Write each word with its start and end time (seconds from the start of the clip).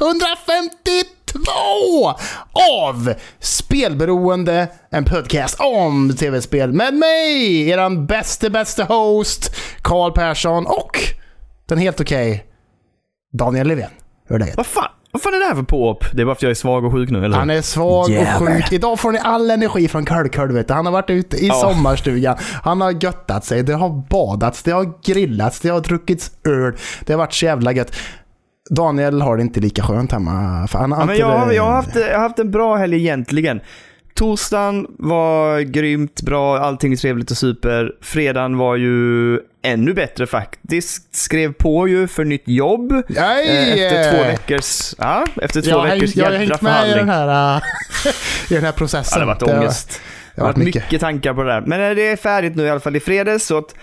152 0.00 2.14
av 2.82 3.14
Spelberoende, 3.40 4.68
en 4.90 5.04
podcast 5.04 5.56
om 5.60 6.16
tv-spel 6.18 6.72
med 6.72 6.94
mig, 6.94 7.68
eran 7.70 8.06
bäste, 8.06 8.50
bäste 8.50 8.84
host, 8.84 9.54
Karl 9.82 10.12
Persson 10.12 10.66
och 10.66 10.98
den 11.68 11.78
helt 11.78 12.00
okej 12.00 12.44
Daniel 13.38 13.66
Levén. 13.68 13.90
Hur 14.28 14.36
är 14.36 14.40
läget? 14.40 14.56
Vad 14.56 14.66
fan? 14.66 14.88
Vad 15.14 15.22
fan 15.22 15.34
är 15.34 15.38
det 15.38 15.44
här 15.44 15.54
för 15.54 15.62
påhopp? 15.62 16.04
Det 16.12 16.22
är 16.22 16.26
bara 16.26 16.34
för 16.34 16.38
att 16.38 16.42
jag 16.42 16.50
är 16.50 16.54
svag 16.54 16.84
och 16.84 16.92
sjuk 16.92 17.10
nu, 17.10 17.24
eller 17.24 17.36
Han 17.38 17.50
är 17.50 17.62
svag 17.62 18.10
Jävlar. 18.10 18.40
och 18.40 18.48
sjuk. 18.56 18.72
Idag 18.72 19.00
får 19.00 19.12
ni 19.12 19.18
all 19.18 19.50
energi 19.50 19.88
från 19.88 20.06
Kölköln, 20.06 20.54
vet 20.54 20.68
du. 20.68 20.74
Han 20.74 20.86
har 20.86 20.92
varit 20.92 21.10
ute 21.10 21.36
i 21.36 21.46
Ja. 21.48 21.54
sommarstugan. 21.54 22.36
Han 22.62 22.80
har 22.80 22.90
göttat 22.90 23.44
sig. 23.44 23.62
Det 23.62 23.74
har 23.74 23.88
badats, 24.10 24.62
det 24.62 24.70
har 24.70 24.92
grillats, 25.04 25.60
det 25.60 25.68
har 25.68 25.80
druckits 25.80 26.30
öl. 26.44 26.76
Det 27.06 27.12
har 27.12 27.18
varit 27.18 27.34
så 27.34 27.44
jävla 27.44 27.72
gött. 27.72 27.96
Daniel 28.76 29.20
har 29.22 29.36
det 29.36 29.42
inte 29.42 29.60
lika 29.60 29.82
skönt 29.82 30.12
hemma. 30.12 30.66
För 30.70 30.78
han 30.78 30.92
har 30.92 31.00
Ja, 31.02 31.06
men 31.06 31.16
jag, 31.18 31.26
har- 31.38 31.52
jag, 31.52 31.62
har 31.62 31.72
haft, 31.72 31.96
jag 31.96 32.14
har 32.14 32.18
haft 32.22 32.38
en 32.38 32.50
bra 32.50 32.76
helg 32.76 32.96
egentligen. 32.96 33.60
Torsdagen 34.14 34.86
var 34.98 35.60
grymt 35.60 36.22
bra, 36.22 36.58
allting 36.58 36.92
är 36.92 36.96
trevligt 36.96 37.30
och 37.30 37.36
super. 37.36 37.92
Fredagen 38.00 38.56
var 38.58 38.76
ju 38.76 39.38
ännu 39.62 39.94
bättre 39.94 40.26
faktiskt. 40.26 41.14
Skrev 41.16 41.52
på 41.52 41.88
ju 41.88 42.06
för 42.08 42.24
nytt 42.24 42.48
jobb. 42.48 43.02
Nej! 43.08 43.48
Eh, 43.48 43.84
Efter 43.84 44.12
två 44.12 44.22
veckors, 44.24 44.94
ja, 44.98 45.24
efter 45.42 45.62
två 45.62 45.70
jag, 45.70 45.78
har 45.78 45.84
veckors 45.86 46.00
hängt- 46.02 46.16
jag 46.16 46.24
har 46.24 46.32
jädra 46.32 46.38
hängt 46.46 46.62
med 46.62 46.86
i 46.86 46.94
den 46.94 47.06
förhandling. 47.06 47.08
här, 47.08 47.56
äh, 47.56 48.12
i 48.50 48.54
den 48.54 48.62
här 48.62 48.68
Ja, 48.68 48.72
processen. 48.78 49.18
det 49.20 49.26
har 49.26 49.34
varit 49.34 49.40
Det 49.46 49.58
ångest. 49.58 50.00
Det 50.34 50.40
har 50.40 50.48
varit 50.48 50.56
mycket. 50.56 50.82
mycket 50.84 51.00
tankar 51.00 51.34
på 51.34 51.42
det 51.42 51.52
där. 51.52 51.60
Men 51.60 51.80
eh, 51.90 51.94
det 51.94 52.08
är 52.08 52.16
färdigt 52.16 52.56
nu 52.56 52.62
i 52.64 52.70
alla 52.70 52.80
fall 52.80 52.96
i 52.96 53.00
fredags. 53.00 53.46
Så 53.46 53.58
att, 53.58 53.74
eh, 53.74 53.78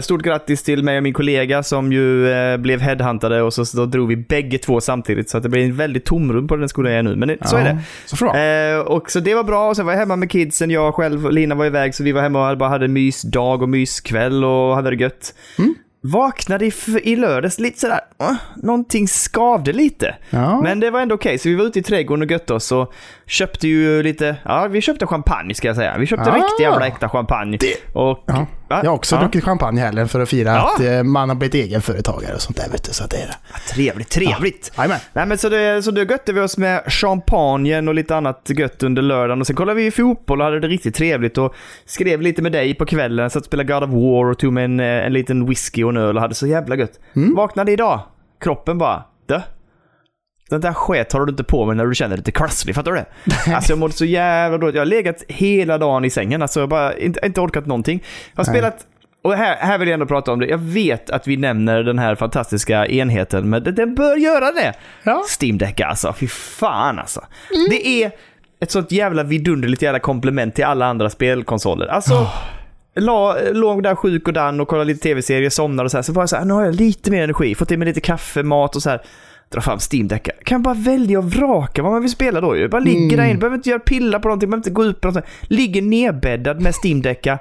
stort 0.00 0.22
grattis 0.22 0.62
till 0.62 0.82
mig 0.82 0.96
och 0.96 1.02
min 1.02 1.12
kollega 1.12 1.62
som 1.62 1.92
ju 1.92 2.30
eh, 2.30 2.56
blev 2.56 2.80
headhuntade 2.80 3.42
och 3.42 3.54
så, 3.54 3.64
så 3.64 3.84
drog 3.84 4.08
vi 4.08 4.16
bägge 4.16 4.58
två 4.58 4.80
samtidigt. 4.80 5.30
Så 5.30 5.36
att 5.36 5.42
det 5.42 5.48
blir 5.48 5.64
en 5.64 5.76
väldigt 5.76 6.04
tomrum 6.04 6.48
på 6.48 6.56
den 6.56 6.68
skolan 6.68 6.92
jag 6.92 6.98
är 6.98 7.02
nu. 7.02 7.16
Men 7.16 7.28
det, 7.28 7.36
så 7.44 7.56
Ja, 7.56 7.60
är 7.60 7.64
det. 7.64 7.78
Så 8.06 8.16
bra. 8.16 8.38
Eh, 8.38 8.78
och 8.78 9.10
så 9.10 9.20
det 9.20 9.34
var 9.34 9.44
bra 9.44 9.68
och 9.68 9.76
sen 9.76 9.86
var 9.86 9.92
jag 9.92 10.00
hemma 10.00 10.16
med 10.16 10.30
kidsen. 10.30 10.70
Jag 10.70 10.94
själv 10.94 11.26
och 11.26 11.32
Lina 11.32 11.54
var 11.54 11.66
iväg 11.66 11.94
så 11.94 12.04
vi 12.04 12.12
var 12.12 12.22
hemma 12.22 12.50
och 12.50 12.58
bara 12.58 12.68
hade 12.68 12.88
mysdag 12.88 13.62
och 13.62 13.68
myskväll 13.68 14.44
och 14.44 14.74
hade 14.74 14.90
det 14.90 14.96
gött. 14.96 15.34
Mm. 15.58 15.74
Vaknade 16.00 16.66
i, 16.66 16.72
i 17.02 17.16
lördags 17.16 17.58
lite 17.58 17.80
sådär, 17.80 18.00
uh, 18.22 18.36
någonting 18.56 19.06
skavde 19.06 19.72
lite. 19.72 20.16
Ja. 20.30 20.60
Men 20.62 20.80
det 20.80 20.90
var 20.90 21.00
ändå 21.00 21.14
okej, 21.14 21.38
så 21.38 21.48
vi 21.48 21.54
var 21.54 21.64
ute 21.64 21.78
i 21.78 21.82
trädgården 21.82 22.22
och 22.22 22.30
götte 22.30 22.54
oss 22.54 22.72
och 22.72 22.92
köpte 23.28 23.68
ju 23.68 24.02
lite, 24.02 24.36
ja 24.44 24.66
vi 24.70 24.80
köpte 24.80 25.06
champagne 25.06 25.54
ska 25.54 25.66
jag 25.68 25.76
säga. 25.76 25.98
Vi 25.98 26.06
köpte 26.06 26.30
Ah. 26.30 26.34
riktig 26.34 26.64
jävla 26.64 26.86
äkta 26.86 27.08
champagne. 27.08 27.58
Och, 27.92 28.24
Ja. 28.26 28.46
Jag 28.82 28.90
har 28.90 28.94
också 28.96 29.14
ja. 29.14 29.20
druckit 29.20 29.44
champagne 29.44 29.80
i 29.80 29.84
helgen 29.84 30.08
för 30.08 30.20
att 30.20 30.28
fira 30.28 30.48
Ja. 30.50 30.72
att 30.74 30.80
eh, 30.84 31.02
man 31.02 31.28
har 31.28 31.36
blivit 31.36 31.54
egenföretagare 31.54 32.34
och 32.34 32.40
sånt 32.40 32.56
där. 32.56 32.68
Vet 32.72 32.84
du, 32.84 32.92
så 32.92 33.04
att 33.04 33.10
det 33.10 33.16
är 33.16 33.26
det. 33.26 33.72
Trevligt, 33.74 34.08
trevligt. 34.10 34.72
Jajamän. 34.76 34.98
Nej 35.12 35.26
men 35.26 35.38
så 35.38 35.48
det, 35.48 35.82
så 35.82 35.90
då 35.90 36.02
götte 36.02 36.32
vi 36.32 36.40
oss 36.40 36.58
med 36.58 36.82
champagnen 36.86 37.88
och 37.88 37.94
lite 37.94 38.16
annat 38.16 38.50
gött 38.56 38.82
under 38.82 39.02
lördagen 39.02 39.40
och 39.40 39.46
sen 39.46 39.56
kollade 39.56 39.80
vi 39.80 39.90
fotboll 39.90 40.40
och 40.40 40.44
hade 40.44 40.60
det 40.60 40.68
riktigt 40.68 40.94
trevligt 40.94 41.38
och 41.38 41.54
skrev 41.86 42.20
lite 42.20 42.42
med 42.42 42.52
dig 42.52 42.74
på 42.74 42.86
kvällen, 42.86 43.30
satt 43.30 43.40
och 43.40 43.46
spelade 43.46 43.72
God 43.72 43.82
of 43.82 43.90
War 43.90 44.30
och 44.30 44.38
tog 44.38 44.52
med 44.52 44.64
en, 44.64 44.80
eh, 44.80 44.86
en 45.06 45.12
liten 45.12 45.46
whisky 45.46 45.84
och 45.84 45.90
en 45.90 45.96
öl 45.96 46.16
och 46.16 46.22
hade 46.22 46.34
så 46.34 46.46
jävla 46.46 46.76
gött. 46.76 47.00
Mm. 47.16 47.34
Vaknade 47.34 47.72
idag, 47.72 48.00
kroppen 48.40 48.78
bara, 48.78 49.02
dö. 49.28 49.40
Den 50.50 50.60
där 50.60 50.72
sket 50.72 51.12
har 51.12 51.26
du 51.26 51.30
inte 51.30 51.44
på 51.44 51.66
mig 51.66 51.76
när 51.76 51.86
du 51.86 51.94
känner 51.94 52.08
dig 52.10 52.16
lite 52.16 52.30
krasslig, 52.32 52.74
fattar 52.74 52.92
du 52.92 52.96
det? 52.96 53.54
Alltså 53.54 53.72
jag 53.72 53.78
mådde 53.78 53.92
så 53.92 54.04
jävla 54.04 54.58
dåligt. 54.58 54.74
Jag 54.74 54.80
har 54.80 54.86
legat 54.86 55.22
hela 55.28 55.78
dagen 55.78 56.04
i 56.04 56.10
sängen, 56.10 56.42
alltså 56.42 56.60
jag 56.60 56.68
bara 56.68 56.96
inte, 56.98 57.20
inte 57.26 57.40
orkat 57.40 57.66
någonting. 57.66 58.02
Jag 58.34 58.44
har 58.44 58.52
Nej. 58.52 58.60
spelat 58.60 58.86
och 59.22 59.34
här, 59.34 59.56
här 59.56 59.78
vill 59.78 59.88
jag 59.88 59.94
ändå 59.94 60.06
prata 60.06 60.32
om 60.32 60.38
det. 60.40 60.46
Jag 60.46 60.58
vet 60.58 61.10
att 61.10 61.26
vi 61.26 61.36
nämner 61.36 61.82
den 61.82 61.98
här 61.98 62.14
fantastiska 62.14 62.86
enheten, 62.86 63.50
men 63.50 63.62
den- 63.64 63.94
bör 63.94 64.16
göra 64.16 64.52
det. 64.52 64.74
Ja. 65.02 65.22
Steam 65.40 65.58
Deck 65.58 65.80
alltså. 65.80 66.12
Fy 66.12 66.26
fan 66.28 66.98
alltså. 66.98 67.24
Det 67.70 67.86
är 67.86 68.10
ett 68.60 68.70
sånt 68.70 68.92
jävla 68.92 69.22
vidunderligt 69.22 69.82
jävla 69.82 69.98
komplement 69.98 70.54
till 70.54 70.64
alla 70.64 70.86
andra 70.86 71.10
spelkonsoler. 71.10 71.86
Alltså, 71.86 72.26
la, 72.96 73.36
låg 73.52 73.82
där 73.82 73.94
sjuk 73.94 74.26
och 74.28 74.32
dan 74.34 74.60
och 74.60 74.68
kollade 74.68 74.84
lite 74.88 75.00
tv-serier, 75.00 75.50
somnade 75.50 75.84
och 75.86 75.90
så 75.90 75.96
här. 75.96 76.02
Så 76.02 76.12
var 76.12 76.22
jag 76.22 76.28
så 76.28 76.36
här, 76.36 76.44
nu 76.44 76.54
har 76.54 76.64
jag 76.64 76.74
lite 76.74 77.10
mer 77.10 77.22
energi, 77.24 77.54
fått 77.54 77.70
i 77.72 77.76
mig 77.76 77.86
lite 77.88 78.00
kaffe, 78.00 78.42
mat 78.42 78.76
och 78.76 78.82
så 78.82 78.90
här. 78.90 79.00
Dra 79.50 79.60
fram 79.60 79.78
Steam 79.92 80.08
Deck. 80.08 80.28
Kan 80.44 80.62
bara 80.62 80.74
välja 80.74 81.18
och 81.18 81.30
vraka 81.32 81.82
vad 81.82 81.92
man 81.92 82.02
vill 82.02 82.10
spela 82.10 82.40
då 82.40 82.56
ju. 82.56 82.68
Bara 82.68 82.80
ligger 82.80 83.16
där 83.16 83.24
inne, 83.24 83.38
behöver 83.38 83.56
inte 83.56 83.70
göra 83.70 83.80
pilla 83.80 84.18
på 84.20 84.28
någonting, 84.28 84.50
behöver 84.50 84.60
inte 84.60 84.70
gå 84.70 84.84
ut 84.84 85.00
på 85.00 85.08
någonting. 85.08 85.30
Ligger 85.42 85.82
nedbäddad 85.82 86.60
med 86.60 86.74
Steam 86.84 87.02
Decka. 87.02 87.38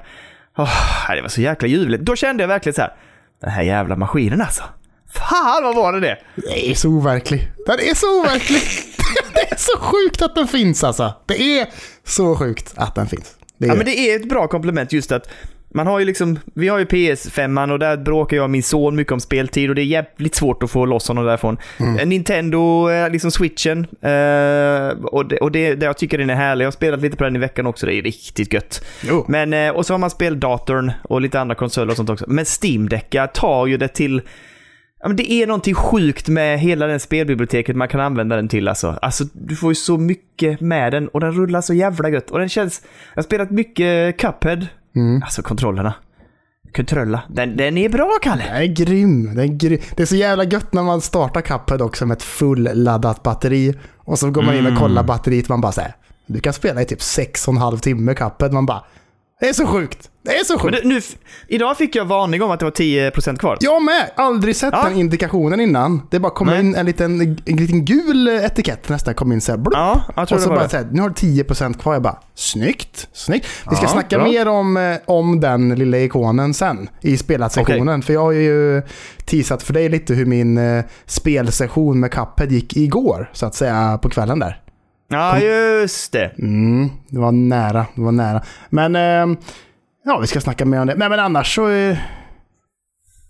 Oh, 0.57 1.15
det 1.15 1.21
var 1.21 1.29
så 1.29 1.41
jäkla 1.41 1.67
ljuvligt. 1.67 2.03
Då 2.03 2.15
kände 2.15 2.43
jag 2.43 2.47
verkligen 2.47 2.73
så 2.73 2.81
här, 2.81 2.93
den 3.41 3.49
här 3.49 3.61
jävla 3.63 3.95
maskinen 3.95 4.41
alltså. 4.41 4.63
Fan 5.09 5.63
vad 5.63 5.75
var 5.75 5.93
det 5.93 5.99
det? 5.99 6.17
Det 6.35 6.71
är 6.71 6.75
så 6.75 6.89
overklig. 6.89 7.47
Den 7.65 7.79
är 7.79 7.93
så 7.95 8.19
overklig. 8.21 8.61
Det 9.33 9.51
är 9.51 9.55
så 9.57 9.79
sjukt 9.79 10.21
att 10.21 10.35
den 10.35 10.47
finns 10.47 10.83
alltså. 10.83 11.13
Det 11.25 11.59
är 11.59 11.67
så 12.03 12.35
sjukt 12.35 12.73
att 12.75 12.95
den 12.95 13.07
finns. 13.07 13.35
Det 13.57 13.65
är 13.65 13.69
Ja, 13.69 13.75
men 13.75 13.85
det 13.85 13.99
är 13.99 14.15
ett 14.15 14.29
bra 14.29 14.47
komplement 14.47 14.91
just 14.93 15.11
att 15.11 15.29
man 15.73 15.87
har 15.87 15.99
ju 15.99 16.05
liksom, 16.05 16.39
vi 16.53 16.67
har 16.67 16.79
ju 16.79 16.85
PS5 16.85 17.71
och 17.71 17.79
där 17.79 17.97
bråkar 17.97 18.37
jag 18.37 18.43
och 18.43 18.49
min 18.49 18.63
son 18.63 18.95
mycket 18.95 19.13
om 19.13 19.19
speltid 19.19 19.69
och 19.69 19.75
det 19.75 19.81
är 19.81 19.85
jävligt 19.85 20.35
svårt 20.35 20.63
att 20.63 20.71
få 20.71 20.85
loss 20.85 21.07
honom 21.07 21.25
därifrån. 21.25 21.57
Mm. 21.77 22.09
Nintendo, 22.09 22.89
eh, 22.89 23.09
liksom 23.09 23.31
switchen, 23.31 23.79
eh, 24.01 24.89
och, 25.03 25.27
det, 25.27 25.37
och 25.37 25.51
det, 25.51 25.75
det, 25.75 25.85
jag 25.85 25.97
tycker 25.97 26.17
den 26.17 26.29
är 26.29 26.35
härlig. 26.35 26.65
Jag 26.65 26.67
har 26.67 26.71
spelat 26.71 27.01
lite 27.01 27.17
på 27.17 27.23
den 27.23 27.35
i 27.35 27.39
veckan 27.39 27.67
också, 27.67 27.85
det 27.85 27.95
är 27.95 28.01
riktigt 28.01 28.53
gött. 28.53 28.85
Jo. 29.07 29.25
Men, 29.27 29.53
eh, 29.53 29.69
och 29.69 29.85
så 29.85 29.93
har 29.93 29.99
man 29.99 30.09
speldatorn 30.09 30.91
och 31.03 31.21
lite 31.21 31.39
andra 31.39 31.55
konsoler 31.55 31.91
och 31.91 31.97
sånt 31.97 32.09
också. 32.09 32.25
Men 32.27 32.45
steam 32.61 32.89
tar 33.33 33.67
ju 33.67 33.77
det 33.77 33.87
till 33.87 34.21
Ja, 34.99 35.07
men 35.07 35.17
det 35.17 35.31
är 35.31 35.47
någonting 35.47 35.73
sjukt 35.73 36.27
med 36.27 36.59
hela 36.59 36.87
den 36.87 36.99
spelbiblioteket 36.99 37.75
man 37.75 37.87
kan 37.87 37.99
använda 37.99 38.35
den 38.35 38.47
till 38.47 38.67
alltså. 38.67 38.99
Alltså, 39.01 39.23
du 39.33 39.55
får 39.55 39.71
ju 39.71 39.75
så 39.75 39.97
mycket 39.97 40.61
med 40.61 40.93
den 40.93 41.07
och 41.07 41.19
den 41.19 41.31
rullar 41.31 41.61
så 41.61 41.73
jävla 41.73 42.09
gött. 42.09 42.31
Och 42.31 42.39
den 42.39 42.49
känns... 42.49 42.81
Jag 43.13 43.21
har 43.21 43.23
spelat 43.23 43.51
mycket 43.51 44.17
Cuphead. 44.17 44.67
Mm. 44.97 45.23
Alltså 45.23 45.41
kontrollerna. 45.41 45.93
Kontrolla. 46.75 47.21
Den, 47.29 47.57
den 47.57 47.77
är 47.77 47.89
bra, 47.89 48.17
Kalle. 48.21 48.43
Den 48.43 48.61
är 48.61 48.65
grym. 48.65 49.35
Den 49.35 49.39
är 49.39 49.57
grym. 49.57 49.79
Det 49.95 50.01
är 50.01 50.07
så 50.07 50.15
jävla 50.15 50.43
gött 50.43 50.73
när 50.73 50.83
man 50.83 51.01
startar 51.01 51.41
Cuphead 51.41 51.81
också 51.81 52.05
med 52.05 52.15
ett 52.15 52.23
fulladdat 52.23 53.23
batteri. 53.23 53.73
Och 53.97 54.19
så 54.19 54.31
går 54.31 54.41
man 54.41 54.55
in 54.55 54.67
och 54.67 54.77
kollar 54.77 55.03
batteriet 55.03 55.49
man 55.49 55.61
bara 55.61 55.71
säger 55.71 55.95
du 56.27 56.39
kan 56.39 56.53
spela 56.53 56.81
i 56.81 56.85
typ 56.85 57.01
sex 57.01 57.47
och 57.47 57.53
en 57.53 57.59
halv 57.61 57.77
timme 57.77 58.13
Cuphead. 58.13 58.53
Man 58.53 58.65
bara, 58.65 58.83
det 59.39 59.49
är 59.49 59.53
så 59.53 59.67
sjukt. 59.67 60.09
Det 60.23 60.37
är 60.39 60.43
så 60.43 60.59
sjukt. 60.59 60.77
det, 60.83 60.87
nu, 60.89 61.01
idag 61.47 61.77
fick 61.77 61.95
jag 61.95 62.05
varning 62.05 62.41
om 62.43 62.51
att 62.51 62.59
det 62.59 62.65
var 62.65 62.71
10% 62.71 63.37
kvar. 63.37 63.57
Jag 63.61 63.81
med! 63.83 64.11
Aldrig 64.15 64.55
sett 64.55 64.73
Ja. 64.73 64.83
den 64.89 64.97
indikationen 64.99 65.59
innan. 65.59 66.01
Det 66.11 66.19
bara 66.19 66.31
kommer 66.31 66.51
Nej. 66.51 66.59
in 66.61 66.75
en 66.75 66.85
liten, 66.85 67.21
en 67.21 67.57
liten 67.57 67.85
gul 67.85 68.27
etikett 68.27 68.89
nästan. 68.89 69.13
Kom 69.13 69.31
in 69.31 69.41
så 69.41 69.51
här, 69.51 69.57
blup. 69.59 69.73
Ja, 69.73 70.01
jag 70.15 70.27
tror 70.27 70.37
och 70.37 70.43
så 70.43 70.49
det 70.49 70.55
bara 70.55 70.63
det. 70.63 70.69
så 70.69 70.77
här, 70.77 70.87
nu 70.91 71.01
har 71.01 71.09
du 71.09 71.13
10% 71.15 71.73
kvar. 71.79 71.93
Jag 71.93 72.01
bara, 72.01 72.17
snyggt, 72.35 73.07
snyggt. 73.13 73.47
Vi 73.69 73.75
ska 73.75 73.85
Ja, 73.85 73.89
snacka 73.91 74.17
bra. 74.17 74.27
mer 74.27 74.47
om, 74.47 74.77
eh, 74.77 74.95
om 75.05 75.39
den 75.39 75.75
lilla 75.75 75.97
ikonen 75.99 76.53
sen 76.53 76.89
i 77.01 77.17
spelat-sektionen. 77.17 78.01
För 78.01 78.13
jag 78.13 78.21
har 78.21 78.31
ju 78.31 78.81
teasat 79.25 79.63
för 79.63 79.73
dig 79.73 79.89
lite 79.89 80.13
hur 80.13 80.25
min 80.25 80.57
eh, 80.57 80.83
spelsession 81.05 81.99
med 81.99 82.11
Cuphead 82.11 82.51
gick 82.51 82.77
igår, 82.77 83.29
så 83.33 83.45
att 83.45 83.55
säga, 83.55 83.99
på 84.01 84.09
kvällen 84.09 84.39
där. 84.39 84.61
Ja, 85.07 85.39
just 85.39 86.11
det. 86.11 86.31
Mm, 86.39 86.89
det 87.09 87.19
var 87.19 87.31
nära, 87.31 87.85
det 87.95 88.01
var 88.01 88.11
nära. 88.11 88.41
Men, 88.69 88.95
eh, 88.95 89.37
ja, 90.05 90.17
vi 90.21 90.27
ska 90.27 90.41
snacka 90.41 90.65
mer 90.65 90.81
om 90.81 90.87
det. 90.87 90.95
Men, 90.95 91.09
men 91.09 91.19
annars 91.19 91.55
så... 91.55 91.69
Eh, 91.69 91.97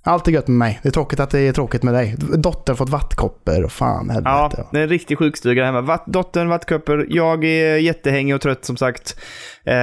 allt 0.07 0.27
är 0.27 0.31
gött 0.31 0.47
med 0.47 0.57
mig. 0.57 0.79
Det 0.83 0.89
är 0.89 0.91
tråkigt 0.91 1.19
att 1.19 1.29
det 1.29 1.39
är 1.39 1.53
tråkigt 1.53 1.83
med 1.83 1.93
dig. 1.93 2.15
Dottern 2.17 2.73
har 2.73 2.75
fått 2.75 2.89
vattkoppor 2.89 3.63
och 3.63 3.71
fan 3.71 4.09
helvete. 4.09 4.29
Ja, 4.29 4.67
det 4.71 4.79
är 4.79 4.83
en 4.83 4.89
riktig 4.89 5.17
sjukstuga 5.17 5.65
hemma. 5.65 5.81
Vatt, 5.81 6.03
dottern, 6.07 6.49
vattkoppor. 6.49 7.05
Jag 7.09 7.43
är 7.43 7.77
jättehängig 7.77 8.35
och 8.35 8.41
trött 8.41 8.65
som 8.65 8.77
sagt. 8.77 9.19
Eh, 9.63 9.73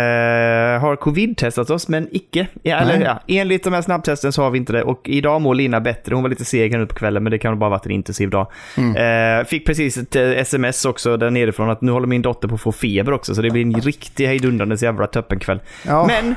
har 0.81 0.97
covid-testat 0.97 1.71
oss, 1.71 1.89
men 1.89 2.09
icke. 2.11 2.47
Ja, 2.63 2.77
eller, 2.77 3.05
ja, 3.05 3.21
enligt 3.29 3.65
de 3.65 3.73
här 3.73 3.83
snabbtesten 3.83 4.33
så 4.33 4.43
har 4.43 4.51
vi 4.51 4.59
inte 4.59 4.73
det. 4.73 4.83
Och 4.83 5.01
idag 5.05 5.41
mår 5.41 5.55
Lina 5.55 5.81
bättre. 5.81 6.15
Hon 6.15 6.23
var 6.23 6.31
lite 6.31 6.45
seg 6.45 6.79
nu 6.79 6.87
på 6.87 6.95
kvällen, 6.95 7.23
men 7.23 7.31
det 7.31 7.39
kan 7.39 7.59
bara 7.59 7.71
varit 7.71 7.87
en 7.87 7.93
intensiv 7.93 8.31
dag. 8.31 8.51
Mm. 8.77 9.41
Eh, 9.41 9.47
fick 9.47 9.67
precis 9.67 9.97
ett 9.97 10.17
eh, 10.17 10.31
sms 10.31 10.85
också 10.85 11.17
där 11.17 11.31
nerifrån 11.31 11.71
att 11.71 11.81
nu 11.81 11.93
håller 11.93 12.07
min 12.07 12.23
dotter 12.23 12.49
på 12.49 12.55
att 12.55 12.61
få 12.61 12.73
feber 12.73 13.13
också. 13.13 13.35
Så 13.35 13.43
det 13.43 13.51
blir 13.51 13.63
en 13.63 13.81
riktig 13.81 14.27
hejdundrandes 14.27 14.83
jävla 14.83 15.07
toppenkväll. 15.07 15.61
Ja. 15.87 16.07
Men, 16.07 16.35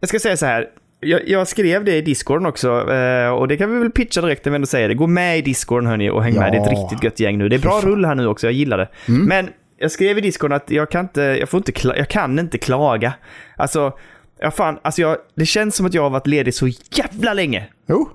jag 0.00 0.08
ska 0.08 0.18
säga 0.18 0.36
så 0.36 0.46
här. 0.46 0.66
Jag, 1.00 1.28
jag 1.28 1.48
skrev 1.48 1.84
det 1.84 1.96
i 1.96 2.02
Discorden 2.02 2.46
också 2.46 2.92
eh, 2.92 3.28
och 3.30 3.48
det 3.48 3.56
kan 3.56 3.72
vi 3.74 3.78
väl 3.78 3.90
pitcha 3.90 4.20
direkt 4.20 4.44
när 4.44 4.50
vi 4.52 4.54
ändå 4.54 4.66
säger 4.66 4.88
det. 4.88 4.94
Gå 4.94 5.06
med 5.06 5.38
i 5.38 5.42
Discorden 5.42 5.86
hörni 5.86 6.10
och 6.10 6.22
häng 6.24 6.34
Ja. 6.34 6.40
med. 6.40 6.52
Det 6.52 6.58
är 6.58 6.62
ett 6.62 6.70
riktigt 6.70 7.04
gött 7.04 7.20
gäng 7.20 7.38
nu. 7.38 7.48
Det 7.48 7.56
är 7.56 7.60
bra 7.60 7.80
rull 7.84 8.04
här 8.04 8.14
nu 8.14 8.26
också, 8.26 8.46
jag 8.46 8.54
gillar 8.54 8.78
det. 8.78 8.88
Mm. 9.08 9.24
Men 9.26 9.48
jag 9.78 9.90
skrev 9.90 10.18
i 10.18 10.20
Discorden 10.20 10.56
att 10.56 10.70
jag 10.70 10.90
kan 10.90 11.00
inte, 11.00 11.20
jag 11.22 11.48
får 11.48 11.58
inte, 11.58 11.72
jag 11.96 12.08
kan 12.08 12.38
inte 12.38 12.58
klaga. 12.58 13.12
Alltså, 13.56 13.92
jag 14.40 14.54
fan, 14.54 14.78
alltså 14.82 15.00
jag, 15.02 15.16
det 15.36 15.46
känns 15.46 15.76
som 15.76 15.86
att 15.86 15.94
jag 15.94 16.02
har 16.02 16.10
varit 16.10 16.26
ledig 16.26 16.54
så 16.54 16.68
jävla 16.90 17.34
länge. 17.34 17.64
Jo. 17.88 18.08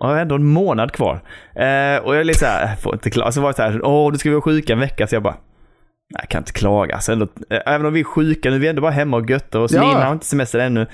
Och 0.00 0.08
jag 0.08 0.14
har 0.14 0.20
ändå 0.20 0.34
en 0.34 0.44
månad 0.46 0.92
kvar. 0.92 1.14
Eh, 1.54 1.96
och 2.04 2.14
jag 2.14 2.20
är 2.20 2.24
lite 2.24 2.38
såhär, 2.38 2.68
jag 2.68 2.80
får 2.80 2.94
inte 2.94 3.10
klaga. 3.10 3.32
Så 3.32 3.40
var 3.40 3.48
det 3.48 3.56
såhär, 3.56 3.80
åh, 3.84 4.12
du 4.12 4.18
ska 4.18 4.28
vi 4.28 4.34
vara 4.34 4.42
sjuka 4.42 4.72
en 4.72 4.80
vecka. 4.80 5.06
Så 5.06 5.14
jag 5.14 5.22
bara, 5.22 5.36
jag 6.08 6.28
kan 6.28 6.40
inte 6.40 6.52
klaga. 6.52 6.94
Alltså 6.94 7.12
ändå, 7.12 7.26
eh, 7.50 7.60
även 7.66 7.86
om 7.86 7.92
vi 7.92 8.00
är 8.00 8.04
sjuka, 8.04 8.50
nu 8.50 8.56
är 8.56 8.60
vi 8.60 8.68
ändå 8.68 8.82
bara 8.82 8.90
hemma 8.90 9.16
och 9.16 9.30
göttar 9.30 9.58
oss. 9.58 9.72
Ja. 9.72 9.88
Lina 9.88 10.04
har 10.04 10.12
inte 10.12 10.26
semester 10.26 10.58
ännu. 10.58 10.86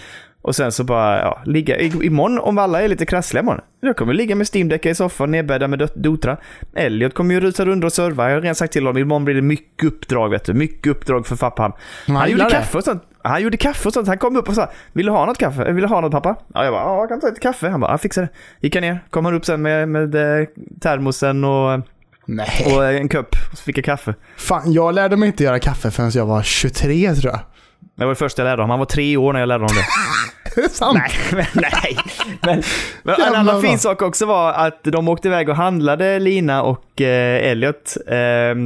Och 0.47 0.57
sen 0.57 0.73
så 0.73 0.85
bara, 0.85 1.21
ja, 1.21 1.43
ligga. 1.47 1.81
Imorgon, 1.81 2.39
om 2.39 2.59
alla 2.59 2.83
är 2.83 2.89
lite 2.89 3.07
krassliga 3.07 3.43
imorgon, 3.43 3.61
jag 3.81 3.97
kommer 3.97 4.15
ligga 4.15 4.35
med 4.35 4.47
Steam-däckar 4.47 4.91
i 4.91 4.95
soffan, 4.95 5.31
nedbäddad 5.31 5.71
med 5.71 5.79
dot- 5.79 5.95
Dotra. 5.95 6.37
Elliot 6.75 7.15
kommer 7.15 7.35
ju 7.35 7.41
rusa 7.41 7.65
runt 7.65 7.85
och 7.85 7.93
serva. 7.93 8.29
Jag 8.29 8.37
har 8.37 8.41
redan 8.41 8.55
sagt 8.55 8.73
till 8.73 8.87
honom, 8.87 8.99
imorgon 9.03 9.25
blir 9.25 9.35
det 9.35 9.43
mycket 9.43 9.85
uppdrag, 9.87 10.29
vet 10.31 10.45
du. 10.45 10.55
Mycket 10.55 10.87
uppdrag 10.91 11.27
för 11.27 11.37
pappan. 11.37 11.73
Han 12.07 12.17
Han, 12.17 12.31
gjorde 12.31 12.45
det. 12.45 12.51
kaffe 12.51 12.79
och 12.79 12.85
sånt. 12.85 13.03
Han 13.23 13.43
gjorde 13.43 13.57
kaffe 13.57 13.89
och 13.89 13.93
sånt. 13.93 14.09
Han 14.09 14.19
kom 14.19 14.37
upp 14.37 14.49
och 14.49 14.55
sa, 14.55 14.71
vill 14.93 15.07
du 15.07 15.13
ha 15.13 15.27
något 15.27 15.39
kaffe? 15.39 15.73
Vill 15.73 15.83
du 15.83 15.89
ha 15.89 16.01
något 16.01 16.13
pappa? 16.13 16.37
Ja, 16.55 16.65
jag 16.65 16.73
bara, 16.73 16.83
ja, 16.83 16.99
jag 16.99 17.09
kan 17.09 17.21
ta 17.21 17.27
lite 17.27 17.41
kaffe. 17.41 17.69
Han 17.69 17.81
bara, 17.81 17.91
jag 17.91 18.01
fixar 18.01 18.23
det. 18.23 18.29
Gick 18.61 18.75
han 18.75 18.83
ner, 18.83 19.05
kom 19.11 19.25
han 19.25 19.35
upp 19.35 19.45
sen 19.45 19.63
med, 19.63 19.89
med 19.89 20.15
eh, 20.15 20.47
termosen 20.81 21.45
och, 21.45 21.81
Nej. 22.27 22.49
och 22.77 22.85
en 22.85 23.09
kopp. 23.09 23.37
Och 23.53 23.59
så 23.59 23.65
fick 23.65 23.79
jag 23.79 23.85
kaffe. 23.85 24.15
Fan, 24.37 24.73
jag 24.73 24.95
lärde 24.95 25.17
mig 25.17 25.27
inte 25.27 25.45
göra 25.45 25.59
kaffe 25.59 25.91
förrän 25.91 26.11
jag 26.15 26.27
var 26.27 26.43
23 26.43 27.15
tror 27.15 27.33
jag. 27.33 27.41
Det 27.97 28.05
var 28.05 28.09
det 28.09 28.15
första 28.15 28.43
jag 28.43 28.47
lärde 28.47 28.63
honom. 28.63 28.71
Han 28.71 28.79
var 28.79 28.87
tre 28.87 29.17
år 29.17 29.33
när 29.33 29.41
jag 29.41 29.47
lärde 29.47 29.65
honom 29.65 29.77
det. 29.77 29.87
Är 30.61 30.63
det 30.63 30.69
sant? 30.69 30.99
Nej, 30.99 31.11
men 31.33 31.63
nej. 31.73 31.97
Men, 32.43 32.63
men 33.03 33.15
en 33.29 33.35
annan 33.35 33.63
fin 33.63 33.79
sak 33.79 34.03
också 34.03 34.27
var 34.27 34.53
att 34.53 34.85
de 34.85 35.09
åkte 35.09 35.29
iväg 35.29 35.49
och 35.49 35.57
handlade 35.57 36.19
Lina 36.19 36.63
och 36.63 37.01
eh, 37.01 37.51
Elliot. 37.51 37.97
Eh, 38.07 38.15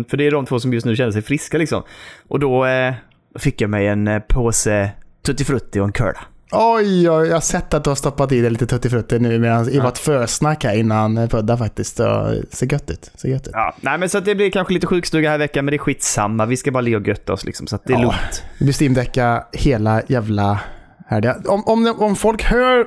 för 0.08 0.16
det 0.16 0.26
är 0.26 0.30
de 0.30 0.46
två 0.46 0.60
som 0.60 0.72
just 0.72 0.86
nu 0.86 0.96
känner 0.96 1.12
sig 1.12 1.22
friska 1.22 1.58
liksom. 1.58 1.82
Och 2.28 2.40
då 2.40 2.66
eh, 2.66 2.94
fick 3.38 3.60
jag 3.60 3.70
mig 3.70 3.86
en 3.86 4.08
eh, 4.08 4.18
påse 4.28 4.90
Tutti 5.26 5.44
Frutti 5.44 5.80
och 5.80 5.84
en 5.84 5.92
curla. 5.92 6.20
Oj, 6.52 7.10
oj, 7.10 7.28
jag 7.28 7.36
har 7.36 7.40
sett 7.40 7.74
att 7.74 7.84
du 7.84 7.90
har 7.90 7.94
stoppat 7.94 8.32
i 8.32 8.40
det 8.40 8.50
lite 8.50 8.66
tuttifrutti 8.66 9.18
nu 9.18 9.38
medan 9.38 9.80
var 9.82 9.88
ett 9.88 9.98
försnack 9.98 10.64
här 10.64 10.74
innan 10.76 11.28
födda 11.28 11.56
faktiskt. 11.56 11.96
Så, 11.96 12.34
ser 12.50 12.72
gött 12.72 12.90
ut. 12.90 13.10
Ser 13.14 13.28
gött 13.28 13.46
ut. 13.46 13.52
Ja, 13.54 13.74
nej 13.80 13.98
men 13.98 14.08
så 14.08 14.20
det 14.20 14.34
blir 14.34 14.50
kanske 14.50 14.74
lite 14.74 14.86
sjukstuga 14.86 15.28
här 15.28 15.36
i 15.36 15.38
veckan, 15.38 15.64
men 15.64 15.72
det 15.72 15.76
är 15.76 15.78
skitsamma. 15.78 16.46
Vi 16.46 16.56
ska 16.56 16.70
bara 16.70 16.80
le 16.80 16.96
och 16.96 17.06
götta 17.08 17.32
oss 17.32 17.44
liksom, 17.44 17.66
så 17.66 17.78
det 17.84 17.92
är 17.92 17.96
Ja. 17.96 18.02
lugnt. 18.02 18.42
Det 18.58 18.64
blir 18.64 18.74
Steam-däcka 18.82 19.44
hela 19.52 20.02
jävla 20.08 20.60
härliga. 21.06 21.36
Om, 21.46 21.62
om, 21.66 21.94
om 21.98 22.16
folk 22.16 22.42
hör 22.42 22.86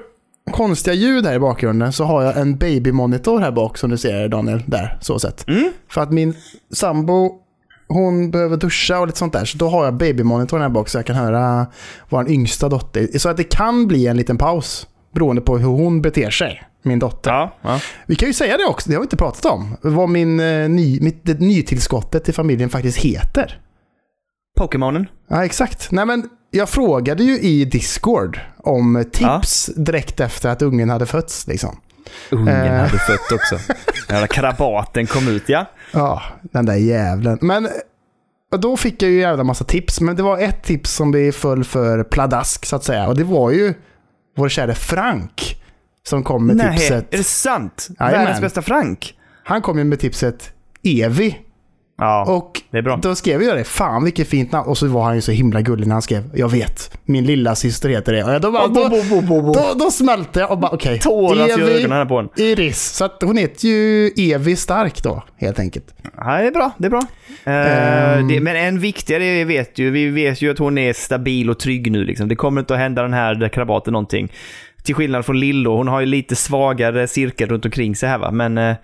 konstiga 0.52 0.94
ljud 0.94 1.26
här 1.26 1.34
i 1.34 1.40
bakgrunden 1.40 1.94
så 1.94 2.04
har 2.04 2.24
jag 2.24 2.38
en 2.38 2.58
babymonitor 2.58 3.40
här 3.40 3.52
bak 3.52 3.78
som 3.78 3.90
du 3.90 3.98
ser 3.98 4.28
Daniel. 4.28 4.64
Där, 4.68 4.98
så 5.02 5.20
sett. 5.20 5.48
Mm. 5.48 5.72
För 5.90 6.02
att 6.02 6.12
min 6.12 6.34
sambo, 6.74 7.41
hon 7.94 8.32
behöver 8.32 8.58
duscha 8.58 9.00
och 9.00 9.08
lite 9.08 9.20
sånt 9.20 9.34
där. 9.34 9.46
Så 9.46 9.58
då 9.58 9.70
har 9.70 9.86
jag 9.86 9.94
babymonitorn 9.94 10.62
här 10.62 10.70
bak 10.70 10.90
så 10.90 10.98
jag 10.98 11.06
kan 11.06 11.16
höra 11.16 11.68
vår 12.10 12.30
yngsta 12.30 12.70
dotter. 12.70 13.18
Så 13.18 13.30
att 13.30 13.38
det 13.38 13.44
kan 13.44 13.88
bli 13.88 14.08
en 14.08 14.18
liten 14.18 14.38
paus 14.38 14.88
beroende 15.14 15.42
på 15.42 15.58
hur 15.58 15.68
hon 15.68 16.02
beter 16.02 16.30
sig. 16.30 16.64
Min 16.84 17.00
dotter. 17.00 17.32
Ja, 17.32 17.56
ja. 17.62 17.80
Vi 18.06 18.16
kan 18.16 18.28
ju 18.28 18.34
säga 18.34 18.58
det 18.58 18.66
också, 18.66 18.90
det 18.90 18.96
har 18.96 19.02
vi 19.02 19.06
inte 19.06 19.18
pratat 19.18 19.46
om. 19.46 19.78
Vad 19.82 20.10
min, 20.10 20.40
eh, 20.40 20.70
ny, 20.70 21.00
mitt 21.02 21.26
det 21.26 21.40
nytillskottet 21.40 22.24
till 22.24 22.34
familjen 22.34 22.70
faktiskt 22.70 22.98
heter. 22.98 23.62
Pokémonen. 24.58 25.08
Ja, 25.28 25.46
exakt. 25.46 25.92
Nej, 25.92 26.06
men 26.06 26.30
jag 26.52 26.70
frågade 26.70 27.24
ju 27.24 27.40
i 27.40 27.66
Discord 27.66 28.40
om 28.58 29.06
tips 29.12 29.66
direkt 29.66 30.20
efter 30.20 30.50
att 30.50 30.62
ungen 30.62 30.90
hade 30.90 31.06
fötts. 31.06 31.48
Liksom. 31.48 31.78
Ungen 32.30 32.48
Eh. 32.66 32.74
hade 32.74 32.98
fött 32.98 33.32
också. 33.32 33.56
Den 34.08 34.16
jävla 34.16 34.28
krabaten 34.28 35.08
kom 35.08 35.28
ut, 35.28 35.44
ja. 35.50 35.66
Ja, 35.94 36.22
den 36.42 36.66
där 36.66 36.76
jävlen. 36.76 37.38
Men 37.42 37.68
och 38.52 38.60
då 38.60 38.78
fick 38.78 39.02
jag 39.04 39.12
ju 39.12 39.20
jävla 39.20 39.44
massa 39.44 39.64
tips, 39.64 40.02
men 40.02 40.16
det 40.16 40.24
var 40.24 40.38
ett 40.38 40.64
tips 40.64 40.92
som 40.92 41.12
det 41.12 41.32
föll 41.32 41.64
för 41.64 42.04
pladask 42.04 42.66
så 42.66 42.76
att 42.76 42.84
säga. 42.84 43.08
Och 43.08 43.16
det 43.18 43.24
var 43.24 43.52
ju 43.52 43.74
vår 44.38 44.50
kära 44.50 44.74
Frank 44.76 45.62
som 46.08 46.24
kom 46.24 46.48
med 46.48 46.56
Nej, 46.56 46.78
tipset. 46.78 47.14
är 47.14 47.18
det 47.18 47.24
sant? 47.24 47.88
Jajamän. 48.00 48.20
Världens 48.20 48.42
bästa 48.42 48.62
Frank. 48.62 49.14
Han 49.44 49.62
kom 49.62 49.78
ju 49.78 49.84
med 49.84 50.00
tipset 50.00 50.52
Evi. 50.84 51.38
Ja, 52.02 52.26
Och 52.26 52.62
det 52.72 52.78
är 52.78 52.82
bra. 52.82 53.00
då 53.04 53.16
skrev 53.16 53.44
jag 53.44 53.58
det. 53.58 53.64
Fan 53.64 54.04
vilket 54.04 54.28
fint 54.28 54.52
namn. 54.52 54.68
Och 54.70 54.78
så 54.78 54.88
var 54.88 55.04
han 55.04 55.16
ju 55.16 55.22
så 55.22 55.32
himla 55.32 55.62
gullig 55.62 55.88
när 55.88 55.96
han 55.96 56.02
skrev. 56.02 56.24
Jag 56.36 56.50
vet, 56.50 56.98
min 57.06 57.26
lilla 57.26 57.56
syster 57.56 57.90
heter 57.90 58.14
det. 58.14 58.24
Och 58.24 58.42
då, 58.42 58.52
bara, 58.52 58.68
då, 58.68 58.90
då, 59.54 59.74
då 59.76 59.92
smälte 59.92 60.40
jag 60.40 60.52
och 60.52 60.58
bara 60.58 60.72
okej. 60.72 61.00
Tåras 61.00 61.50
i 61.58 61.62
ögonen 61.62 62.08
på 62.08 62.18
en. 62.18 62.30
Iris. 62.36 62.82
Så 62.82 63.06
att 63.06 63.18
hon 63.24 63.38
heter 63.38 63.68
ju 63.68 64.08
Evi 64.18 64.56
Stark 64.56 65.04
då, 65.04 65.24
helt 65.38 65.60
enkelt. 65.60 65.86
Ja, 66.18 66.38
det 66.38 66.48
är 66.48 66.52
bra. 66.52 66.72
Det 66.78 66.86
är 66.86 66.90
bra. 66.90 67.02
Eh, 67.44 68.28
det, 68.28 68.40
men 68.40 68.56
en 68.56 68.80
viktigare 68.80 69.24
vi 69.24 69.44
vet 69.44 69.78
ju, 69.78 69.92
vi 69.92 70.10
vet 70.10 70.42
ju 70.42 70.52
att 70.52 70.60
hon 70.60 70.78
är 70.78 70.94
stabil 70.94 71.50
och 71.50 71.60
trygg 71.60 71.92
nu. 71.92 72.04
Liksom. 72.04 72.28
Det 72.28 72.36
kommer 72.36 72.62
inte 72.62 72.74
att 72.74 72.80
hända 72.80 73.02
den 73.02 73.14
här 73.14 73.50
krabaten 73.50 73.94
någonting. 73.94 74.32
Till 74.84 74.96
skillnad 74.96 75.26
från 75.26 75.40
Lillo, 75.40 75.78
hon 75.78 75.88
har 75.88 76.00
ju 76.00 76.06
lite 76.06 76.36
svagare 76.36 77.08
cirkel 77.08 77.50
runt 77.50 77.66
omkring 77.66 77.96
sig 77.96 78.10
här 78.10 78.18
va. 78.18 78.32
Men 78.32 78.58
eh, 78.58 78.76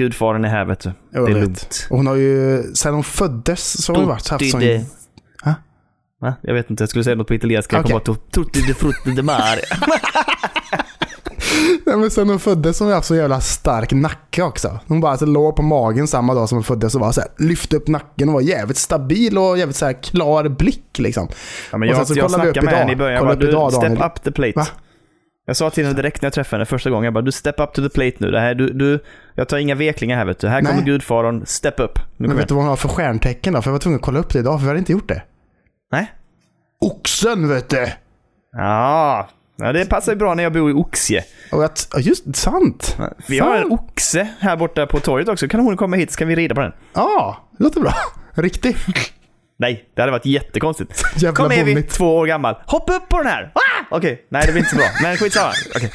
gudfadern 0.00 0.44
är 0.44 0.48
här 0.48 0.64
vet 0.64 0.80
du. 0.80 0.92
Jag 1.12 1.26
det 1.26 1.30
är 1.30 1.34
vet. 1.34 1.42
lugnt. 1.42 1.86
Och 1.90 1.96
hon 1.96 2.06
har 2.06 2.14
ju, 2.14 2.62
sen 2.74 2.94
hon 2.94 3.04
föddes 3.04 3.84
så 3.84 3.92
har 3.92 4.00
hon 4.00 4.08
varit 4.08 4.22
så 4.22 4.34
haft 4.34 4.50
sån... 4.50 4.62
Ha? 6.20 6.34
Jag 6.42 6.54
vet 6.54 6.70
inte, 6.70 6.82
jag 6.82 6.88
skulle 6.88 7.04
säga 7.04 7.16
något 7.16 7.26
på 7.26 7.34
italienska. 7.34 7.76
Jag 7.76 7.84
Okej. 7.84 8.00
kom 8.04 8.14
bara 8.14 8.44
Tutti 8.44 8.60
de 8.66 8.74
frutti 8.74 9.10
de 9.10 9.22
mare. 9.22 9.60
Nej, 11.86 11.96
men 11.96 12.10
sen 12.10 12.28
hon 12.28 12.40
föddes 12.40 12.76
så 12.76 12.84
har 12.84 12.88
hon 12.88 12.94
haft 12.94 13.08
så 13.08 13.16
jävla 13.16 13.40
stark 13.40 13.92
nacke 13.92 14.42
också. 14.42 14.78
Hon 14.86 15.00
bara 15.00 15.10
alltså, 15.10 15.26
låg 15.26 15.56
på 15.56 15.62
magen 15.62 16.08
samma 16.08 16.34
dag 16.34 16.48
som 16.48 16.56
hon 16.56 16.64
föddes 16.64 16.94
och 16.94 17.00
var 17.00 17.12
så 17.12 17.20
här, 17.20 17.30
lyfte 17.38 17.76
upp 17.76 17.88
nacken 17.88 18.28
och 18.28 18.34
var 18.34 18.40
jävligt 18.40 18.76
stabil 18.76 19.38
och 19.38 19.58
jävligt 19.58 19.76
så 19.76 19.86
här 19.86 20.02
klar 20.02 20.48
blick 20.48 20.98
liksom. 20.98 21.28
Ja, 21.70 21.78
men 21.78 21.88
Och 21.88 21.94
jag, 21.94 22.06
sen 22.06 22.06
så 22.06 22.20
jag 22.20 22.28
vi 22.28 22.34
upp 22.34 22.42
snackade 22.42 22.66
med 22.66 22.74
henne 22.74 22.92
i 22.92 22.96
början. 22.96 23.14
Jag 23.14 23.24
bara, 23.24 23.34
upp 23.34 23.42
idag, 23.42 23.70
du, 23.70 23.72
step 23.72 23.82
Daniel. 23.82 24.06
up 24.06 24.22
the 24.22 24.32
plate. 24.32 24.52
Va? 24.56 24.66
Jag 25.50 25.56
sa 25.56 25.70
till 25.70 25.84
henne 25.84 25.96
direkt 25.96 26.22
när 26.22 26.26
jag 26.26 26.32
träffade 26.32 26.58
henne 26.58 26.66
första 26.66 26.90
gången, 26.90 27.04
jag 27.04 27.14
bara, 27.14 27.22
du 27.22 27.32
step 27.32 27.60
up 27.60 27.72
to 27.72 27.82
the 27.82 27.88
plate 27.88 28.16
nu. 28.18 28.30
Det 28.30 28.40
här, 28.40 28.54
du, 28.54 28.72
du, 28.72 29.04
jag 29.34 29.48
tar 29.48 29.58
inga 29.58 29.74
veklingar 29.74 30.16
här 30.16 30.24
vet 30.24 30.38
du. 30.38 30.48
Här 30.48 30.62
Nej. 30.62 30.72
kommer 30.72 30.86
gudfadern, 30.86 31.46
step 31.46 31.80
up. 31.80 31.98
Nu 32.16 32.28
Men 32.28 32.36
vet 32.36 32.48
du 32.48 32.54
vad 32.54 32.62
hon 32.62 32.68
har 32.68 32.76
för 32.76 32.88
stjärntecken 32.88 33.54
då? 33.54 33.62
För 33.62 33.70
jag 33.70 33.72
var 33.72 33.78
tvungen 33.78 33.96
att 33.96 34.02
kolla 34.02 34.18
upp 34.18 34.32
det 34.32 34.38
idag 34.38 34.58
för 34.58 34.62
vi 34.62 34.68
hade 34.68 34.78
inte 34.78 34.92
gjort 34.92 35.08
det. 35.08 35.22
Nej? 35.92 36.12
Oxen 36.80 37.48
vet 37.48 37.68
du! 37.68 37.86
Ja, 38.52 39.28
ja, 39.56 39.72
det 39.72 39.86
passar 39.86 40.12
ju 40.12 40.18
bra 40.18 40.34
när 40.34 40.42
jag 40.42 40.52
bor 40.52 40.70
i 40.70 40.72
Oxie. 40.72 41.24
Och 41.52 41.62
ja, 41.62 41.70
just 41.98 42.36
sant. 42.36 42.96
Vi 43.28 43.38
har 43.38 43.56
en 43.56 43.72
oxe 43.72 44.28
här 44.40 44.56
borta 44.56 44.86
på 44.86 45.00
torget 45.00 45.28
också. 45.28 45.48
Kan 45.48 45.60
hon 45.60 45.76
komma 45.76 45.96
hit 45.96 46.10
så 46.10 46.18
kan 46.18 46.28
vi 46.28 46.36
rida 46.36 46.54
på 46.54 46.60
den? 46.60 46.72
Ja, 46.94 47.48
det 47.58 47.64
låter 47.64 47.80
bra. 47.80 47.94
Riktigt. 48.34 48.76
Nej, 49.58 49.84
det 49.94 50.02
hade 50.02 50.12
varit 50.12 50.26
jättekonstigt. 50.26 51.02
Jävla 51.16 51.36
Kom 51.36 51.50
Evi, 51.50 51.82
två 51.82 52.16
år 52.16 52.26
gammal. 52.26 52.56
Hoppa 52.66 52.92
upp 52.92 53.08
på 53.08 53.18
den 53.18 53.26
här! 53.26 53.52
Ah! 53.54 53.69
Okej, 53.90 54.26
nej 54.28 54.42
det 54.46 54.52
blir 54.52 54.58
inte 54.62 54.70
så 54.70 54.76
bra. 54.76 54.86
Men 55.02 55.16
skitsamma. 55.16 55.52
Okej. 55.76 55.90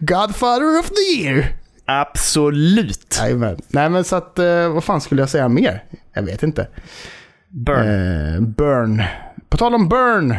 Godfather 0.00 0.78
of 0.80 0.90
the 0.90 1.22
year! 1.22 1.46
Absolut. 1.86 3.16
Jajamän. 3.18 3.56
Nej 3.68 3.90
men 3.90 4.04
så 4.04 4.16
att, 4.16 4.38
eh, 4.38 4.68
vad 4.68 4.84
fan 4.84 5.00
skulle 5.00 5.22
jag 5.22 5.28
säga 5.28 5.48
mer? 5.48 5.84
Jag 6.14 6.22
vet 6.22 6.42
inte. 6.42 6.68
Burn. 7.48 8.34
Eh, 8.34 8.40
burn. 8.40 9.02
På 9.48 9.56
tal 9.56 9.74
om 9.74 9.88
burn. 9.88 10.36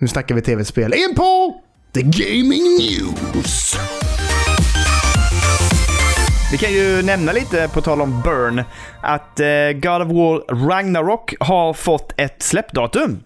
Nu 0.00 0.08
snackar 0.08 0.34
vi 0.34 0.40
tv-spel. 0.40 0.94
In 0.94 1.14
på 1.16 1.60
The 1.94 2.02
Gaming 2.02 2.62
News. 2.78 3.76
Vi 6.54 6.58
kan 6.58 6.72
ju 6.72 7.02
nämna 7.02 7.32
lite, 7.32 7.68
på 7.68 7.80
tal 7.80 8.00
om 8.00 8.22
Burn, 8.24 8.62
att 9.00 9.40
eh, 9.40 9.46
God 9.72 10.02
of 10.02 10.08
War 10.08 10.66
Ragnarok 10.68 11.34
har 11.40 11.72
fått 11.72 12.12
ett 12.16 12.42
släppdatum. 12.42 13.20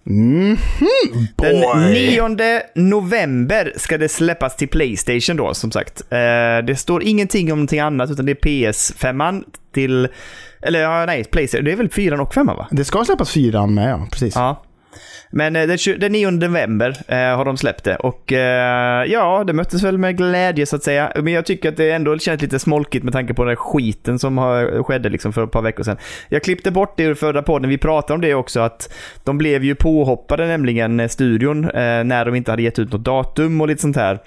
Den 1.35 1.91
9 1.91 2.61
november 2.75 3.73
ska 3.77 3.97
det 3.97 4.09
släppas 4.09 4.55
till 4.55 4.67
Playstation 4.67 5.37
då, 5.37 5.53
som 5.53 5.71
sagt. 5.71 6.01
Eh, 6.09 6.17
det 6.67 6.79
står 6.79 7.03
ingenting 7.03 7.51
om 7.51 7.57
någonting 7.57 7.79
annat, 7.79 8.11
utan 8.11 8.25
det 8.25 8.31
är 8.31 8.35
PS5 8.35 9.43
till... 9.73 10.07
Eller 10.61 11.05
nej, 11.05 11.23
Playstation. 11.23 11.65
Det 11.65 11.71
är 11.71 11.75
väl 11.75 11.89
4 11.89 12.21
och 12.21 12.33
5 12.33 12.47
va? 12.47 12.67
Det 12.71 12.85
ska 12.85 13.05
släppas 13.05 13.31
fyran 13.31 13.73
med 13.73 13.91
ja, 13.91 14.07
precis. 14.11 14.35
Ja. 14.35 14.63
Men 15.31 15.55
eh, 15.55 15.67
den, 15.67 15.77
20 15.77 15.97
den 15.97 16.11
9 16.11 16.31
november 16.31 16.97
eh, 17.07 17.37
har 17.37 17.45
de 17.45 17.57
släppt 17.57 17.83
det 17.83 17.95
och 17.95 18.33
eh, 18.33 19.05
ja, 19.05 19.43
det 19.47 19.53
möttes 19.53 19.83
väl 19.83 19.97
med 19.97 20.17
glädje 20.17 20.65
så 20.65 20.75
att 20.75 20.83
säga. 20.83 21.11
Men 21.15 21.33
jag 21.33 21.45
tycker 21.45 21.69
att 21.69 21.77
det 21.77 21.91
ändå 21.91 22.17
känns 22.17 22.41
lite 22.41 22.59
smolkigt 22.59 23.03
med 23.03 23.13
tanke 23.13 23.33
på 23.33 23.43
den 23.43 23.55
skiten 23.55 24.19
som 24.19 24.37
har, 24.37 24.83
skedde 24.83 25.09
liksom 25.09 25.33
för 25.33 25.43
ett 25.43 25.51
par 25.51 25.61
veckor 25.61 25.83
sedan. 25.83 25.97
Jag 26.29 26.43
klippte 26.43 26.71
bort 26.71 26.97
det 26.97 27.03
ur 27.03 27.15
förra 27.15 27.41
podden, 27.41 27.69
vi 27.69 27.77
pratade 27.77 28.13
om 28.13 28.21
det 28.21 28.33
också 28.33 28.59
att 28.59 28.93
de 29.23 29.37
blev 29.37 29.63
ju 29.63 29.75
påhoppade 29.75 30.47
nämligen, 30.47 31.09
studion, 31.09 31.61
när 31.73 32.25
de 32.25 32.35
inte 32.35 32.51
hade 32.51 32.63
gett 32.63 32.79
ut 32.79 32.91
något 32.91 33.03
datum 33.03 33.61
och 33.61 33.67
lite 33.67 33.81
sånt 33.81 33.95
här. 33.95 34.19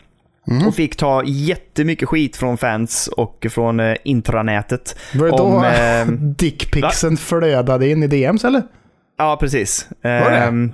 Och 0.66 0.74
fick 0.74 0.96
ta 0.96 1.22
jättemycket 1.24 2.08
skit 2.08 2.36
från 2.36 2.58
fans 2.58 3.08
och 3.16 3.46
från 3.50 3.80
eh, 3.80 3.96
intranätet. 4.04 4.96
Var 5.14 5.24
det 5.24 5.30
då 5.30 5.42
om, 5.42 5.64
eh, 5.64 6.06
dickpixen 6.36 7.16
flödade 7.16 7.88
in 7.88 8.02
i 8.02 8.06
DMs 8.06 8.44
eller? 8.44 8.62
Ja, 9.18 9.36
precis. 9.40 9.88
det? 10.02 10.08
Ehm, 10.08 10.72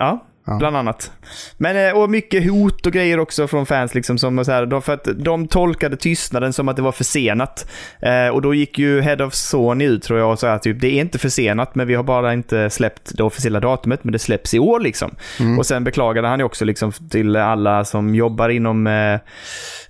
ja, 0.00 0.22
Ja. 0.44 0.56
bland 0.58 0.76
annat. 0.76 1.12
Men, 1.56 1.88
eh, 1.88 1.98
och 1.98 2.10
mycket 2.10 2.50
hot 2.50 2.86
och 2.86 2.92
grejer 2.92 3.18
också 3.18 3.48
från 3.48 3.66
fans. 3.66 3.94
Liksom, 3.94 4.18
som 4.18 4.44
så 4.44 4.52
här, 4.52 4.80
för 4.80 4.94
att 4.94 5.08
de 5.16 5.48
tolkade 5.48 5.96
tystnaden 5.96 6.52
som 6.52 6.68
att 6.68 6.76
det 6.76 6.82
var 6.82 6.92
försenat. 6.92 7.70
Eh, 8.02 8.28
och 8.28 8.42
då 8.42 8.54
gick 8.54 8.78
ju 8.78 9.00
Head 9.00 9.24
of 9.24 9.34
Sony 9.34 9.84
ut 9.84 10.02
tror 10.02 10.18
jag 10.18 10.32
och 10.32 10.38
sa 10.38 10.52
att 10.52 10.62
typ, 10.62 10.80
det 10.80 10.86
är 10.86 11.00
inte 11.00 11.18
försenat, 11.18 11.74
men 11.74 11.86
vi 11.86 11.94
har 11.94 12.02
bara 12.02 12.32
inte 12.32 12.70
släppt 12.70 13.16
det 13.16 13.22
officiella 13.22 13.60
datumet, 13.60 14.04
men 14.04 14.12
det 14.12 14.18
släpps 14.18 14.54
i 14.54 14.58
år. 14.58 14.80
Liksom. 14.80 15.14
Och 15.58 15.66
sen 15.66 15.84
beklagade 15.84 16.28
han 16.28 16.38
ju 16.38 16.44
också 16.44 16.64
liksom, 16.64 16.92
till 16.92 17.36
alla 17.36 17.84
som 17.84 18.14
jobbar 18.14 18.48
inom, 18.48 18.86
eh, 18.86 19.20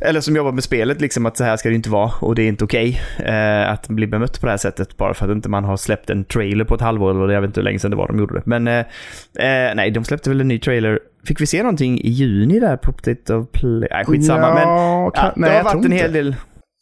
eller 0.01 0.21
som 0.21 0.37
jobbar 0.37 0.53
med 0.53 0.65
spelet, 0.65 1.01
liksom, 1.01 1.27
att 1.27 1.37
så 1.37 1.45
här 1.45 1.57
ska 1.57 1.69
det 1.69 1.75
inte 1.75 1.91
vara 1.91 2.13
och 2.21 2.35
det 2.35 2.43
är 2.43 2.49
inte 2.49 2.65
okej 2.65 3.01
eh, 3.19 3.71
att 3.71 3.89
bli 3.89 4.07
bemött 4.07 4.41
på 4.41 4.47
det 4.47 4.53
här 4.53 4.59
sättet 4.59 4.97
bara 4.97 5.15
för 5.15 5.25
att 5.25 5.33
inte 5.33 5.49
man 5.49 5.65
har 5.65 5.77
släppt 5.77 6.11
en 6.11 6.25
trailer 6.25 6.65
på 6.65 6.75
ett 6.75 6.81
halvår 6.81 7.25
eller 7.25 7.35
jag 7.35 7.41
vet 7.41 7.49
inte 7.49 7.61
hur 7.61 7.65
länge 7.65 7.79
sedan 7.79 7.91
det 7.91 7.97
var 7.97 8.09
de 8.09 8.19
gjorde 8.19 8.35
det. 8.35 8.43
Men 8.45 8.69
eh, 8.69 8.79
eh, 8.79 9.75
nej, 9.75 9.91
de 9.91 10.05
släppte 10.05 10.31
väl 10.31 10.40
eller 10.41 10.49
ny 10.49 10.59
trailer. 10.59 10.99
Fick 11.27 11.41
vi 11.41 11.47
se 11.47 11.63
någonting 11.63 12.01
i 12.01 12.09
juni 12.09 12.61
där 12.61 12.77
på 12.77 12.91
Update 12.91 13.35
of 13.35 13.47
Play? 13.53 13.89
Nej, 13.91 14.05
skitsamma. 14.05 14.41
Ja, 14.49 14.55
men 14.55 14.65
kan- 15.11 15.25
ja, 15.25 15.33
det 15.35 15.41
nej, 15.41 15.51
har 15.51 15.57
jag 15.57 15.65
varit 15.65 15.75
en 15.75 15.85
inte. 15.85 15.97
hel 15.97 16.13
del... 16.13 16.37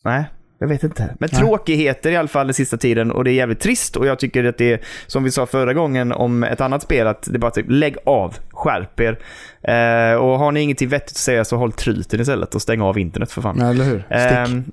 Nej, 0.05 0.25
jag 0.61 0.69
vet 0.69 0.83
inte. 0.83 1.03
Men 1.19 1.29
Nej. 1.33 1.41
tråkigheter 1.41 2.11
i 2.11 2.17
alla 2.17 2.29
fall 2.29 2.47
den 2.47 2.55
sista 2.55 2.77
tiden 2.77 3.11
och 3.11 3.25
det 3.25 3.31
är 3.31 3.35
jävligt 3.35 3.61
trist 3.61 3.97
och 3.97 4.07
jag 4.07 4.19
tycker 4.19 4.45
att 4.45 4.59
det 4.59 4.73
är, 4.73 4.81
som 5.07 5.25
vi 5.25 5.31
sa 5.31 5.47
förra 5.47 5.75
gången 5.75 6.13
om 6.13 6.45
ett 6.45 6.61
annat 6.61 6.83
spel, 6.83 7.07
att 7.07 7.23
det 7.23 7.37
är 7.37 7.39
bara 7.39 7.51
typ 7.51 7.67
lägg 7.69 7.97
av, 8.07 8.35
skärp 8.51 9.01
er. 9.01 9.19
Eh, 9.63 10.17
och 10.21 10.39
har 10.39 10.53
ni 10.53 10.61
ingenting 10.61 10.89
vettigt 10.89 11.11
att 11.11 11.17
säga 11.17 11.45
så 11.45 11.57
håll 11.57 11.73
truten 11.73 12.21
istället 12.21 12.55
och 12.55 12.63
stäng 12.63 12.81
av 12.81 12.99
internet 12.99 13.33
för 13.33 13.43
fan. 13.43 13.57
Ja, 13.61 13.71
eller 13.71 13.85
hur? 13.85 13.99
Stick. 13.99 14.11
Ehm, 14.11 14.65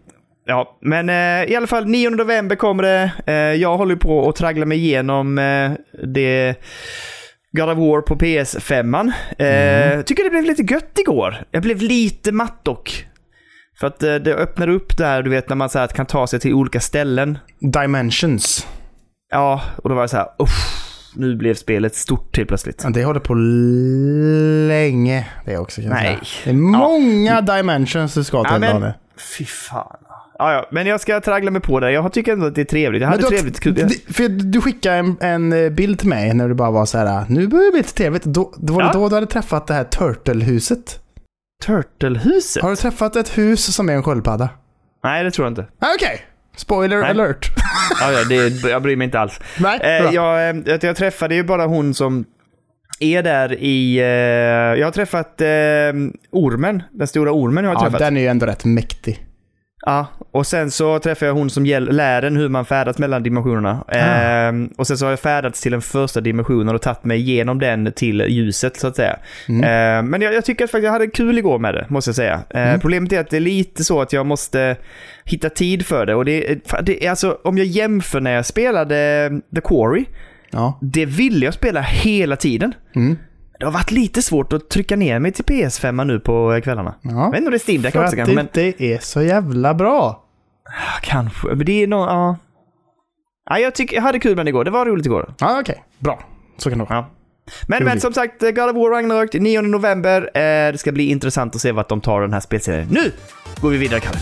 ja, 0.46 0.78
men 0.82 1.10
eh, 1.10 1.52
i 1.52 1.56
alla 1.56 1.68
fall 1.68 1.86
9 1.86 2.10
november 2.10 2.56
kommer 2.56 2.84
det. 2.84 3.12
Eh, 3.26 3.34
jag 3.62 3.78
håller 3.78 3.96
på 3.96 4.30
att 4.30 4.36
traggla 4.36 4.66
mig 4.66 4.78
igenom 4.78 5.38
eh, 5.38 5.72
det 6.04 6.56
God 7.56 7.70
of 7.70 7.78
War 7.78 8.02
på 8.02 8.16
PS5. 8.16 9.12
Eh, 9.40 10.02
Tycker 10.02 10.24
det 10.24 10.30
blev 10.30 10.44
lite 10.44 10.74
gött 10.74 11.00
igår. 11.00 11.44
Jag 11.52 11.64
blev 11.64 11.82
lite 11.82 12.32
matt 12.32 12.60
dock. 12.66 13.06
För 13.80 13.88
att 13.88 14.04
eh, 14.04 14.16
det 14.16 14.34
öppnar 14.36 14.68
upp 14.68 14.98
där, 14.98 15.24
du 15.24 15.30
vet 15.30 15.50
när 15.50 15.56
man 15.56 15.70
så 15.70 15.80
här, 15.80 15.88
kan 15.88 16.06
ta 16.06 16.28
sig 16.28 16.40
till 16.40 16.54
olika 16.54 16.80
ställen. 16.80 17.38
Dimensions. 17.60 18.68
Ja, 19.32 19.62
och 19.84 19.90
då 19.90 19.96
var 19.96 20.02
det 20.02 20.08
så 20.08 20.18
här, 20.18 20.28
nu 21.16 21.36
blev 21.36 21.54
spelet 21.54 21.96
stort 21.96 22.38
helt 22.38 22.48
plötsligt. 22.48 22.82
Ja, 22.84 22.90
Det 22.90 23.04
håller 23.06 23.20
på 23.20 23.34
länge 24.68 25.28
det 25.46 25.58
också 25.58 25.82
kan 25.82 25.90
Nej. 25.90 26.04
säga. 26.06 26.20
Det 26.44 26.50
är 26.50 26.54
många 26.54 27.42
dimensions 27.42 28.14
du 28.14 28.24
ska 28.24 28.44
till 28.44 28.64
Ja, 28.64 28.80
men-. 28.80 28.92
Fy 29.38 29.46
fan. 29.46 29.98
Ja, 30.40 30.54
ja, 30.54 30.68
men 30.72 30.88
jag 30.88 31.02
ska 31.02 31.22
traggla 31.22 31.52
mig 31.52 31.62
på 31.62 31.80
det. 31.80 31.92
Jag 31.92 32.14
tycker 32.14 32.34
ändå 32.34 32.46
att 32.46 32.56
det 32.56 32.62
är 32.62 32.66
trevligt. 32.66 33.02
Jag 33.02 33.10
hade 33.10 33.22
du, 33.22 33.28
trevligt 33.28 34.16
För 34.16 34.30
du 34.30 34.62
skickade 34.62 34.96
en, 34.98 35.18
en 35.22 35.76
bild 35.76 36.00
till 36.00 36.10
mig 36.10 36.34
när 36.34 36.48
du 36.48 36.54
bara 36.54 36.72
var 36.72 36.86
så 36.86 36.98
här. 36.98 37.26
nu 37.30 37.48
börjar 37.48 37.66
det 37.66 37.72
bli 37.72 37.80
lite 37.80 37.94
trevligt. 37.94 38.24
Då, 38.24 38.54
då 38.58 38.74
var 38.74 38.82
det 38.82 38.88
Ja. 38.88 38.94
då 38.94 39.10
du 39.10 39.16
hade 39.16 39.28
träffat 39.28 39.68
det 39.68 39.74
här 39.74 39.84
Turtle-huset. 39.84 41.00
Turtlehuset? 41.66 42.64
Har 42.64 42.70
du 42.70 42.76
träffat 42.76 43.16
ett 43.16 43.38
hus 43.38 43.76
som 43.76 43.90
är 43.90 43.94
en 43.94 44.04
sköldpadda? 44.04 44.50
Nej, 45.04 45.24
det 45.24 45.32
tror 45.32 45.46
jag 45.46 45.52
inte. 45.52 45.66
Ah, 45.80 45.88
Okej, 45.96 46.22
spoiler 46.56 46.98
Nej. 47.02 47.10
alert. 47.10 47.50
Ja, 48.02 48.12
ja, 48.12 48.24
det, 48.30 48.70
jag 48.70 48.82
bryr 48.82 48.96
mig 48.96 49.06
inte 49.06 49.20
alls. 49.20 49.40
Nej, 49.60 49.80
Eh, 49.84 50.04
bra. 50.04 50.14
jag, 50.14 50.50
eh, 50.50 50.56
jag, 50.66 50.84
jag 50.84 50.96
träffade 50.96 51.36
ju 51.36 51.44
bara 51.44 51.66
hon 51.66 51.94
som 51.94 52.26
är 53.00 53.24
där 53.24 53.54
i... 53.60 53.98
Eh, 54.00 54.06
jag 54.80 54.88
har 54.88 54.92
träffat 54.92 55.42
eh, 55.42 55.48
ormen, 56.32 56.84
den 56.92 57.08
stora 57.08 57.32
ormen 57.32 57.66
har 57.66 57.72
jag 57.72 57.80
ja, 57.80 57.84
träffat. 57.84 58.00
den 58.00 58.18
är 58.18 58.22
ju 58.22 58.28
ändå 58.28 58.46
rätt 58.46 58.66
mäktig. 58.66 59.25
Ja, 59.88 60.08
och 60.32 60.48
sen 60.48 60.72
så 60.72 61.00
träffade 61.00 61.30
jag 61.30 61.34
hon 61.36 61.50
som 61.50 61.66
lär 61.66 62.22
en 62.24 62.36
hur 62.38 62.50
man 62.50 62.66
färdas 62.66 62.98
mellan 62.98 63.24
dimensionerna. 63.24 63.84
Ah. 63.88 63.96
Ehm, 63.96 64.70
och 64.78 64.88
sen 64.88 64.98
så 64.98 65.06
har 65.06 65.10
jag 65.12 65.20
färdats 65.20 65.62
till 65.62 65.72
den 65.72 65.82
första 65.82 66.22
dimensionen 66.22 66.76
och 66.76 66.82
tagit 66.82 67.04
mig 67.04 67.20
igenom 67.20 67.60
den 67.60 67.92
till 67.96 68.22
ljuset 68.28 68.78
så 68.78 68.88
att 68.88 68.96
säga. 68.96 69.20
Mm. 69.50 69.64
Ehm, 69.64 70.10
men 70.10 70.22
jag, 70.22 70.34
jag 70.34 70.46
tycker 70.46 70.64
att 70.64 70.72
faktiskt 70.72 70.86
jag 70.86 70.92
hade 70.92 71.08
kul 71.08 71.38
igår 71.38 71.60
med 71.60 71.74
det, 71.74 71.86
måste 71.90 72.10
jag 72.10 72.16
säga. 72.16 72.40
Ehm, 72.50 72.68
Mm. 72.68 72.80
Problemet 72.80 73.12
är 73.14 73.20
att 73.20 73.30
det 73.30 73.38
är 73.38 73.42
lite 73.42 73.84
så 73.84 74.02
att 74.02 74.14
jag 74.14 74.26
måste 74.26 74.76
hitta 75.24 75.50
tid 75.50 75.86
för 75.86 76.06
det. 76.06 76.16
Och 76.16 76.26
det, 76.26 76.58
det 76.84 77.06
är 77.06 77.10
alltså, 77.10 77.38
om 77.44 77.58
jag 77.58 77.68
jämför 77.68 78.20
när 78.22 78.32
jag 78.32 78.46
spelade 78.46 79.30
The 79.56 79.62
Quarry, 79.62 80.06
Ja. 80.52 80.80
det 80.82 81.06
ville 81.06 81.46
jag 81.46 81.54
spela 81.54 81.82
hela 81.82 82.36
tiden. 82.36 82.74
Mm. 82.96 83.18
Det 83.60 83.66
har 83.66 83.72
varit 83.72 83.92
lite 83.92 84.22
svårt 84.22 84.54
att 84.54 84.70
trycka 84.70 84.96
ner 84.96 85.20
mig 85.20 85.32
till 85.32 85.46
PS5 85.46 86.04
nu 86.06 86.20
på 86.20 86.62
kvällarna. 86.64 86.96
ja. 87.02 87.12
Jag 87.12 87.32
vet 87.32 87.38
inte 87.38 87.48
om 87.48 87.52
det 87.52 87.58
är 87.58 87.72
Steam 87.72 87.82
Deck 87.82 87.94
För 87.94 88.00
också 88.00 88.10
att 88.12 88.16
kanske, 88.16 88.32
det 88.32 88.36
men... 88.36 88.46
inte 88.46 88.84
är 88.84 89.00
så 89.00 89.22
jävla 89.22 89.74
bra. 89.74 90.24
Ja, 90.66 91.00
Kanske, 91.02 91.48
men 91.48 91.66
det 91.66 91.84
är 91.84 91.88
nog, 91.88 92.00
ja. 92.00 92.38
ja 93.50 93.60
jag, 93.60 93.76
tycker, 93.76 93.96
jag 93.96 94.04
hade 94.04 94.20
kul 94.20 94.36
med 94.36 94.46
det 94.46 94.50
igår, 94.50 94.64
det 94.64 94.72
var 94.72 94.86
roligt 94.86 95.06
igår. 95.06 95.34
Ja, 95.40 95.60
okej. 95.60 95.84
Bra. 96.00 96.20
Så 96.58 96.70
kan 96.70 96.80
det 96.80 96.86
vara. 96.86 96.96
Ja. 96.96 97.10
Men, 97.68 97.80
Roligt. 97.80 97.94
men 97.94 98.02
som 98.02 98.14
sagt, 98.14 98.42
God 98.42 98.60
of 98.60 98.76
War 98.76 98.90
Ragnarök, 98.90 99.34
9 99.34 99.62
november. 99.62 100.22
Eh, 100.22 100.72
det 100.72 100.78
ska 100.78 100.92
bli 100.92 101.10
intressant 101.10 101.56
att 101.56 101.62
se 101.62 101.72
vart 101.72 101.90
de 101.90 102.02
tar 102.02 102.22
den 102.22 102.34
här 102.34 102.40
spelserien. 102.40 102.88
Nu 102.92 103.12
går 103.62 103.70
vi 103.70 103.78
vidare, 103.78 104.00
Kalle. 104.00 104.20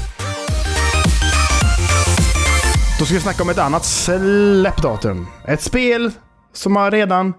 Då 3.00 3.06
ska 3.06 3.14
vi 3.16 3.22
snacka 3.22 3.44
om 3.44 3.50
ett 3.50 3.58
annat 3.58 3.86
släppdatum. 3.86 5.28
Ett 5.48 5.62
spel 5.62 6.12
som 6.54 6.76
har 6.76 6.92
redan... 6.92 7.34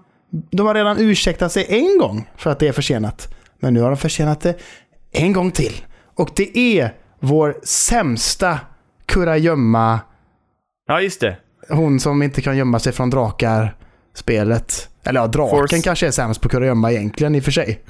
De 0.51 0.67
har 0.67 0.73
redan 0.73 0.97
ursäktat 0.99 1.51
sig 1.51 1.65
en 1.69 1.97
gång 1.99 2.29
för 2.37 2.49
att 2.51 2.59
det 2.59 2.67
är 2.67 2.71
försenat. 2.71 3.33
Men 3.59 3.73
nu 3.73 3.81
har 3.81 3.89
de 3.89 3.97
försenat 3.97 4.41
det 4.41 4.55
en 5.11 5.33
gång 5.33 5.51
till. 5.51 5.85
Och 6.15 6.29
det 6.35 6.57
är 6.57 6.93
vår 7.19 7.57
sämsta 7.63 8.59
kurragömma, 9.05 9.99
Ja, 10.87 11.01
just 11.01 11.21
det. 11.21 11.37
hon 11.69 11.99
som 11.99 12.23
inte 12.23 12.41
kan 12.41 12.57
gömma 12.57 12.79
sig 12.79 12.93
från 12.93 13.09
drakar, 13.09 13.75
spelet. 14.13 14.89
Eller 15.05 15.19
ja, 15.19 15.27
draken 15.27 15.59
Force. 15.59 15.81
kanske 15.81 16.07
är 16.07 16.11
sämst 16.11 16.41
på 16.41 16.49
kurragömma 16.49 16.91
egentligen 16.91 17.35
i 17.35 17.39
och 17.39 17.43
för 17.43 17.51
sig. 17.51 17.81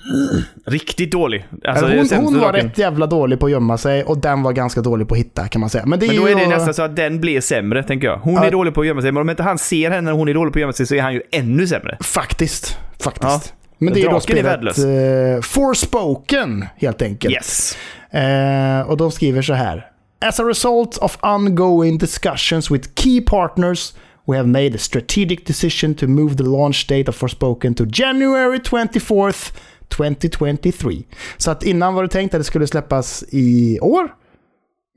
Riktigt 0.66 1.12
dålig. 1.12 1.46
Alltså, 1.68 1.86
är 1.86 1.98
hon 2.16 2.24
hon 2.26 2.34
var 2.40 2.52
draken. 2.52 2.68
rätt 2.70 2.78
jävla 2.78 3.08
dålig 3.08 3.40
på 3.40 3.46
att 3.46 3.52
gömma 3.52 3.78
sig 3.78 4.04
och 4.04 4.18
den 4.18 4.44
var 4.44 4.54
ganska 4.54 4.82
dålig 4.82 5.08
på 5.08 5.14
att 5.14 5.20
hitta 5.20 5.48
kan 5.48 5.60
man 5.62 5.70
säga. 5.70 5.86
Men, 5.86 6.00
det 6.00 6.06
är 6.06 6.08
Men 6.08 6.16
då 6.18 6.28
ju 6.30 6.36
är 6.36 6.40
det 6.40 6.48
nästan 6.48 6.74
så 6.74 6.82
att 6.84 6.96
den 6.96 7.22
blir 7.22 7.42
sämre, 7.42 7.84
tänker 7.84 8.08
jag. 8.08 8.18
Hon 8.18 8.34
Ja. 8.34 8.46
är 8.46 8.52
dålig 8.52 8.74
på 8.74 8.82
att 8.82 8.88
gömma 8.88 9.02
sig, 9.02 9.12
men 9.12 9.22
om 9.22 9.30
inte 9.30 9.44
han 9.44 9.58
ser 9.58 9.90
henne 9.92 10.02
när 10.02 10.12
hon 10.12 10.28
är 10.30 10.34
dålig 10.34 10.54
på 10.54 10.58
att 10.60 10.62
gömma 10.62 10.74
sig 10.74 10.86
så 10.86 10.96
är 10.96 11.02
han 11.02 11.14
ju 11.14 11.22
ännu 11.32 11.68
sämre. 11.68 11.98
Faktiskt. 12.02 12.78
Faktiskt. 13.00 13.24
Ja. 13.24 13.42
Men 13.78 13.94
det 13.94 14.02
är 14.02 14.10
då 14.10 14.16
är 14.16 14.20
spelet 14.20 14.46
värdelös. 14.46 14.80
uh, 14.80 15.42
Forspoken, 15.42 16.66
helt 16.78 17.02
enkelt. 17.02 17.34
Yes. 17.36 17.78
Eh, 18.12 18.90
och 18.90 18.98
de 18.98 19.12
skriver 19.12 19.42
så 19.42 19.54
här. 19.54 19.86
As 20.26 20.40
a 20.40 20.44
result 20.44 20.98
of 20.98 21.18
ongoing 21.22 21.98
discussions 21.98 22.72
with 22.72 22.90
key 22.96 23.22
partners 23.22 23.94
we 24.28 24.38
have 24.38 24.48
made 24.48 24.76
a 24.76 24.78
strategic 24.78 25.46
decision 25.46 25.96
to 25.96 26.08
move 26.08 26.36
the 26.38 26.44
launch 26.44 26.88
date 26.88 27.10
of 27.10 27.16
Forspoken 27.16 27.76
to 27.76 27.86
January 27.86 28.58
24th 28.58 29.54
2023. 29.90 31.04
Så 31.38 31.52
att 31.52 31.64
innan 31.64 31.94
var 31.94 32.04
det 32.04 32.10
tänkt 32.10 32.34
att 32.34 32.40
det 32.40 32.44
skulle 32.44 32.68
släppas 32.68 33.24
i 33.32 33.80
år. 33.80 34.10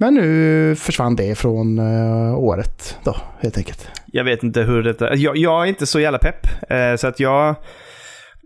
Men 0.01 0.15
nu 0.15 0.77
försvann 0.77 1.17
det 1.17 1.35
från 1.35 1.79
uh, 1.79 2.39
året 2.39 2.97
då, 3.05 3.17
helt 3.41 3.59
enkelt. 3.59 3.89
Jag 4.07 4.25
vet 4.25 4.43
inte 4.43 4.63
hur 4.63 4.83
detta... 4.83 5.15
Jag, 5.15 5.37
jag 5.37 5.63
är 5.63 5.67
inte 5.67 5.87
så 5.87 6.01
jävla 6.01 6.19
pepp, 6.19 6.47
Uh, 6.73 6.97
så 6.97 7.07
att 7.07 7.21
jag... 7.21 7.55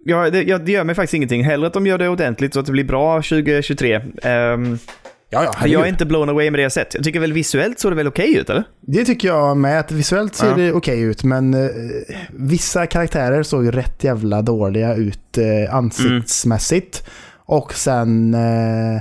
Jag, 0.04 0.32
det, 0.32 0.42
jag, 0.42 0.64
det 0.64 0.72
gör 0.72 0.84
mig 0.84 0.94
faktiskt 0.94 1.14
ingenting. 1.14 1.44
Hellre 1.44 1.66
att 1.66 1.72
de 1.72 1.86
gör 1.86 1.98
det 1.98 2.08
ordentligt 2.08 2.54
så 2.54 2.60
att 2.60 2.66
det 2.66 2.72
blir 2.72 2.84
bra 2.84 3.16
2023. 3.16 3.96
Um, 3.96 4.02
ehm, 4.22 4.78
Ja, 5.32 5.44
ja, 5.60 5.66
jag 5.66 5.82
är 5.82 5.88
inte 5.88 6.06
blown 6.06 6.28
away 6.28 6.50
med 6.50 6.58
det 6.58 6.62
jag 6.62 6.72
sett. 6.72 6.94
Jag 6.94 7.04
tycker 7.04 7.20
väl 7.20 7.32
visuellt 7.32 7.80
såg 7.80 7.92
det 7.92 7.96
väl 7.96 8.08
okej 8.08 8.36
ut, 8.36 8.50
eller? 8.50 8.64
Det 8.80 9.04
tycker 9.04 9.28
jag 9.28 9.56
med. 9.56 9.80
Att 9.80 9.92
visuellt 9.92 10.34
ser 10.34 10.46
Ja. 10.46 10.54
det 10.56 10.72
okej 10.72 11.00
ut, 11.00 11.24
men 11.24 11.54
eh, 11.54 11.70
vissa 12.30 12.86
karaktärer 12.86 13.42
såg 13.42 13.64
ju 13.64 13.70
rätt 13.70 14.04
jävla 14.04 14.42
dåliga 14.42 14.94
ut 14.94 15.38
eh, 15.38 15.74
ansiktsmässigt. 15.74 17.06
Och 17.46 17.74
sen... 17.74 18.34
Eh, 18.34 19.00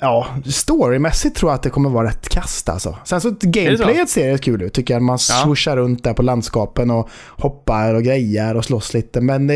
ja, 0.00 0.26
storymässigt 0.46 1.36
tror 1.36 1.50
jag 1.50 1.54
att 1.54 1.62
det 1.62 1.70
kommer 1.70 1.90
vara 1.90 2.08
rätt 2.08 2.28
kast 2.28 2.68
alltså. 2.68 2.96
Sen 3.04 3.20
så 3.20 3.34
gameplayet 3.40 4.08
ser 4.08 4.30
rätt 4.32 4.42
kul 4.42 4.62
ut 4.62 4.72
tycker 4.72 4.94
jag. 4.94 5.02
Man 5.02 5.18
Ja. 5.28 5.42
swooshar 5.44 5.76
runt 5.76 6.04
där 6.04 6.12
på 6.14 6.22
landskapen 6.22 6.90
och 6.90 7.08
hoppar 7.36 7.94
och 7.94 8.02
grejer 8.02 8.56
och 8.56 8.64
slåss 8.64 8.94
lite. 8.94 9.20
Men 9.20 9.50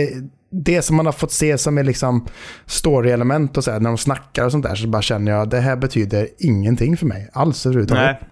det, 0.51 0.83
som 0.83 0.97
man 0.97 1.07
har 1.07 1.13
fått 1.13 1.33
se 1.33 1.59
som 1.59 1.79
är 1.79 1.85
liksom 1.85 2.27
story-element 2.67 3.57
och 3.57 3.65
så 3.65 3.71
här, 3.71 3.81
när 3.81 3.91
de 3.91 3.99
snackar 3.99 4.45
och 4.45 4.53
sånt 4.53 4.65
där 4.65 4.75
så 4.75 4.89
bara 4.89 5.03
känner 5.03 5.33
jag 5.33 5.43
att 5.43 5.51
det 5.51 5.61
här 5.61 5.77
betyder 5.77 6.29
ingenting 6.39 6.97
för 6.97 7.07
mig 7.07 7.31
alls 7.33 7.67
överhuvudtaget. 7.67 8.05
Nej. 8.05 8.29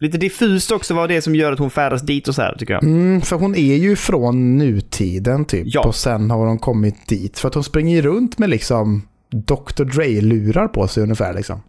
Lite 0.00 0.18
diffust 0.18 0.70
också 0.72 0.94
vad 0.94 1.08
det 1.08 1.16
är 1.16 1.20
som 1.20 1.34
gör 1.34 1.52
att 1.52 1.58
hon 1.58 1.70
färdas 1.70 2.02
dit 2.02 2.28
och 2.28 2.34
så 2.34 2.42
här, 2.42 2.54
tycker 2.58 2.74
jag. 2.74 2.82
Mm, 2.84 3.20
för 3.20 3.36
hon 3.36 3.54
är 3.54 3.76
ju 3.76 3.96
från 3.96 4.56
nutiden 4.58 5.44
typ. 5.44 5.62
Ja. 5.66 5.80
Och 5.86 5.94
sen 5.94 6.30
har 6.30 6.46
hon 6.46 6.58
kommit 6.58 7.08
dit. 7.08 7.38
För 7.38 7.48
att 7.48 7.54
hon 7.54 7.64
springer 7.64 7.96
ju 7.96 8.02
runt 8.02 8.38
med 8.38 8.50
liksom 8.50 9.08
Dr. 9.30 9.84
Dre-lurar 9.84 10.68
på 10.68 10.88
sig 10.88 11.02
ungefär 11.02 11.34
liksom. 11.34 11.62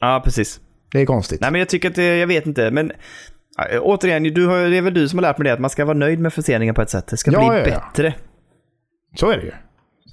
Ja, 0.00 0.22
precis. 0.24 0.60
Det 0.92 1.00
är 1.00 1.06
konstigt. 1.06 1.40
Nej, 1.40 1.50
men 1.50 1.58
jag 1.58 1.68
tycker 1.68 1.88
att 1.90 1.94
det, 1.94 2.16
jag 2.16 2.26
vet 2.26 2.46
inte, 2.46 2.70
men 2.70 2.92
återigen, 3.80 4.22
du 4.22 4.46
har, 4.46 4.58
det 4.58 4.76
är 4.76 4.82
väl 4.82 4.94
du 4.94 5.08
som 5.08 5.18
har 5.18 5.22
lärt 5.22 5.38
mig 5.38 5.44
det, 5.44 5.52
att 5.52 5.60
man 5.60 5.70
ska 5.70 5.84
vara 5.84 5.98
nöjd 5.98 6.18
med 6.20 6.32
förseningen 6.32 6.74
på 6.74 6.82
ett 6.82 6.90
sätt. 6.90 7.06
Det 7.06 7.16
ska 7.16 7.32
Ja, 7.32 7.50
bli 7.62 7.70
ja. 7.70 7.80
bättre. 7.80 8.14
Så 9.14 9.30
är 9.30 9.36
det 9.36 9.42
ju. 9.42 9.52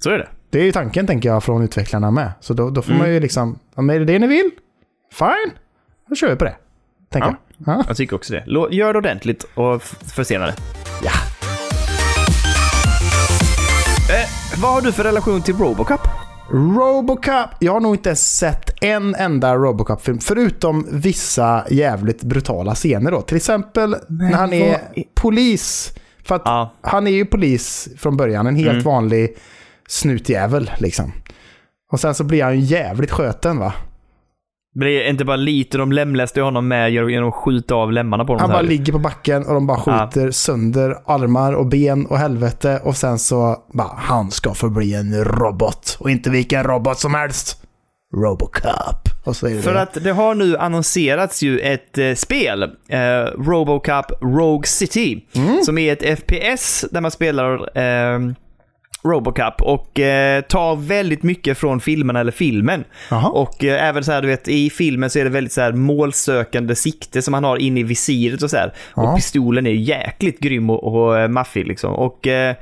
Så 0.00 0.10
är 0.10 0.18
det. 0.18 0.28
Det 0.50 0.60
är 0.60 0.64
ju 0.64 0.72
tanken 0.72 1.06
tänker 1.06 1.28
jag 1.28 1.44
från 1.44 1.62
utvecklarna 1.62 2.10
med. 2.10 2.32
Så 2.40 2.54
då, 2.54 2.70
då 2.70 2.82
får 2.82 2.90
Mm. 2.90 2.98
man 3.02 3.12
ju 3.14 3.20
liksom, 3.20 3.58
om 3.74 3.90
är 3.90 3.98
det 3.98 4.04
det 4.04 4.18
ni 4.18 4.26
vill? 4.26 4.50
Fine, 5.12 5.50
då 6.08 6.14
kör 6.14 6.30
vi 6.30 6.36
på 6.36 6.44
det. 6.44 6.56
Tänker 7.12 7.28
Ja. 7.28 7.36
jag. 7.66 7.78
Ja. 7.78 7.84
Jag 7.88 7.96
tycker 7.96 8.16
också 8.16 8.32
det. 8.32 8.44
Gör 8.70 8.92
det 8.92 8.98
ordentligt 8.98 9.44
och 9.54 9.82
försena 9.82 10.46
det. 10.46 10.54
ja. 11.04 11.10
Eh, 14.10 14.60
vad 14.62 14.72
har 14.72 14.80
du 14.82 14.92
för 14.92 15.04
relation 15.04 15.42
till 15.42 15.56
Robocop? 15.56 16.00
Robocop. 16.52 17.50
Jag 17.60 17.72
har 17.72 17.80
nog 17.80 17.94
inte 17.94 18.16
sett 18.16 18.70
en 18.84 19.14
enda 19.14 19.54
Robocop-film, 19.56 20.18
förutom 20.18 20.86
vissa 20.92 21.64
jävligt 21.70 22.22
brutala 22.22 22.74
scener 22.74 23.10
då. 23.10 23.20
Till 23.22 23.36
exempel 23.36 23.96
när 24.08 24.32
han 24.32 24.52
är 24.52 24.78
i- 24.94 25.04
polis. 25.14 25.92
För 26.24 26.34
att 26.34 26.42
Ja. 26.44 26.72
han 26.80 27.06
är 27.06 27.10
ju 27.10 27.24
polis 27.24 27.88
från 27.98 28.16
början, 28.16 28.46
en 28.46 28.56
helt 28.56 28.70
Mm. 28.70 28.82
vanlig 28.84 29.36
snutjävel 29.88 30.70
liksom. 30.78 31.12
Och 31.92 32.00
sen 32.00 32.14
så 32.14 32.24
blir 32.24 32.44
han 32.44 32.60
ju 32.60 32.64
jävligt 32.64 33.10
sköten 33.10 33.58
va? 33.58 33.72
Men 34.74 34.88
det 34.88 35.06
är 35.06 35.10
inte 35.10 35.24
bara 35.24 35.36
lite, 35.36 35.78
de 35.78 35.92
lemläste 35.92 36.40
honom 36.40 36.68
med 36.68 36.92
genom 36.92 37.28
att 37.28 37.34
skjuta 37.34 37.74
av 37.74 37.92
lemmarna 37.92 38.24
på 38.24 38.32
honom. 38.32 38.40
Han 38.40 38.50
bara 38.50 38.62
ligger 38.68 38.92
på 38.92 38.98
backen 38.98 39.46
och 39.46 39.54
de 39.54 39.66
bara 39.66 39.78
skjuter 39.80 40.30
sönder 40.30 40.96
armar 41.06 41.52
och 41.52 41.66
ben 41.66 42.06
och 42.06 42.18
helvete. 42.18 42.80
Och 42.84 42.96
sen 42.96 43.18
så 43.18 43.56
bara, 43.72 43.90
han 43.96 44.30
ska 44.30 44.54
förbli 44.54 44.94
en 44.94 45.24
robot. 45.24 45.96
Och 46.00 46.10
inte 46.10 46.30
vilken 46.30 46.64
robot 46.64 46.98
som 46.98 47.14
helst. 47.14 47.62
Robocop. 48.16 49.08
Och 49.30 49.36
så 49.36 49.46
är 49.46 49.54
det 49.54 49.62
För 49.62 49.74
det. 49.74 49.80
att 49.82 50.04
det 50.04 50.10
har 50.12 50.34
nu 50.34 50.56
annonserats 50.56 51.42
ju 51.42 51.58
ett 51.60 51.98
eh, 51.98 52.14
spel, 52.14 52.62
eh, 52.88 52.98
Robocop 53.38 54.06
Rogue 54.22 54.66
City, 54.66 55.24
Mm. 55.36 55.62
som 55.62 55.78
är 55.78 55.92
ett 55.92 56.18
FPS 56.18 56.84
där 56.90 57.00
man 57.00 57.10
spelar 57.10 57.78
eh, 57.78 58.18
Robocop 59.04 59.62
och 59.62 60.00
eh, 60.00 60.40
tar 60.40 60.76
väldigt 60.76 61.22
mycket 61.22 61.58
från 61.58 61.80
filmerna 61.80 62.20
eller 62.20 62.32
filmen. 62.32 62.84
Jaha. 63.10 63.28
Och 63.28 63.64
eh, 63.64 63.88
även 63.88 64.04
så 64.04 64.12
här, 64.12 64.22
du 64.22 64.28
vet, 64.28 64.48
i 64.48 64.70
filmen 64.70 65.10
så 65.10 65.18
är 65.18 65.24
det 65.24 65.30
väldigt 65.30 65.52
så 65.52 65.60
här 65.60 65.72
målsökande 65.72 66.74
sikte 66.74 67.22
som 67.22 67.34
han 67.34 67.44
har 67.44 67.56
inne 67.56 67.80
i 67.80 67.82
visiret 67.82 68.42
och 68.42 68.50
så 68.50 68.56
här. 68.56 68.72
Och 68.94 69.16
pistolen 69.16 69.66
är 69.66 69.70
jäkligt 69.70 70.40
grym 70.40 70.70
och, 70.70 70.84
och 70.94 71.18
eh, 71.18 71.28
maffig 71.28 71.66
liksom. 71.66 71.92
Och 71.94 72.26
eh, 72.26 72.54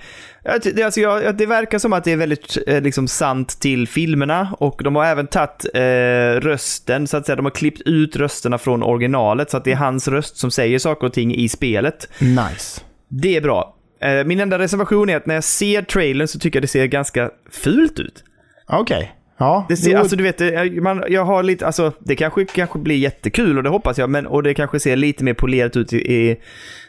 det, 0.63 0.83
alltså, 0.83 1.01
jag, 1.01 1.37
det 1.37 1.47
verkar 1.47 1.79
som 1.79 1.93
att 1.93 2.05
det 2.05 2.13
är 2.13 2.17
väldigt 2.17 2.59
eh, 2.67 2.83
liksom, 2.83 3.09
sant 3.09 3.61
till 3.61 3.89
filmerna 3.89 4.55
och 4.59 4.81
de 4.85 4.97
har 4.97 5.05
även 5.05 5.27
tagit 5.27 5.67
eh, 5.75 6.41
rösten, 6.41 7.07
så 7.07 7.17
att 7.17 7.27
säga. 7.27 7.37
De 7.37 7.45
har 7.45 7.51
klippt 7.51 7.81
ut 7.81 8.17
rösterna 8.17 8.59
från 8.59 8.83
originalet 8.83 9.51
så 9.51 9.57
att 9.57 9.65
det 9.65 9.73
är 9.73 9.77
hans 9.77 10.09
röst 10.09 10.37
som 10.37 10.51
säger 10.51 10.79
saker 10.79 11.07
och 11.07 11.13
ting 11.13 11.35
i 11.35 11.49
spelet. 11.49 12.09
Nice. 12.21 12.81
Det 13.09 13.37
är 13.37 13.41
bra. 13.41 13.75
Eh, 14.01 14.25
min 14.25 14.41
enda 14.41 14.59
reservation 14.59 15.11
är 15.11 15.17
att 15.17 15.27
när 15.27 15.35
jag 15.35 15.45
ser 15.45 15.83
trailern 15.83 16.29
så 16.29 16.39
tycker 16.39 16.57
jag 16.57 16.63
det 16.63 16.69
ser 16.69 16.87
ganska 16.87 17.31
fult 17.51 17.99
ut. 17.99 18.25
Okej. 18.67 19.18
Ja. 19.41 19.67
Det 19.69 19.77
ser, 19.77 19.91
jo, 19.91 19.99
alltså 19.99 20.17
du 20.17 20.23
vet, 20.25 20.83
man, 20.83 21.05
jag 21.09 21.25
har 21.25 21.43
lite, 21.43 21.67
alltså 21.67 21.93
det 21.99 22.17
kanske, 22.17 22.45
kanske 22.45 22.79
blir 22.79 22.97
jättekul 22.97 23.57
och 23.57 23.63
det 23.63 23.69
hoppas 23.71 23.99
jag, 23.99 24.11
men, 24.11 24.27
och 24.27 24.43
det 24.43 24.55
kanske 24.55 24.81
ser 24.81 24.97
lite 24.97 25.25
mer 25.25 25.35
polerat 25.35 25.77
ut 25.77 25.93
i, 25.93 25.97
i, 26.15 26.37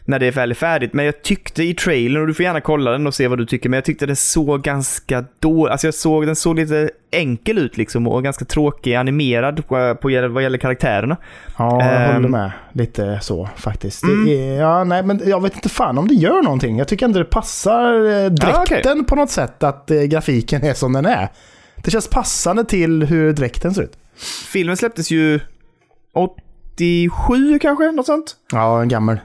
när 0.06 0.20
det 0.20 0.25
är 0.27 0.32
väl 0.32 0.53
färdigt. 0.53 0.94
Men 0.94 1.06
jag 1.06 1.22
tyckte 1.22 1.63
i 1.63 1.74
trailern, 1.74 2.22
och 2.22 2.27
du 2.27 2.34
får 2.34 2.44
gärna 2.44 2.62
kolla 2.62 2.91
den 2.91 3.08
och 3.08 3.13
se 3.13 3.27
vad 3.27 3.38
du 3.38 3.46
tycker, 3.46 3.70
men 3.70 3.77
jag 3.77 3.86
tyckte 3.86 4.06
den 4.06 4.15
såg 4.15 4.62
ganska 4.62 5.25
dålig, 5.39 5.72
alltså 5.72 5.88
jag 5.88 5.94
såg, 5.94 6.25
den 6.25 6.36
såg 6.36 6.56
lite 6.60 6.89
enkel 7.12 7.58
ut 7.58 7.77
liksom 7.77 8.08
och 8.08 8.24
ganska 8.24 8.46
tråkig, 8.46 8.96
animerad 8.96 9.68
på, 9.68 9.96
på 9.96 10.27
vad 10.29 10.44
gäller 10.44 10.58
karaktärerna. 10.58 11.18
Ja, 11.58 11.84
jag 11.86 12.06
Ehm. 12.06 12.13
håller 12.15 12.29
med. 12.29 12.51
Lite 12.74 13.20
så 13.22 13.50
faktiskt. 13.56 14.03
Mm. 14.03 14.25
Det 14.25 14.34
ja, 14.56 14.84
nej, 14.84 15.03
men 15.03 15.22
jag 15.25 15.44
vet 15.44 15.56
inte 15.56 15.70
fan 15.70 15.98
om 15.98 16.08
det 16.08 16.13
gör 16.13 16.41
någonting. 16.41 16.77
Jag 16.77 16.88
tycker 16.88 17.06
ändå 17.06 17.20
det 17.20 17.25
passar 17.25 17.94
eh, 17.94 18.25
dräkten 18.29 18.50
Ja, 18.56 18.91
okej. 18.91 19.03
på 19.08 19.15
något 19.15 19.29
sätt 19.32 19.63
att 19.63 19.91
eh, 19.91 20.01
grafiken 20.01 20.63
är 20.63 20.74
som 20.74 20.94
den 20.94 21.06
är. 21.06 21.27
Det 21.83 21.91
känns 21.91 22.07
passande 22.07 22.65
till 22.65 23.03
hur 23.03 23.33
dräkten 23.33 23.74
ser 23.74 23.81
ut. 23.81 23.98
Filmen 24.51 24.77
släpptes 24.77 25.12
ju 25.12 25.39
87 26.13 27.59
kanske, 27.59 27.91
något 27.91 28.05
sånt? 28.05 28.36
Ja, 28.51 28.81
en 28.81 28.88
gammal. 28.88 29.19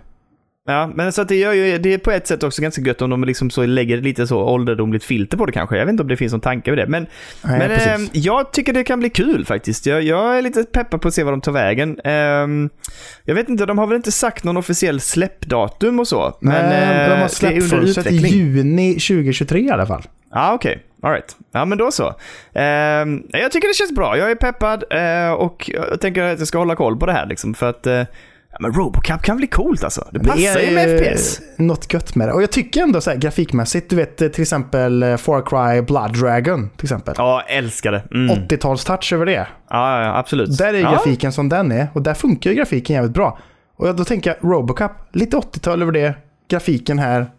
Ja, 0.67 0.91
men 0.95 1.13
så 1.13 1.23
att 1.23 1.29
det 1.29 1.37
gör 1.37 1.53
ju, 1.53 1.79
det 1.79 1.95
är 1.95 1.99
på 1.99 2.11
ett 2.11 2.27
sätt 2.27 2.43
också 2.43 2.63
ganska 2.63 2.83
gött 2.83 3.03
om 3.03 3.11
de 3.11 3.25
liksom 3.25 3.51
så 3.51 3.67
lägger 3.67 3.97
lite 4.01 4.27
så 4.27 4.43
ålderdomligt 4.43 5.05
filter 5.05 5.37
på 5.37 5.47
det 5.47 5.53
kanske. 5.53 5.77
Jag 5.77 5.87
vet 5.87 5.91
inte 5.93 6.03
om 6.03 6.09
det 6.09 6.17
finns 6.17 6.33
någon 6.33 6.41
tanke 6.41 6.71
med 6.71 6.79
det. 6.79 6.87
Men, 6.87 7.07
Nej, 7.43 7.59
men 7.59 7.71
ehm, 7.71 8.09
jag 8.13 8.53
tycker 8.53 8.73
det 8.73 8.85
kan 8.85 9.01
bli 9.01 9.11
kul 9.11 9.45
faktiskt. 9.45 9.87
Jag, 9.87 10.03
jag 10.03 10.39
är 10.39 10.43
lite 10.43 10.65
peppad 10.65 11.01
på 11.01 11.09
att 11.09 11.15
se 11.15 11.23
vad 11.23 11.33
de 11.33 11.41
tar 11.41 11.53
vägen. 11.53 12.01
Ehm, 12.05 12.71
jag 13.25 13.35
vet 13.35 13.49
inte, 13.49 13.67
de 13.67 13.79
har 13.79 13.87
väl 13.87 13.97
inte 13.97 14.13
sagt 14.13 14.45
någon 14.45 14.57
officiell 14.57 15.01
släppdatum 15.01 15.99
och 16.01 16.09
så. 16.09 16.39
Men 16.41 16.69
Nej, 16.69 16.83
eh, 16.83 17.09
de 17.09 17.11
har 17.11 17.17
det 17.17 17.25
är 17.25 17.29
släppt 17.29 17.55
under 17.55 17.69
fönstret 17.77 18.07
i 18.07 18.17
utveckling. 18.17 18.41
juni 18.41 18.93
2023 18.93 19.61
i 19.61 19.71
alla 19.71 19.87
fall. 19.87 20.03
Ja, 20.31 20.51
ah, 20.51 20.55
okej. 20.55 20.73
All 20.73 20.94
right. 21.11 21.37
Ja, 21.53 21.65
men 21.65 21.79
då 21.79 21.91
så. 21.91 22.15
Ehm, 22.55 23.23
jag 23.29 23.53
tycker 23.53 23.69
det 23.69 23.75
känns 23.75 23.93
bra. 23.95 24.19
Jag 24.19 24.31
är 24.31 24.35
peppad 24.35 24.85
eh, 24.91 25.33
och 25.33 25.71
jag 25.75 26.01
tänker 26.01 26.23
att 26.23 26.39
jag 26.39 26.49
ska 26.49 26.59
hålla 26.59 26.77
koll 26.77 26.97
på 26.99 27.07
det 27.07 27.13
här 27.13 27.27
liksom. 27.27 27.55
För 27.55 27.71
att 27.71 27.87
eh, 27.87 27.95
ja, 28.51 28.57
men 28.61 28.73
Robocop 28.73 29.23
kan 29.23 29.37
bli 29.37 29.47
coolt 29.47 29.85
alltså. 29.85 30.09
Det 30.11 30.21
passar 30.21 30.61
ju 30.61 30.75
med 30.75 31.01
FPS. 31.01 31.41
något 31.57 31.93
gött 31.93 32.15
med 32.15 32.29
det. 32.29 32.33
Och 32.33 32.43
jag 32.43 32.51
tycker 32.51 32.83
ändå 32.83 33.01
så 33.01 33.11
här 33.11 33.17
grafikmässigt, 33.17 33.91
du 33.91 33.97
vet 33.97 34.17
till 34.17 34.43
exempel 34.43 35.03
eh, 35.03 35.17
Far 35.17 35.43
Cry 35.43 35.83
Blood 35.83 36.19
Dragon 36.21 36.71
till 36.77 36.85
exempel. 36.85 37.15
Ja, 37.19 37.43
älskar 37.49 37.93
det. 37.93 38.03
Mm. 38.15 38.37
80-talstouch 38.37 39.15
över 39.15 39.27
det. 39.27 39.33
Ja, 39.33 39.47
ja, 39.71 40.03
ja, 40.03 40.19
absolut. 40.19 40.59
Där 40.59 40.75
är 40.75 40.79
ja. 40.79 40.91
grafiken 40.91 41.33
som 41.33 41.49
den 41.49 41.73
är 41.73 41.89
och 41.93 42.03
där 42.03 42.15
funkar 42.15 42.51
ju 42.51 42.57
grafiken 42.57 42.97
jävligt 42.97 43.15
bra. 43.15 43.39
Och 43.77 43.97
då 43.97 44.05
tänker 44.05 44.31
jag 44.31 44.53
Robocop, 44.53 44.93
lite 45.13 45.37
80-tal 45.37 45.83
över 45.83 45.93
det, 45.93 46.15
grafiken 46.49 46.99
här 46.99 47.31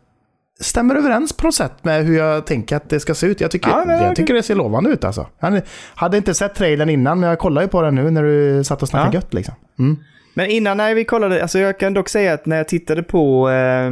stämmer 0.60 0.96
överens 0.96 1.34
på 1.34 1.46
något 1.48 1.56
sätt 1.56 1.74
med 1.82 2.06
hur 2.06 2.18
jag 2.18 2.46
tänker 2.46 2.76
att 2.76 2.89
det 2.89 3.00
ska 3.00 3.15
se 3.15 3.28
ut. 3.28 3.41
Jag 3.41 3.52
tycker, 3.52 3.70
Ja, 3.70 3.84
men 3.86 4.04
jag 4.04 4.15
tycker 4.15 4.34
det 4.34 4.44
ser 4.44 4.56
lovande 4.56 4.89
ut 4.89 5.04
alltså. 5.04 5.28
Jag 5.39 5.62
hade 5.96 6.18
inte 6.18 6.34
sett 6.34 6.56
trailern 6.56 6.89
innan, 6.89 7.20
men 7.20 7.30
jag 7.30 7.39
kollar 7.39 7.62
ju 7.62 7.68
på 7.68 7.82
den 7.82 7.96
nu 7.96 8.12
när 8.12 8.24
du 8.24 8.63
satt 8.63 8.82
och 8.82 8.89
snackade 8.89 9.10
Ja. 9.12 9.20
gött 9.22 9.34
liksom. 9.34 9.54
Mm. 9.80 9.98
Men 10.34 10.50
innan 10.50 10.78
när 10.78 10.96
vi 10.96 11.06
kollade, 11.06 11.41
alltså 11.41 11.60
jag 11.60 11.80
kan 11.80 11.94
dock 11.94 12.10
säga 12.10 12.34
att 12.34 12.46
när 12.46 12.58
jag 12.58 12.68
tittade 12.68 13.04
på 13.04 13.50
eh, 13.50 13.91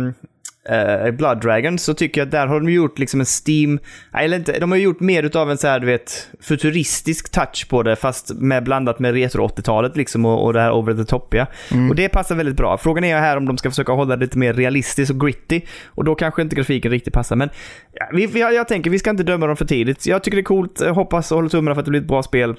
eh, 0.70 1.12
Blood 1.12 1.42
Dragon 1.42 1.80
så 1.80 1.94
tycker 1.94 2.22
jag 2.22 2.26
att 2.26 2.32
där 2.32 2.48
har 2.48 2.60
de 2.60 2.72
gjort 2.72 3.00
liksom 3.00 3.20
en 3.20 3.26
Steam, 3.26 3.80
eller 4.14 4.38
inte, 4.38 4.60
de 4.60 4.72
har 4.72 4.78
gjort 4.78 5.00
mer 5.00 5.24
utav 5.24 5.52
en 5.52 5.58
så 5.58 5.68
här, 5.68 5.80
du 5.80 5.86
vet, 5.86 6.28
futuristisk 6.42 7.32
touch 7.32 7.68
på 7.70 7.84
det 7.84 7.96
fast 7.96 8.34
med 8.34 8.64
blandat 8.64 9.00
med 9.00 9.14
retro 9.14 9.48
80-talet 9.48 9.98
liksom 9.98 10.26
och, 10.26 10.46
och 10.46 10.54
det 10.54 10.62
här 10.62 10.72
over 10.72 10.94
the 10.94 11.06
topiga. 11.06 11.48
Och 11.90 11.96
det 11.96 12.10
passar 12.10 12.36
väldigt 12.36 12.56
bra. 12.56 12.78
Frågan 12.78 13.04
är 13.04 13.20
här 13.20 13.38
om 13.38 13.46
de 13.46 13.58
ska 13.58 13.70
försöka 13.70 13.92
hålla 13.92 14.16
det 14.16 14.26
lite 14.26 14.38
mer 14.38 14.54
realistiskt 14.54 15.12
och 15.12 15.20
gritty 15.20 15.62
och 15.86 16.04
då 16.04 16.16
kanske 16.16 16.42
inte 16.42 16.56
grafiken 16.56 16.92
riktigt 16.92 17.14
passar. 17.14 17.36
Men 17.36 17.50
ja, 17.94 18.06
vi, 18.14 18.26
vi, 18.26 18.40
jag 18.40 18.68
tänker, 18.68 18.90
vi 18.90 19.00
ska 19.00 19.10
inte 19.10 19.24
döma 19.24 19.48
dem 19.48 19.58
för 19.58 19.66
tidigt. 19.66 20.06
Jag 20.06 20.24
tycker 20.24 20.36
det 20.36 20.42
är 20.42 20.44
coolt, 20.44 20.82
jag 20.82 20.94
hoppas 20.94 21.32
och 21.32 21.36
håller 21.36 21.50
tummarna 21.50 21.76
för 21.76 21.80
att 21.80 21.86
det 21.86 21.92
blir 21.92 22.02
ett 22.02 22.08
bra 22.08 22.24
spel. 22.24 22.56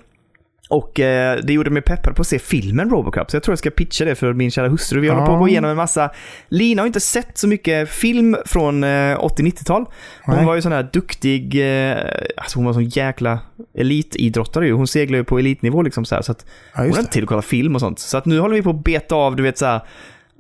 Och 0.69 1.01
eh, 1.01 1.39
det 1.43 1.53
gjorde 1.53 1.71
mig 1.71 1.83
peppad 1.83 2.17
på 2.17 2.21
att 2.21 2.27
se 2.29 2.39
filmen 2.39 2.91
Robocop, 2.91 3.31
så 3.31 3.37
jag 3.37 3.43
tror 3.43 3.53
jag 3.53 3.59
ska 3.59 3.71
pitcha 3.71 4.05
det 4.05 4.15
för 4.15 4.33
min 4.33 4.51
kära 4.51 4.69
hustru. 4.69 5.01
Vi 5.01 5.09
håller 5.09 5.27
på 5.27 5.33
att 5.33 5.39
gå 5.39 5.45
Ja. 5.45 5.51
igenom 5.51 5.71
en 5.71 5.77
massa... 5.77 6.11
Lina 6.49 6.83
har 6.83 6.87
inte 6.87 7.01
sett 7.01 7.39
så 7.39 7.49
mycket 7.49 7.89
film 7.91 8.37
från 8.47 8.85
eh, 8.85 8.89
80-90-tal. 8.89 9.85
Hon 10.25 10.37
Nej. 10.37 10.45
var 10.45 10.55
ju 10.55 10.63
sån 10.63 10.73
här 10.73 10.89
duktig, 10.93 11.61
eh, 11.91 11.97
alltså 12.37 12.59
hon 12.59 12.67
var 12.67 12.73
sån 12.73 12.85
jäkla 12.89 13.39
elitidrottare 13.79 14.67
ju. 14.67 14.73
Hon 14.73 14.87
seglar 14.87 15.19
ju 15.19 15.25
på 15.25 15.39
elitnivå 15.39 15.83
liksom 15.83 16.05
så 16.05 16.15
här, 16.15 16.23
så 16.23 16.33
att 16.33 16.47
Ja, 16.75 16.83
hon 16.83 16.93
har 16.93 16.99
inte 17.01 17.13
tid 17.13 17.23
att 17.23 17.29
kolla 17.29 17.43
film 17.43 17.75
och 17.75 17.81
sånt. 17.81 17.99
Så 17.99 18.17
att 18.19 18.25
nu 18.27 18.39
håller 18.41 18.55
vi 18.55 18.63
på 18.63 18.71
att 18.71 18.85
beta 18.85 19.15
av, 19.15 19.37
du 19.37 19.43
vet 19.43 19.59
så 19.59 19.67
här, 19.67 19.81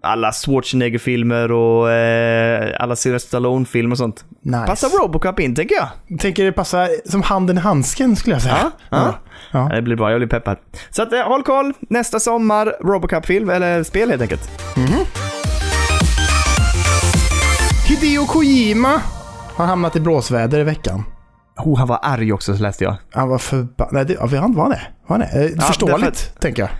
alla 0.04 0.32
Schwarzenegger-filmer 0.32 1.52
och 1.52 1.90
eh, 1.92 2.72
alla 2.80 2.96
Sylvester 2.96 3.28
Stallone-filmer 3.28 3.92
och 3.92 3.98
sånt. 3.98 4.24
Nice. 4.42 4.66
Passar 4.66 4.88
Robocop 5.02 5.40
in, 5.40 5.54
tänker 5.54 5.74
jag. 5.74 6.18
Tänker 6.20 6.44
det 6.44 6.52
passa 6.52 6.88
som 7.04 7.22
handen 7.22 7.58
i 7.58 7.60
handsken 7.60 8.16
skulle 8.16 8.34
jag 8.34 8.42
säga. 8.42 8.56
Ja, 8.60 8.70
ja. 8.90 9.14
Ja. 9.52 9.68
Ja, 9.70 9.76
Det 9.76 9.82
blir 9.82 9.96
bra, 9.96 10.10
jag 10.10 10.20
blir 10.20 10.28
peppad. 10.28 10.56
Så 10.90 11.02
att, 11.02 11.12
eh, 11.12 11.20
håll 11.20 11.42
koll, 11.42 11.72
nästa 11.80 12.20
sommar, 12.20 12.74
Robocop-film, 12.80 13.50
eller 13.50 13.82
spel 13.82 14.10
helt 14.10 14.22
enkelt. 14.22 14.50
Hideo 17.88 18.26
Kojima 18.26 19.00
har 19.54 19.66
hamnat 19.66 19.96
i 19.96 20.00
blåsväder 20.00 20.60
i 20.60 20.62
veckan. 20.64 21.04
Oh, 21.56 21.78
han 21.78 21.88
var 21.88 21.98
arg 22.02 22.32
också, 22.32 22.56
så 22.56 22.62
läste 22.62 22.84
jag. 22.84 22.96
Han 23.12 23.28
var 23.28 23.38
förbannad. 23.38 23.92
Nej, 23.94 24.04
det, 24.04 24.12
ja, 24.32 24.40
han 24.40 24.54
var 24.54 24.68
det. 24.68 24.80
Var 25.06 25.18
det? 25.18 25.24
Eh, 25.24 25.50
Ja, 25.56 25.62
Förståeligt, 25.62 26.00
därför 26.00 26.40
tänker 26.40 26.62
jag. 26.62 26.70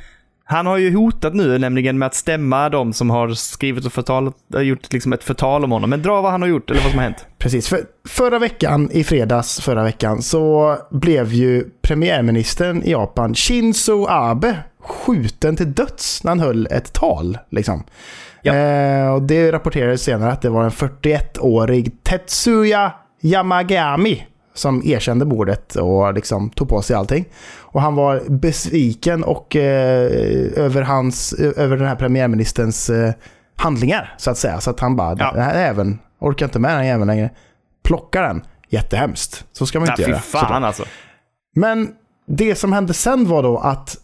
Han 0.46 0.66
har 0.66 0.78
ju 0.78 0.94
hotat 0.94 1.34
nu 1.34 1.58
nämligen 1.58 1.98
med 1.98 2.06
att 2.06 2.14
stämma 2.14 2.68
de 2.68 2.92
som 2.92 3.10
har 3.10 3.28
skrivit 3.28 3.86
och 3.86 3.92
förtal, 3.92 4.32
gjort 4.58 4.92
liksom 4.92 5.12
ett 5.12 5.24
förtal 5.24 5.64
om 5.64 5.72
honom. 5.72 5.90
Men 5.90 6.02
dra 6.02 6.20
vad 6.20 6.30
han 6.30 6.42
har 6.42 6.48
gjort, 6.48 6.70
eller 6.70 6.80
vad 6.80 6.90
som 6.90 6.98
har 6.98 7.04
hänt. 7.04 7.26
Precis. 7.38 7.68
För 7.68 7.80
förra 8.08 8.38
veckan, 8.38 8.90
i 8.92 9.04
fredags 9.04 9.60
förra 9.60 9.82
veckan, 9.82 10.22
så 10.22 10.76
blev 10.90 11.32
ju 11.32 11.64
premiärministern 11.82 12.82
i 12.82 12.90
Japan, 12.90 13.34
Shinzo 13.34 14.06
Abe, 14.08 14.56
skjuten 14.80 15.56
till 15.56 15.72
döds 15.74 16.24
när 16.24 16.30
han 16.30 16.40
höll 16.40 16.66
ett 16.70 16.92
tal. 16.92 17.38
Liksom. 17.50 17.84
Ja. 18.42 18.54
Eh, 18.54 19.14
och 19.14 19.22
det 19.22 19.52
rapporterades 19.52 20.02
senare 20.02 20.32
att 20.32 20.42
det 20.42 20.50
var 20.50 20.64
en 20.64 20.70
41-årig 20.70 22.02
Tetsuya 22.02 22.92
Yamagami 23.22 24.26
som 24.54 24.82
erkände 24.84 25.24
mordet 25.24 25.76
och 25.76 26.14
liksom 26.14 26.50
tog 26.50 26.68
på 26.68 26.82
sig 26.82 26.96
allting. 26.96 27.24
Och 27.74 27.82
han 27.82 27.94
var 27.94 28.22
besviken 28.28 29.24
och 29.24 29.56
eh, 29.56 30.10
över, 30.56 30.82
hans, 30.82 31.32
över 31.32 31.76
den 31.76 31.86
här 31.88 31.96
premiärministerns 31.96 32.90
eh, 32.90 33.12
handlingar, 33.56 34.14
så 34.18 34.30
att 34.30 34.38
säga. 34.38 34.60
Så 34.60 34.70
att 34.70 34.80
han 34.80 34.96
bara, 34.96 35.16
Ja. 35.18 35.32
den 35.32 35.42
här 35.42 35.54
även 35.54 35.98
orkar 36.20 36.46
inte 36.46 36.58
med 36.58 36.70
den 36.70 36.78
här 36.78 36.84
jäveln 36.84 37.06
längre. 37.06 37.30
Plockar 37.84 38.22
den. 38.22 38.42
Jättehemskt. 38.68 39.44
Så 39.52 39.66
ska 39.66 39.80
man 39.80 39.88
inte 39.90 40.02
fy 40.04 40.10
göra. 40.10 40.20
såklart. 40.20 40.48
fan 40.50 40.64
alltså. 40.64 40.84
Men 41.56 41.88
det 42.26 42.54
som 42.54 42.72
hände 42.72 42.94
sen 42.94 43.28
var 43.28 43.42
då 43.42 43.58
att 43.58 43.96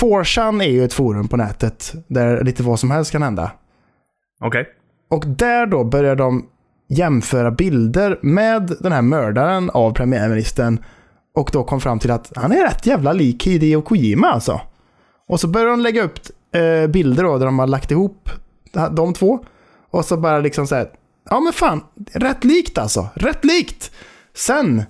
4chan 0.00 0.62
är 0.62 0.68
ju 0.70 0.84
ett 0.84 0.92
forum 0.92 1.28
på 1.28 1.36
nätet 1.36 1.94
där 2.08 2.44
lite 2.44 2.62
vad 2.62 2.80
som 2.80 2.90
helst 2.90 3.12
kan 3.12 3.22
hända. 3.22 3.50
Okej. 4.40 4.66
Och 5.10 5.26
där 5.26 5.66
då 5.66 5.84
börjar 5.84 6.16
de 6.16 6.46
jämföra 6.88 7.50
bilder 7.50 8.18
med 8.22 8.76
den 8.80 8.92
här 8.92 9.02
mördaren 9.02 9.70
av 9.70 9.92
premiärministern 9.92 10.84
och 11.36 11.50
då 11.52 11.64
kom 11.64 11.80
fram 11.80 11.98
till 11.98 12.10
att 12.10 12.32
han 12.36 12.52
är 12.52 12.62
rätt 12.62 12.86
jävla 12.86 13.12
lik 13.12 13.46
Hideo 13.46 13.82
Kojima 13.82 14.26
alltså. 14.26 14.60
Och 15.28 15.40
så 15.40 15.48
börjar 15.48 15.66
de 15.66 15.80
lägga 15.80 16.02
upp 16.02 16.18
eh, 16.52 16.90
bilder 16.90 17.24
då 17.24 17.38
där 17.38 17.46
de 17.46 17.58
har 17.58 17.66
lagt 17.66 17.90
ihop 17.90 18.30
de 18.90 19.14
två. 19.14 19.44
Och 19.90 20.04
så 20.04 20.16
bara 20.16 20.38
liksom 20.38 20.66
säga 20.66 20.86
ja 21.30 21.40
men 21.40 21.52
fan, 21.52 21.80
rätt 22.12 22.44
likt 22.44 22.78
alltså. 22.78 23.08
Rätt 23.14 23.44
likt! 23.44 23.90
Sen 24.34 24.82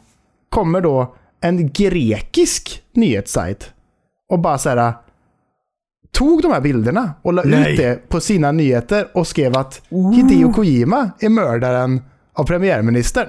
kommer 0.48 0.80
då 0.80 1.16
en 1.40 1.72
grekisk 1.72 2.82
nyhetssajt 2.92 3.72
och 4.28 4.38
bara 4.38 4.59
så 4.59 4.68
här, 4.68 4.94
tog 6.12 6.42
de 6.42 6.52
här 6.52 6.61
bilderna 6.61 7.14
och 7.22 7.32
la 7.32 7.42
Nej. 7.42 7.72
ut 7.72 7.78
det 7.78 8.09
på 8.09 8.20
sina 8.20 8.52
nyheter 8.52 9.09
och 9.14 9.26
skrev 9.26 9.56
att 9.56 9.82
Hideo 10.14 10.52
Kojima 10.52 11.11
är 11.20 11.28
mördaren 11.28 12.02
av 12.32 12.44
premiärministern. 12.44 13.28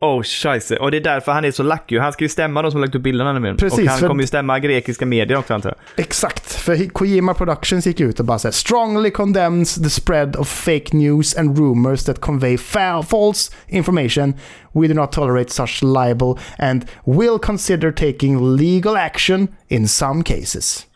Oh, 0.00 0.22
scheisse. 0.22 0.76
Och 0.76 0.90
det 0.90 0.96
är 0.96 1.00
därför 1.00 1.32
han 1.32 1.44
är 1.44 1.50
så 1.50 1.62
lucky. 1.62 1.98
Han 1.98 2.12
ska 2.12 2.24
ju 2.24 2.28
stämma 2.28 2.62
de 2.62 2.70
som 2.70 2.80
lagt 2.80 2.94
upp 2.94 3.02
bilderna 3.02 3.32
nämligen. 3.32 3.56
Precis, 3.56 3.78
Och 3.78 3.90
han 3.90 3.98
för- 3.98 4.08
kommer 4.08 4.22
ju 4.22 4.26
stämma 4.26 4.58
grekiska 4.58 5.06
medier 5.06 5.38
också 5.38 5.54
antar 5.54 5.70
jag. 5.96 6.04
Exakt, 6.04 6.52
för 6.52 6.88
Kojima 6.88 7.34
Productions 7.34 7.86
gick 7.86 8.00
ut 8.00 8.20
och 8.20 8.26
bara 8.26 8.38
så 8.38 8.48
här, 8.48 8.52
strongly 8.52 9.10
condemns 9.10 9.74
the 9.74 9.90
spread 9.90 10.36
of 10.36 10.48
fake 10.48 10.96
news 10.96 11.36
and 11.36 11.58
rumors 11.58 12.04
that 12.04 12.20
convey 12.20 12.56
fa- 12.56 13.02
false 13.02 13.52
information. 13.68 14.34
We 14.74 14.86
do 14.88 14.94
not 14.94 15.12
tolerate 15.12 15.50
such 15.52 15.82
libel 15.82 16.34
and 16.58 16.84
will 17.06 17.38
consider 17.42 17.92
taking 17.92 18.56
legal 18.56 18.96
action 18.96 19.48
in 19.68 19.88
some 19.88 20.22
cases. 20.22 20.86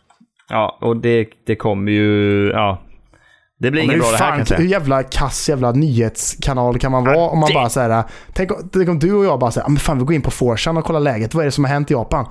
Ja, 0.49 0.77
och 0.81 0.97
det, 0.97 1.27
det 1.47 1.55
kommer 1.55 1.91
ju... 1.91 2.49
Ja. 2.49 2.81
Det 3.61 3.71
blir 3.71 3.81
Men 3.81 3.91
inget 3.91 4.01
bra 4.03 4.11
det 4.11 4.17
här 4.17 4.27
fan, 4.29 4.37
kanske. 4.37 4.55
hur 4.55 4.65
jävla 4.65 5.03
kass 5.03 5.49
jävla 5.49 5.71
nyhetskanal 5.71 6.79
kan 6.79 6.91
man 6.91 7.03
vara 7.03 7.15
Ja, 7.15 7.29
om 7.29 7.39
man 7.39 7.47
det- 7.49 7.53
bara 7.53 7.69
säger 7.69 8.03
tänk, 8.33 8.51
tänk 8.73 8.89
om 8.89 8.99
du 8.99 9.13
och 9.13 9.25
jag 9.25 9.39
bara 9.39 9.51
säger 9.51 9.67
men 9.69 9.77
fan 9.77 9.99
vi 9.99 10.05
går 10.05 10.13
in 10.15 10.21
på 10.21 10.31
Forsan 10.31 10.77
och 10.77 10.85
kollar 10.85 10.99
läget. 10.99 11.33
Vad 11.33 11.41
är 11.41 11.45
det 11.45 11.51
som 11.51 11.63
har 11.63 11.71
hänt 11.71 11.91
i 11.91 11.93
Japan? 11.93 12.25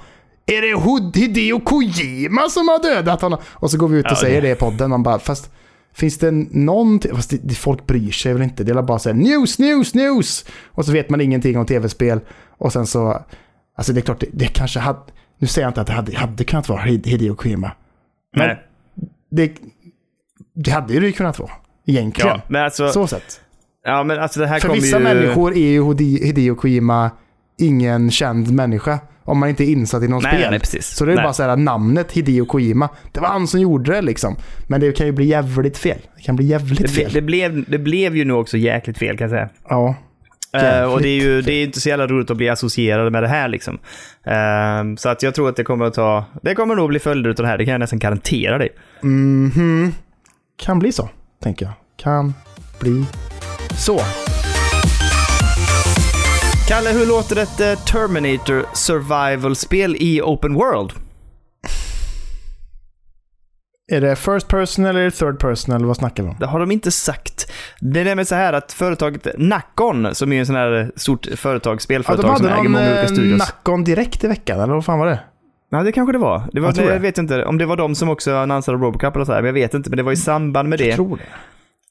Är 0.46 0.62
det 0.62 1.20
Hideo 1.20 1.60
Kojima 1.60 2.48
som 2.48 2.68
har 2.68 2.82
dödat 2.82 3.20
honom? 3.22 3.38
Och 3.50 3.70
så 3.70 3.78
går 3.78 3.88
vi 3.88 3.98
ut 3.98 4.04
och 4.06 4.10
Ja, 4.12 4.16
säger 4.16 4.42
det- 4.42 4.48
det 4.48 4.52
i 4.52 4.56
podden. 4.56 4.90
Man 4.90 5.02
bara, 5.02 5.18
fast 5.18 5.50
finns 5.94 6.18
det 6.18 6.30
någonting? 6.50 7.14
Fast 7.16 7.32
det, 7.42 7.54
folk 7.54 7.86
bryr 7.86 8.10
sig 8.10 8.32
väl 8.32 8.42
inte. 8.42 8.64
Det 8.64 8.72
är 8.72 8.82
bara 8.82 8.98
så 8.98 9.08
här 9.08 9.16
news, 9.16 9.58
news, 9.58 9.94
news. 9.94 10.44
Och 10.66 10.84
så 10.84 10.92
vet 10.92 11.10
man 11.10 11.20
ingenting 11.20 11.58
om 11.58 11.66
tv-spel. 11.66 12.20
Och 12.58 12.72
sen 12.72 12.86
så, 12.86 13.22
alltså 13.78 13.92
det 13.92 14.00
är 14.00 14.02
klart, 14.02 14.20
det, 14.20 14.26
det 14.32 14.46
kanske 14.46 14.80
hade, 14.80 14.98
nu 15.38 15.46
säger 15.46 15.66
jag 15.66 15.70
inte 15.70 15.80
att 15.80 15.86
det 15.86 15.92
hade, 15.92 16.16
hade 16.18 16.44
kunnat 16.44 16.68
vara 16.68 16.80
Hid- 16.82 17.06
Hideo 17.06 17.34
Kojima. 17.34 17.72
Men 18.36 18.46
Nej. 18.46 18.62
det, 19.30 19.52
det 20.54 20.70
hade 20.70 20.94
ju 20.94 21.00
det 21.00 21.12
kunnat 21.12 21.38
vara. 21.38 21.50
Egentligen. 21.86 22.30
Ja, 22.30 22.40
men 22.48 22.64
alltså... 22.64 22.88
Så 22.88 23.06
sett. 23.06 23.40
Ja, 23.84 24.02
men 24.04 24.18
alltså 24.18 24.40
det 24.40 24.46
här 24.46 24.60
För 24.60 24.72
vissa 24.72 24.98
ju... 24.98 25.04
människor 25.04 25.52
är 25.52 25.68
ju 25.70 25.82
Hide- 25.82 26.24
Hideo 26.26 26.54
Kojima 26.54 27.10
ingen 27.58 28.10
känd 28.10 28.50
människa. 28.52 28.98
Om 29.24 29.38
man 29.38 29.48
inte 29.48 29.64
är 29.64 29.66
insatt 29.72 30.02
i 30.02 30.08
någon 30.08 30.22
Nej, 30.22 30.32
spel. 30.38 30.50
nej, 30.50 30.60
precis. 30.60 30.86
Så 30.86 31.04
det 31.04 31.12
är 31.12 31.16
Nej. 31.16 31.22
bara 31.24 31.32
så 31.32 31.42
här 31.42 31.56
namnet 31.56 32.12
Hideo 32.12 32.46
Kojima. 32.46 32.88
Det 33.12 33.20
var 33.20 33.28
han 33.28 33.46
som 33.46 33.60
gjorde 33.60 33.92
det 33.92 34.02
liksom. 34.02 34.36
Men 34.68 34.80
det 34.80 34.92
kan 34.92 35.06
ju 35.06 35.12
bli 35.12 35.24
jävligt 35.24 35.78
fel. 35.78 35.98
Det 36.16 36.22
kan 36.22 36.36
bli 36.36 36.46
jävligt 36.46 36.78
Det, 36.82 36.88
fel. 36.88 37.12
det, 37.12 37.22
blev, 37.22 37.64
det 37.70 37.78
blev 37.78 38.16
ju 38.16 38.24
nu 38.24 38.32
också 38.32 38.56
jäkligt 38.56 38.98
fel 38.98 39.16
kan 39.18 39.24
jag 39.24 39.30
säga. 39.30 39.48
Ja. 39.68 39.94
Eh, 40.54 40.92
och 40.92 41.02
det 41.02 41.08
är 41.08 41.20
ju 41.20 41.42
det 41.42 41.52
är 41.52 41.64
inte 41.64 41.80
så 41.80 41.88
jävla 41.88 42.06
roligt 42.06 42.30
att 42.30 42.36
bli 42.36 42.48
associerad 42.48 43.12
med 43.12 43.22
det 43.22 43.28
här 43.28 43.48
liksom. 43.48 43.78
Eh, 44.26 44.94
så 44.96 45.08
att 45.08 45.22
jag 45.22 45.34
tror 45.34 45.48
att 45.48 45.56
det 45.56 45.64
kommer 45.64 45.84
att 45.84 45.94
ta... 45.94 46.24
Det 46.42 46.54
kommer 46.54 46.74
nog 46.74 46.88
bli 46.88 46.98
följder 46.98 47.30
av 47.30 47.36
det 47.36 47.46
här, 47.46 47.58
det 47.58 47.64
kan 47.64 47.72
jag 47.72 47.78
nästan 47.78 47.98
garantera 47.98 48.58
dig. 48.58 48.68
Mhm. 49.02 49.92
Kan 50.60 50.78
bli 50.78 50.92
så, 50.92 51.08
tänker 51.42 51.66
jag. 51.66 51.74
Kan 51.96 52.34
bli 52.80 53.04
så. 53.78 54.00
Kalle, 56.68 56.90
hur 56.90 57.06
låter 57.06 57.36
ett 57.36 57.60
eh, 57.60 57.74
Terminator 57.84 58.66
Survival-spel 58.74 59.96
i 59.98 60.22
Open 60.22 60.54
World? 60.54 60.92
Är 63.92 64.00
det 64.00 64.16
first 64.16 64.48
person 64.48 64.84
eller 64.84 65.10
third 65.10 65.38
person 65.38 65.74
eller 65.74 65.86
vad 65.86 65.96
snackar 65.96 66.22
vi 66.22 66.28
om? 66.28 66.36
Det 66.40 66.46
har 66.46 66.60
de 66.60 66.70
inte 66.70 66.90
sagt. 66.90 67.52
Det 67.80 68.00
är 68.00 68.04
nämligen 68.04 68.26
så 68.26 68.34
här 68.34 68.52
att 68.52 68.72
företaget 68.72 69.26
Nacon, 69.38 70.14
som 70.14 70.32
är 70.32 70.40
en 70.40 70.46
sån 70.46 70.56
här 70.56 70.92
stort 70.96 71.26
företag, 71.36 71.72
Ja, 71.72 71.76
de 71.76 71.80
spelföretag 71.82 72.36
som 72.36 72.46
hade 72.46 72.48
äger 72.48 72.62
någon 72.62 72.72
många 72.72 72.84
olika 72.86 73.02
eh, 73.02 73.08
studios. 73.08 73.38
Nackon 73.38 73.84
direkt 73.84 74.24
i 74.24 74.26
veckan, 74.26 74.60
eller 74.60 74.74
vad 74.74 74.84
fan 74.84 74.98
var 74.98 75.06
det? 75.06 75.20
Ja, 75.70 75.82
det 75.82 75.92
kanske 75.92 76.12
det 76.12 76.18
var. 76.18 76.42
Det 76.52 76.60
var 76.60 76.68
Jag 76.68 76.74
tror 76.74 76.86
jag 76.88 76.96
det. 76.96 77.02
vet 77.02 77.18
inte 77.18 77.44
om 77.44 77.58
det 77.58 77.66
var 77.66 77.76
de 77.76 77.94
som 77.94 78.08
också 78.08 78.34
annonsade 78.36 78.78
Robocop 78.78 79.14
eller 79.16 79.24
så 79.24 79.32
här, 79.32 79.40
men 79.42 79.46
jag 79.46 79.52
vet 79.52 79.74
inte. 79.74 79.90
Men 79.90 79.96
det 79.96 80.02
var 80.02 80.12
i 80.12 80.16
samband 80.16 80.68
med 80.68 80.78
det. 80.78 80.96
Det. 80.96 81.16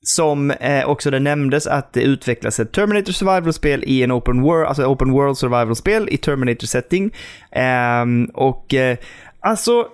som 0.03 0.51
eh, 0.51 0.89
också 0.89 1.11
det 1.11 1.19
nämndes 1.19 1.67
att 1.67 1.93
det 1.93 2.01
utvecklas 2.01 2.59
ett 2.59 2.71
Terminator 2.71 3.11
Survival-spel 3.11 3.83
i 3.87 4.03
en 4.03 4.11
Open 4.11 4.41
World, 4.41 4.67
alltså 4.67 4.85
Open 4.85 5.11
World 5.11 5.37
Survival-spel 5.37 6.09
i 6.11 6.17
Terminator-setting. 6.17 7.11
Ehm, 7.51 8.25
och 8.33 8.73
eh, 8.73 8.97
alltså, 9.39 9.87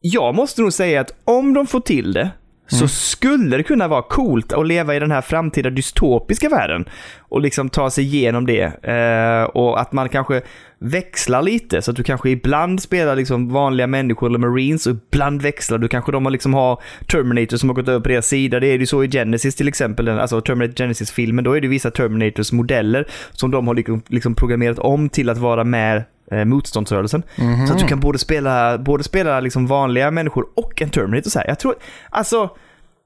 jag 0.00 0.34
måste 0.34 0.62
nog 0.62 0.72
säga 0.72 1.00
att 1.00 1.14
om 1.24 1.54
de 1.54 1.66
får 1.66 1.80
till 1.80 2.12
det 2.12 2.30
så 2.66 2.88
skulle 2.88 3.56
det 3.56 3.62
kunna 3.62 3.88
vara 3.88 4.02
coolt 4.02 4.52
att 4.52 4.66
leva 4.66 4.94
i 4.94 4.98
den 4.98 5.10
här 5.10 5.20
framtida 5.20 5.70
dystopiska 5.70 6.48
världen 6.48 6.84
och 7.18 7.40
liksom 7.40 7.68
ta 7.68 7.90
sig 7.90 8.04
igenom 8.04 8.46
det. 8.46 8.84
Eh, 8.84 9.44
och 9.44 9.80
att 9.80 9.92
man 9.92 10.08
kanske 10.08 10.42
växlar 10.78 11.42
lite 11.42 11.82
så 11.82 11.90
att 11.90 11.96
du 11.96 12.02
kanske 12.02 12.30
ibland 12.30 12.82
spelar 12.82 13.16
liksom 13.16 13.48
vanliga 13.48 13.86
människor 13.86 14.26
eller 14.26 14.38
marines 14.38 14.86
och 14.86 14.96
ibland 15.10 15.42
växlar 15.42 15.78
du. 15.78 15.88
Kanske 15.88 16.12
de 16.12 16.24
har 16.24 16.32
liksom 16.32 16.54
har 16.54 16.82
Terminator 17.10 17.56
som 17.56 17.68
har 17.68 17.74
gått 17.74 17.88
över 17.88 18.00
på 18.00 18.08
deras 18.08 18.26
sida. 18.26 18.60
Det 18.60 18.66
är 18.66 18.78
ju 18.78 18.86
så 18.86 19.04
i 19.04 19.10
Genesis 19.10 19.54
till 19.54 19.68
exempel, 19.68 20.08
alltså 20.08 20.40
Terminator 20.40 20.74
Genesis-filmen. 20.74 21.44
Då 21.44 21.56
är 21.56 21.60
det 21.60 21.68
vissa 21.68 21.90
Terminators 21.90 22.52
modeller 22.52 23.06
som 23.32 23.50
de 23.50 23.66
har 23.66 23.74
liksom, 23.74 24.02
liksom 24.08 24.34
programmerat 24.34 24.78
om 24.78 25.08
till 25.08 25.30
att 25.30 25.38
vara 25.38 25.64
med 25.64 26.04
eh, 26.30 26.44
motståndsrörelsen. 26.44 27.22
Så 27.66 27.72
att 27.72 27.78
du 27.78 27.86
kan 27.86 28.00
både 28.00 28.18
spela, 28.18 28.78
både 28.78 29.04
spela 29.04 29.40
liksom 29.40 29.66
vanliga 29.66 30.10
människor 30.10 30.46
och 30.56 30.82
en 30.82 30.90
Terminator. 30.90 31.30
Så 31.30 31.38
här. 31.38 31.48
Jag 31.48 31.58
tror, 31.58 31.74
alltså, 32.10 32.50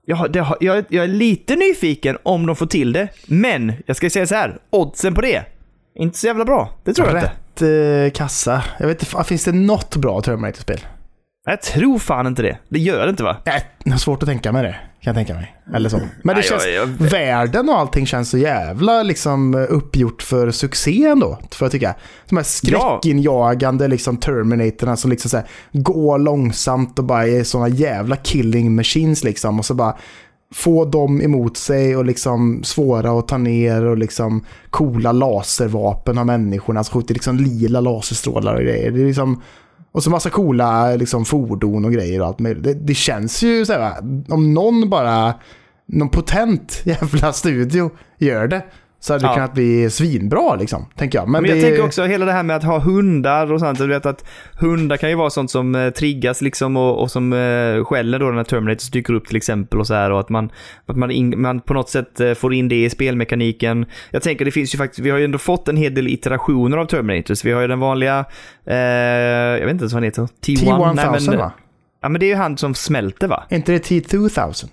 jag, 0.07 0.33
det 0.33 0.47
jag, 0.61 0.85
jag 0.89 1.05
är 1.05 1.09
lite 1.09 1.57
nyfiken 1.57 2.19
om 2.23 2.47
de 2.47 2.57
får 2.57 2.67
till 2.67 2.93
det, 2.93 3.09
men 3.27 3.73
jag 3.87 3.97
ska 3.97 4.11
säga 4.11 4.27
så 4.27 4.35
här, 4.35 4.59
oddsen 4.71 5.15
på 5.15 5.21
det, 5.21 5.45
inte 5.95 6.19
så 6.19 6.27
jävla 6.27 6.45
bra. 6.45 6.71
Det 6.85 6.95
tror 6.95 7.09
jag 7.09 7.17
inte. 7.17 7.33
Rätt 7.65 8.13
eh, 8.13 8.19
kassa. 8.19 8.63
Jag 8.79 8.87
vet 8.87 9.03
inte, 9.03 9.25
finns 9.25 9.45
det 9.45 9.53
något 9.53 9.97
bra 9.97 10.21
Terminator-spel? 10.21 10.81
Jag 11.47 11.63
tror 11.63 11.99
fan 11.99 12.27
inte 12.27 12.43
det. 12.43 12.59
Det 12.69 12.79
gör 12.79 13.05
det 13.05 13.11
inte 13.11 13.23
va? 13.23 13.37
Nej, 13.47 13.65
jag 13.85 13.93
har 13.93 13.99
svårt 13.99 14.23
att 14.23 14.29
tänka 14.29 14.53
mig 14.53 14.63
det. 14.63 14.73
Kan 14.73 15.15
jag 15.15 15.15
tänka 15.15 15.35
mig. 15.35 15.55
Eller 15.75 15.89
så. 15.89 15.97
Men 15.97 16.09
det 16.23 16.33
Nej, 16.35 16.43
känns... 16.43 16.65
jag- 16.67 16.75
jag- 16.75 16.87
Världen 17.11 17.69
och 17.69 17.79
allting 17.79 18.07
känns 18.07 18.31
så 18.31 18.39
jävla 18.39 19.03
liksom 19.03 19.55
uppgjort 19.55 20.23
för 20.23 20.51
succé 20.51 21.05
ändå. 21.07 21.39
För 21.51 21.65
jag 21.67 21.73
tycka. 21.73 21.95
De 22.29 22.37
här 22.37 22.45
skräckinjagande 22.45 23.89
liksom 23.89 24.17
Terminatorna 24.17 24.97
som 24.97 25.11
liksom 25.11 25.31
så 25.31 25.37
här, 25.37 25.47
går 25.73 26.19
långsamt 26.19 26.99
och 26.99 27.05
bara 27.05 27.27
är 27.27 27.45
såna 27.45 27.69
jävla 27.69 28.17
killing 28.17 28.75
machines 28.75 29.25
liksom. 29.25 29.59
Och 29.59 29.65
så 29.65 29.75
bara 29.75 29.97
få 30.55 30.85
dem 30.85 31.23
emot 31.23 31.57
sig 31.57 31.97
och 31.97 32.05
liksom 32.05 32.63
svåra 32.65 33.19
att 33.19 33.29
ta 33.29 33.39
ner 33.39 33.85
och 33.85 33.99
liksom 33.99 34.45
coola 34.71 35.13
laservapen 35.13 36.19
av 36.19 36.27
människorna 36.27 36.85
som 36.85 37.01
skjuter 37.01 37.15
liksom 37.15 37.37
lila 37.37 37.81
laserstrålar 37.81 38.55
och 38.55 38.61
grejer. 38.63 38.91
Det 38.91 39.03
är 39.03 39.07
liksom, 39.07 39.43
och 39.93 40.03
så 40.03 40.11
massa 40.11 40.31
coola 40.31 40.97
liksom, 40.97 41.25
fordon 41.25 41.85
och 41.85 41.93
grejer 41.93 42.21
och 42.21 42.27
allt 42.27 42.39
möjligt. 42.39 42.65
Det, 42.65 42.75
det 42.75 42.95
känns 42.95 43.43
ju 43.43 43.67
så 43.67 43.73
här, 43.73 43.99
om 44.29 44.55
någon 44.55 44.91
bara, 44.91 45.35
någon 45.87 46.09
potent 46.09 46.83
jävla 46.85 47.33
studio 47.33 47.91
gör 48.19 48.49
det 48.49 48.65
så 49.03 49.13
hade 49.13 49.25
det 49.25 49.29
Ja. 49.29 49.35
kunnat 49.35 49.55
bli 49.55 49.91
svinbra 49.91 50.55
liksom, 50.55 50.87
tänker 50.97 51.19
jag. 51.19 51.29
Men, 51.29 51.43
Men 51.43 51.51
jag 51.51 51.59
det, 51.59 51.63
tänker 51.63 51.85
också 51.85 52.05
hela 52.05 52.25
det 52.27 52.33
här 52.33 52.43
med 52.43 52.57
att 52.57 52.65
ha 52.65 52.79
hundar 52.79 53.53
och 53.53 53.61
sånt. 53.61 53.79
Du 53.79 53.87
vet 53.87 54.07
att 54.07 54.25
hundar 54.61 54.97
kan 54.97 55.11
ju 55.11 55.17
vara 55.17 55.31
sånt 55.31 55.51
som 55.51 55.75
eh, 55.75 55.91
triggas 55.91 56.43
liksom 56.43 56.77
och, 56.77 57.03
och 57.03 57.11
som 57.11 57.33
eh, 57.33 57.85
skäller 57.85 58.19
då 58.19 58.27
när 58.27 58.45
Terminator 58.45 58.93
dyker 58.93 59.13
upp 59.15 59.27
till 59.27 59.37
exempel 59.37 59.81
och 59.81 59.87
så 59.87 59.95
här 59.95 60.11
och 60.11 60.21
att 60.21 60.29
man, 60.29 60.51
att 60.87 60.97
man, 60.97 61.11
in, 61.11 61.41
man 61.41 61.61
på 61.61 61.75
något 61.75 61.89
sätt 61.89 62.21
eh, 62.21 62.35
får 62.35 62.55
in 62.55 62.69
det 62.69 62.85
i 62.85 62.91
spelmekaniken. 62.91 63.87
Jag 64.11 64.23
tänker 64.23 64.45
det 64.45 64.51
finns 64.51 64.75
ju 64.75 64.79
faktiskt, 64.79 64.99
vi 65.01 65.11
har 65.11 65.19
ju 65.19 65.25
ändå 65.25 65.39
fått 65.39 65.69
en 65.69 65.77
hel 65.77 65.95
del 65.95 66.09
iterationer 66.09 66.77
av 66.77 66.87
Terminators. 66.87 67.45
Vi 67.45 67.53
har 67.53 67.61
ju 67.61 67.67
den 67.67 67.81
vanliga, 67.81 68.25
eh, 68.67 68.77
jag 68.77 69.61
vet 69.61 69.71
inte 69.71 69.83
ens 69.83 69.93
vad 69.93 70.03
han 70.03 70.05
heter, 70.05 70.23
T1. 70.23 70.29
T-1000 70.41 70.95
Nej, 70.95 71.21
men, 71.29 71.39
va? 71.39 71.53
Ja 72.03 72.09
men 72.09 72.21
det 72.21 72.27
är 72.27 72.31
ju 72.31 72.35
han 72.35 72.57
som 72.57 72.75
smälter 72.75 73.29
va? 73.29 73.45
Är 73.49 73.57
inte 73.57 73.73
det 73.73 73.79
T-2000? 73.79 74.69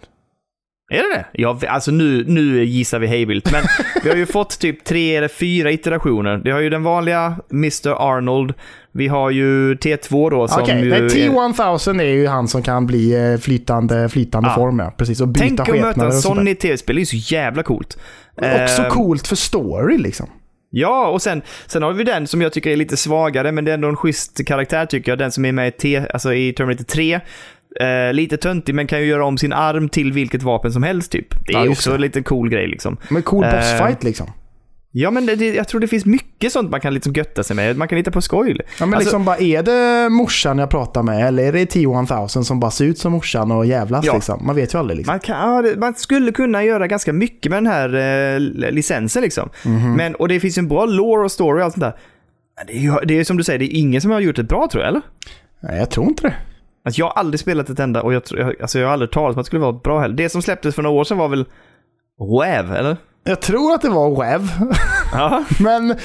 Är 0.90 0.98
det 0.98 1.10
det? 1.16 1.26
Ja, 1.34 1.60
alltså 1.68 1.92
nu, 1.92 2.24
nu 2.28 2.64
gissar 2.66 3.00
vi 3.00 3.08
hejvilt, 3.08 3.52
men 3.52 3.64
vi 4.04 4.10
har 4.10 4.16
ju 4.18 4.26
fått 4.26 4.60
typ 4.60 4.84
tre 4.84 5.16
eller 5.16 5.28
fyra 5.28 5.72
iterationer. 5.72 6.42
Vi 6.44 6.52
har 6.52 6.60
ju 6.60 6.70
den 6.70 6.84
vanliga 6.84 7.36
Mr. 7.52 7.90
Arnold, 8.18 8.54
vi 8.92 9.08
har 9.08 9.30
ju 9.32 9.76
T2 9.76 10.30
då 10.32 10.48
som 10.48 10.62
Okej, 10.64 10.84
ju... 10.84 10.90
nej, 10.90 11.00
är- 11.06 11.10
T-1000 11.10 12.02
är 12.02 12.06
ju 12.06 12.28
han 12.28 12.48
som 12.48 12.64
kan 12.64 12.86
bli 12.88 13.32
eh, 13.34 13.38
flytande, 13.40 14.10
flytande 14.10 14.50
Ja. 14.50 14.56
form 14.56 14.80
ja. 14.80 14.94
Precis, 14.98 15.22
och 15.22 15.28
byta 15.28 15.46
Tänk 15.46 15.60
att 15.60 15.68
möta 15.82 16.06
en 16.30 16.46
där. 16.46 16.52
i 16.52 16.56
tv-spel, 16.56 16.96
det 16.96 17.00
är 17.00 17.14
ju 17.14 17.22
så 17.22 17.34
jävla 17.34 17.64
coolt. 17.64 17.98
Också 18.36 18.82
Eh, 18.84 18.90
coolt 18.90 19.28
för 19.28 19.36
story 19.36 19.98
liksom. 19.98 20.30
Ja, 20.70 21.08
och 21.08 21.22
sen, 21.22 21.42
sen 21.68 21.84
har 21.84 21.94
vi 21.94 22.04
den 22.04 22.28
som 22.28 22.42
jag 22.42 22.54
tycker 22.54 22.70
är 22.70 22.76
lite 22.76 22.98
svagare, 22.98 23.52
men 23.52 23.66
det 23.66 23.72
är 23.72 23.74
ändå 23.74 23.88
en 23.88 23.96
schysst 23.96 24.46
karaktär 24.48 24.86
tycker 24.86 25.12
jag. 25.12 25.20
Den 25.20 25.32
som 25.32 25.46
är 25.46 25.52
med 25.52 25.68
i, 25.68 25.72
T, 25.72 26.04
alltså 26.14 26.34
i 26.34 26.54
Terminator 26.54 26.84
3. 26.84 27.20
Eh, 27.80 28.14
lite 28.14 28.38
töntig, 28.38 28.76
men 28.76 28.88
kan 28.88 29.00
ju 29.00 29.06
göra 29.06 29.26
om 29.26 29.38
sin 29.38 29.54
arm 29.54 29.90
till 29.90 30.12
vilket 30.14 30.44
vapen 30.44 30.72
som 30.72 30.84
helst 30.84 31.12
typ. 31.12 31.46
Det 31.46 31.54
är 31.54 31.66
Ja, 31.66 31.72
också 31.72 31.96
en 31.96 32.02
liten 32.02 32.24
cool 32.24 32.50
grej 32.50 32.68
liksom. 32.68 32.98
Men 33.10 33.22
cool 33.24 33.44
Eh, 33.44 33.52
bossfight 33.52 34.04
liksom. 34.04 34.28
Ja, 34.92 35.12
men 35.12 35.26
det, 35.26 35.36
jag 35.56 35.68
tror 35.68 35.82
det 35.82 35.88
finns 35.88 36.06
mycket 36.06 36.52
sånt 36.52 36.72
man 36.72 36.80
kan 36.82 36.94
liksom 36.94 37.14
götta 37.14 37.44
sig 37.44 37.56
med. 37.56 37.78
Man 37.78 37.88
kan 37.88 37.98
hitta 37.98 38.12
på 38.12 38.22
skoj. 38.22 38.58
Ja, 38.80 38.86
men 38.86 38.94
Alltså- 38.94 39.00
liksom 39.00 39.26
bara, 39.26 39.38
är 39.38 39.64
det 39.64 40.10
morsan 40.10 40.58
jag 40.58 40.70
pratar 40.70 41.04
med 41.04 41.28
eller 41.28 41.44
är 41.44 41.52
det 41.52 41.66
T-1000 41.66 42.44
som 42.44 42.60
bara 42.60 42.72
ser 42.72 42.86
ut 42.86 42.98
som 43.00 43.12
morsan 43.12 43.52
och 43.52 43.66
jävlas 43.66 44.06
Ja. 44.06 44.14
liksom? 44.14 44.46
Man 44.46 44.56
vet 44.56 44.74
ju 44.74 44.78
aldrig 44.80 44.98
liksom. 44.98 45.12
Man, 45.14 45.20
kan, 45.20 45.66
ja, 45.66 45.72
man 45.78 45.96
skulle 45.96 46.32
kunna 46.32 46.64
göra 46.64 46.88
ganska 46.88 47.14
mycket 47.14 47.50
med 47.50 47.58
den 47.58 47.68
här 47.68 47.96
eh, 48.36 48.40
licensen 48.72 49.22
liksom. 49.24 49.50
Mhm. 49.66 49.94
Men, 49.94 50.16
och 50.16 50.28
det 50.28 50.40
finns 50.40 50.58
en 50.58 50.68
bra 50.68 50.86
lore 50.86 51.24
och 51.24 51.32
story 51.32 51.60
och 51.62 51.66
allt 51.66 51.74
sånt 51.74 51.84
där. 51.84 51.94
Det 52.68 52.86
är 52.86 53.06
det 53.06 53.20
är 53.20 53.24
som 53.24 53.38
du 53.38 53.44
säger, 53.44 53.60
det 53.60 53.66
är 53.66 53.80
ingen 53.80 54.02
som 54.02 54.12
har 54.12 54.20
gjort 54.20 54.36
det 54.36 54.44
bra 54.44 54.68
tror 54.72 54.84
jag, 54.84 54.90
eller? 54.90 55.02
Nej, 55.60 55.78
jag 55.80 55.90
tror 55.92 56.06
inte 56.08 56.22
det. 56.28 56.34
Alltså 56.88 57.02
jag 57.02 57.06
har 57.06 57.14
aldrig 57.14 57.40
spelat 57.40 57.70
ett 57.70 57.80
enda 57.80 58.02
och 58.02 58.14
jag, 58.14 58.24
alltså 58.62 58.80
jag 58.80 58.88
har 58.88 58.94
aldrig 58.94 59.12
talat 59.12 59.36
om 59.36 59.40
att 59.40 59.46
det 59.46 59.48
skulle 59.48 59.62
vara 59.62 59.74
bra 59.74 60.00
heller. 60.00 60.16
Det 60.16 60.30
som 60.30 60.42
släpptes 60.42 60.76
för 60.76 60.82
några 60.82 61.00
år 61.00 61.04
sedan 61.04 61.18
var 61.18 61.28
väl 61.28 61.46
WAV, 62.20 62.76
eller? 62.76 62.98
Jag 63.24 63.42
tror 63.42 63.74
att 63.74 63.82
det 63.82 63.90
var 63.90 64.26
Ja. 65.14 65.46
men 65.60 65.96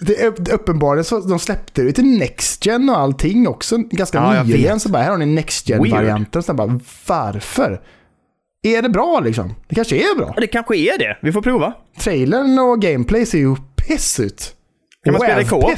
det 0.00 0.22
är 0.22 0.52
uppenbarligen 0.54 1.04
så 1.04 1.20
de 1.20 1.38
släppte 1.38 1.82
det 1.82 1.92
till 1.92 2.18
Next 2.18 2.66
Gen 2.66 2.90
och 2.90 2.98
allting 2.98 3.48
också 3.48 3.76
ganska 3.76 4.18
Ja, 4.18 4.42
nyligen. 4.42 4.80
Så 4.80 4.88
bara, 4.88 5.02
här 5.02 5.10
har 5.10 5.18
ni 5.18 5.26
Next 5.26 5.68
Gen-varianten. 5.68 6.42
Så 6.42 6.54
bara, 6.54 6.80
varför? 7.08 7.80
Är 8.62 8.82
det 8.82 8.88
bra 8.88 9.20
liksom? 9.24 9.54
Det 9.68 9.74
kanske 9.74 9.96
är 9.96 10.16
bra. 10.16 10.34
Det 10.36 10.46
kanske 10.46 10.76
är 10.76 10.98
det. 10.98 11.18
Vi 11.22 11.32
får 11.32 11.42
prova. 11.42 11.72
Trailern 11.98 12.58
och 12.58 12.80
gameplay 12.82 13.26
ser 13.26 13.38
ju 13.38 13.56
piss 13.88 14.20
ut. 14.20 14.54
Kan 15.04 15.12
man 15.12 15.20
spela 15.20 15.40
i 15.40 15.44
co-op? 15.44 15.72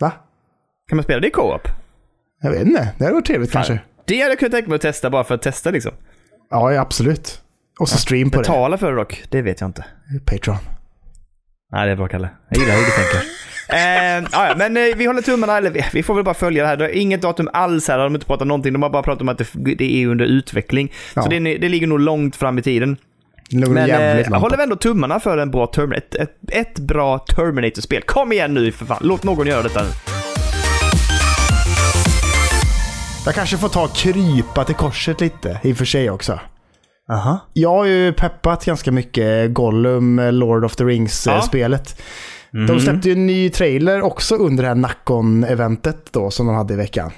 Va? 0.00 0.12
Kan 0.88 0.96
man 0.96 1.02
spela 1.02 1.20
det 1.20 1.26
i 1.26 1.30
co-op? 1.30 1.79
Jag 2.42 2.50
vet 2.50 2.66
inte. 2.66 2.88
Det 2.98 3.04
hade 3.04 3.14
varit 3.14 3.26
trevligt 3.26 3.52
kanske. 3.52 3.78
Det 4.04 4.20
hade 4.20 4.30
jag 4.30 4.38
kunnat 4.38 4.52
tänka 4.52 4.68
mig 4.68 4.76
att 4.76 4.82
testa 4.82 5.10
bara 5.10 5.24
för 5.24 5.34
att 5.34 5.42
testa 5.42 5.70
liksom. 5.70 5.92
Ja, 6.50 6.80
absolut. 6.80 7.40
Och 7.80 7.88
så 7.88 7.98
stream 7.98 8.30
på 8.30 8.38
Betala 8.38 8.78
för 8.78 8.90
det 8.90 8.96
dock, 8.96 9.24
det 9.28 9.42
vet 9.42 9.60
jag 9.60 9.68
inte. 9.68 9.84
det. 10.12 10.32
Patreon. 10.32 10.56
Nej, 11.72 11.86
det 11.86 11.92
är 11.92 11.96
bra 11.96 12.08
Kalle. 12.08 12.28
Jag 12.48 12.60
gillar 12.60 12.74
hur 12.74 12.84
du 12.84 12.90
tänker. 12.90 13.28
Eh, 13.72 14.24
ja, 14.32 14.54
men 14.56 14.76
eh, 14.76 14.96
vi 14.96 15.06
håller 15.06 15.22
tummarna, 15.22 15.56
eller 15.56 15.70
vi, 15.70 15.84
vi 15.92 16.02
får 16.02 16.14
väl 16.14 16.24
bara 16.24 16.34
följa 16.34 16.62
det 16.62 16.68
här. 16.68 16.76
Det 16.76 16.84
är 16.84 17.00
inget 17.00 17.22
datum 17.22 17.48
alls 17.52 17.88
här, 17.88 17.98
de 17.98 18.02
har 18.02 18.10
inte 18.10 18.26
pratat 18.26 18.46
någonting. 18.46 18.72
De 18.72 18.82
har 18.82 18.90
bara 18.90 19.02
pratat 19.02 19.22
om 19.22 19.28
att 19.28 19.38
det, 19.38 19.74
det 19.74 20.02
är 20.02 20.06
under 20.06 20.24
utveckling. 20.24 20.92
Ja. 21.14 21.22
Så 21.22 21.28
det, 21.28 21.38
det 21.38 21.68
ligger 21.68 21.86
nog 21.86 22.00
långt 22.00 22.36
fram 22.36 22.58
i 22.58 22.62
tiden. 22.62 22.96
Det 23.50 23.70
Men 23.70 23.90
eh, 23.90 24.30
långt 24.30 24.42
håller 24.42 24.58
ändå 24.58 24.76
tummarna 24.76 25.20
för 25.20 25.38
en 25.38 25.50
bra 25.50 25.72
ett, 25.96 26.14
ett, 26.14 26.36
ett 26.52 26.78
bra 26.78 27.18
Terminator-spel. 27.18 28.02
Kom 28.02 28.32
igen 28.32 28.54
nu 28.54 28.72
för 28.72 28.86
fan, 28.86 28.98
låt 29.00 29.24
någon 29.24 29.46
göra 29.46 29.62
detta 29.62 29.82
nu. 29.82 30.19
Jag 33.26 33.34
kanske 33.34 33.56
får 33.58 33.68
ta 33.68 33.84
och 33.84 33.94
krypa 33.96 34.64
till 34.64 34.74
korset 34.74 35.20
lite, 35.20 35.60
i 35.62 35.72
och 35.72 35.76
för 35.76 35.84
sig 35.84 36.10
också. 36.10 36.40
Aha. 37.12 37.38
Jag 37.52 37.70
har 37.70 37.84
ju 37.84 38.12
peppat 38.12 38.64
ganska 38.64 38.92
mycket 38.92 39.54
Gollum, 39.54 40.20
Lord 40.30 40.64
of 40.64 40.76
the 40.76 40.82
Ja. 40.84 40.88
Rings-spelet. 40.88 42.00
Mm. 42.54 42.66
De 42.66 42.80
släppte 42.80 43.08
ju 43.08 43.12
en 43.12 43.26
ny 43.26 43.50
trailer 43.50 44.02
också 44.02 44.34
under 44.34 44.62
det 44.62 44.68
här 44.68 44.74
Nackon-eventet 44.74 46.12
då 46.12 46.30
som 46.30 46.46
de 46.46 46.54
hade 46.56 46.74
i 46.74 46.76
veckan. 46.76 47.10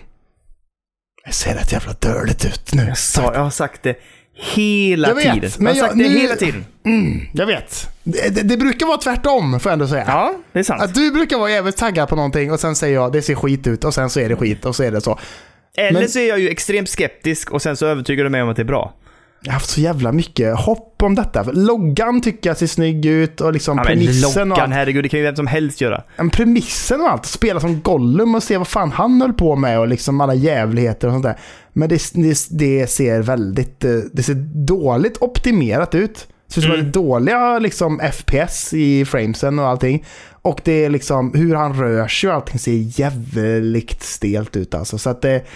Det 1.27 1.33
ser 1.33 1.55
rätt 1.55 1.73
jävla 1.73 1.93
dörligt 1.93 2.45
ut 2.45 2.75
nu. 2.75 2.83
Jag, 2.89 2.99
sa, 2.99 3.35
jag 3.35 3.41
har 3.41 3.51
sagt 3.51 3.83
det 3.83 3.97
hela 4.35 5.09
Jag 5.09 5.15
vet, 5.15 5.35
tiden. 5.35 5.51
men 5.59 5.67
jag 5.67 5.73
har 5.73 5.77
jag- 5.77 5.87
sagt 5.87 5.99
det 5.99 6.09
nu- 6.15 6.19
hela 6.21 6.35
tiden. 6.37 6.65
Mm, 6.87 7.21
jag 7.33 7.47
vet. 7.47 7.89
Det, 8.05 8.35
det, 8.35 8.43
det 8.43 8.57
brukar 8.57 8.87
vara 8.87 8.99
tvärtom, 8.99 9.61
får 9.61 9.71
jag 9.71 9.73
ändå 9.73 9.87
säga. 9.89 10.05
Ja, 10.07 10.35
det 10.53 10.59
är 10.59 10.63
sant. 10.63 10.83
Att 10.83 10.95
du 10.95 11.11
brukar 11.13 11.39
vara 11.39 11.51
jävligt 11.51 11.77
taggad 11.77 12.09
på 12.09 12.17
någonting 12.17 12.53
och 12.53 12.61
sen 12.61 12.75
säger 12.77 12.95
jag 12.95 13.13
det 13.13 13.23
ser 13.23 13.35
skit 13.35 13.67
ut 13.67 13.85
och 13.85 13.95
sen 13.95 14.11
så 14.11 14.21
är 14.21 14.29
det 14.29 14.37
skit 14.37 14.65
och 14.65 14.77
så 14.77 14.83
är 14.83 14.91
det 14.91 15.01
så. 15.01 15.19
Eller 15.77 16.01
men- 16.01 16.09
så 16.09 16.19
är 16.19 16.29
jag 16.29 16.39
ju 16.41 16.49
extremt 16.49 16.89
skeptisk 16.89 17.51
och 17.51 17.63
sen 17.63 17.77
så 17.77 17.87
övertygar 17.87 18.25
du 18.25 18.31
mig 18.31 18.43
om 18.43 18.49
att 18.49 18.57
det 18.57 18.63
är 18.63 18.67
bra. 18.67 18.95
Jag 19.45 19.51
har 19.53 19.55
haft 19.55 19.71
så 19.71 19.81
jävla 19.81 20.13
mycket 20.13 20.57
hopp 20.59 21.03
om 21.03 21.15
detta. 21.15 21.43
Loggan 21.43 22.21
tycker 22.21 22.51
jag 22.51 22.57
ser 22.57 22.67
snygg 22.67 23.07
ut 23.07 23.41
och 23.41 23.53
liksom 23.53 23.79
Ja, 23.79 23.85
premissen 23.85 24.43
och 24.43 24.49
loggan, 24.49 24.63
allt. 24.63 24.73
herregud, 24.75 25.05
det 25.05 25.09
kan 25.09 25.21
ju 25.21 25.27
vem 25.27 25.37
som 25.37 25.47
helst 25.47 25.81
göra. 25.81 26.03
Men 26.17 26.31
premissen 26.31 27.01
och 27.01 27.11
allt. 27.11 27.27
Spela 27.27 27.61
som 27.61 27.81
Gollum 27.81 28.35
och 28.35 28.43
se 28.43 28.57
vad 28.57 28.69
fan 28.69 28.93
han 28.93 29.21
höll 29.23 29.33
på 29.33 29.57
med 29.57 29.79
och 29.81 29.89
liksom 29.89 30.21
alla 30.21 30.35
jävligheter 30.35 31.09
och 31.09 31.13
sånt 31.15 31.25
där. 31.25 31.39
Men 31.73 31.89
det, 31.89 32.03
det, 32.15 32.47
det 32.51 32.87
ser 32.91 33.23
väldigt, 33.23 33.85
eh, 33.85 33.91
det 34.13 34.23
ser 34.23 34.35
dåligt 34.67 35.17
optimerat 35.21 35.95
ut. 35.95 36.27
Det 36.47 36.53
ser 36.55 36.61
ut 36.61 36.65
som 36.67 36.75
Mm. 36.75 36.91
dåliga 36.93 37.59
liksom 37.59 38.01
FPS 38.13 38.73
i 38.75 39.05
framesen 39.05 39.59
och 39.59 39.69
allting. 39.69 40.05
Och 40.43 40.61
det 40.65 40.85
är 40.85 40.91
liksom 40.91 41.35
hur 41.35 41.55
han 41.55 41.75
rör 41.75 42.09
sig 42.09 42.31
och 42.31 42.37
allting 42.37 42.59
ser 42.59 43.01
jävligt 43.01 44.03
stelt 44.03 44.57
ut 44.57 44.75
alltså. 44.75 44.99
Så 44.99 45.11
att 45.11 45.23
det... 45.23 45.43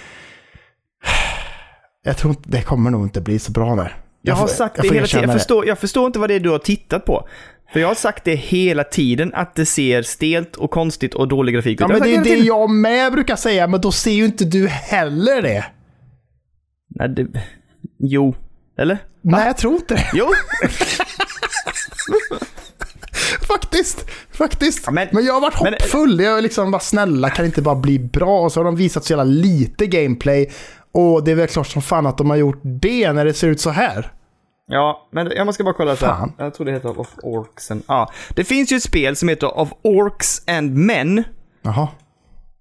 Jag 2.03 2.17
tror 2.17 2.31
inte, 2.31 2.43
det 2.49 2.63
kommer 2.63 2.91
nog 2.91 3.05
inte 3.07 3.21
bli 3.21 3.39
så 3.39 3.53
bra 3.53 3.75
där. 3.77 3.97
Jag, 4.23 4.35
har 4.35 4.47
får- 4.47 4.55
sagt 4.55 4.77
jag 4.77 4.87
det 4.87 4.95
hela 4.95 5.07
tiden. 5.07 5.31
Jag 5.31 5.39
förstår, 5.39 5.67
jag 5.67 5.79
förstår 5.79 6.07
inte 6.07 6.19
vad 6.19 6.31
det 6.31 6.35
är 6.35 6.41
du 6.41 6.51
har 6.51 6.59
tittat 6.59 7.05
på. 7.05 7.29
För 7.73 7.81
jag 7.81 7.89
har 7.89 7.95
sagt 7.95 8.25
det 8.25 8.35
hela 8.35 8.85
tiden, 8.85 9.35
att 9.35 9.55
det 9.55 9.67
ser 9.67 10.03
stelt 10.03 10.57
och 10.57 10.71
konstigt 10.71 11.15
och 11.15 11.29
dålig 11.29 11.55
grafik 11.55 11.73
ut. 11.75 11.81
Ja, 11.81 11.87
Jag 11.89 11.95
har 11.95 12.01
men 12.01 12.09
det 12.09 12.15
är 12.17 12.19
det 12.19 12.25
tiden. 12.25 12.45
jag 12.47 12.71
med 12.71 13.13
brukar 13.13 13.37
säga, 13.37 13.67
men 13.67 13.81
då 13.81 13.93
ser 13.93 14.11
ju 14.11 14.25
inte 14.25 14.45
du 14.45 14.69
heller 14.69 15.43
det. 15.43 15.65
Nej, 16.89 17.09
det... 17.09 17.27
Jo. 17.99 18.35
Eller? 18.79 18.99
Nej, 19.23 19.47
jag 19.47 19.57
tror 19.57 19.75
inte 19.75 19.95
det. 19.95 20.11
Jo. 20.15 20.27
Faktiskt. 23.49 24.07
Faktiskt. 24.33 24.83
Ja, 24.87 24.93
men, 24.93 25.09
men- 25.13 25.25
jag 25.25 25.35
har 25.35 25.41
varit 25.41 25.63
men- 25.63 25.73
hoppfull. 25.73 26.21
Jag 26.21 26.39
är 26.39 26.43
liksom 26.43 26.71
bara 26.71 26.81
snälla, 26.81 27.31
kan 27.31 27.43
det 27.43 27.47
inte 27.47 27.63
bara 27.63 27.75
bli 27.75 27.99
bra? 27.99 28.41
Och 28.41 28.53
så 28.53 28.61
har 28.61 28.65
de 28.65 28.77
visat 28.77 29.05
så 29.05 29.13
jävla 29.13 29.25
lite 29.25 29.87
gameplay. 29.87 30.51
Och 30.93 31.25
det 31.25 31.31
är 31.31 31.35
väl 31.35 31.49
klart 31.49 31.67
som 31.67 31.83
fan 31.83 32.07
att 32.07 32.19
de 32.19 32.31
har 32.31 32.37
gjort 32.37 32.61
det 32.63 33.13
när 33.13 33.25
det 33.25 33.35
ser 33.35 33.49
ut 33.49 33.61
så 33.61 33.71
här. 33.71 34.13
Ja, 34.69 35.09
men 35.13 35.31
jag 35.37 35.47
måste 35.47 35.65
bara 35.65 35.75
kolla 35.75 35.97
så 35.97 36.07
här. 36.07 36.29
Jag 36.39 36.55
tror 36.55 36.65
det 36.67 36.73
heter 36.73 37.01
Of 37.01 37.09
Orcs 37.23 37.71
and... 37.71 37.83
Ja. 37.89 38.13
Det 38.35 38.45
finns 38.45 38.73
ju 38.73 38.77
ett 38.77 38.83
spel 38.83 39.17
som 39.17 39.29
heter 39.29 39.59
Of 39.59 39.69
Orcs 39.83 40.43
and 40.47 40.75
Men. 40.75 41.25
Jaha. 41.63 41.89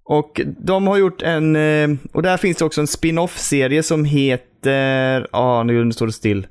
Och 0.05 0.41
de 0.59 0.87
har 0.87 0.97
gjort 0.97 1.21
en... 1.21 1.55
eh, 1.55 1.89
Och 2.13 2.21
där 2.23 2.37
finns 2.37 2.57
det 2.57 2.65
också 2.65 2.81
en 2.81 2.87
spin-off-serie 2.87 3.83
som 3.83 4.05
heter... 4.05 5.27
Ja, 5.31 5.63
nu 5.63 5.91
står 5.91 6.05
det 6.05 6.13
still. 6.13 6.47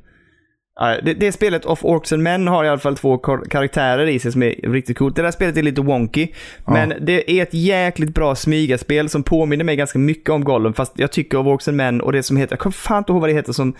Ja, 0.81 1.01
Det, 1.03 1.15
det 1.15 1.33
spelet 1.33 1.65
Of 1.65 1.85
Orcs 1.85 2.13
and 2.13 2.23
Men 2.23 2.49
har 2.49 2.65
i 2.65 2.69
alla 2.69 2.79
fall 2.79 2.97
två 2.97 3.17
kar- 3.19 3.49
karaktärer 3.51 4.07
i 4.07 4.19
sig 4.19 4.33
som 4.33 4.43
är 4.43 4.73
riktigt 4.73 4.99
coolt. 4.99 5.17
Det 5.17 5.23
där 5.23 5.31
spelet 5.31 5.57
är 5.57 5.63
lite 5.63 5.81
wonky, 5.81 6.29
men 6.67 6.95
det 7.01 7.31
är 7.39 7.43
ett 7.43 7.55
jäkligt 7.55 8.15
bra 8.15 8.35
smygaspel 8.35 9.09
som 9.09 9.23
påminner 9.23 9.65
mig 9.65 9.77
ganska 9.77 9.99
mycket 9.99 10.31
om 10.31 10.45
Gollum, 10.45 10.75
fast 10.75 10.93
jag 10.97 11.13
tycker 11.13 11.39
Of 11.39 11.47
Orcs 11.47 11.69
and 11.69 11.77
Men 11.77 12.01
och 12.01 12.13
det 12.13 12.23
som 12.23 12.37
heter, 12.37 12.53
jag 12.53 12.61
kommer 12.61 12.73
fan 12.73 12.99
inte 12.99 13.13
ihåg 13.13 13.21
vad 13.21 13.31
det 13.31 13.35
heter 13.35 13.53
som, 13.53 13.75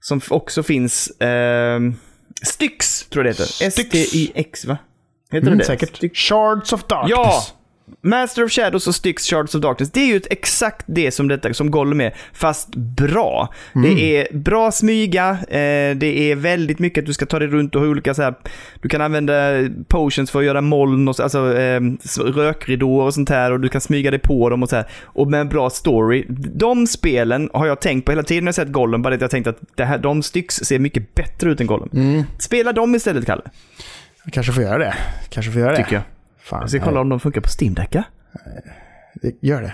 som 0.00 0.20
också 0.30 0.62
finns, 0.62 1.12
ehm, 1.20 1.94
Styx 2.42 3.02
tror 3.08 3.26
jag 3.26 3.34
det 3.36 3.42
heter. 3.42 3.66
S-T-Y-X 3.66 4.64
va? 4.64 4.78
Heter 5.32 5.46
Mm, 5.46 5.58
det? 5.58 5.64
säkert. 5.64 5.96
Styx. 5.96 6.18
Shards 6.20 6.72
of 6.72 6.84
Darkness. 6.86 7.10
Ja! 7.18 7.42
Master 8.02 8.44
of 8.44 8.50
Shadows 8.52 8.86
och 8.86 8.94
Styx 8.94 9.24
Shards 9.30 9.54
of 9.54 9.60
Darkness. 9.62 9.90
Det 9.90 10.00
är 10.00 10.06
ju 10.06 10.20
exakt 10.30 10.84
det 10.88 11.10
som 11.10 11.28
detta, 11.28 11.54
som 11.54 11.70
Gollum 11.70 12.00
är, 12.00 12.14
fast 12.32 12.76
bra. 12.76 13.54
Det 13.74 14.16
är 14.16 14.36
bra 14.36 14.70
smyga, 14.72 15.30
eh, 15.48 15.96
det 15.96 16.30
är 16.30 16.34
väldigt 16.36 16.78
mycket 16.78 17.02
att 17.02 17.06
du 17.06 17.12
ska 17.12 17.26
ta 17.26 17.38
dig 17.38 17.48
runt 17.48 17.74
och 17.74 17.80
ha 17.80 17.88
olika 17.88 18.14
så 18.14 18.22
här, 18.22 18.34
du 18.82 18.88
kan 18.88 19.00
använda 19.00 19.34
potions 19.88 20.30
för 20.30 20.38
att 20.38 20.44
göra 20.44 20.60
moln 20.60 21.08
och 21.08 21.16
så, 21.16 21.22
alltså 21.22 21.56
eh, 21.58 21.80
s- 22.04 22.18
rökridåer 22.18 23.04
och 23.04 23.14
sånt 23.14 23.28
här 23.28 23.52
och 23.52 23.60
du 23.60 23.68
kan 23.68 23.80
smyga 23.80 24.10
dig 24.10 24.20
på 24.20 24.48
dem 24.50 24.62
och 24.62 24.68
så 24.68 24.76
här. 24.76 24.86
Och 25.04 25.30
med 25.30 25.40
en 25.40 25.48
bra 25.48 25.70
story. 25.70 26.24
De 26.54 26.86
spelen 26.86 27.50
har 27.52 27.66
jag 27.66 27.80
tänkt 27.80 28.04
på 28.04 28.12
hela 28.12 28.22
tiden 28.22 28.44
när 28.44 28.48
jag 28.48 28.54
sett 28.54 28.68
Gollum, 28.72 29.02
bara 29.02 29.14
att 29.14 29.20
jag 29.20 29.30
tänkt 29.30 29.46
att 29.46 29.58
det 29.74 29.84
här, 29.84 29.98
de 29.98 30.22
Styx 30.22 30.54
ser 30.54 30.78
mycket 30.78 31.14
bättre 31.14 31.50
ut 31.50 31.60
än 31.60 31.66
Gollum. 31.66 32.24
Spela 32.38 32.72
dem 32.72 32.94
istället, 32.94 33.26
Kalle, 33.26 33.42
Jag 34.24 34.32
kanske 34.32 34.52
får 34.52 34.62
göra 34.62 34.78
det. 34.78 34.94
Kanske 35.28 35.52
får 35.52 35.60
göra 35.60 35.70
det. 35.70 35.76
tycker 35.76 35.92
jag. 35.94 36.02
Fan, 36.48 36.60
Jag 36.60 36.70
ska 36.70 36.80
kolla 36.80 37.00
om 37.00 37.08
de 37.08 37.20
funkar 37.20 37.40
på 37.40 37.48
Steam 37.60 37.74
Deck, 37.74 37.94
ja? 37.94 38.02
nej, 39.22 39.38
Gör 39.42 39.62
det. 39.62 39.72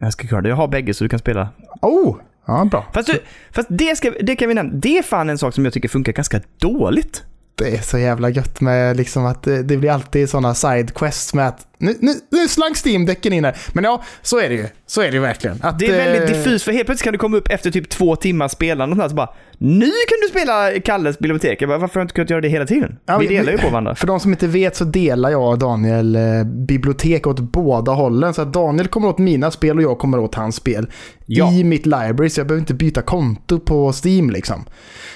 Jag 0.00 0.12
ska 0.12 0.28
kolla 0.28 0.42
det. 0.42 0.48
Jag 0.48 0.56
har 0.56 0.68
bägge 0.68 0.94
så 0.94 1.04
du 1.04 1.08
kan 1.08 1.18
spela. 1.18 1.48
Oh! 1.82 2.16
Ja, 2.46 2.64
bra. 2.64 2.86
Fast, 2.94 3.08
du, 3.08 3.18
fast 3.50 3.68
det, 3.70 3.96
ska, 3.96 4.12
det 4.20 4.36
kan 4.36 4.48
vi 4.48 4.54
nämna. 4.54 4.72
Det 4.72 4.98
är 4.98 5.02
fan 5.02 5.30
en 5.30 5.38
sak 5.38 5.54
som 5.54 5.64
jag 5.64 5.74
tycker 5.74 5.88
funkar 5.88 6.12
ganska 6.12 6.40
dåligt. 6.58 7.24
Det 7.54 7.76
är 7.76 7.82
så 7.82 7.98
jävla 7.98 8.30
gött 8.30 8.60
med 8.60 8.96
liksom 8.96 9.26
att 9.26 9.42
det, 9.42 9.62
det 9.62 9.76
blir 9.76 9.90
alltid 9.90 10.30
sådana 10.30 10.54
sidequests 10.54 11.34
med 11.34 11.48
att 11.48 11.66
nu, 11.82 11.96
nu, 12.00 12.12
nu 12.30 12.48
slank 12.48 12.76
Steam-däcken 12.76 13.32
in 13.32 13.44
här. 13.44 13.56
Men 13.72 13.84
ja, 13.84 14.02
så 14.22 14.38
är 14.40 14.48
det 14.48 14.54
ju. 14.54 14.66
Så 14.86 15.00
är 15.00 15.06
det 15.06 15.12
ju 15.12 15.20
verkligen. 15.20 15.58
Att, 15.62 15.78
Det 15.78 15.86
är 15.86 16.12
väldigt 16.12 16.30
eh, 16.30 16.36
diffust, 16.36 16.64
för 16.64 16.72
helt 16.72 16.86
plötsligt 16.86 17.04
kan 17.04 17.12
du 17.12 17.18
komma 17.18 17.36
upp 17.36 17.48
efter 17.50 17.70
typ 17.70 17.88
två 17.88 18.16
timmar 18.16 18.48
spelande 18.48 18.92
och 18.92 18.96
sånt 18.96 19.02
här, 19.02 19.08
så 19.08 19.14
bara 19.14 19.30
Nu 19.58 19.86
kan 19.86 20.18
du 20.22 20.28
spela 20.28 20.80
Kalles 20.80 21.18
bibliotek. 21.18 21.62
Jag 21.62 21.68
bara, 21.68 21.78
varför 21.78 21.94
har 21.94 22.00
jag 22.00 22.04
inte 22.04 22.14
kunnat 22.14 22.30
göra 22.30 22.40
det 22.40 22.48
hela 22.48 22.66
tiden? 22.66 22.98
Ja, 23.06 23.18
vi 23.18 23.26
delar 23.26 23.52
ju 23.52 23.58
på 23.58 23.68
varandra. 23.68 23.94
För 23.94 24.06
de 24.06 24.20
som 24.20 24.30
inte 24.30 24.46
vet 24.46 24.76
så 24.76 24.84
delar 24.84 25.30
jag 25.30 25.48
och 25.48 25.58
Daniel 25.58 26.16
eh, 26.16 26.44
bibliotek 26.44 27.26
åt 27.26 27.40
båda 27.40 27.92
hållen. 27.92 28.34
Så 28.34 28.42
att 28.42 28.52
Daniel 28.52 28.88
kommer 28.88 29.08
åt 29.08 29.18
mina 29.18 29.50
spel 29.50 29.76
och 29.76 29.82
jag 29.82 29.98
kommer 29.98 30.18
åt 30.18 30.34
hans 30.34 30.56
spel. 30.56 30.86
Ja. 31.26 31.52
I 31.52 31.64
mitt 31.64 31.86
library, 31.86 32.30
så 32.30 32.40
jag 32.40 32.46
behöver 32.46 32.60
inte 32.60 32.74
byta 32.74 33.02
konto 33.02 33.60
på 33.60 33.92
Steam 34.04 34.30
liksom. 34.30 34.64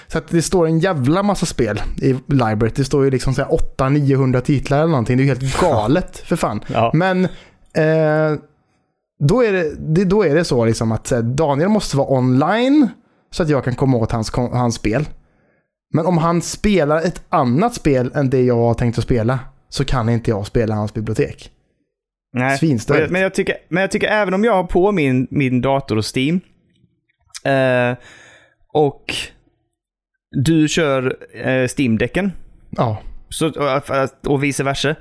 Så 0.09 0.19
att 0.19 0.29
det 0.29 0.43
står 0.43 0.67
en 0.67 0.79
jävla 0.79 1.23
massa 1.23 1.47
spel 1.47 1.83
i 2.03 2.07
library. 2.27 2.73
Det 2.75 2.85
står 2.85 3.05
ju 3.05 3.11
liksom 3.11 3.35
800-900 3.35 4.41
titlar 4.41 4.79
eller 4.79 4.89
någonting. 4.89 5.17
Det 5.17 5.23
är 5.23 5.25
ju 5.25 5.31
helt 5.31 5.61
galet 5.61 6.19
för 6.19 6.37
fan. 6.37 6.56
Ja. 6.67 6.91
Men 6.95 7.25
eh, 7.75 8.41
då, 9.19 9.45
är 9.45 9.53
det, 9.53 10.05
då 10.05 10.25
är 10.25 10.35
det 10.35 10.45
så 10.45 10.65
liksom 10.65 10.93
att 10.93 11.13
eh, 11.13 11.19
Daniel 11.19 11.69
måste 11.69 11.97
vara 11.97 12.13
online 12.13 12.89
så 13.31 13.43
att 13.43 13.49
jag 13.49 13.65
kan 13.65 13.75
komma 13.75 13.97
åt 13.97 14.13
hans, 14.13 14.33
hans 14.35 14.75
spel. 14.75 15.09
Men 15.95 16.07
om 16.07 16.19
han 16.19 16.43
spelar 16.43 17.03
ett 17.03 17.23
annat 17.29 17.75
spel 17.75 18.11
än 18.15 18.31
det 18.31 18.43
jag 18.43 18.57
har 18.57 18.75
tänkt 18.75 18.99
att 18.99 19.05
spela 19.05 19.39
så 19.69 19.85
kan 19.85 20.09
inte 20.09 20.31
jag 20.31 20.47
spela 20.47 20.75
hans 20.75 20.95
bibliotek. 20.95 21.51
Nej. 22.33 22.59
Svinstörigt. 22.59 23.11
Men 23.11 23.23
jag, 23.23 23.35
tycker, 23.35 23.57
men 23.69 23.81
jag 23.81 23.91
tycker 23.91 24.07
även 24.07 24.35
om 24.35 24.45
jag 24.45 24.53
har 24.53 24.65
på 24.65 24.93
min, 24.93 25.27
min 25.31 25.61
dator 25.61 25.99
och 25.99 26.17
Steam 26.17 26.41
eh, 27.45 27.97
och 28.73 29.15
du 30.31 30.69
kör 30.69 31.17
eh, 31.35 31.69
Steam-däcken 31.69 32.33
Ja, 32.71 32.99
så, 33.29 33.49
och, 33.49 34.33
och 34.33 34.45
vice 34.45 34.65
versa. 34.65 34.95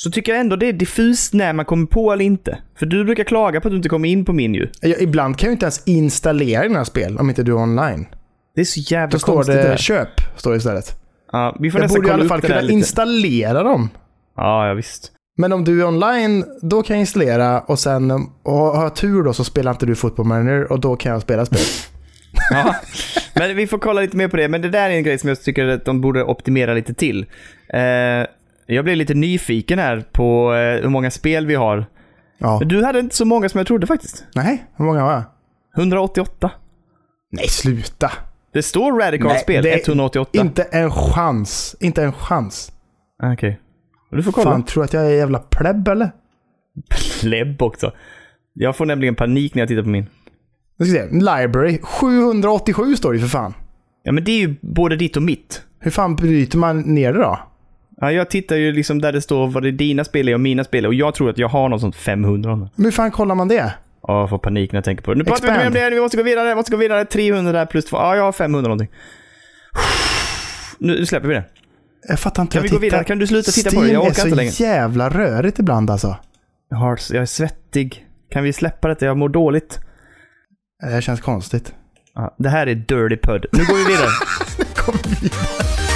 Så 0.00 0.10
tycker 0.10 0.32
jag 0.32 0.40
ändå 0.40 0.56
det 0.56 0.66
är 0.66 0.72
diffust 0.72 1.34
när 1.34 1.52
man 1.52 1.64
kommer 1.64 1.86
på 1.86 2.12
eller 2.12 2.24
inte. 2.24 2.58
För 2.78 2.86
du 2.86 3.04
brukar 3.04 3.24
klaga 3.24 3.60
på 3.60 3.68
att 3.68 3.72
du 3.72 3.76
inte 3.76 3.88
kommer 3.88 4.08
in 4.08 4.24
på 4.24 4.32
min 4.32 4.54
ju. 4.54 4.68
Jag, 4.80 5.00
ibland 5.02 5.38
kan 5.38 5.46
jag 5.46 5.50
ju 5.50 5.52
inte 5.52 5.64
ens 5.64 5.82
installera 5.86 6.62
dina 6.62 6.84
spel 6.84 7.18
om 7.18 7.28
inte 7.28 7.42
du 7.42 7.52
är 7.52 7.56
online. 7.56 8.06
Det 8.54 8.60
är 8.60 8.64
så 8.64 8.80
jävla 8.80 9.10
Då 9.10 9.18
står 9.18 9.34
konstigt 9.34 9.54
det 9.56 9.62
där. 9.62 9.76
köp, 9.76 10.08
står 10.36 10.50
det 10.50 10.56
istället. 10.56 11.00
Ja, 11.32 11.56
vi 11.60 11.70
får 11.70 11.80
Jag 11.80 11.84
nästan 11.84 12.02
borde 12.02 12.08
i 12.08 12.12
alla 12.12 12.24
fall 12.24 12.40
det 12.40 12.46
kunna 12.46 12.62
installera 12.62 13.62
dem. 13.62 13.90
Ja, 14.36 14.68
ja 14.68 14.74
visst. 14.74 15.12
Men 15.36 15.52
om 15.52 15.64
du 15.64 15.80
är 15.80 15.86
online, 15.86 16.44
då 16.62 16.82
kan 16.82 16.96
jag 16.96 17.00
installera 17.00 17.60
och 17.60 17.78
sen 17.78 18.10
och 18.42 18.52
har 18.52 18.82
jag 18.82 18.96
tur 18.96 19.22
då 19.22 19.32
så 19.32 19.44
spelar 19.44 19.72
inte 19.72 19.86
du 19.86 19.94
Football 19.94 20.26
Manager 20.26 20.72
och 20.72 20.80
då 20.80 20.96
kan 20.96 21.12
jag 21.12 21.22
spela 21.22 21.46
spel. 21.46 21.60
Ja. 22.50 22.74
Men 23.34 23.56
vi 23.56 23.66
får 23.66 23.78
kolla 23.78 24.00
lite 24.00 24.16
mer 24.16 24.28
på 24.28 24.36
det. 24.36 24.48
Men 24.48 24.62
det 24.62 24.68
där 24.68 24.90
är 24.90 24.94
en 24.94 25.02
grej 25.02 25.18
som 25.18 25.28
jag 25.28 25.42
tycker 25.42 25.66
att 25.66 25.84
de 25.84 26.00
borde 26.00 26.24
optimera 26.24 26.74
lite 26.74 26.94
till. 26.94 27.26
Eh, 27.68 28.26
jag 28.74 28.84
blev 28.84 28.96
lite 28.96 29.14
nyfiken 29.14 29.78
här 29.78 30.04
på 30.12 30.54
eh, 30.54 30.82
hur 30.82 30.88
många 30.88 31.10
spel 31.10 31.46
vi 31.46 31.54
har. 31.54 31.86
Ja. 32.38 32.60
Du 32.64 32.84
hade 32.84 32.98
inte 32.98 33.16
så 33.16 33.24
många 33.24 33.48
som 33.48 33.58
jag 33.58 33.66
trodde 33.66 33.86
faktiskt. 33.86 34.24
Nej, 34.34 34.64
hur 34.76 34.84
många 34.84 35.00
har 35.00 35.12
jag? 35.12 35.22
188. 35.76 36.50
Nej, 37.32 37.48
sluta. 37.48 38.12
Det 38.52 38.62
står 38.62 38.92
Radical-spel, 39.00 39.64
det 39.64 39.72
är 39.72 39.88
188. 39.88 40.30
Inte 40.40 40.62
en 40.62 40.90
chans. 40.90 41.76
Inte 41.80 42.02
en 42.02 42.12
chans. 42.12 42.72
Ah, 43.22 43.32
Okej. 43.32 43.60
Du 44.10 44.22
får 44.22 44.32
kolla. 44.32 44.50
Fan, 44.50 44.62
tror 44.62 44.84
att 44.84 44.92
jag 44.92 45.06
är 45.06 45.10
jävla 45.10 45.38
pleb 45.38 45.88
eller? 45.88 46.10
Plebb 47.20 47.62
också. 47.62 47.92
Jag 48.52 48.76
får 48.76 48.86
nämligen 48.86 49.14
panik 49.14 49.54
när 49.54 49.62
jag 49.62 49.68
tittar 49.68 49.82
på 49.82 49.88
min. 49.88 50.06
Nu 50.78 50.86
ska 50.86 50.98
se. 50.98 51.06
Library. 51.12 51.78
787 51.82 52.96
står 52.96 53.12
det 53.12 53.18
för 53.18 53.28
fan. 53.28 53.54
Ja, 54.02 54.12
men 54.12 54.24
det 54.24 54.30
är 54.30 54.38
ju 54.38 54.56
både 54.60 54.96
ditt 54.96 55.16
och 55.16 55.22
mitt. 55.22 55.62
Hur 55.80 55.90
fan 55.90 56.16
bryter 56.16 56.58
man 56.58 56.80
ner 56.80 57.12
det 57.12 57.18
då? 57.18 57.38
Ja, 58.00 58.12
jag 58.12 58.30
tittar 58.30 58.56
ju 58.56 58.72
liksom 58.72 59.00
där 59.00 59.12
det 59.12 59.20
står 59.20 59.46
vad 59.46 59.62
det 59.62 59.68
är 59.68 59.72
dina 59.72 60.04
spel 60.04 60.28
är 60.28 60.34
och 60.34 60.40
mina 60.40 60.64
spel 60.64 60.84
är 60.84 60.88
och 60.88 60.94
jag 60.94 61.14
tror 61.14 61.30
att 61.30 61.38
jag 61.38 61.48
har 61.48 61.68
något 61.68 61.80
sånt 61.80 61.96
500. 61.96 62.56
Men 62.74 62.84
hur 62.84 62.90
fan 62.92 63.10
kollar 63.10 63.34
man 63.34 63.48
det? 63.48 63.74
Ja, 64.02 64.20
jag 64.20 64.30
får 64.30 64.38
panik 64.38 64.72
när 64.72 64.76
jag 64.76 64.84
tänker 64.84 65.04
på 65.04 65.14
det. 65.14 65.18
Nu 65.18 65.24
pratar 65.24 65.42
vi 65.42 65.48
inte 65.48 65.58
mer 65.60 65.66
om 65.66 65.72
det, 65.72 65.90
vi 65.90 66.00
måste 66.00 66.16
gå 66.16 66.22
vidare, 66.22 66.48
vi 66.48 66.54
måste 66.54 66.70
gå 66.70 66.76
vidare. 66.76 67.04
300 67.04 67.52
där 67.52 67.66
plus 67.66 67.84
2. 67.84 67.96
Ja, 67.96 68.16
jag 68.16 68.22
har 68.24 68.32
500 68.32 68.68
någonting. 68.68 68.88
Nu 70.78 71.06
släpper 71.06 71.28
vi 71.28 71.34
det. 71.34 71.44
Jag 72.08 72.18
fattar 72.20 72.42
inte. 72.42 72.52
Kan 72.52 72.62
vi 72.62 72.68
gå 72.68 72.72
tittar. 72.72 72.80
vidare? 72.80 73.04
Kan 73.04 73.18
du 73.18 73.26
sluta 73.26 73.50
titta 73.50 73.70
på 73.70 73.76
Steam 73.76 73.86
det? 73.86 73.92
Jag 73.92 74.02
orkar 74.02 74.10
är 74.10 74.14
så 74.14 74.26
inte 74.26 74.36
längre. 74.36 74.50
jävla 74.50 75.08
rörigt 75.08 75.58
ibland 75.58 75.90
alltså. 75.90 76.16
Jag, 76.70 76.76
har, 76.76 76.98
jag 77.10 77.22
är 77.22 77.26
svettig. 77.26 78.06
Kan 78.30 78.44
vi 78.44 78.52
släppa 78.52 78.88
detta? 78.88 79.06
Jag 79.06 79.16
mår 79.16 79.28
dåligt. 79.28 79.78
Det 80.94 81.02
känns 81.02 81.20
konstigt. 81.20 81.74
Ja, 82.14 82.34
det 82.38 82.48
här 82.48 82.66
är 82.66 82.74
Dirty 82.74 83.16
Pud. 83.16 83.46
Nu 83.52 83.64
går 83.64 83.76
vi 83.76 83.84
vidare. 83.92 84.10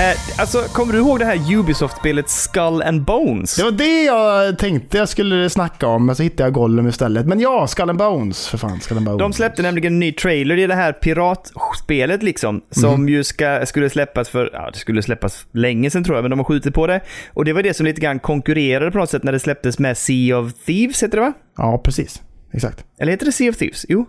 Eh, 0.00 0.40
alltså, 0.40 0.58
kommer 0.58 0.92
du 0.92 0.98
ihåg 0.98 1.18
det 1.18 1.24
här 1.24 1.52
Ubisoft-spelet 1.54 2.30
Skull 2.30 2.82
and 2.82 3.04
Bones? 3.04 3.56
Det 3.56 3.62
var 3.62 3.70
det 3.70 4.04
jag 4.04 4.58
tänkte 4.58 4.98
jag 4.98 5.08
skulle 5.08 5.50
snacka 5.50 5.86
om, 5.86 6.06
men 6.06 6.16
så 6.16 6.22
hittade 6.22 6.42
jag 6.42 6.52
Gollum 6.52 6.88
istället. 6.88 7.26
Men 7.26 7.40
ja, 7.40 7.66
Skull 7.66 7.90
and 7.90 7.98
Bones. 7.98 8.48
För 8.48 8.58
fan, 8.58 8.80
Skull 8.80 8.96
and 8.96 9.06
Bones. 9.06 9.18
De 9.18 9.32
släppte 9.32 9.62
nämligen 9.62 9.92
en 9.92 9.98
ny 9.98 10.12
trailer 10.12 10.58
i 10.58 10.66
det 10.66 10.74
här 10.74 10.92
piratspelet 10.92 12.22
liksom. 12.22 12.60
Som 12.70 13.08
ju 13.08 13.24
ska, 13.24 13.66
skulle 13.66 13.90
släppas 13.90 14.28
för, 14.28 14.50
ja 14.52 14.70
det 14.72 14.78
skulle 14.78 15.02
släppas 15.02 15.46
länge 15.52 15.90
sedan 15.90 16.04
tror 16.04 16.16
jag, 16.16 16.22
men 16.22 16.30
de 16.30 16.38
har 16.38 16.44
skjutit 16.44 16.74
på 16.74 16.86
det. 16.86 17.00
Och 17.34 17.44
det 17.44 17.52
var 17.52 17.62
det 17.62 17.74
som 17.74 17.86
lite 17.86 18.00
grann 18.00 18.18
konkurrerade 18.18 18.90
på 18.90 18.98
något 18.98 19.10
sätt 19.10 19.24
när 19.24 19.32
det 19.32 19.40
släpptes 19.40 19.78
med 19.78 19.98
Sea 19.98 20.38
of 20.38 20.52
Thieves, 20.66 21.02
heter 21.02 21.16
det 21.18 21.24
va? 21.24 21.32
Ja, 21.56 21.78
precis. 21.78 22.22
Exakt. 22.52 22.84
Eller 23.00 23.12
heter 23.12 23.26
det 23.26 23.32
Sea 23.32 23.50
of 23.50 23.56
Thieves? 23.56 23.86
Jo. 23.88 24.06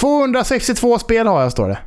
262 0.00 0.98
spel 0.98 1.26
har 1.26 1.42
jag, 1.42 1.52
står 1.52 1.68
det. 1.68 1.78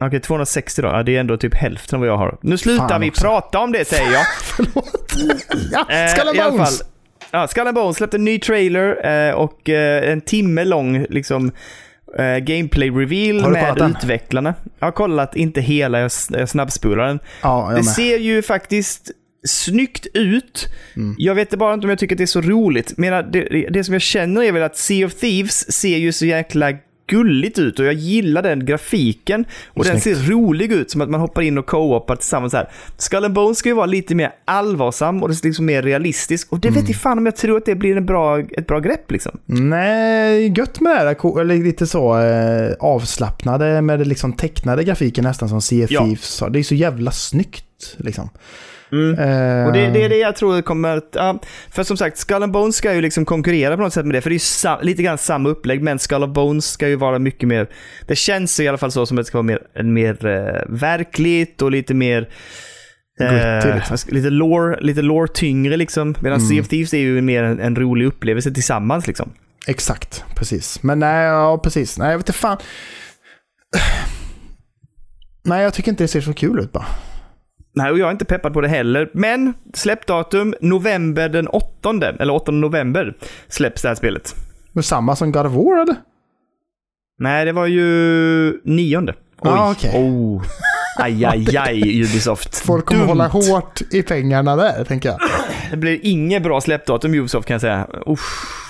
Okej, 0.00 0.20
260 0.20 0.82
då. 0.82 0.88
Ja, 0.88 1.02
det 1.02 1.16
är 1.16 1.20
ändå 1.20 1.36
typ 1.36 1.54
hälften 1.54 1.96
av 1.96 2.00
vad 2.00 2.08
jag 2.08 2.16
har. 2.16 2.38
Nu 2.40 2.56
slutar 2.58 2.88
Fan 2.88 3.00
vi 3.00 3.10
också. 3.10 3.22
prata 3.22 3.58
om 3.58 3.72
det 3.72 3.84
säger 3.88 4.12
jag. 4.12 4.22
Förlåt. 4.42 5.14
ja, 5.72 5.86
Eh, 5.90 6.08
Skull 6.14 6.36
Bones. 6.36 6.78
fall. 6.78 6.88
Ja, 7.30 7.48
Skull 7.48 7.74
Bones 7.74 7.96
släppte 7.96 8.16
en 8.16 8.24
ny 8.24 8.38
trailer 8.40 9.06
eh, 9.28 9.34
och 9.34 9.68
eh, 9.68 10.12
en 10.12 10.20
timme 10.20 10.64
lång 10.64 11.06
liksom, 11.10 11.52
eh, 12.18 12.24
gameplay-reveal 12.24 13.40
Har 13.40 13.48
du 13.48 13.52
med 13.52 13.62
kollat 13.62 13.76
den? 13.78 13.90
utvecklarna. 13.90 14.54
Jag 14.78 14.86
har 14.86 14.92
kollat, 14.92 15.36
inte 15.36 15.60
hela, 15.60 16.00
jag, 16.00 16.10
jag 16.30 16.48
snabbspolar 16.48 17.06
den. 17.06 17.18
Ja, 17.42 17.72
jag 17.72 17.80
Det 17.80 17.84
ser 17.84 18.18
ju 18.18 18.42
faktiskt 18.42 19.10
snyggt 19.46 20.06
ut. 20.14 20.66
Mm. 20.96 21.14
Jag 21.18 21.34
vet 21.34 21.50
bara 21.54 21.74
inte 21.74 21.84
om 21.86 21.90
jag 21.90 21.98
tycker 21.98 22.14
att 22.14 22.18
det 22.18 22.24
är 22.24 22.26
så 22.26 22.40
roligt. 22.40 22.94
Men 22.96 23.30
det, 23.32 23.66
det 23.70 23.84
som 23.84 23.92
jag 23.94 24.02
känner 24.02 24.42
är 24.42 24.52
väl 24.52 24.62
att 24.62 24.76
Sea 24.76 25.06
of 25.06 25.14
Thieves 25.14 25.72
ser 25.72 25.96
ju 25.98 26.12
så 26.12 26.26
jäkla 26.26 26.72
gulligt 27.08 27.58
ut 27.58 27.78
och 27.78 27.84
jag 27.86 27.94
gillar 27.94 28.42
den 28.42 28.66
grafiken. 28.66 29.44
Och 29.68 29.84
den 29.84 30.00
Snyggt. 30.00 30.18
ser 30.18 30.30
rolig 30.32 30.72
ut, 30.72 30.90
som 30.90 31.00
att 31.00 31.10
man 31.10 31.20
hoppar 31.20 31.42
in 31.42 31.58
och 31.58 31.66
co-opar 31.66 32.16
tillsammans 32.16 32.52
här. 32.52 32.68
Skull 32.96 33.24
and 33.24 33.34
Bones 33.34 33.58
ska 33.58 33.68
ju 33.68 33.74
vara 33.74 33.86
lite 33.86 34.14
mer 34.14 34.32
allvarsam 34.44 35.22
och 35.22 35.28
det 35.28 35.44
är 35.44 35.46
liksom 35.46 35.66
mer 35.66 35.82
realistisk. 35.82 36.52
Och 36.52 36.60
det 36.60 36.68
Mm. 36.68 36.80
vet 36.80 36.88
jag 36.90 36.98
fan 37.00 37.18
om 37.18 37.26
jag 37.26 37.36
tror 37.36 37.56
att 37.56 37.66
det 37.66 37.74
blir 37.74 37.96
en 37.96 38.06
bra, 38.06 38.40
ett 38.40 38.66
bra 38.66 38.78
grepp 38.80 39.10
liksom. 39.10 39.38
Nej, 39.46 40.52
gött 40.58 40.80
med 40.80 40.92
det 40.92 40.98
här. 40.98 41.40
Eller 41.40 41.54
lite 41.64 41.86
så 41.86 42.18
eh, 42.20 42.72
avslappnade 42.80 43.82
med 43.82 44.06
liksom 44.06 44.32
tecknade 44.32 44.84
grafiken 44.84 45.24
nästan 45.24 45.48
som 45.48 45.58
of 45.58 45.90
Ja. 45.90 46.04
Thieves. 46.04 46.42
Det 46.50 46.58
är 46.58 46.62
så 46.62 46.74
jävla 46.74 47.10
snyggt 47.10 47.96
liksom. 47.96 48.30
Eh, 48.92 49.66
Och 49.66 49.72
det, 49.72 49.90
det 49.90 50.02
är 50.02 50.08
det 50.08 50.16
jag 50.16 50.36
tror 50.36 50.62
kommer 50.62 50.96
att... 50.96 51.08
Ja, 51.12 51.38
för 51.70 51.82
som 51.82 51.96
sagt, 51.96 52.18
Skull 52.18 52.42
and 52.42 52.52
Bones 52.52 52.76
ska 52.76 52.94
ju 52.94 53.00
liksom 53.00 53.24
konkurrera 53.24 53.76
på 53.76 53.82
något 53.82 53.92
sätt 53.92 54.06
med 54.06 54.14
det. 54.14 54.20
För 54.20 54.30
det 54.30 54.32
är 54.32 54.34
ju 54.34 54.38
sa, 54.38 54.80
lite 54.80 55.02
grann 55.02 55.18
samma 55.18 55.48
upplägg, 55.48 55.82
men 55.82 55.98
Skull 55.98 56.22
and 56.22 56.32
Bones 56.32 56.70
ska 56.70 56.88
ju 56.88 56.96
vara 56.96 57.18
mycket 57.18 57.48
mer... 57.48 57.68
Det 58.06 58.16
känns 58.16 58.60
i 58.60 58.68
alla 58.68 58.78
fall 58.78 58.92
så 58.92 59.06
som 59.06 59.18
att 59.18 59.24
det 59.24 59.28
ska 59.28 59.38
vara 59.38 59.42
mer, 59.42 59.82
mer 59.82 60.26
eh, 60.26 60.62
verkligt 60.68 61.62
och 61.62 61.70
lite 61.70 61.94
mer... 61.94 62.28
Eh, 63.20 63.74
liksom. 63.74 63.96
lite 64.14 64.30
lore, 64.30 64.80
lite 64.80 65.02
lore 65.02 65.28
tyngre 65.28 65.76
liksom. 65.76 66.14
Medan 66.20 66.40
Sea 66.40 66.60
of 66.60 66.68
Thieves 66.68 66.94
är 66.94 66.98
ju 66.98 67.22
mer 67.22 67.42
en, 67.42 67.60
en 67.60 67.76
rolig 67.76 68.06
upplevelse 68.06 68.50
tillsammans 68.50 69.06
liksom. 69.06 69.32
Exakt, 69.66 70.24
precis. 70.36 70.82
Men 70.82 70.98
nej, 70.98 71.24
ja 71.26 71.58
precis. 71.58 71.98
Nej, 71.98 72.10
jag 72.10 72.18
vet 72.18 72.28
inte 72.28 72.38
fan. 72.38 72.56
Nej, 75.42 75.62
jag 75.62 75.74
tycker 75.74 75.90
inte 75.90 76.04
det 76.04 76.08
ser 76.08 76.20
så 76.20 76.32
kul 76.32 76.58
ut 76.58 76.72
bara. 76.72 76.86
Nej, 77.78 77.90
och 77.90 77.98
jag 77.98 78.06
är 78.06 78.12
inte 78.12 78.24
peppad 78.24 78.52
på 78.52 78.60
det 78.60 78.68
heller. 78.68 79.10
Men 79.12 79.54
släppdatum 79.74 80.54
november 80.60 81.28
den 81.28 81.48
8, 81.48 82.14
eller 82.18 82.34
8 82.34 82.52
november 82.52 83.14
släpps 83.48 83.82
det 83.82 83.88
här 83.88 83.94
spelet. 83.94 84.34
Men 84.72 84.82
samma 84.82 85.16
som 85.16 85.32
God 85.32 85.46
of 85.46 85.52
War 85.52 85.82
eller? 85.82 85.96
Nej, 87.18 87.44
det 87.44 87.52
var 87.52 87.66
ju 87.66 88.60
nionde. 88.64 89.14
Oj. 89.40 89.50
Ah, 89.50 89.70
okej. 89.70 89.90
Oh. 89.94 90.42
Aj, 90.98 91.24
aj, 91.24 91.56
aj, 91.58 92.02
Ubisoft. 92.02 92.58
Folk 92.58 92.86
kommer 92.86 93.00
Dumt. 93.00 93.08
hålla 93.08 93.28
hårt 93.28 93.80
i 93.92 94.02
pengarna 94.02 94.56
där, 94.56 94.84
tänker 94.84 95.08
jag. 95.08 95.18
Det 95.70 95.76
blir 95.76 95.98
inget 96.02 96.42
bra 96.42 96.60
släppdatum 96.60 97.14
Ubisoft 97.14 97.48
kan 97.48 97.54
jag 97.54 97.60
säga. 97.60 97.86
Uff, 98.06 98.20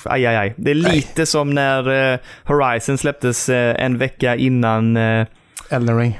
aj, 0.04 0.26
aj, 0.26 0.36
aj. 0.36 0.54
Det 0.56 0.70
är 0.70 0.74
lite 0.74 1.26
som 1.26 1.54
när 1.54 2.12
eh, 2.12 2.18
Horizon 2.44 2.98
släpptes 2.98 3.48
eh, 3.48 3.84
en 3.84 3.98
vecka 3.98 4.36
innan 4.36 4.96
uh, 4.96 5.26
Elden 5.70 5.98
Ring. 5.98 6.18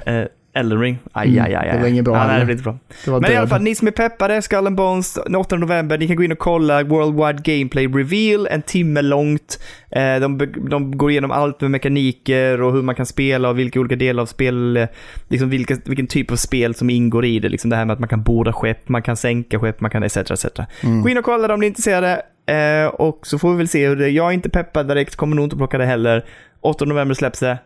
Elden 0.59 0.81
Ring. 0.81 0.99
Aj, 1.13 1.29
Mm, 1.29 1.45
aj, 1.45 1.55
aj, 1.55 1.69
aj. 1.69 1.77
det 1.77 1.81
var 1.83 1.89
inget 1.89 2.05
bra 2.05 2.17
Ja, 2.17 2.27
nej, 2.27 2.39
det 2.39 2.45
blir 2.45 2.55
inte 2.55 2.63
bra. 2.65 2.79
Men 3.07 3.15
i 3.25 3.27
alla 3.27 3.41
död. 3.41 3.49
fall, 3.49 3.63
ni 3.63 3.75
som 3.75 3.89
är 3.89 3.93
peppade, 3.93 4.43
Skull 4.43 4.67
and 4.67 4.77
Bones, 4.77 5.15
den 5.27 5.35
8 5.35 5.57
november, 5.57 5.99
ni 5.99 6.07
kan 6.07 6.17
gå 6.17 6.23
in 6.23 6.33
och 6.33 6.39
kolla 6.39 6.83
Worldwide 6.85 7.43
Gameplay 7.59 7.87
Reveal, 7.87 8.47
en 8.51 8.63
timme 8.63 9.03
långt. 9.03 9.61
Eh, 9.91 10.21
de, 10.21 10.39
de 10.71 10.99
går 10.99 11.11
igenom 11.11 11.31
allt 11.31 11.61
med 11.61 11.71
mekaniker 11.71 12.63
och 12.63 12.73
hur 12.73 12.83
man 12.83 12.95
kan 12.95 13.07
spela 13.07 13.49
och 13.49 13.59
vilka 13.59 13.81
olika 13.81 13.97
delar 13.97 14.23
av 14.23 14.27
spel, 14.27 14.87
liksom 15.29 15.51
vilka, 15.51 15.77
vilken 15.85 16.07
typ 16.07 16.33
av 16.33 16.37
spel 16.37 16.75
som 16.75 16.91
ingår 16.91 17.25
i 17.25 17.39
det. 17.39 17.49
Liksom 17.49 17.71
det 17.71 17.77
här 17.77 17.85
med 17.85 17.95
att 17.95 18.01
man 18.01 18.09
kan 18.09 18.23
borda 18.23 18.53
skepp, 18.53 18.89
man 18.89 19.03
kan 19.03 19.17
sänka 19.17 19.59
skepp, 19.59 19.81
man 19.81 19.91
kan 19.91 20.03
etc. 20.03 20.17
etc. 20.17 20.47
Mm. 20.83 21.03
Gå 21.03 21.09
in 21.09 21.19
och 21.19 21.25
kolla 21.25 21.55
om 21.55 21.61
ni 21.61 21.67
är 21.67 21.69
intresserade. 21.69 22.23
Eh, 22.47 22.87
och 22.87 23.27
så 23.27 23.39
får 23.39 23.51
vi 23.51 23.57
väl 23.57 23.69
se 23.69 23.89
hur 23.89 23.97
det 23.97 24.09
Jag 24.09 24.29
är 24.29 24.33
inte 24.33 24.51
peppad 24.51 24.89
direkt, 24.89 25.17
kommer 25.17 25.37
nog 25.37 25.45
inte 25.47 25.57
plocka 25.57 25.79
det 25.79 25.87
heller. 25.87 26.25
8 26.61 26.85
november 26.85 27.15
släpps 27.15 27.41
det. 27.41 27.59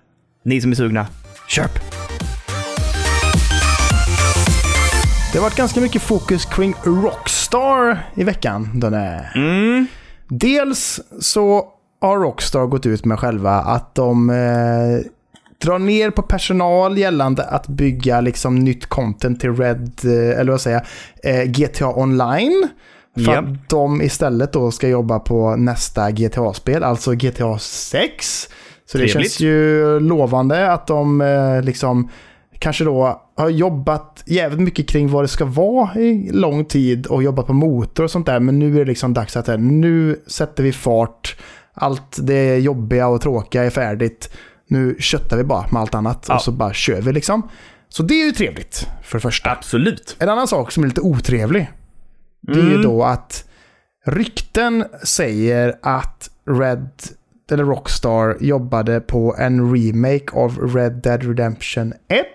Ni 0.44 0.60
som 0.60 0.70
är 0.70 0.74
sugna, 0.74 1.06
köp! 1.48 1.70
Det 5.32 5.38
har 5.38 5.42
varit 5.42 5.56
ganska 5.56 5.80
mycket 5.80 6.02
fokus 6.02 6.44
kring 6.44 6.74
Rockstar 6.84 8.06
i 8.14 8.24
veckan. 8.24 8.82
Är. 8.94 9.32
Mm. 9.34 9.86
Dels 10.28 11.00
så 11.20 11.68
har 12.00 12.18
Rockstar 12.18 12.66
gått 12.66 12.86
ut 12.86 13.04
med 13.04 13.18
själva 13.18 13.50
att 13.50 13.94
de 13.94 14.30
eh, 14.30 15.10
drar 15.58 15.78
ner 15.78 16.10
på 16.10 16.22
personal 16.22 16.98
gällande 16.98 17.44
att 17.44 17.68
bygga 17.68 18.20
liksom 18.20 18.54
nytt 18.54 18.86
content 18.86 19.40
till 19.40 19.56
Red, 19.56 19.90
eh, 20.04 20.40
eller 20.40 20.52
vad 20.52 20.60
säger 20.60 20.86
eh, 21.22 21.42
GTA 21.44 21.88
Online. 21.88 22.68
För 23.14 23.32
Japp. 23.32 23.44
att 23.44 23.68
de 23.68 24.02
istället 24.02 24.52
då 24.52 24.70
ska 24.70 24.88
jobba 24.88 25.18
på 25.18 25.56
nästa 25.56 26.10
GTA-spel, 26.10 26.84
alltså 26.84 27.12
GTA 27.12 27.58
6. 27.58 28.48
Så 28.86 28.98
det 28.98 29.04
Trevligt. 29.04 29.12
känns 29.12 29.40
ju 29.40 30.00
lovande 30.00 30.72
att 30.72 30.86
de 30.86 31.20
eh, 31.20 31.62
liksom 31.62 32.08
kanske 32.62 32.84
då 32.84 33.22
har 33.36 33.48
jobbat 33.48 34.22
jävligt 34.26 34.60
mycket 34.60 34.88
kring 34.88 35.08
vad 35.10 35.24
det 35.24 35.28
ska 35.28 35.44
vara 35.44 35.94
i 35.94 36.30
lång 36.32 36.64
tid 36.64 37.06
och 37.06 37.22
jobbat 37.22 37.46
på 37.46 37.52
motor 37.52 38.04
och 38.04 38.10
sånt 38.10 38.26
där. 38.26 38.40
Men 38.40 38.58
nu 38.58 38.74
är 38.74 38.78
det 38.78 38.84
liksom 38.84 39.14
dags 39.14 39.36
att 39.36 39.60
nu 39.60 40.22
sätter 40.26 40.62
vi 40.62 40.72
fart. 40.72 41.36
Allt 41.74 42.18
det 42.22 42.58
jobbiga 42.58 43.06
och 43.08 43.20
tråkiga 43.20 43.64
är 43.64 43.70
färdigt. 43.70 44.30
Nu 44.68 44.96
köttar 44.98 45.36
vi 45.36 45.44
bara 45.44 45.66
med 45.70 45.80
allt 45.82 45.94
annat 45.94 46.26
Ja. 46.28 46.34
och 46.34 46.42
så 46.42 46.52
bara 46.52 46.72
kör 46.72 47.00
vi 47.00 47.12
liksom. 47.12 47.48
Så 47.88 48.02
det 48.02 48.14
är 48.14 48.26
ju 48.26 48.32
trevligt, 48.32 48.88
för 49.02 49.18
det 49.18 49.22
första. 49.22 49.50
Absolut. 49.50 50.16
En 50.18 50.28
annan 50.28 50.48
sak 50.48 50.72
som 50.72 50.82
är 50.84 50.88
lite 50.88 51.00
otrevlig, 51.00 51.70
det 52.42 52.52
är 52.52 52.56
ju 52.64 52.70
Mm. 52.70 52.82
då 52.82 53.04
att 53.04 53.44
rykten 54.06 54.84
säger 55.04 55.74
att 55.82 56.30
Red, 56.50 56.88
eller 57.53 57.64
Rockstar 57.64 58.36
jobbade 58.40 59.00
på 59.00 59.34
en 59.38 59.74
remake 59.74 60.26
av 60.32 60.74
Red 60.74 60.92
Dead 60.92 61.22
Redemption 61.22 61.92
1 62.09 62.26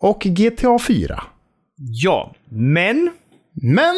och 0.00 0.20
GTA 0.20 0.78
4. 0.78 1.22
Ja, 1.76 2.34
men... 2.48 3.10
Men 3.62 3.96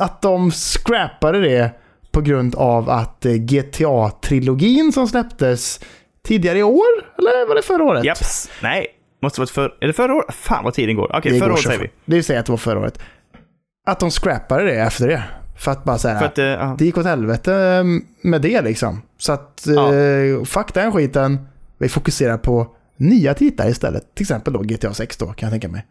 att 0.00 0.22
de 0.22 0.50
scrappade 0.50 1.40
det 1.40 1.70
på 2.12 2.20
grund 2.20 2.54
av 2.54 2.90
att 2.90 3.26
eh, 3.26 3.32
GTA-trilogin 3.32 4.92
som 4.92 5.08
släpptes 5.08 5.80
tidigare 6.24 6.58
i 6.58 6.62
år, 6.62 7.14
eller 7.18 7.48
var 7.48 7.54
det 7.54 7.62
förra 7.62 7.84
året? 7.84 8.04
Japs. 8.04 8.50
Nej, 8.62 8.86
måste 9.22 9.40
varit 9.40 9.50
för... 9.50 9.74
Är 9.80 9.86
det 9.86 9.92
förra 9.92 10.14
året? 10.14 10.34
Fan 10.34 10.64
vad 10.64 10.74
tiden 10.74 10.96
går. 10.96 11.16
Okej, 11.16 11.32
Det 11.32 11.38
förra 11.38 11.52
året 11.52 11.62
säger 11.62 11.78
vi. 11.80 11.90
Det 12.04 12.14
vill 12.14 12.24
säga 12.24 12.40
att 12.40 12.46
det 12.46 12.52
var 12.52 12.56
förra 12.56 12.80
året. 12.80 12.98
Att 13.86 14.00
de 14.00 14.10
scrappade 14.10 14.64
det 14.64 14.74
efter 14.74 15.08
det. 15.08 15.22
För 15.56 15.72
att 15.72 15.84
bara 15.84 15.98
säga 15.98 16.18
att, 16.18 16.38
eh, 16.38 16.44
ja. 16.44 16.76
det 16.78 16.84
gick 16.84 16.98
åt 16.98 17.06
helvete 17.06 17.54
eh, 17.54 17.84
med 18.22 18.42
det 18.42 18.62
liksom. 18.62 19.02
Så 19.18 19.32
att, 19.32 19.64
Ja. 19.66 19.94
eh, 19.94 20.44
fuck 20.44 20.74
den 20.74 20.92
skiten. 20.92 21.38
Vi 21.78 21.88
fokuserar 21.88 22.38
på 22.38 22.66
nya 22.96 23.34
titlar 23.34 23.68
istället. 23.68 24.14
Till 24.14 24.24
exempel 24.24 24.52
då 24.52 24.60
GTA 24.62 24.94
6 24.94 25.16
då, 25.16 25.26
kan 25.26 25.46
jag 25.46 25.50
tänka 25.50 25.68
mig. 25.68 25.86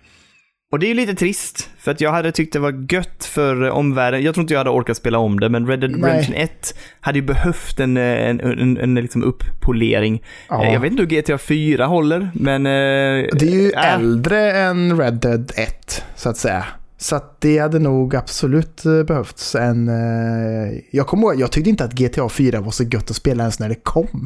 Och 0.72 0.80
det 0.80 0.86
är 0.86 0.88
ju 0.88 0.94
lite 0.94 1.16
trist, 1.16 1.70
för 1.78 1.92
att 1.92 2.02
jag 2.02 2.12
hade 2.12 2.32
tyckt 2.32 2.54
det 2.54 2.60
var 2.60 2.94
gött 2.94 3.26
för 3.26 3.70
omvärlden. 3.70 4.24
Jag 4.24 4.34
tror 4.34 4.42
inte 4.42 4.54
jag 4.54 4.60
hade 4.60 4.70
orkat 4.70 4.98
spela 4.98 5.18
om 5.18 5.40
det, 5.40 5.50
men 5.50 5.68
Red 5.68 5.80
Dead. 5.80 6.04
Redemption 6.06 6.36
1 6.36 6.76
hade 7.00 7.20
ju 7.20 7.26
behövt 7.26 7.80
en, 7.80 7.98
en, 7.98 8.40
en, 8.40 8.78
en, 8.78 8.96
liksom 8.96 9.24
uppolering. 9.24 10.24
Ja. 10.50 10.66
Jag 10.66 10.80
vet 10.80 10.92
inte 10.92 11.04
hur 11.04 11.22
GTA 11.22 11.38
4 11.38 11.86
håller, 11.86 12.32
men... 12.34 12.64
Det 12.64 13.42
är 13.42 13.46
ju 13.46 13.72
äh, 13.72 13.94
äldre 13.94 14.52
än 14.52 15.00
Red 15.00 15.14
Dead 15.14 15.52
1, 15.56 16.04
så 16.16 16.30
att 16.30 16.38
säga. 16.38 16.66
Så 17.04 17.16
att 17.16 17.42
det 17.42 17.58
hade 17.58 17.80
nog 17.80 18.16
absolut 18.16 18.86
eh, 18.86 19.04
behövts 19.04 19.56
en... 19.56 19.90
eh, 19.90 20.80
Jag 20.92 21.08
kommer 21.08 21.24
ihåg, 21.24 21.40
jag 21.42 21.52
tyckte 21.52 21.70
inte 21.70 21.84
att 21.84 21.94
GTA 21.94 22.30
4 22.30 22.62
var 22.62 22.72
så 22.72 22.84
gött 22.84 23.10
att 23.10 23.16
spela 23.16 23.44
ens 23.44 23.60
när 23.60 23.70
det 23.70 23.76
kom. 23.76 24.26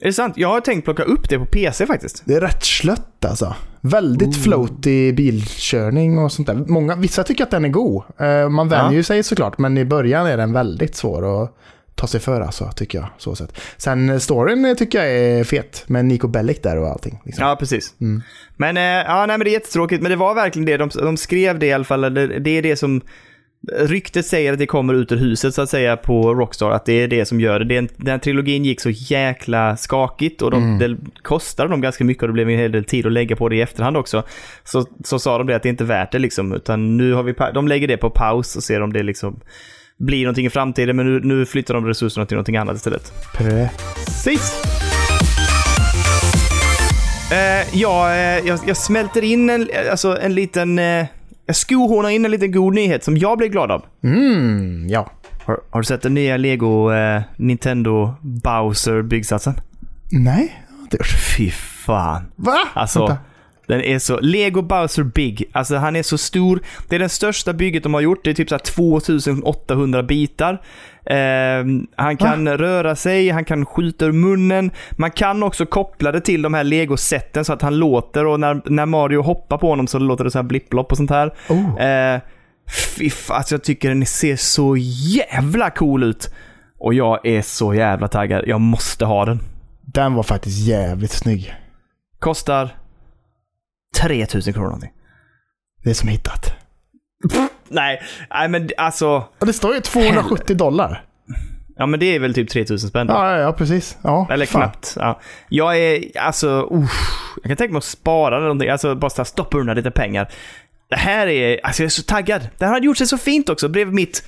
Är 0.00 0.06
det 0.06 0.12
sant? 0.12 0.34
Jag 0.36 0.48
har 0.48 0.60
tänkt 0.60 0.84
plocka 0.84 1.02
upp 1.02 1.28
det 1.28 1.38
på 1.38 1.46
PC 1.46 1.86
faktiskt. 1.86 2.22
Det 2.24 2.34
är 2.34 2.40
rätt 2.40 2.64
slött 2.64 3.24
alltså. 3.24 3.54
Väldigt 3.80 4.36
floaty 4.36 5.12
bilkörning 5.12 6.18
och 6.18 6.32
sånt 6.32 6.46
där. 6.48 6.54
Många, 6.54 6.96
vissa 6.96 7.24
tycker 7.24 7.44
att 7.44 7.50
den 7.50 7.64
är 7.64 7.68
god. 7.68 8.02
Eh, 8.18 8.48
Man 8.48 8.68
vänjer 8.68 8.98
Ja. 8.98 9.02
sig 9.04 9.22
såklart, 9.22 9.58
men 9.58 9.78
i 9.78 9.84
början 9.84 10.26
är 10.26 10.36
den 10.36 10.52
väldigt 10.52 10.96
svår 10.96 11.42
att 11.44 11.56
ta 11.94 12.06
sig 12.06 12.20
för 12.20 12.40
alltså, 12.40 12.70
tycker 12.76 12.98
jag. 12.98 13.08
Så 13.18 13.36
sätt. 13.36 13.60
Sen 13.76 14.10
eh, 14.10 14.18
storyn 14.18 14.64
eh, 14.64 14.74
tycker 14.74 14.98
jag 14.98 15.16
är 15.16 15.44
fet, 15.44 15.84
med 15.86 16.04
Nico 16.04 16.28
Bellic 16.28 16.60
där 16.62 16.78
och 16.78 16.88
allting. 16.88 17.20
Liksom. 17.24 17.46
Ja, 17.46 17.56
precis. 17.56 17.94
Mm. 18.00 18.22
Men, 18.56 18.76
eh, 18.76 18.82
ja, 18.82 19.26
nej, 19.26 19.38
men 19.38 19.44
det 19.44 19.50
är 19.50 19.52
jättetråkigt, 19.52 20.02
men 20.02 20.10
det 20.10 20.16
var 20.16 20.34
verkligen 20.34 20.66
det. 20.66 20.76
De, 20.76 20.88
de 20.88 21.16
skrev 21.16 21.58
det 21.58 21.66
i 21.66 21.72
alla 21.72 21.84
fall. 21.84 22.00
Det, 22.14 22.38
det 22.38 22.50
är 22.50 22.62
det 22.62 22.76
som... 22.76 23.00
Ryktet 23.72 24.26
säger 24.26 24.52
att 24.52 24.58
det 24.58 24.66
kommer 24.66 24.94
ut 24.94 25.12
ur 25.12 25.16
huset 25.16 25.54
så 25.54 25.62
att 25.62 25.70
säga 25.70 25.96
på 25.96 26.34
Rockstar, 26.34 26.70
att 26.70 26.86
det 26.86 26.92
är 26.92 27.08
det 27.08 27.24
som 27.24 27.40
gör 27.40 27.60
det. 27.60 27.74
Den, 27.74 27.88
den 27.96 28.20
trilogin 28.20 28.64
gick 28.64 28.80
så 28.80 28.90
jäkla 28.90 29.76
skakigt 29.76 30.42
och 30.42 30.50
de, 30.50 30.78
det 30.78 30.96
kostade 31.22 31.68
dem 31.68 31.80
ganska 31.80 32.04
mycket 32.04 32.22
och 32.22 32.28
det 32.28 32.32
blev 32.32 32.50
en 32.50 32.58
hel 32.58 32.72
del 32.72 32.84
tid 32.84 33.06
att 33.06 33.12
lägga 33.12 33.36
på 33.36 33.48
det 33.48 33.56
i 33.56 33.60
efterhand 33.60 33.96
också. 33.96 34.22
Så, 34.64 34.86
så 35.04 35.18
sa 35.18 35.38
de 35.38 35.46
det 35.46 35.56
att 35.56 35.62
det 35.62 35.68
inte 35.68 35.84
är 35.84 35.86
värt 35.86 36.12
det 36.12 36.18
liksom, 36.18 36.52
utan 36.52 36.96
nu 36.96 37.12
har 37.12 37.22
vi, 37.22 37.34
de 37.54 37.68
lägger 37.68 37.88
det 37.88 37.96
på 37.96 38.10
paus 38.10 38.56
och 38.56 38.62
ser 38.62 38.80
om 38.80 38.92
det 38.92 39.02
liksom 39.02 39.40
blir 39.98 40.24
någonting 40.24 40.46
i 40.46 40.50
framtiden, 40.50 40.96
men 40.96 41.06
nu, 41.06 41.20
nu 41.20 41.46
flyttar 41.46 41.74
de 41.74 41.86
resurserna 41.86 42.26
till 42.26 42.34
någonting 42.34 42.56
annat 42.56 42.76
istället. 42.76 43.12
Precis. 43.34 44.62
Eh, 47.32 47.78
ja, 47.78 48.10
eh, 48.14 48.46
jag, 48.46 48.58
jag 48.66 48.76
smälter 48.76 49.24
in 49.24 49.50
en, 49.50 49.68
alltså 49.90 50.18
en 50.20 50.34
liten... 50.34 50.78
Eh, 50.78 51.06
jag 51.46 51.56
skohornar 51.56 52.10
in 52.10 52.24
en 52.24 52.30
liten 52.30 52.52
god 52.52 52.74
nyhet 52.74 53.04
som 53.04 53.16
jag 53.16 53.38
blev 53.38 53.50
glad 53.50 53.70
av. 53.70 53.84
Mm, 54.04 54.88
ja. 54.88 55.10
Har, 55.44 55.60
har 55.70 55.80
du 55.80 55.84
sett 55.84 56.02
den 56.02 56.14
nya 56.14 56.36
Lego 56.36 56.92
eh, 56.92 57.22
Nintendo 57.36 58.14
Bowser 58.20 59.02
byggsatsen? 59.02 59.54
Nej, 60.10 60.64
det 60.68 60.72
har 60.72 60.78
jag 60.78 60.84
inte 60.84 60.96
gjort. 60.96 61.06
Fy 61.36 61.50
fan. 61.86 62.22
Va? 62.36 62.58
Alltså, 62.74 62.98
Vänta. 62.98 63.16
Den 63.66 63.80
är 63.80 63.98
så... 63.98 64.20
Lego 64.20 64.62
Bowser 64.62 65.02
Big. 65.02 65.44
Alltså 65.52 65.76
han 65.76 65.96
är 65.96 66.02
så 66.02 66.18
stor. 66.18 66.60
Det 66.88 66.94
är 66.94 67.00
den 67.00 67.08
största 67.08 67.52
bygget 67.52 67.82
de 67.82 67.94
har 67.94 68.00
gjort. 68.00 68.24
Det 68.24 68.30
är 68.30 68.34
typ 68.34 68.48
så 68.48 68.54
här 68.54 68.62
2800 68.62 70.02
bitar. 70.02 70.62
Eh, 71.06 71.64
han 71.96 72.16
kan 72.16 72.48
röra 72.48 72.96
sig, 72.96 73.28
han 73.28 73.44
kan 73.44 73.66
skjuta 73.66 74.04
ur 74.04 74.12
munnen. 74.12 74.70
Man 74.90 75.10
kan 75.10 75.42
också 75.42 75.66
koppla 75.66 76.12
det 76.12 76.20
till 76.20 76.42
de 76.42 76.54
här 76.54 76.64
Lego-sätten 76.64 77.44
så 77.44 77.52
att 77.52 77.62
han 77.62 77.78
låter 77.78 78.26
och 78.26 78.40
när, 78.40 78.62
när 78.64 78.86
Mario 78.86 79.22
hoppar 79.22 79.58
på 79.58 79.68
honom 79.68 79.86
så 79.86 79.98
låter 79.98 80.24
det 80.24 80.30
så 80.30 80.38
här 80.38 80.42
blipplopp 80.42 80.90
och 80.90 80.96
sånt 80.96 81.10
här. 81.10 81.34
Oh. 81.48 81.82
Eh, 81.82 82.20
fan, 83.10 83.36
alltså 83.36 83.54
jag 83.54 83.64
tycker 83.64 83.88
den 83.88 84.06
ser 84.06 84.36
så 84.36 84.76
jävla 84.76 85.70
cool 85.70 86.02
ut. 86.02 86.30
Och 86.78 86.94
jag 86.94 87.26
är 87.26 87.42
så 87.42 87.74
jävla 87.74 88.08
taggad. 88.08 88.44
Jag 88.46 88.60
måste 88.60 89.04
ha 89.04 89.24
den. 89.24 89.40
Den 89.80 90.14
var 90.14 90.22
faktiskt 90.22 90.58
jävligt 90.58 91.12
snygg. 91.12 91.54
Kostar 92.18 92.83
3000 93.94 94.52
kronor 94.52 94.66
någonting. 94.66 94.92
Det 95.84 95.90
är 95.90 95.94
som 95.94 96.08
hittat. 96.08 96.52
Nej, 97.68 98.02
nej 98.30 98.48
men 98.48 98.70
alltså. 98.76 99.24
Det 99.38 99.52
står 99.52 99.74
ju 99.74 99.80
270 99.80 100.56
dollar. 100.56 101.04
Ja 101.76 101.86
men 101.86 102.00
det 102.00 102.06
är 102.06 102.18
väl 102.18 102.34
typ 102.34 102.50
3000 102.50 102.88
spänn. 102.88 103.06
då. 103.06 103.14
Ja, 103.14 103.38
ja, 103.38 103.52
precis. 103.52 103.96
Ja, 104.02 104.28
Eller 104.30 104.46
fan. 104.46 104.62
knappt. 104.62 104.94
Ja. 104.96 105.20
Jag 105.48 105.78
är, 105.78 106.18
alltså, 106.18 106.68
usch. 106.72 107.20
Jag 107.42 107.48
kan 107.50 107.56
tänka 107.56 107.72
mig 107.72 107.78
att 107.78 107.84
spara 107.84 108.34
eller 108.36 108.44
någonting. 108.46 108.68
Alltså 108.70 108.94
bara 108.94 109.24
stoppa 109.24 109.58
undan 109.58 109.76
lite 109.76 109.90
pengar. 109.90 110.32
Det 110.90 110.96
här 110.96 111.26
är, 111.26 111.60
alltså 111.66 111.82
jag 111.82 111.86
är 111.86 111.90
så 111.90 112.02
taggad. 112.02 112.48
Det 112.58 112.64
här 112.64 112.72
hade 112.72 112.86
gjort 112.86 112.96
sig 112.98 113.06
så 113.06 113.18
fint 113.18 113.48
också. 113.48 113.68
Bredvid 113.68 113.94
mitt, 113.94 114.24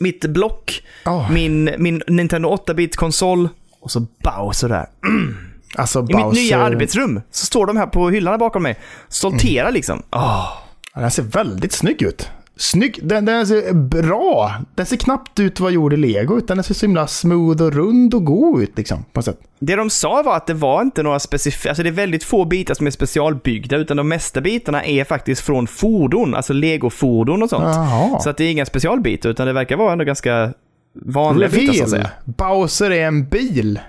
mitt 0.00 0.26
block, 0.26 0.82
Ja. 1.04 1.28
min, 1.30 1.70
min 1.78 2.02
Nintendo 2.06 2.48
8-bit-konsol 2.56 3.48
och 3.80 3.90
så 3.90 4.00
Bowser 4.00 4.68
där. 4.68 4.86
Alltså 5.74 5.98
I 5.98 6.02
Bowser... 6.02 6.26
mitt 6.26 6.34
nya 6.34 6.58
arbetsrum 6.58 7.20
så 7.30 7.46
står 7.46 7.66
de 7.66 7.76
här 7.76 7.86
på 7.86 8.10
hyllan 8.10 8.38
bakom 8.38 8.62
mig. 8.62 8.78
Stolterar 9.08 9.72
liksom. 9.72 10.02
Åh. 10.10 10.48
Ja, 10.94 11.00
Den 11.00 11.10
ser 11.10 11.22
väldigt 11.22 11.72
snygg 11.72 12.02
ut. 12.02 12.30
Snygg. 12.58 13.00
Den, 13.02 13.24
den 13.24 13.46
ser 13.46 13.72
bra. 13.72 14.54
Den 14.74 14.86
ser 14.86 14.96
knappt 14.96 15.40
ut 15.40 15.60
vad 15.60 15.72
gjord 15.72 15.92
i 15.92 15.96
lego, 15.96 16.38
utan 16.38 16.56
den 16.56 16.64
ser 16.64 16.74
så 16.74 16.86
himla 16.86 17.06
smooth 17.06 17.62
och 17.62 17.72
rund 17.72 18.14
och 18.14 18.24
god 18.24 18.62
ut 18.62 18.72
liksom. 18.76 19.04
På 19.12 19.18
något 19.18 19.24
sätt. 19.24 19.40
Det 19.58 19.76
de 19.76 19.90
sa 19.90 20.22
var 20.22 20.36
att 20.36 20.46
det 20.46 20.54
var 20.54 20.82
inte 20.82 21.02
några 21.02 21.18
specifika, 21.18 21.68
alltså 21.68 21.82
det 21.82 21.88
är 21.88 21.92
väldigt 21.92 22.24
få 22.24 22.44
bitar 22.44 22.74
som 22.74 22.86
är 22.86 22.90
specialbyggda, 22.90 23.76
utan 23.76 23.96
de 23.96 24.08
mesta 24.08 24.40
bitarna 24.40 24.84
är 24.84 25.04
faktiskt 25.04 25.40
från 25.40 25.66
fordon, 25.66 26.34
alltså 26.34 26.52
legofordon 26.52 27.42
och 27.42 27.50
sånt. 27.50 27.64
Jaha. 27.64 28.20
Så 28.20 28.30
att 28.30 28.36
det 28.36 28.44
är 28.44 28.50
inga 28.50 28.66
specialbitar, 28.66 29.28
utan 29.28 29.46
det 29.46 29.52
verkar 29.52 29.76
vara 29.76 29.92
ändå 29.92 30.04
ganska 30.04 30.52
vanliga 30.94 31.48
bitar 31.48 31.72
så 31.72 31.84
att 31.84 31.90
säga. 31.90 32.10
Bowser 32.24 32.90
är 32.90 33.06
en 33.06 33.28
bil. 33.28 33.80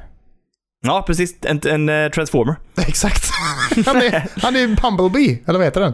Ja, 0.86 1.04
precis. 1.08 1.38
En, 1.42 1.62
en 1.68 1.90
eh, 1.90 2.12
transformer. 2.12 2.56
Exakt. 2.88 3.32
Han 3.86 3.98
är, 3.98 4.42
han 4.42 4.56
är 4.56 4.82
Bumblebee, 4.82 5.40
eller 5.48 5.60
vad 5.60 5.68
heter 5.68 5.82
den? 5.82 5.94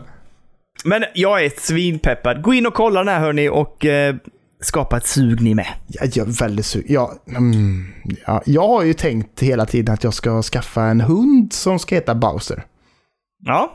Men 0.85 1.03
jag 1.13 1.45
är 1.45 1.51
svinpeppad. 1.57 2.41
Gå 2.41 2.53
in 2.53 2.65
och 2.65 2.73
kolla 2.73 2.99
den 2.99 3.13
här 3.13 3.19
hörni 3.19 3.49
och 3.49 3.85
eh, 3.85 4.15
skapa 4.61 4.97
ett 4.97 5.07
sug 5.07 5.41
ni 5.41 5.55
med. 5.55 5.67
Jag, 5.87 6.07
jag 6.13 6.27
är 6.27 6.31
väldigt 6.31 6.65
sugen. 6.65 6.87
Ja, 6.93 7.13
mm, 7.27 7.93
ja, 8.25 8.41
jag 8.45 8.67
har 8.67 8.83
ju 8.83 8.93
tänkt 8.93 9.39
hela 9.39 9.65
tiden 9.65 9.93
att 9.93 10.03
jag 10.03 10.13
ska 10.13 10.41
skaffa 10.41 10.83
en 10.83 11.01
hund 11.01 11.53
som 11.53 11.79
ska 11.79 11.95
heta 11.95 12.15
Bowser. 12.15 12.63
Ja, 13.45 13.73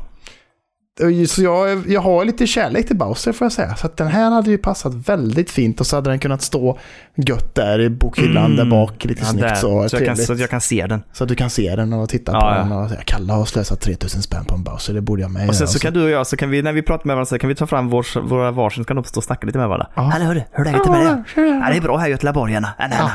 Så 1.28 1.42
jag, 1.42 1.90
jag 1.90 2.00
har 2.00 2.24
lite 2.24 2.46
kärlek 2.46 2.86
till 2.86 2.96
Bowser 2.96 3.32
får 3.32 3.44
jag 3.44 3.52
säga. 3.52 3.74
Så 3.74 3.86
att 3.86 3.96
den 3.96 4.08
här 4.08 4.30
hade 4.30 4.50
ju 4.50 4.58
passat 4.58 4.94
väldigt 4.94 5.50
fint 5.50 5.80
och 5.80 5.86
så 5.86 5.96
hade 5.96 6.10
den 6.10 6.18
kunnat 6.18 6.42
stå 6.42 6.78
gött 7.16 7.54
där 7.54 7.80
i 7.80 7.90
bokhyllan 7.90 8.56
där 8.56 8.64
bak. 8.64 9.04
Lite 9.04 9.22
Mm. 9.22 9.38
ja 9.38 9.48
snyggt 9.48 9.48
där. 9.48 9.54
så. 9.54 9.88
så, 9.88 9.96
jag 9.96 10.04
kan, 10.06 10.16
så 10.16 10.32
att 10.32 10.38
jag 10.38 10.50
kan 10.50 10.60
se 10.60 10.86
den. 10.86 11.02
Så 11.12 11.24
att 11.24 11.28
du 11.28 11.34
kan 11.34 11.50
se 11.50 11.76
den 11.76 11.92
och 11.92 12.08
titta 12.08 12.32
Ja, 12.32 12.40
på 12.40 12.46
ja. 12.46 12.52
den 12.58 12.72
och 12.72 12.88
säga 12.88 13.00
Kalle 13.04 13.32
har 13.32 13.44
slösat 13.44 13.80
3000 13.80 14.22
spänn 14.22 14.44
på 14.44 14.54
en 14.54 14.62
Bowser, 14.62 14.94
det 14.94 15.00
borde 15.00 15.22
jag 15.22 15.30
med 15.30 15.48
Och 15.48 15.54
sen 15.54 15.64
göra." 15.64 15.72
så 15.72 15.78
kan 15.78 15.92
du 15.92 16.02
och 16.04 16.10
jag, 16.10 16.26
så 16.26 16.36
kan 16.36 16.50
vi, 16.50 16.62
när 16.62 16.72
vi 16.72 16.82
pratar 16.82 17.06
med 17.06 17.16
varandra, 17.16 17.26
så 17.26 17.38
kan 17.38 17.48
vi 17.48 17.54
ta 17.54 17.66
fram 17.66 17.88
vår, 17.88 18.20
våra 18.20 18.50
varsin, 18.50 18.84
så 18.84 18.88
kan 18.88 18.96
de 18.96 19.04
stå 19.04 19.18
och 19.18 19.24
snacka 19.24 19.46
lite 19.46 19.58
med 19.58 19.68
varandra. 19.68 19.88
Ja. 19.94 20.02
Hallå 20.02 20.24
hörru, 20.24 20.42
hur 20.52 20.66
är 20.66 20.72
läget 20.72 20.88
med 20.88 21.00
dig? 21.00 21.24
Ja, 21.62 21.70
det 21.70 21.76
är 21.76 21.80
bra 21.80 21.96
här 21.96 22.08
i 22.08 22.10
Göteborgarna. 22.10 22.68
Ja. 22.78 23.10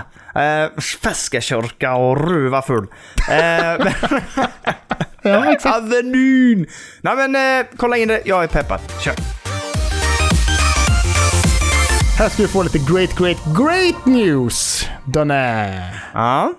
Uh, 0.65 0.79
Feskekörka 1.03 1.95
och 1.95 2.29
ruva 2.29 2.61
full. 2.61 2.87
Ja, 5.23 5.45
exakt. 5.51 5.77
Avenyn! 5.77 6.65
Nej 7.01 7.15
men, 7.15 7.59
eh, 7.59 7.65
kolla 7.77 7.97
in 7.97 8.07
det. 8.07 8.21
Jag 8.25 8.43
är 8.43 8.47
peppad. 8.47 8.79
Kör. 8.99 9.13
Här 12.17 12.29
ska 12.29 12.41
vi 12.43 12.47
få 12.47 12.63
lite 12.63 12.79
great, 12.93 13.17
great, 13.17 13.37
great 13.57 14.05
news. 14.05 14.87
Donna. 15.05 15.65
Ja. 16.13 16.53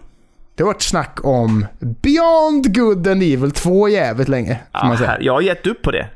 Det 0.54 0.62
har 0.62 0.66
varit 0.66 0.82
snack 0.82 1.18
om 1.22 1.66
Beyond 1.80 2.74
Good 2.74 3.08
and 3.08 3.22
Evil 3.22 3.50
2 3.50 3.88
jävligt 3.88 4.28
länge. 4.28 4.58
Säga. 4.72 5.08
här, 5.10 5.18
jag 5.20 5.32
har 5.32 5.40
gett 5.40 5.66
upp 5.66 5.82
på 5.82 5.90
det. 5.90 6.06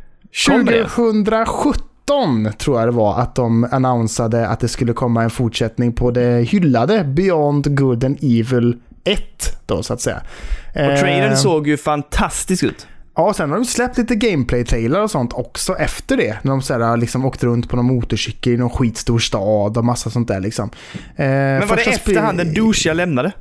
Kommer 0.47 0.73
det? 0.73 0.89
2017 0.89 2.53
tror 2.59 2.79
jag 2.79 2.89
det 2.89 2.93
var 2.93 3.19
att 3.21 3.35
de 3.35 3.69
annonsade 3.73 4.49
att 4.49 4.61
det 4.61 4.69
skulle 4.69 4.93
komma 4.93 5.23
en 5.23 5.31
fortsättning 5.31 5.93
på 5.93 6.11
det 6.11 6.43
hyllade 6.43 7.05
Beyond 7.05 7.77
Good 7.77 8.05
and 8.05 8.19
Evil 8.23 8.77
1 9.09 9.67
då 9.67 9.83
så 9.83 9.93
att 9.95 10.01
säga. 10.01 10.23
Och 10.69 10.99
trailern 10.99 11.31
Eh, 11.31 11.37
såg 11.37 11.69
ju 11.69 11.77
fantastisk 11.77 12.63
ut. 12.63 12.87
Ja, 13.15 13.35
sen 13.35 13.51
har 13.51 13.57
de 13.57 13.65
släppt 13.65 13.99
lite 13.99 14.15
gameplay-trailer 14.15 15.03
och 15.03 15.11
sånt 15.11 15.33
också 15.33 15.75
efter 15.77 16.17
det. 16.17 16.39
När 16.43 16.51
de 16.51 16.63
så 16.63 16.79
här, 16.79 16.97
liksom 16.97 17.25
åkt 17.25 17.43
runt 17.43 17.69
på 17.69 17.77
någon 17.77 17.85
motorcykel 17.85 18.53
i 18.53 18.57
någon 18.57 18.71
skitstor 18.71 19.19
stad 19.19 19.77
och 19.77 19.85
massa 19.85 20.11
sånt 20.11 20.29
där 20.29 20.41
liksom. 20.41 20.71
Eh, 20.95 21.27
Men 21.27 21.69
var 21.69 21.77
det 21.77 21.83
efter 21.83 22.21
han 22.23 22.37
den 22.37 22.55
douchiga 22.55 22.93
lämnade? 22.93 23.33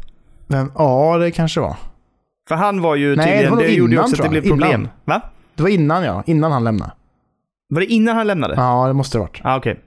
Vem? 0.47 0.72
Ja, 0.76 1.18
det 1.18 1.32
kanske 1.32 1.59
var. 1.59 1.76
För 2.47 2.55
han 2.55 2.82
var 2.82 2.95
ju 2.95 3.15
Nej, 3.15 3.26
tydligen, 3.26 3.43
det 3.43 3.49
var 3.49 3.57
det, 3.57 3.63
nog 3.68 3.78
gjorde 3.78 3.91
ju 3.91 3.95
innan, 3.95 4.03
också 4.11 4.15
att 4.15 4.24
det 4.24 4.30
blev 4.30 4.49
problem. 4.49 4.82
Innan. 4.82 4.89
Va? 5.05 5.22
Det 5.55 5.63
var 5.63 5.70
innan 5.70 6.03
ja, 6.03 6.24
innan 6.26 6.51
han 6.51 6.63
lämnade. 6.63 6.91
Var 7.70 7.80
det 7.82 7.88
innan 7.88 8.15
han 8.15 8.28
lämnade? 8.28 8.53
Ja, 8.55 8.88
det 8.88 8.93
måste 8.93 9.18
det 9.18 9.20
ha 9.22 9.26
varit. 9.28 9.41
Ah, 9.43 9.57
okej. 9.57 9.80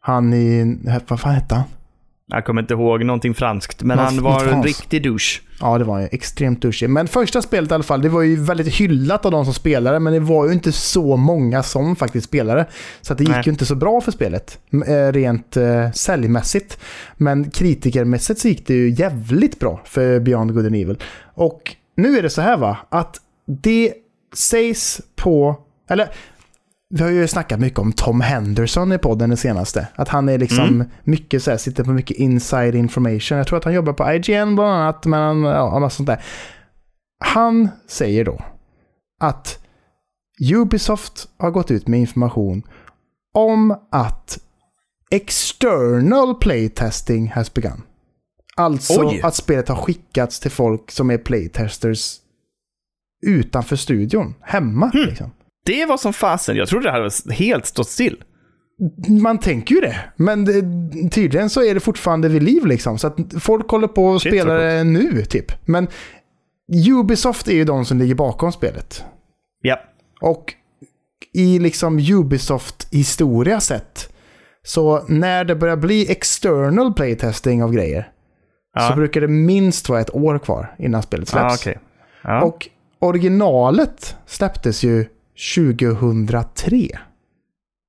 Han 0.00 0.34
i, 0.34 0.78
vad 1.08 1.20
fan 1.20 1.34
hette 1.34 1.54
han? 1.54 1.64
Jag 2.28 2.44
kommer 2.44 2.62
inte 2.62 2.74
ihåg 2.74 3.04
någonting 3.04 3.34
franskt, 3.34 3.82
men 3.82 3.96
Något- 3.96 4.04
han 4.06 4.22
var 4.22 4.44
en 4.46 4.62
riktig 4.62 5.02
douche. 5.02 5.40
Ja, 5.60 5.78
det 5.78 5.84
var 5.84 6.00
ju 6.00 6.08
extremt 6.10 6.62
douchig. 6.62 6.90
Men 6.90 7.08
första 7.08 7.42
spelet 7.42 7.70
i 7.70 7.74
alla 7.74 7.82
fall, 7.82 8.02
det 8.02 8.08
var 8.08 8.22
ju 8.22 8.36
väldigt 8.36 8.74
hyllat 8.74 9.24
av 9.24 9.30
de 9.32 9.44
som 9.44 9.54
spelade, 9.54 10.00
men 10.00 10.12
det 10.12 10.20
var 10.20 10.46
ju 10.46 10.52
inte 10.52 10.72
så 10.72 11.16
många 11.16 11.62
som 11.62 11.96
faktiskt 11.96 12.26
spelade. 12.26 12.66
Så 13.00 13.12
att 13.12 13.18
det 13.18 13.24
gick 13.24 13.32
Nej. 13.34 13.42
ju 13.46 13.50
inte 13.52 13.66
så 13.66 13.74
bra 13.74 14.00
för 14.00 14.12
spelet, 14.12 14.58
eh, 14.86 15.12
rent 15.12 15.56
eh, 15.56 15.90
säljmässigt. 15.92 16.78
Men 17.16 17.50
kritikermässigt 17.50 18.40
så 18.40 18.48
gick 18.48 18.66
det 18.66 18.74
ju 18.74 18.90
jävligt 18.90 19.60
bra 19.60 19.80
för 19.84 20.20
Beyond 20.20 20.54
Good 20.54 20.66
and 20.66 20.74
Evil. 20.76 20.98
Och 21.34 21.76
nu 21.96 22.18
är 22.18 22.22
det 22.22 22.30
så 22.30 22.40
här 22.40 22.56
va, 22.56 22.76
att 22.88 23.16
det 23.62 23.92
sägs 24.34 25.00
på, 25.16 25.56
eller 25.90 26.08
vi 26.94 27.02
har 27.02 27.10
ju 27.10 27.28
snackat 27.28 27.60
mycket 27.60 27.78
om 27.78 27.92
Tom 27.92 28.20
Henderson 28.20 28.92
i 28.92 28.98
podden 28.98 29.30
det 29.30 29.36
senaste. 29.36 29.88
Att 29.94 30.08
han 30.08 30.28
är 30.28 30.38
liksom 30.38 30.64
Mm. 30.64 30.88
mycket 31.04 31.42
så 31.42 31.50
här, 31.50 31.58
sitter 31.58 31.84
på 31.84 31.90
mycket 31.90 32.16
inside 32.16 32.74
information. 32.74 33.38
Jag 33.38 33.46
tror 33.46 33.58
att 33.58 33.64
han 33.64 33.74
jobbar 33.74 33.92
på 33.92 34.12
IGN 34.12 34.54
bland 34.54 34.60
annat, 34.72 35.06
men 35.06 35.20
han, 35.20 35.42
ja, 35.42 35.78
massa 35.78 35.96
sånt 35.96 36.06
där. 36.06 36.24
Han 37.24 37.68
säger 37.88 38.24
då 38.24 38.40
att 39.20 39.58
Ubisoft 40.54 41.28
har 41.38 41.50
gått 41.50 41.70
ut 41.70 41.88
med 41.88 42.00
information 42.00 42.62
om 43.34 43.78
att 43.90 44.38
external 45.10 46.34
playtesting 46.34 47.28
has 47.30 47.54
begun. 47.54 47.82
Alltså 48.56 49.06
Oj. 49.06 49.20
att 49.22 49.34
spelet 49.34 49.68
har 49.68 49.76
skickats 49.76 50.40
till 50.40 50.50
folk 50.50 50.90
som 50.90 51.10
är 51.10 51.18
playtesters 51.18 52.16
utanför 53.26 53.76
studion, 53.76 54.34
hemma. 54.40 54.90
Hmm. 54.90 55.04
Liksom. 55.08 55.30
Det 55.66 55.86
var 55.86 55.96
som 55.96 56.12
fasen. 56.12 56.56
Jag 56.56 56.68
trodde 56.68 56.84
det 56.86 56.92
hade 56.92 57.34
helt 57.34 57.66
stått 57.66 57.88
still. 57.88 58.22
Man 59.22 59.38
tänker 59.38 59.74
ju 59.74 59.80
det, 59.80 59.96
men 60.16 60.44
det, 60.44 60.62
tydligen 61.10 61.50
så 61.50 61.62
är 61.64 61.74
det 61.74 61.80
fortfarande 61.80 62.28
vid 62.28 62.42
liv 62.42 62.66
liksom. 62.66 62.98
Så 62.98 63.06
att 63.06 63.16
folk 63.40 63.70
håller 63.70 63.88
på 63.88 64.06
och 64.06 64.22
Shit, 64.22 64.32
spelar 64.32 64.58
det 64.58 64.84
nu 64.84 65.22
typ. 65.22 65.52
Men 65.68 65.88
Ubisoft 66.90 67.48
är 67.48 67.52
ju 67.54 67.64
de 67.64 67.84
som 67.84 67.98
ligger 67.98 68.14
bakom 68.14 68.52
spelet. 68.52 69.04
Ja. 69.62 69.80
Och 70.20 70.54
i 71.34 71.58
liksom 71.58 71.98
Ubisoft-historia 71.98 73.60
sett, 73.60 74.12
så 74.62 75.04
när 75.08 75.44
det 75.44 75.54
börjar 75.56 75.76
bli 75.76 76.10
external 76.10 76.94
playtesting 76.94 77.62
av 77.62 77.72
grejer, 77.72 78.08
Ja. 78.74 78.88
så 78.88 78.96
brukar 78.96 79.20
det 79.20 79.28
minst 79.28 79.88
vara 79.88 80.00
ett 80.00 80.14
år 80.14 80.38
kvar 80.38 80.74
innan 80.78 81.02
spelet 81.02 81.28
släpps. 81.28 81.52
Ah, 81.52 81.54
okej. 81.54 81.78
Ja. 82.22 82.42
Och 82.44 82.68
originalet 82.98 84.16
släpptes 84.26 84.82
ju 84.84 85.04
2003. 85.54 86.88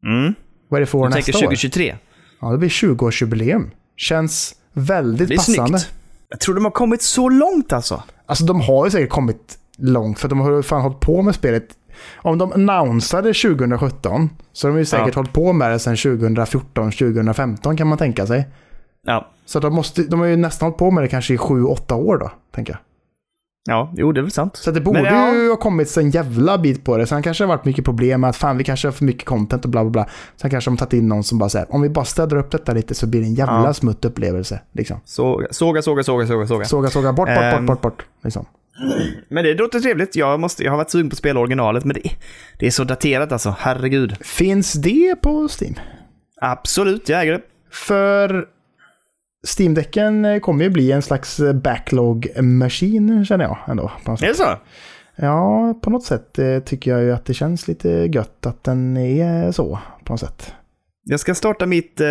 Mm. 0.06 0.34
Vad 0.70 0.78
är 0.78 0.80
det 0.82 0.86
för 0.86 0.98
år 0.98 1.06
nästa 1.10 1.16
tänker 1.32 1.38
år? 1.38 1.42
2023? 1.42 1.96
Ja, 2.42 2.52
det 2.52 2.58
blir 2.58 2.70
20-årsjubileum. 2.70 3.70
Känns 3.98 4.56
väldigt 4.74 5.28
Det 5.28 5.34
är 5.34 5.38
passande. 5.38 5.80
snyggt. 5.80 5.94
Jag 6.30 6.40
tror 6.40 6.56
de 6.56 6.64
har 6.64 6.72
kommit 6.72 7.02
så 7.02 7.30
långt 7.30 7.74
alltså. 7.74 8.04
Alltså 8.26 8.46
de 8.46 8.62
har 8.62 8.86
ju 8.86 8.92
säkert 8.92 9.10
kommit 9.10 9.58
långt 9.78 10.20
för 10.20 10.28
de 10.28 10.40
har 10.40 10.52
ju 10.52 10.64
fan 10.64 10.82
hållit 10.82 11.00
på 11.00 11.22
med 11.22 11.36
spelet. 11.36 11.68
Om 12.16 12.38
de 12.38 12.52
annonsade 12.52 13.34
2017 13.34 14.30
så 14.54 14.68
har 14.68 14.74
de 14.74 14.80
ju 14.80 14.86
säkert 14.86 15.08
Ja. 15.08 15.14
hållit 15.16 15.34
på 15.34 15.54
med 15.54 15.72
det 15.72 15.80
sedan 15.80 15.96
2014, 15.96 16.92
2015 16.92 17.78
kan 17.78 17.88
man 17.88 17.98
tänka 17.98 18.28
sig. 18.28 18.48
Ja. 19.04 19.28
Så 19.46 19.60
de, 19.60 19.74
måste, 19.74 20.04
de 20.04 20.20
har 20.20 20.28
ju 20.28 20.36
nästan 20.36 20.66
hållit 20.66 20.78
på 20.78 20.92
med 20.92 21.04
det 21.04 21.08
kanske 21.08 21.34
i 21.34 21.38
7-8 21.38 21.94
år 21.94 22.18
då, 22.18 22.32
tänker 22.56 22.74
jag. 22.74 22.80
Ja, 23.70 23.92
jo 23.96 24.12
det 24.12 24.20
är 24.20 24.22
väl 24.22 24.32
sant. 24.32 24.56
Så 24.56 24.72
det 24.72 24.82
borde 24.82 25.02
Men 25.02 25.14
ja. 25.14 25.34
ju 25.34 25.50
ha 25.50 25.56
kommit 25.58 25.98
en 25.98 26.10
jävla 26.10 26.58
bit 26.58 26.84
på 26.84 26.98
det. 26.98 27.08
Sen 27.08 27.24
kanske 27.24 27.44
det 27.44 27.48
har 27.48 27.56
varit 27.58 27.66
mycket 27.66 27.86
problem 27.86 28.22
med 28.22 28.30
att 28.30 28.36
fan 28.36 28.58
vi 28.58 28.64
kanske 28.64 28.88
har 28.88 28.92
för 28.94 29.06
mycket 29.06 29.26
content 29.26 29.66
och 29.66 29.72
bla 29.72 29.84
bla 29.84 29.90
bla. 29.92 30.08
Sen 30.36 30.50
kanske 30.52 30.70
de 30.70 30.78
tagit 30.78 30.94
in 30.94 31.08
någon 31.08 31.24
som 31.24 31.38
bara 31.38 31.50
säger 31.50 31.76
om 31.76 31.82
vi 31.82 31.90
bara 31.90 32.06
städar 32.06 32.38
upp 32.38 32.52
detta 32.52 32.74
lite 32.74 32.96
så 32.96 33.08
blir 33.08 33.22
det 33.22 33.28
en 33.28 33.34
jävla 33.34 33.64
Ja. 33.66 33.74
smutt 33.74 34.06
upplevelse. 34.06 34.60
Liksom. 34.72 35.00
Såga, 35.06 35.48
såga, 35.52 35.82
såga, 35.82 36.04
såga, 36.04 36.28
såga. 36.28 36.48
såga. 36.48 36.66
Såga, 36.66 36.90
såga, 36.90 37.14
bort, 37.14 37.28
bort, 37.28 37.36
bort, 37.36 37.54
Ehm. 37.54 37.66
bort, 37.66 37.82
bort. 37.82 38.06
Liksom. 38.24 38.46
Men 39.30 39.44
det 39.44 39.54
låter 39.54 39.80
trevligt. 39.80 40.16
Jag, 40.16 40.40
måste, 40.40 40.64
jag 40.64 40.72
har 40.72 40.78
varit 40.78 40.90
sugen 40.92 41.10
på 41.10 41.14
att 41.14 41.18
spela 41.18 41.40
originalet, 41.40 41.86
men 41.86 41.94
det, 42.04 42.10
det 42.60 42.68
är 42.68 42.72
så 42.72 42.84
daterat 42.84 43.32
alltså. 43.32 43.56
Herregud. 43.60 44.16
Finns 44.22 44.74
det 44.74 45.16
på 45.22 45.48
Steam? 45.62 45.76
Absolut, 46.42 47.10
jag 47.10 47.22
äger 47.22 47.32
det. 47.34 47.42
För 47.72 48.46
Steam-däcken 49.58 50.26
eh, 50.26 50.40
kommer 50.40 50.64
ju 50.64 50.70
bli 50.70 50.92
en 50.92 51.02
slags 51.02 51.40
eh, 51.40 51.54
backlog-maskin 51.54 53.26
känner 53.26 53.46
jag 53.46 53.58
ändå. 53.68 53.92
På 54.04 54.12
Är 54.12 54.28
det 54.28 54.36
så? 54.36 54.58
Ja, 55.16 55.74
på 55.82 55.90
något 55.90 56.04
sätt 56.04 56.40
eh, 56.40 56.60
tycker 56.60 56.92
jag 56.92 57.04
ju 57.04 57.12
att 57.12 57.26
det 57.26 57.34
känns 57.34 57.68
lite 57.68 57.90
gött 57.90 58.46
att 58.46 58.64
den 58.64 58.98
är 58.98 59.52
så 59.52 59.80
på 60.04 60.14
något 60.14 60.20
sätt. 60.20 60.54
Jag 61.04 61.20
ska 61.20 61.36
starta 61.36 61.66
mitt 61.66 62.02
eh, 62.02 62.08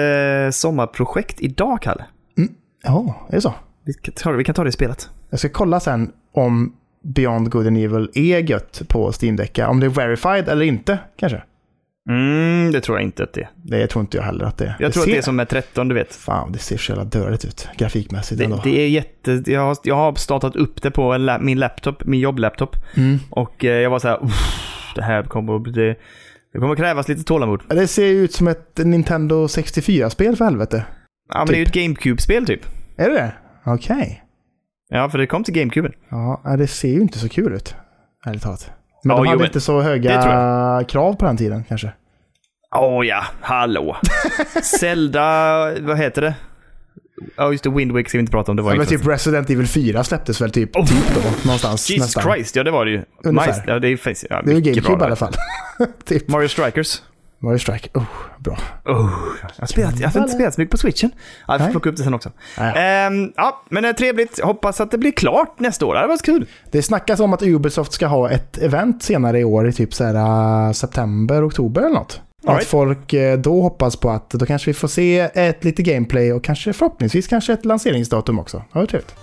sommarprojekt 0.51 1.41
idag, 1.41 1.83
Kalle. 1.83 2.05
Ja, 2.85 3.27
är 3.29 3.35
det 3.35 3.41
så? 3.41 3.55
Vi 3.85 3.93
kan, 3.95 4.14
ta, 4.14 4.33
vi 4.33 4.45
kan 4.45 4.55
ta 4.55 4.62
det 4.64 4.68
i 4.68 4.72
spelet. 4.72 5.11
Jag 5.31 5.39
ska 5.39 5.49
kolla 5.49 5.81
sen 5.81 6.12
om 6.33 6.77
Beyond 7.03 7.51
Good 7.51 7.66
and 7.66 7.77
Evil 7.77 8.11
är 8.14 8.39
gött 8.39 8.83
på 8.89 9.11
Steam-däckar. 9.12 9.66
Om 9.66 9.81
det 9.81 9.87
är 9.87 9.91
verified 9.91 10.49
eller 10.49 10.64
inte 10.64 10.99
kanske. 11.16 11.43
Mm, 12.09 12.72
det 12.72 12.80
tror 12.80 12.98
jag 12.98 13.04
inte 13.04 13.22
att 13.22 13.32
det 13.32 13.40
är. 13.40 13.48
Det 13.57 13.86
tror 13.86 14.00
inte 14.00 14.16
jag 14.16 14.24
heller 14.24 14.44
att 14.44 14.59
det 14.59 14.64
är. 14.64 14.76
Jag 14.80 14.92
tror 14.92 15.02
ser, 15.02 15.11
att 15.11 15.14
det 15.14 15.18
är 15.18 15.22
som 15.22 15.36
med 15.36 15.48
13, 15.48 15.88
du 15.88 15.94
vet. 15.94 16.14
Fan, 16.14 16.52
det 16.52 16.59
ser 16.59 16.76
så 16.76 16.92
jävla 16.92 17.04
dörligt 17.04 17.44
ut 17.44 17.68
grafikmässigt 17.78 18.38
Det, 18.38 18.44
ändå. 18.44 18.61
det 18.64 18.80
är 18.80 18.88
jätte... 18.88 19.42
Jag 19.46 19.61
har, 19.61 19.76
jag 19.84 19.94
har 19.94 20.14
startat 20.14 20.57
upp 20.57 20.82
det 20.82 20.90
på 20.90 21.16
la, 21.16 21.38
min 21.38 21.59
laptop, 21.59 22.04
min 22.04 22.20
jobblaptop. 22.20 22.76
Mm. 22.96 23.18
Och 23.30 23.64
eh, 23.64 23.70
jag 23.80 23.90
var 23.90 23.98
så 23.98 24.09
här, 24.09 24.24
"Uff, 24.24 24.92
det 24.94 25.02
här 25.02 25.22
kommer. 25.22 25.72
Det, 25.72 25.96
det 26.52 26.59
kommer 26.59 26.76
krävas 26.76 27.09
lite 27.09 27.24
tålamod. 27.24 27.62
Det 27.68 27.86
ser 27.86 28.07
ju 28.07 28.24
ut 28.24 28.32
som 28.32 28.48
ett 28.48 28.78
Nintendo 28.84 29.46
64-spel 29.46 30.36
för 30.36 30.44
helvete. 30.44 30.84
Ja, 31.28 31.38
men 31.38 31.46
det 31.46 31.54
är 31.54 31.59
ju 31.59 31.64
ett 31.64 31.72
GameCube-spel 31.72 32.46
typ. 32.46 32.61
Är 32.96 33.09
det 33.11 33.14
det? 33.14 33.32
Okej. 33.64 34.22
Ja, 34.88 35.09
för 35.11 35.18
det 35.18 35.26
kom 35.26 35.44
till 35.44 35.54
GameCuben. 35.54 35.92
Ja, 36.09 36.57
det 36.59 36.66
ser 36.66 36.88
ju 36.92 37.00
inte 37.00 37.18
så 37.18 37.28
kul 37.28 37.52
ut. 37.52 37.74
Ärligt 38.26 38.42
talat. 38.42 38.70
Men 39.07 39.16
Ja, 39.16 39.22
de 39.22 39.24
jo, 39.24 39.30
hade 39.30 39.38
men 39.38 39.46
inte 39.46 39.61
så 39.61 39.80
höga 39.80 40.84
krav 40.88 41.12
på 41.14 41.24
den 41.26 41.36
tiden 41.36 41.64
kanske. 41.68 41.92
Åh 42.76 43.07
ja, 43.07 43.24
hallå. 43.40 43.96
Zelda, 44.62 45.22
vad 45.80 45.98
heter 45.98 46.22
det? 46.22 46.34
Ja, 47.36 47.52
just 47.52 47.64
det, 47.64 47.70
Wind 47.70 47.92
Waker 47.92 48.09
ska 48.09 48.18
vi 48.18 48.20
inte 48.20 48.30
prata 48.32 48.52
om. 48.52 48.57
Det 48.57 48.62
var 48.62 48.72
Ja, 48.72 48.78
men 48.78 48.86
typ 48.86 49.07
Resident 49.07 49.50
Evil 49.50 49.66
4 49.66 50.04
släpptes 50.04 50.40
väl 50.40 50.50
typ, 50.50 50.76
Oh. 50.76 50.86
typ 50.86 51.14
då, 51.14 51.20
någonstans. 51.44 51.90
Jesus 51.90 52.16
nästan. 52.16 52.32
Christ, 52.32 52.57
ja 52.57 52.64
det 52.64 52.70
var 52.70 52.84
det 52.84 52.90
ju. 52.90 53.02
Ungefär. 53.24 53.46
Majs, 53.52 53.62
ja, 53.66 53.78
det 53.78 53.88
är, 53.88 53.98
ja, 54.30 54.42
Det 54.44 54.52
är 54.52 54.61
GameCube 54.61 55.02
i 55.02 55.07
alla 55.07 55.16
fall. 55.16 55.32
typ. 56.04 56.28
Mario 56.28 56.48
Strikers. 56.48 57.02
Mario 57.39 57.59
Strike. 57.59 57.89
Oh, 57.95 58.05
bra. 58.39 58.59
Oh, 58.84 59.11
jag, 59.43 59.51
har 59.59 59.66
spelat, 59.66 60.01
jag 60.01 60.09
har 60.09 60.20
inte 60.20 60.32
spelat 60.32 60.55
så 60.55 60.61
mycket 60.61 60.70
på 60.70 60.76
switchen. 60.76 61.11
Ja, 61.14 61.55
jag 61.55 61.59
får 61.59 61.64
Nej. 61.64 61.70
plocka 61.72 61.89
upp 61.91 61.97
det 61.97 62.03
sen 62.03 62.14
också. 62.14 62.30
Ja. 62.57 62.62
Ehm, 62.74 63.32
ja, 63.37 63.62
men 63.70 63.82
det 63.82 63.89
är 63.89 63.93
trevligt. 63.93 64.41
Hoppas 64.41 64.80
att 64.80 64.91
det 64.91 64.99
blir 64.99 65.12
klart 65.12 65.61
nästa 65.61 65.87
år. 65.87 65.93
Det 65.95 65.99
hade 66.01 66.09
varit 66.09 66.22
kul. 66.22 66.47
Det 66.70 66.82
snackas 66.82 67.20
om 67.20 67.32
att 67.32 67.43
Ubisoft 67.43 67.93
ska 67.93 68.07
ha 68.07 68.30
ett 68.30 68.59
event 68.59 69.03
senare 69.03 69.39
i 69.41 69.45
år 69.45 69.68
i 69.68 69.72
typ 69.72 69.95
så 69.95 70.05
här, 70.05 70.66
uh, 70.66 70.72
september, 70.72 71.47
oktober 71.49 71.80
eller 71.80 71.95
något. 71.95 72.20
All 72.47 72.53
Att 72.55 72.59
right. 72.59 72.68
folk 72.70 73.12
eh, 73.12 73.39
då 73.39 73.61
hoppas 73.62 73.97
på 73.97 74.11
att 74.11 74.30
då 74.30 74.47
kanske 74.47 74.70
vi 74.70 74.74
får 74.74 74.89
se 74.89 75.18
ett 75.34 75.64
lite 75.64 75.82
gameplay 75.82 76.32
och 76.32 76.45
kanske 76.45 76.72
förhoppningsvis 76.72 77.26
kanske 77.26 77.53
ett 77.53 77.64
lanseringsdatum 77.64 78.39
också. 78.39 78.62
Ja, 78.72 78.80
det 78.80 78.87
trevligt. 78.87 79.14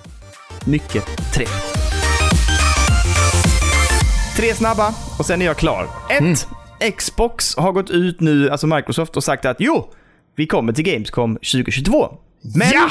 Mycket 0.65 1.05
trevligt. 1.33 1.77
Tre 4.37 4.53
snabba 4.53 4.93
och 5.19 5.25
sen 5.25 5.41
är 5.41 5.45
jag 5.45 5.57
klar. 5.57 5.87
Ett, 6.09 6.19
Mm. 6.19 6.35
Xbox 6.91 7.55
har 7.55 7.71
gått 7.71 7.89
ut 7.89 8.19
nu, 8.19 8.49
alltså 8.49 8.67
Microsoft, 8.67 9.17
och 9.17 9.23
sagt 9.23 9.45
att 9.45 9.57
jo, 9.59 9.93
vi 10.35 10.47
kommer 10.47 10.73
till 10.73 10.85
Gamescom 10.85 11.35
2022. 11.35 12.17
Men, 12.55 12.67
Ja! 12.73 12.89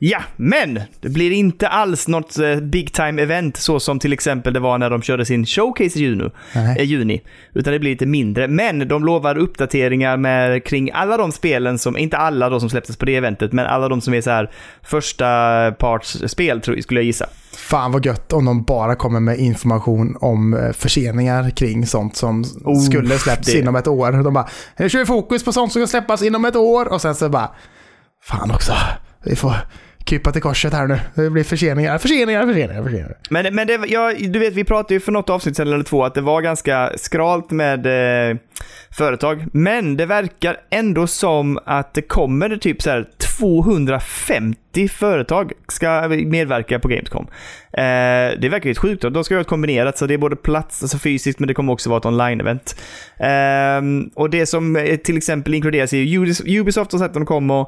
Ja, 0.00 0.18
men 0.36 0.80
det 1.00 1.08
blir 1.08 1.30
inte 1.30 1.68
alls 1.68 2.08
något 2.08 2.38
eh, 2.38 2.56
big 2.56 2.92
time 2.92 3.22
event 3.22 3.56
så 3.56 3.80
som 3.80 3.98
till 3.98 4.12
exempel 4.12 4.52
det 4.52 4.60
var 4.60 4.78
när 4.78 4.90
de 4.90 5.02
körde 5.02 5.24
sin 5.24 5.46
showcase 5.46 5.98
i 5.98 6.02
juni. 6.02 6.30
Eh, 6.54 6.82
juni 6.82 7.22
utan 7.54 7.72
det 7.72 7.78
blir 7.78 7.90
lite 7.90 8.06
mindre. 8.06 8.48
Men 8.48 8.88
de 8.88 9.04
lovar 9.04 9.38
uppdateringar 9.38 10.16
med, 10.16 10.64
kring 10.64 10.90
alla 10.94 11.16
de 11.16 11.32
spelen 11.32 11.78
som, 11.78 11.96
inte 11.96 12.16
alla 12.16 12.48
då 12.48 12.60
som 12.60 12.70
släpptes 12.70 12.96
på 12.96 13.04
det 13.04 13.16
eventet, 13.16 13.52
men 13.52 13.66
alla 13.66 13.88
de 13.88 14.00
som 14.00 14.14
är 14.14 14.20
så 14.20 14.30
här 14.30 14.50
första 14.82 15.26
parts 15.78 16.18
spel 16.26 16.60
tror 16.60 16.76
jag, 16.76 16.84
skulle 16.84 17.00
jag 17.00 17.04
gissa. 17.06 17.26
Fan 17.56 17.92
vad 17.92 18.06
gött 18.06 18.32
om 18.32 18.44
de 18.44 18.62
bara 18.64 18.94
kommer 18.96 19.20
med 19.20 19.38
information 19.38 20.16
om 20.20 20.54
eh, 20.54 20.72
förseningar 20.72 21.50
kring 21.50 21.86
sånt 21.86 22.16
som 22.16 22.44
Oh, 22.64 22.80
skulle 22.80 23.18
släppas 23.18 23.46
det- 23.46 23.58
inom 23.58 23.76
ett 23.76 23.86
år. 23.88 24.12
De 24.24 24.34
bara, 24.34 24.48
nu 24.78 24.88
kör 24.88 24.98
vi 24.98 25.04
fokus 25.06 25.44
på 25.44 25.52
sånt 25.52 25.72
som 25.72 25.82
ska 25.82 25.86
släppas 25.90 26.22
inom 26.22 26.44
ett 26.44 26.56
år 26.56 26.92
och 26.92 27.00
sen 27.00 27.14
så 27.14 27.28
bara, 27.28 27.50
fan 28.22 28.50
också, 28.50 28.72
vi 29.24 29.36
får 29.36 29.52
krypa 30.08 30.32
till 30.32 30.42
korset 30.42 30.72
här 30.72 30.86
nu. 30.86 31.00
Det 31.14 31.30
blir 31.30 31.44
förseningar, 31.44 31.98
förseningar, 31.98 32.46
förseningar, 32.46 32.82
förseningar. 32.82 33.16
Men, 33.30 33.54
men 33.54 33.66
det, 33.66 33.80
ja, 33.86 34.12
du 34.18 34.38
vet, 34.38 34.54
vi 34.54 34.64
pratade 34.64 34.94
ju 34.94 35.00
för 35.00 35.12
något 35.12 35.30
avsnitt 35.30 35.56
sedan 35.56 35.72
eller 35.72 35.84
två 35.84 36.04
att 36.04 36.14
det 36.14 36.20
var 36.20 36.42
ganska 36.42 36.92
skralt 36.96 37.50
med 37.50 37.86
eh, 38.30 38.36
företag. 38.90 39.44
Men 39.52 39.96
det 39.96 40.06
verkar 40.06 40.56
ändå 40.70 41.06
som 41.06 41.58
att 41.64 41.94
det 41.94 42.02
kommer 42.02 42.56
typ 42.56 42.82
så 42.82 42.90
här 42.90 43.06
250 43.38 44.88
företag 44.88 45.52
ska 45.68 46.08
medverka 46.26 46.78
på 46.78 46.88
Gamescom. 46.88 47.26
Eh, 47.72 48.38
det 48.40 48.48
verkar 48.50 48.64
helt 48.64 48.78
sjukt. 48.78 49.02
De 49.02 49.24
ska 49.24 49.34
göra 49.34 49.40
ett 49.40 49.46
kombinerat, 49.48 49.98
så 49.98 50.06
det 50.06 50.14
är 50.14 50.18
både 50.18 50.36
plats, 50.36 50.82
alltså 50.82 50.98
fysiskt, 50.98 51.38
men 51.38 51.46
det 51.48 51.54
kommer 51.54 51.72
också 51.72 51.90
vara 51.90 51.98
ett 51.98 52.04
online-event. 52.04 52.76
Eh, 53.16 54.10
och 54.14 54.30
det 54.30 54.46
som 54.46 54.76
eh, 54.76 54.96
till 54.96 55.16
exempel 55.16 55.54
inkluderas 55.54 55.92
är 55.92 56.18
Ubisoft 56.60 56.92
har 56.92 56.98
sett 56.98 57.06
att 57.08 57.14
de 57.14 57.26
kommer, 57.26 57.66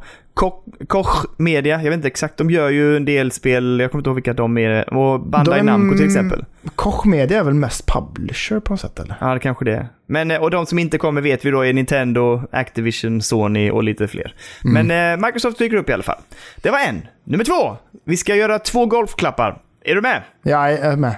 Koch 0.86 1.26
Media, 1.38 1.76
jag 1.82 1.90
vet 1.90 1.94
inte 1.96 2.08
exakt, 2.08 2.36
de 2.36 2.50
gör 2.50 2.70
ju 2.70 2.96
en 2.96 3.04
del 3.04 3.30
spel, 3.30 3.80
jag 3.80 3.90
kommer 3.90 4.00
inte 4.00 4.08
ihåg 4.10 4.14
vilka 4.14 4.32
de 4.32 4.58
är, 4.58 4.94
och 4.94 5.20
Bandai 5.20 5.58
De- 5.58 5.64
Namco 5.66 5.96
till 5.96 6.06
exempel. 6.06 6.44
Koch 6.74 7.06
Media 7.06 7.38
är 7.38 7.44
väl 7.44 7.54
mest 7.54 7.86
publisher 7.86 8.60
på 8.60 8.72
något 8.72 8.80
sätt 8.80 8.98
eller? 8.98 9.14
Ja, 9.20 9.34
det 9.34 9.40
kanske 9.40 9.64
det 9.64 9.72
är. 9.72 9.86
Men, 10.10 10.30
eh, 10.30 10.40
och 10.42 10.50
de 10.50 10.66
som 10.66 10.78
inte 10.78 10.98
kommer 10.98 11.20
vet 11.20 11.44
vi 11.44 11.50
då 11.50 11.66
är 11.66 11.72
Nintendo, 11.72 12.42
Activision, 12.52 13.22
Sony 13.22 13.70
och 13.70 13.84
lite 13.84 14.08
fler. 14.08 14.34
Men 14.62 14.90
eh, 14.90 15.26
Microsoft 15.26 15.58
dyker 15.58 15.76
upp 15.76 15.90
i 15.90 15.92
alla 15.92 16.02
fall. 16.02 16.18
Det 16.56 16.70
var 16.70 16.78
en. 16.78 17.06
Nummer 17.24 17.44
två. 17.44 17.76
Vi 18.04 18.16
ska 18.16 18.34
göra 18.34 18.58
två 18.58 18.86
golfklappar. 18.86 19.60
Är 19.84 19.94
du 19.94 20.00
med? 20.00 20.22
Ja, 20.42 20.70
jag 20.70 20.80
är 20.80 20.96
med. 20.96 21.14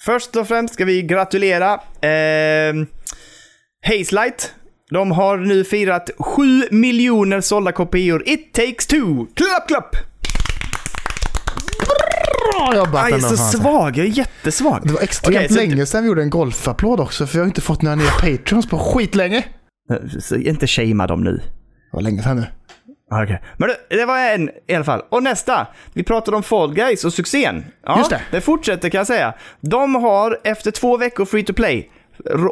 Först 0.00 0.36
och 0.36 0.48
främst 0.48 0.74
ska 0.74 0.84
vi 0.84 1.02
gratulera 1.02 1.72
eh, 2.00 2.74
Hazelight. 3.86 4.54
De 4.90 5.10
har 5.10 5.36
nu 5.36 5.64
firat 5.64 6.10
7 6.18 6.42
miljoner 6.70 7.40
sålda 7.40 7.72
kopior. 7.72 8.22
It 8.26 8.52
takes 8.52 8.86
two. 8.86 9.26
Klapp, 9.34 9.68
klapp! 9.68 9.96
Bra 12.52 12.76
jobbat 12.76 13.04
Aj, 13.04 13.10
jag 13.10 13.18
är 13.20 13.28
så 13.28 13.36
svag. 13.36 13.96
Jag 13.96 14.06
är 14.06 14.10
jättesvag. 14.10 14.80
Det 14.84 14.92
var 14.92 15.00
extremt 15.00 15.48
så- 15.52 15.56
länge 15.56 15.86
sedan 15.86 16.02
vi 16.02 16.08
gjorde 16.08 16.22
en 16.22 16.30
golfapplåd 16.30 17.00
också, 17.00 17.26
för 17.26 17.38
jag 17.38 17.42
har 17.44 17.48
inte 17.48 17.60
fått 17.60 17.82
några 17.82 17.96
nya 17.96 18.10
Patreons 18.10 18.66
på 18.66 18.78
skitlänge. 18.78 19.44
Så 20.20 20.36
Inte 20.36 20.66
shamea 20.66 21.06
dem 21.06 21.20
nu. 21.24 21.32
Det 21.36 21.42
var 21.92 22.00
länge 22.02 22.22
sedan 22.22 22.36
nu. 22.36 22.46
Ah, 23.10 23.22
Okej. 23.22 23.42
Men 23.56 23.68
det, 23.68 23.96
det 23.96 24.04
var 24.04 24.18
en 24.18 24.50
i 24.68 24.74
alla 24.74 24.84
fall. 24.84 25.02
Och 25.10 25.22
nästa. 25.22 25.66
Vi 25.94 26.02
pratade 26.02 26.36
om 26.36 26.42
Fall 26.42 26.74
Guys 26.74 27.04
och 27.04 27.12
succén. 27.12 27.64
Ja, 27.86 27.98
Just 27.98 28.10
det. 28.10 28.20
det 28.30 28.40
fortsätter 28.40 28.88
kan 28.88 28.98
jag 28.98 29.06
säga. 29.06 29.34
De 29.60 29.94
har 29.94 30.38
efter 30.44 30.70
två 30.70 30.96
veckor 30.96 31.24
free 31.24 31.44
to 31.44 31.52
play 31.52 31.90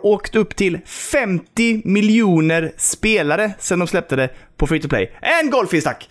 åkt 0.03 0.37
upp 0.37 0.57
till 0.57 0.79
50 0.87 1.83
miljoner 1.85 2.73
spelare 2.77 3.53
sedan 3.59 3.79
de 3.79 3.89
släppte 3.89 4.17
det 4.17 4.29
på 4.57 4.67
free 4.67 4.81
to 4.81 4.89
play. 4.89 5.11
En 5.43 5.51
golfis 5.51 5.85
tack! 5.85 6.09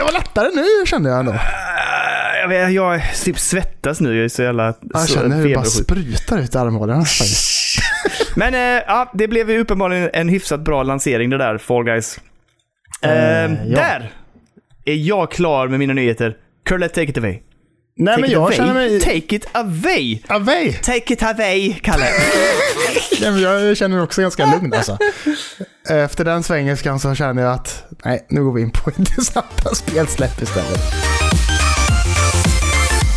Det 0.00 0.04
var 0.04 0.12
lättare 0.12 0.48
nu 0.54 0.86
kände 0.86 1.10
jag 1.10 1.18
ändå. 1.18 1.32
Äh, 1.32 1.38
Jag, 2.40 2.48
vet, 2.48 2.72
jag 2.72 3.02
typ 3.24 3.38
svettas 3.38 4.00
nu. 4.00 4.16
Jag 4.16 4.24
är 4.24 4.28
så 4.28 4.42
jävla 4.42 4.74
Jag 4.92 5.00
så 5.02 5.14
känner 5.14 5.36
hur 5.36 5.48
det 5.48 5.54
bara 5.54 5.64
sprutar 5.64 6.38
ut 6.38 6.54
i 6.54 6.58
armhålorna. 6.58 7.04
faktiskt. 7.04 7.78
Men 8.36 8.54
eh, 8.54 8.82
ja, 8.86 9.10
det 9.14 9.28
blev 9.28 9.50
ju 9.50 9.58
uppenbarligen 9.58 10.10
en 10.12 10.28
hyfsat 10.28 10.60
bra 10.60 10.82
lansering 10.82 11.30
det 11.30 11.38
där, 11.38 11.58
Fall 11.58 11.84
Guys. 11.84 12.20
Eh, 13.02 13.10
Eh, 13.10 13.50
ja. 13.66 13.76
Där 13.76 14.12
är 14.84 14.94
jag 14.94 15.30
klar 15.30 15.68
med 15.68 15.78
mina 15.78 15.92
nyheter. 15.94 16.36
Curlet, 16.64 16.94
take 16.94 17.10
it 17.10 17.18
away. 17.18 17.38
Nej 18.00 18.14
Take 18.14 18.20
men 18.20 18.30
jag 18.30 18.42
away. 18.42 18.56
känner 18.56 18.74
mig... 18.74 19.00
Take 19.00 19.36
it 19.36 19.46
away! 19.52 20.18
Away! 20.26 20.72
Take 20.72 21.12
it 21.12 21.22
away, 21.22 21.74
Kalle. 21.74 22.04
Nej, 23.20 23.30
men 23.30 23.40
jag 23.40 23.76
känner 23.76 23.96
mig 23.96 24.04
också 24.04 24.20
ganska 24.20 24.46
lugn 24.46 24.72
alltså. 24.74 24.98
Efter 25.88 26.24
den 26.24 26.42
svengelskan 26.42 27.00
så 27.00 27.14
känner 27.14 27.42
jag 27.42 27.52
att 27.52 27.84
nej, 28.04 28.26
nu 28.28 28.44
går 28.44 28.52
vi 28.52 28.62
in 28.62 28.70
på 28.70 28.90
intressanta 28.98 29.74
spelsläpp 29.74 30.42
istället. 30.42 30.80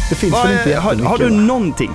Det 0.09 0.15
finns 0.15 0.33
Vad 0.33 0.47
väl 0.47 0.57
inte 0.57 0.79
har, 0.79 0.95
har 0.95 1.17
du 1.17 1.29
va? 1.29 1.35
någonting? 1.35 1.91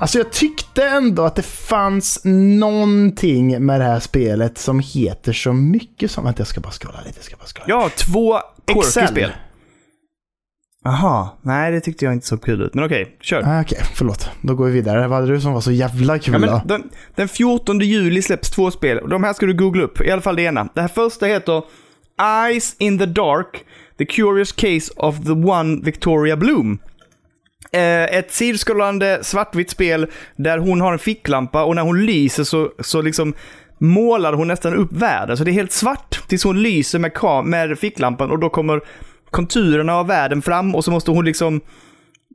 Alltså 0.00 0.18
jag 0.18 0.32
tyckte 0.32 0.84
ändå 0.84 1.24
att 1.24 1.36
det 1.36 1.42
fanns 1.42 2.20
någonting 2.24 3.66
med 3.66 3.80
det 3.80 3.84
här 3.84 4.00
spelet 4.00 4.58
som 4.58 4.80
heter 4.80 5.32
så 5.32 5.52
mycket 5.52 6.10
som... 6.10 6.24
Vänta, 6.24 6.40
jag 6.40 6.46
ska 6.46 6.60
bara 6.60 6.72
scrolla 6.72 7.00
lite. 7.06 7.18
Jag 7.18 7.24
ska 7.24 7.36
bara 7.36 7.46
scrolla. 7.46 7.68
Jag 7.68 7.80
har 7.80 7.88
två 7.88 8.38
quirky 8.66 8.80
Excel. 8.88 9.08
spel. 9.08 9.30
Aha, 10.84 11.38
nej 11.42 11.72
det 11.72 11.80
tyckte 11.80 12.04
jag 12.04 12.14
inte 12.14 12.26
så 12.26 12.38
kul 12.38 12.62
ut. 12.62 12.74
Men 12.74 12.84
okej, 12.84 13.16
kör. 13.20 13.42
Ah, 13.46 13.60
Okej, 13.60 13.78
förlåt. 13.94 14.30
Då 14.40 14.54
går 14.54 14.66
vi 14.66 14.72
vidare. 14.72 15.08
Vad 15.08 15.20
hade 15.20 15.32
du 15.32 15.40
som 15.40 15.52
var 15.52 15.60
så 15.60 15.72
jävla 15.72 16.18
kul 16.18 16.34
Ja, 16.34 16.38
men 16.38 16.48
då? 16.50 16.62
den, 16.64 16.82
den 17.14 17.28
14 17.28 17.80
juli 17.80 18.22
släpps 18.22 18.50
två 18.50 18.70
spel. 18.70 19.00
De 19.08 19.24
här 19.24 19.32
ska 19.32 19.46
du 19.46 19.54
googla 19.54 19.82
upp. 19.82 20.00
I 20.00 20.10
alla 20.10 20.22
fall 20.22 20.36
det 20.36 20.42
ena. 20.42 20.68
Det 20.74 20.80
här 20.80 20.88
första 20.88 21.26
heter 21.26 21.62
Eyes 22.46 22.76
in 22.78 22.98
the 22.98 23.06
Dark. 23.06 23.64
The 23.98 24.04
Curious 24.06 24.52
Case 24.52 24.92
of 24.96 25.24
the 25.24 25.30
One 25.32 25.80
Victoria 25.84 26.36
Bloom. 26.36 26.78
Eh, 27.72 28.04
ett 28.04 28.32
sidskrollande 28.32 29.18
svartvitt 29.22 29.70
spel 29.70 30.06
där 30.36 30.58
hon 30.58 30.80
har 30.80 30.92
en 30.92 30.98
ficklampa 30.98 31.64
och 31.64 31.74
när 31.74 31.82
hon 31.82 32.06
lyser 32.06 32.44
så, 32.44 32.70
så 32.80 33.02
liksom 33.02 33.34
målar 33.78 34.32
hon 34.32 34.48
nästan 34.48 34.74
upp 34.74 34.92
världen. 34.92 35.36
Så 35.36 35.44
det 35.44 35.50
är 35.50 35.52
helt 35.52 35.72
svart 35.72 36.28
tills 36.28 36.44
hon 36.44 36.62
lyser 36.62 36.98
med, 36.98 37.12
med 37.44 37.78
ficklampan 37.78 38.30
och 38.30 38.38
då 38.38 38.48
kommer 38.48 38.80
konturerna 39.32 39.94
av 39.94 40.06
världen 40.06 40.42
fram 40.42 40.74
och 40.74 40.84
så 40.84 40.90
måste 40.90 41.10
hon 41.10 41.24
liksom 41.24 41.60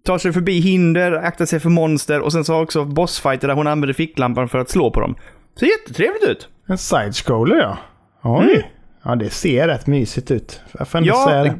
ta 0.05 0.19
sig 0.19 0.33
förbi 0.33 0.59
hinder, 0.59 1.11
akta 1.11 1.45
sig 1.45 1.59
för 1.59 1.69
monster 1.69 2.19
och 2.19 2.31
sen 2.31 2.45
så 2.45 2.53
har 2.53 2.61
också 2.61 2.85
bossfighter 2.85 3.47
där 3.47 3.55
hon 3.55 3.67
använder 3.67 3.93
ficklampan 3.93 4.49
för 4.49 4.57
att 4.59 4.69
slå 4.69 4.91
på 4.91 4.99
dem. 4.99 5.15
Ser 5.59 5.65
jättetrevligt 5.65 6.23
ut. 6.23 6.47
En 6.67 6.77
side-scroller 6.77 7.55
ja. 7.55 7.77
Oj. 8.23 8.45
Mm. 8.53 8.61
Ja, 9.03 9.15
det 9.15 9.29
ser 9.29 9.67
rätt 9.67 9.87
mysigt 9.87 10.31
ut. 10.31 10.61
Jag 10.79 10.87
får 10.87 10.97
ändå 10.97 11.07
Jag 11.09 11.29
säga 11.29 11.43
det. 11.43 11.59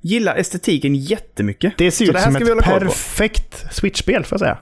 gillar 0.00 0.36
estetiken 0.36 0.94
jättemycket. 0.94 1.72
Det 1.78 1.90
ser 1.90 2.04
ut 2.04 2.12
det 2.12 2.20
som 2.22 2.36
ett 2.36 2.64
perfekt 2.64 3.66
Switch-spel 3.74 4.24
får 4.24 4.36
jag 4.36 4.40
säga. 4.40 4.58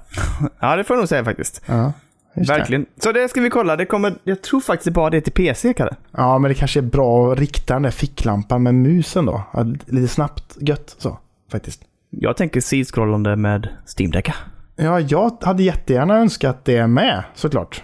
Ja, 0.60 0.76
det 0.76 0.84
får 0.84 0.96
jag 0.96 1.00
nog 1.00 1.08
säga 1.08 1.24
faktiskt. 1.24 1.62
Ja, 1.66 1.92
just 2.36 2.48
det. 2.52 2.58
Verkligen. 2.58 2.86
Så 3.02 3.12
det 3.12 3.28
ska 3.28 3.40
vi 3.40 3.50
kolla. 3.50 3.76
Det 3.76 3.86
kommer, 3.86 4.14
jag 4.24 4.42
tror 4.42 4.60
faktiskt 4.60 4.84
det 4.84 4.90
bara 4.90 5.10
det 5.10 5.16
är 5.16 5.20
till 5.20 5.32
PC, 5.32 5.74
Kalle. 5.74 5.94
Ja, 6.16 6.38
men 6.38 6.48
det 6.48 6.54
kanske 6.54 6.80
är 6.80 6.82
bra 6.82 7.32
att 7.32 7.38
rikta 7.38 7.74
den 7.74 7.82
där 7.82 7.90
ficklampan 7.90 8.62
med 8.62 8.74
musen 8.74 9.26
då. 9.26 9.42
Lite 9.86 10.08
snabbt 10.08 10.56
gött 10.60 10.94
så, 10.98 11.18
faktiskt. 11.52 11.82
Jag 12.10 12.36
tänker 12.36 12.60
sidskrollande 12.60 13.36
med 13.36 13.68
Steam 13.98 14.10
Deck. 14.10 14.30
Ja, 14.76 15.00
jag 15.00 15.36
hade 15.42 15.62
jättegärna 15.62 16.16
önskat 16.18 16.64
det 16.64 16.86
med, 16.86 17.22
såklart. 17.34 17.82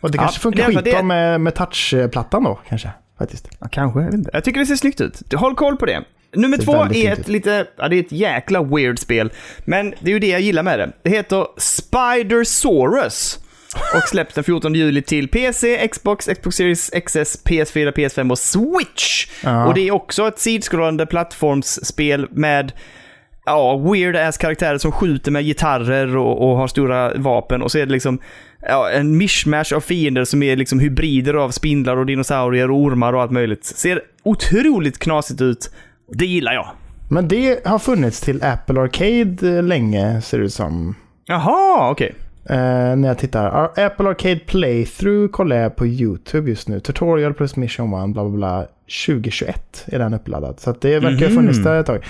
Och 0.00 0.10
det 0.10 0.16
Ja, 0.16 0.22
kanske 0.22 0.40
funkar 0.40 0.58
det 0.66 0.72
är 0.72 0.76
skitbra 0.82 1.00
det- 1.00 1.06
med, 1.06 1.40
med 1.40 1.54
touchplattan 1.54 2.44
då, 2.44 2.60
kanske. 2.68 2.90
Faktiskt. 3.18 3.48
Ja, 3.58 3.68
kanske. 3.70 4.20
Jag, 4.32 4.44
tycker 4.44 4.60
det 4.60 4.66
ser 4.66 4.76
snyggt 4.76 5.00
ut. 5.00 5.32
Håll 5.34 5.54
koll 5.54 5.76
på 5.76 5.86
det. 5.86 6.04
Nummer 6.34 6.56
Ser 6.56 6.64
två 6.64 6.72
väldigt 6.72 7.04
är 7.04 7.12
ett 7.12 7.18
ut. 7.18 7.28
lite, 7.28 7.66
ja 7.76 7.88
det 7.88 7.96
är 7.96 8.00
ett 8.00 8.12
jäkla 8.12 8.62
weird 8.62 8.98
spel. 8.98 9.32
Men 9.64 9.90
det 10.00 10.10
är 10.10 10.12
ju 10.12 10.18
det 10.18 10.26
jag 10.28 10.40
gillar 10.40 10.62
med 10.62 10.78
det. 10.78 10.92
Det 11.02 11.10
heter 11.10 11.46
Spider-Saurus. 11.56 13.38
Och 13.94 14.08
släpps 14.08 14.34
den 14.34 14.44
14 14.44 14.74
juli 14.74 15.02
till 15.02 15.28
PC, 15.28 15.88
Xbox, 15.88 16.26
Xbox 16.26 16.56
Series 16.56 16.90
XS, 16.90 17.44
PS4, 17.44 17.92
PS5 17.92 18.30
och 18.30 18.38
Switch. 18.38 19.26
Ja. 19.44 19.66
Och 19.66 19.74
det 19.74 19.88
är 19.88 19.90
också 19.90 20.28
ett 20.28 20.38
sidskrollande 20.38 21.06
plattformsspel 21.06 22.26
med 22.30 22.72
ja, 23.46 23.76
weird 23.76 24.16
ass 24.16 24.38
karaktärer 24.38 24.78
som 24.78 24.92
skjuter 24.92 25.30
med 25.30 25.44
gitarrer 25.44 26.16
och, 26.16 26.50
och 26.50 26.56
har 26.56 26.68
stora 26.68 27.14
vapen. 27.14 27.62
Och 27.62 27.70
så 27.70 27.78
är 27.78 27.86
det 27.86 27.92
liksom 27.92 28.18
ja, 28.68 28.90
en 28.90 29.16
mishmash 29.16 29.74
av 29.74 29.80
fiender 29.80 30.24
som 30.24 30.42
är 30.42 30.56
liksom 30.56 30.80
hybrider 30.80 31.34
av 31.34 31.50
spindlar 31.50 31.96
och 31.96 32.06
dinosaurier 32.06 32.70
och 32.70 32.78
ormar 32.78 33.12
och 33.12 33.22
allt 33.22 33.30
möjligt. 33.30 33.64
Ser 33.64 34.02
otroligt 34.22 34.98
knasigt 34.98 35.40
ut. 35.40 35.70
Det 36.12 36.26
gillar 36.26 36.52
jag. 36.52 36.68
Men 37.10 37.28
det 37.28 37.66
har 37.66 37.78
funnits 37.78 38.20
till 38.20 38.42
Apple 38.42 38.80
Arcade 38.80 39.56
eh, 39.56 39.62
länge, 39.62 40.20
ser 40.20 40.38
det 40.38 40.44
ut 40.44 40.52
som. 40.52 40.94
Jaha, 41.26 41.90
okej. 41.90 42.14
Eh, 42.50 42.96
när 42.96 43.08
jag 43.08 43.18
tittar. 43.18 43.44
Ar- 43.50 43.84
Apple 43.86 44.08
Arcade 44.08 44.38
Playthrough 44.46 45.30
kollar 45.30 45.56
jag 45.56 45.76
på 45.76 45.86
YouTube 45.86 46.50
just 46.50 46.68
nu. 46.68 46.80
Tutorial 46.80 47.34
plus 47.34 47.56
Mission 47.56 48.04
1, 48.04 48.12
bla 48.12 48.24
bla 48.24 48.36
bla. 48.36 48.66
2021 49.06 49.84
är 49.86 49.98
den 49.98 50.14
uppladdad. 50.14 50.60
Så 50.60 50.70
att 50.70 50.80
det 50.80 50.98
verkar 50.98 51.18
ha 51.18 51.26
Mhm. 51.26 51.34
funnits 51.36 51.58
där 51.58 51.80
ett 51.80 51.86
tag. 51.86 52.04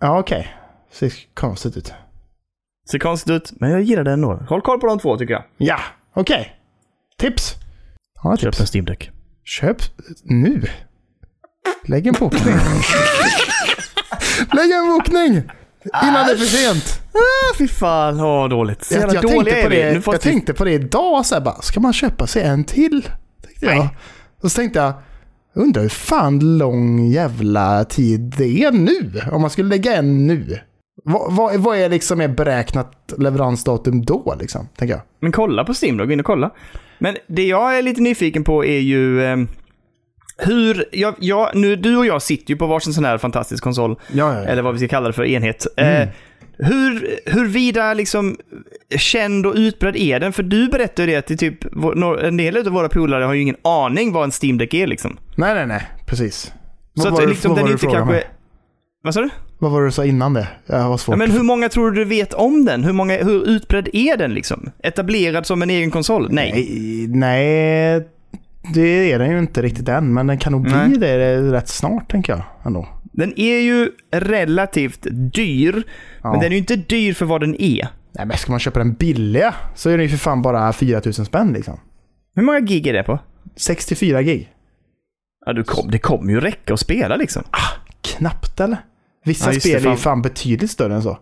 Ja, 0.00 0.18
okej. 0.18 0.48
Ser 0.92 1.12
konstigt 1.34 1.76
ut. 1.76 1.92
Ser 2.90 2.98
konstigt 2.98 3.30
ut, 3.32 3.52
men 3.60 3.70
jag 3.70 3.82
gillar 3.82 4.04
det 4.04 4.12
ändå. 4.12 4.32
Håll 4.48 4.60
koll 4.60 4.80
på 4.80 4.86
de 4.86 4.98
två 4.98 5.16
tycker 5.18 5.34
jag. 5.34 5.42
Ja, 5.56 5.78
okej. 6.14 6.56
Tips. 7.18 7.54
Har 8.14 8.30
jag 8.32 8.38
tips? 8.40 8.60
en 8.60 8.66
Steam 8.74 8.84
Deck. 8.84 9.10
Köp 9.44 9.76
nu. 10.24 10.62
Lägg 11.86 12.06
en 12.06 12.14
bokning. 12.20 12.54
Lägg 14.52 14.70
en 14.70 14.86
bokning! 14.86 15.42
Innan 16.02 16.26
det 16.26 16.32
är 16.32 16.36
för 16.36 16.46
sent. 16.46 17.00
Ah, 17.12 17.56
fy 17.58 17.68
fan, 17.68 18.20
åh 18.20 18.48
dåligt. 18.48 18.84
Så 18.84 18.94
Jag, 18.94 19.00
jävla 19.00 19.14
jag, 19.14 19.22
dåliga 19.22 19.54
tänkte, 19.54 19.76
är 19.76 19.94
det, 19.94 20.02
jag 20.06 20.20
tänkte 20.20 20.54
på 20.54 20.64
det 20.64 20.72
idag. 20.72 21.26
Så 21.26 21.34
här, 21.34 21.42
bara, 21.42 21.62
ska 21.62 21.80
man 21.80 21.92
köpa 21.92 22.26
sig 22.26 22.42
en 22.42 22.64
till? 22.64 23.08
Tänkte 23.46 23.66
jag. 23.66 23.76
Nej. 23.76 23.88
Och 24.42 24.50
så 24.50 24.56
tänkte 24.56 24.78
jag, 24.78 24.92
undrar 25.54 25.82
hur 25.82 25.88
fan 25.88 26.58
lång 26.58 27.06
jävla 27.06 27.84
tid 27.84 28.20
det 28.20 28.64
är 28.64 28.72
nu. 28.72 29.20
Om 29.32 29.40
man 29.40 29.50
skulle 29.50 29.68
lägga 29.68 29.96
en 29.96 30.26
nu. 30.26 30.58
Vad, 31.04 31.32
vad, 31.32 31.56
vad 31.56 31.78
är 31.78 31.88
liksom 31.88 32.20
är 32.20 32.28
beräknat 32.28 33.12
leveransdatum 33.18 34.04
då 34.04 34.36
liksom? 34.40 34.68
Tänker 34.76 34.94
jag. 34.94 35.02
Men 35.20 35.32
kolla 35.32 35.64
på 35.64 35.74
Steam 35.82 35.96
då, 35.96 36.06
gå 36.06 36.12
in 36.12 36.20
och 36.20 36.26
kolla. 36.26 36.50
Men 36.98 37.16
det 37.26 37.46
jag 37.46 37.78
är 37.78 37.82
lite 37.82 38.00
nyfiken 38.00 38.44
på 38.44 38.64
är 38.64 38.78
ju... 38.78 39.24
Eh, 39.24 39.36
Hur, 40.38 40.84
ja, 40.92 41.14
ja, 41.20 41.50
nu, 41.54 41.76
du 41.76 41.96
och 41.96 42.06
jag 42.06 42.22
sitter 42.22 42.50
ju 42.50 42.56
på 42.56 42.66
varsin 42.66 42.92
sån 42.94 43.04
här 43.04 43.18
fantastisk 43.18 43.64
konsol. 43.64 43.96
Ja, 44.12 44.34
ja, 44.34 44.40
ja. 44.40 44.48
Eller 44.48 44.62
vad 44.62 44.72
vi 44.72 44.78
ska 44.78 44.88
kalla 44.88 45.06
det 45.06 45.12
för 45.12 45.24
enhet. 45.24 45.66
Mm. 45.76 46.02
Eh, 46.02 46.08
hur, 46.58 47.18
hurvida 47.26 47.94
liksom 47.94 48.36
känd 48.96 49.46
och 49.46 49.54
utbredd 49.56 49.96
är 49.96 50.20
den? 50.20 50.32
För 50.32 50.42
du 50.42 50.68
berättade 50.68 51.02
ju 51.02 51.12
det 51.12 51.18
att 51.18 51.26
det 51.26 51.36
typ, 51.36 51.64
en 52.22 52.36
del 52.36 52.56
av 52.56 52.72
våra 52.72 52.88
polare 52.88 53.24
har 53.24 53.34
ju 53.34 53.42
ingen 53.42 53.56
aning 53.62 54.12
vad 54.12 54.24
en 54.24 54.32
Steam 54.42 54.58
Deck 54.58 54.74
är 54.74 54.86
liksom. 54.86 55.18
Nej, 55.36 55.54
nej, 55.54 55.66
nej. 55.66 55.86
Precis. 56.06 56.36
Så 56.36 56.52
Vad 56.94 57.06
att 57.06 57.20
var 57.20 57.26
liksom 57.26 57.48
vad 57.48 57.58
den 57.58 57.64
var 57.64 57.68
det 57.68 57.72
inte 57.72 57.86
kanske... 57.86 58.12
mig? 58.12 58.24
Vad 59.02 59.14
sa 59.14 59.20
du? 59.20 59.28
Vad 59.58 59.70
var 59.72 59.80
det 59.80 59.86
du 59.86 59.92
sa 59.92 60.04
innan 60.04 60.34
det? 60.34 60.48
Jag 60.66 60.78
har 60.78 60.96
svårt. 60.96 61.12
Ja, 61.12 61.16
men 61.16 61.30
hur 61.30 61.42
många 61.42 61.68
tror 61.68 61.90
du 61.90 62.04
du 62.04 62.04
vet 62.04 62.34
om 62.34 62.64
den? 62.64 62.84
Hur, 62.84 62.92
många, 62.92 63.16
hur 63.24 63.48
utbredd 63.48 63.88
är 63.92 64.16
den 64.16 64.34
liksom? 64.34 64.70
Etablerad 64.82 65.46
som 65.46 65.62
en 65.62 65.70
egen 65.70 65.90
konsol? 65.90 66.28
Nej. 66.30 66.52
Nej, 66.52 67.06
nej, 67.08 68.08
det 68.74 69.12
är 69.12 69.18
den 69.18 69.30
ju 69.30 69.38
inte 69.38 69.62
riktigt 69.62 69.88
än, 69.88 70.14
men 70.14 70.26
den 70.26 70.38
kan 70.38 70.52
nog 70.52 70.62
bli 70.62 70.72
Nej. 70.72 70.98
det 70.98 71.52
rätt 71.52 71.68
snart 71.68 72.10
tänker 72.10 72.32
jag 72.32 72.42
ändå. 72.64 72.88
Den 73.02 73.32
är 73.40 73.58
ju 73.60 73.90
relativt 74.12 75.06
dyr, 75.34 75.82
Ja. 76.22 76.30
men 76.30 76.40
den 76.40 76.46
är 76.46 76.50
ju 76.50 76.58
inte 76.58 76.76
dyr 76.76 77.12
för 77.14 77.26
vad 77.26 77.40
den 77.40 77.54
är. 77.62 77.88
Nej, 78.12 78.26
men 78.26 78.36
ska 78.36 78.50
man 78.52 78.60
köpa 78.60 78.78
den 78.78 78.94
billiga 78.94 79.54
så 79.74 79.90
är 79.90 79.96
den 79.98 80.02
ju 80.06 80.08
för 80.10 80.16
fan 80.18 80.42
bara 80.42 80.72
4000 80.72 81.24
spänn 81.24 81.52
liksom. 81.52 81.80
Hur 82.34 82.42
många 82.42 82.60
gig 82.60 82.86
är 82.86 82.92
det 82.92 83.02
på? 83.02 83.18
64 83.56 84.22
gig. 84.22 84.52
Ja, 85.46 85.52
du 85.52 85.64
kom, 85.64 85.90
det 85.90 85.98
kommer 85.98 86.32
ju 86.32 86.40
räcka 86.40 86.74
att 86.74 86.80
spela 86.80 87.16
liksom. 87.16 87.42
Knappt 88.00 88.60
eller? 88.60 88.78
Vissa 89.24 89.52
Ja, 89.52 89.60
spel 89.60 89.86
är 89.86 89.90
ju 89.90 89.96
fan 89.96 90.22
betydligt 90.22 90.70
större 90.70 90.94
än 90.94 91.02
så. 91.02 91.18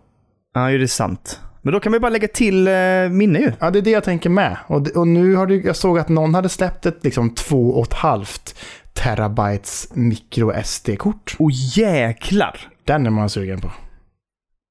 Ja, 0.53 0.71
ju 0.71 0.77
det 0.77 0.83
är 0.83 0.87
sant. 0.87 1.39
Men 1.65 1.73
då 1.73 1.79
kan 1.79 1.91
vi 1.91 1.99
bara 1.99 2.09
lägga 2.09 2.27
till 2.27 2.67
eh, 2.67 2.73
minne 3.11 3.39
ju. 3.39 3.51
Ja, 3.59 3.71
det 3.71 3.79
är 3.79 3.81
det 3.81 3.89
jag 3.91 4.03
tänker 4.03 4.29
med. 4.29 4.57
Och, 4.67 4.87
och 4.87 5.07
nu 5.07 5.35
har 5.35 5.47
du, 5.47 5.61
jag 5.61 5.75
såg 5.75 5.99
att 5.99 6.09
någon 6.09 6.35
hade 6.35 6.49
släppt 6.49 6.85
ett 6.85 7.03
liksom 7.03 7.31
2,5 7.35 8.55
terabytes 8.93 9.87
micro 9.93 10.63
SD-kort. 10.63 11.35
Åh 11.39 11.51
jäklar! 11.77 12.59
Den 12.83 13.05
är 13.05 13.09
man 13.09 13.29
sugen 13.29 13.61
på. 13.61 13.71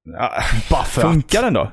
Ja, 0.05 0.31
Bara 0.71 0.83
för 0.83 1.03
att. 1.03 1.13
funkar 1.13 1.43
den 1.43 1.55
då? 1.55 1.73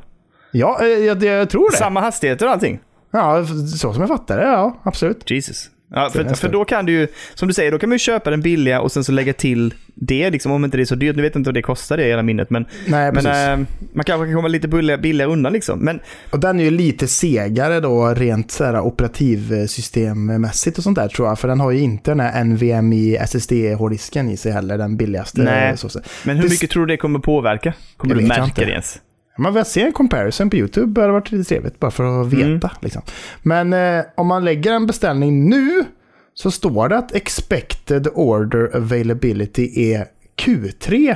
Ja, 0.52 0.80
eh, 0.82 0.88
jag, 0.88 1.24
jag 1.24 1.50
tror 1.50 1.72
det. 1.72 1.78
Samma 1.78 2.02
hastigheter 2.02 2.46
och 2.46 2.52
allting? 2.52 2.80
Ja, 3.12 3.46
så 3.78 3.94
som 3.94 4.02
jag 4.02 4.08
fattar 4.10 4.38
det, 4.38 4.44
ja. 4.44 4.82
Absolut. 4.84 5.32
Jesus. 5.32 5.70
Ja, 5.94 6.10
för, 6.10 6.24
för 6.36 6.50
då 6.50 6.66
kan 6.66 6.86
du 6.86 6.92
ju, 6.92 7.08
som 7.34 7.48
du 7.48 7.54
säger, 7.54 7.72
då 7.72 7.80
kan 7.80 7.90
man 7.90 7.96
ju 7.96 8.00
köpa 8.00 8.30
den 8.30 8.42
billiga 8.42 8.82
och 8.82 8.92
sen 8.92 9.04
så 9.04 9.12
lägga 9.12 9.34
till 9.34 9.74
det, 9.96 10.30
liksom, 10.30 10.52
om 10.52 10.66
inte 10.66 10.78
det 10.78 10.84
är 10.84 10.86
så 10.86 10.96
dyrt. 10.96 11.16
Nu 11.16 11.22
vet 11.22 11.36
jag 11.36 11.40
inte 11.40 11.48
vad 11.48 11.54
det 11.56 11.62
kostar 11.62 11.98
det 11.98 12.04
i 12.06 12.10
hela 12.10 12.24
minnet, 12.24 12.50
men, 12.50 12.66
Nej, 12.88 13.12
men 13.12 13.26
eh, 13.26 13.68
man 13.94 14.06
kanske 14.06 14.26
kan 14.26 14.36
komma 14.36 14.48
lite 14.48 14.68
billigare, 14.68 15.02
billigare 15.02 15.32
undan 15.32 15.54
liksom. 15.54 15.80
Men 15.80 16.00
Och 16.30 16.40
den 16.40 16.60
är 16.60 16.64
ju 16.64 16.72
lite 16.72 17.08
segare 17.08 17.80
då 17.80 18.08
rent 18.14 18.52
så 18.52 18.64
här, 18.64 18.80
operativsystemmässigt 18.80 20.78
och 20.78 20.84
sånt 20.84 20.98
där 20.98 21.08
tror 21.08 21.28
jag. 21.28 21.40
För 21.40 21.48
den 21.48 21.60
har 21.60 21.72
ju 21.72 21.80
inte 21.80 22.12
den 22.12 22.20
här 22.20 22.44
NVMe 22.44 23.18
SSD-hårddisken 23.18 24.30
i 24.32 24.38
sig 24.38 24.52
heller, 24.52 24.78
den 24.78 24.98
billigaste. 24.98 25.42
Nej. 25.42 25.78
Så. 25.78 25.90
Men 26.24 26.36
hur 26.38 26.44
Det- 26.44 26.50
mycket 26.50 26.70
tror 26.70 26.86
du 26.86 26.94
det 26.94 26.98
kommer 26.98 27.20
påverka? 27.20 27.74
Kommer 27.98 28.16
du 28.16 28.22
märka 28.22 28.66
det 28.66 28.72
ens? 28.72 29.00
Man 29.38 29.54
vill 29.54 29.66
se 29.66 29.82
en 29.82 29.92
comparison 29.92 30.50
på 30.50 30.56
YouTube, 30.56 30.94
det 30.94 31.02
hade 31.02 31.14
varit 31.14 31.32
lite 31.32 31.50
trevligt 31.50 31.80
bara 31.80 31.92
för 31.92 32.22
att 32.22 32.28
veta. 32.28 32.46
Mm. 32.48 32.60
Liksom. 32.82 33.02
Men 33.44 33.74
eh, 33.74 34.06
om 34.18 34.28
man 34.28 34.46
lägger 34.46 34.74
en 34.74 34.88
beställning 34.88 35.50
nu 35.50 35.86
så 36.34 36.52
står 36.52 36.90
det 36.90 36.98
att 36.98 37.16
expected 37.16 38.08
order 38.14 38.76
availability 38.76 39.92
är 39.94 40.06
Q3 40.46 41.16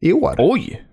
i 0.00 0.12
år. 0.12 0.34
Oj! 0.38 0.84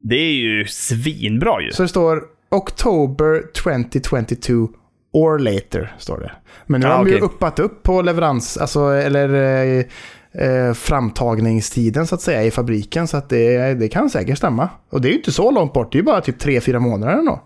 Det 0.00 0.14
är 0.16 0.32
ju 0.32 0.64
svinbra 0.66 1.60
ju. 1.62 1.70
Så 1.72 1.82
det 1.82 1.88
står 1.88 2.22
October 2.50 3.42
2022 3.62 4.68
or 5.12 5.38
later, 5.38 5.94
står 5.98 6.18
det. 6.20 6.32
Men 6.66 6.80
nu 6.80 6.86
Ah, 6.86 6.90
har 6.96 7.04
de 7.04 7.10
ju 7.10 7.16
okej. 7.16 7.26
uppat 7.26 7.58
upp 7.58 7.82
på 7.82 8.02
leverans, 8.02 8.56
alltså, 8.56 8.80
eller 8.80 9.28
eh, 9.78 9.84
eh, 10.38 10.72
framtagningstiden 10.74 12.06
så 12.06 12.14
att 12.14 12.20
säga 12.22 12.42
i 12.44 12.50
fabriken. 12.50 13.08
Så 13.08 13.16
att 13.16 13.28
det, 13.28 13.74
det 13.74 13.88
kan 13.88 14.10
säkert 14.10 14.38
stämma. 14.38 14.68
Och 14.90 15.00
det 15.00 15.08
är 15.08 15.10
ju 15.10 15.16
inte 15.16 15.32
så 15.32 15.50
långt 15.50 15.72
bort, 15.72 15.92
det 15.92 15.96
är 15.96 16.00
ju 16.00 16.04
bara 16.04 16.20
typ 16.20 16.42
3-4 16.42 16.78
månader 16.78 17.12
ändå. 17.14 17.42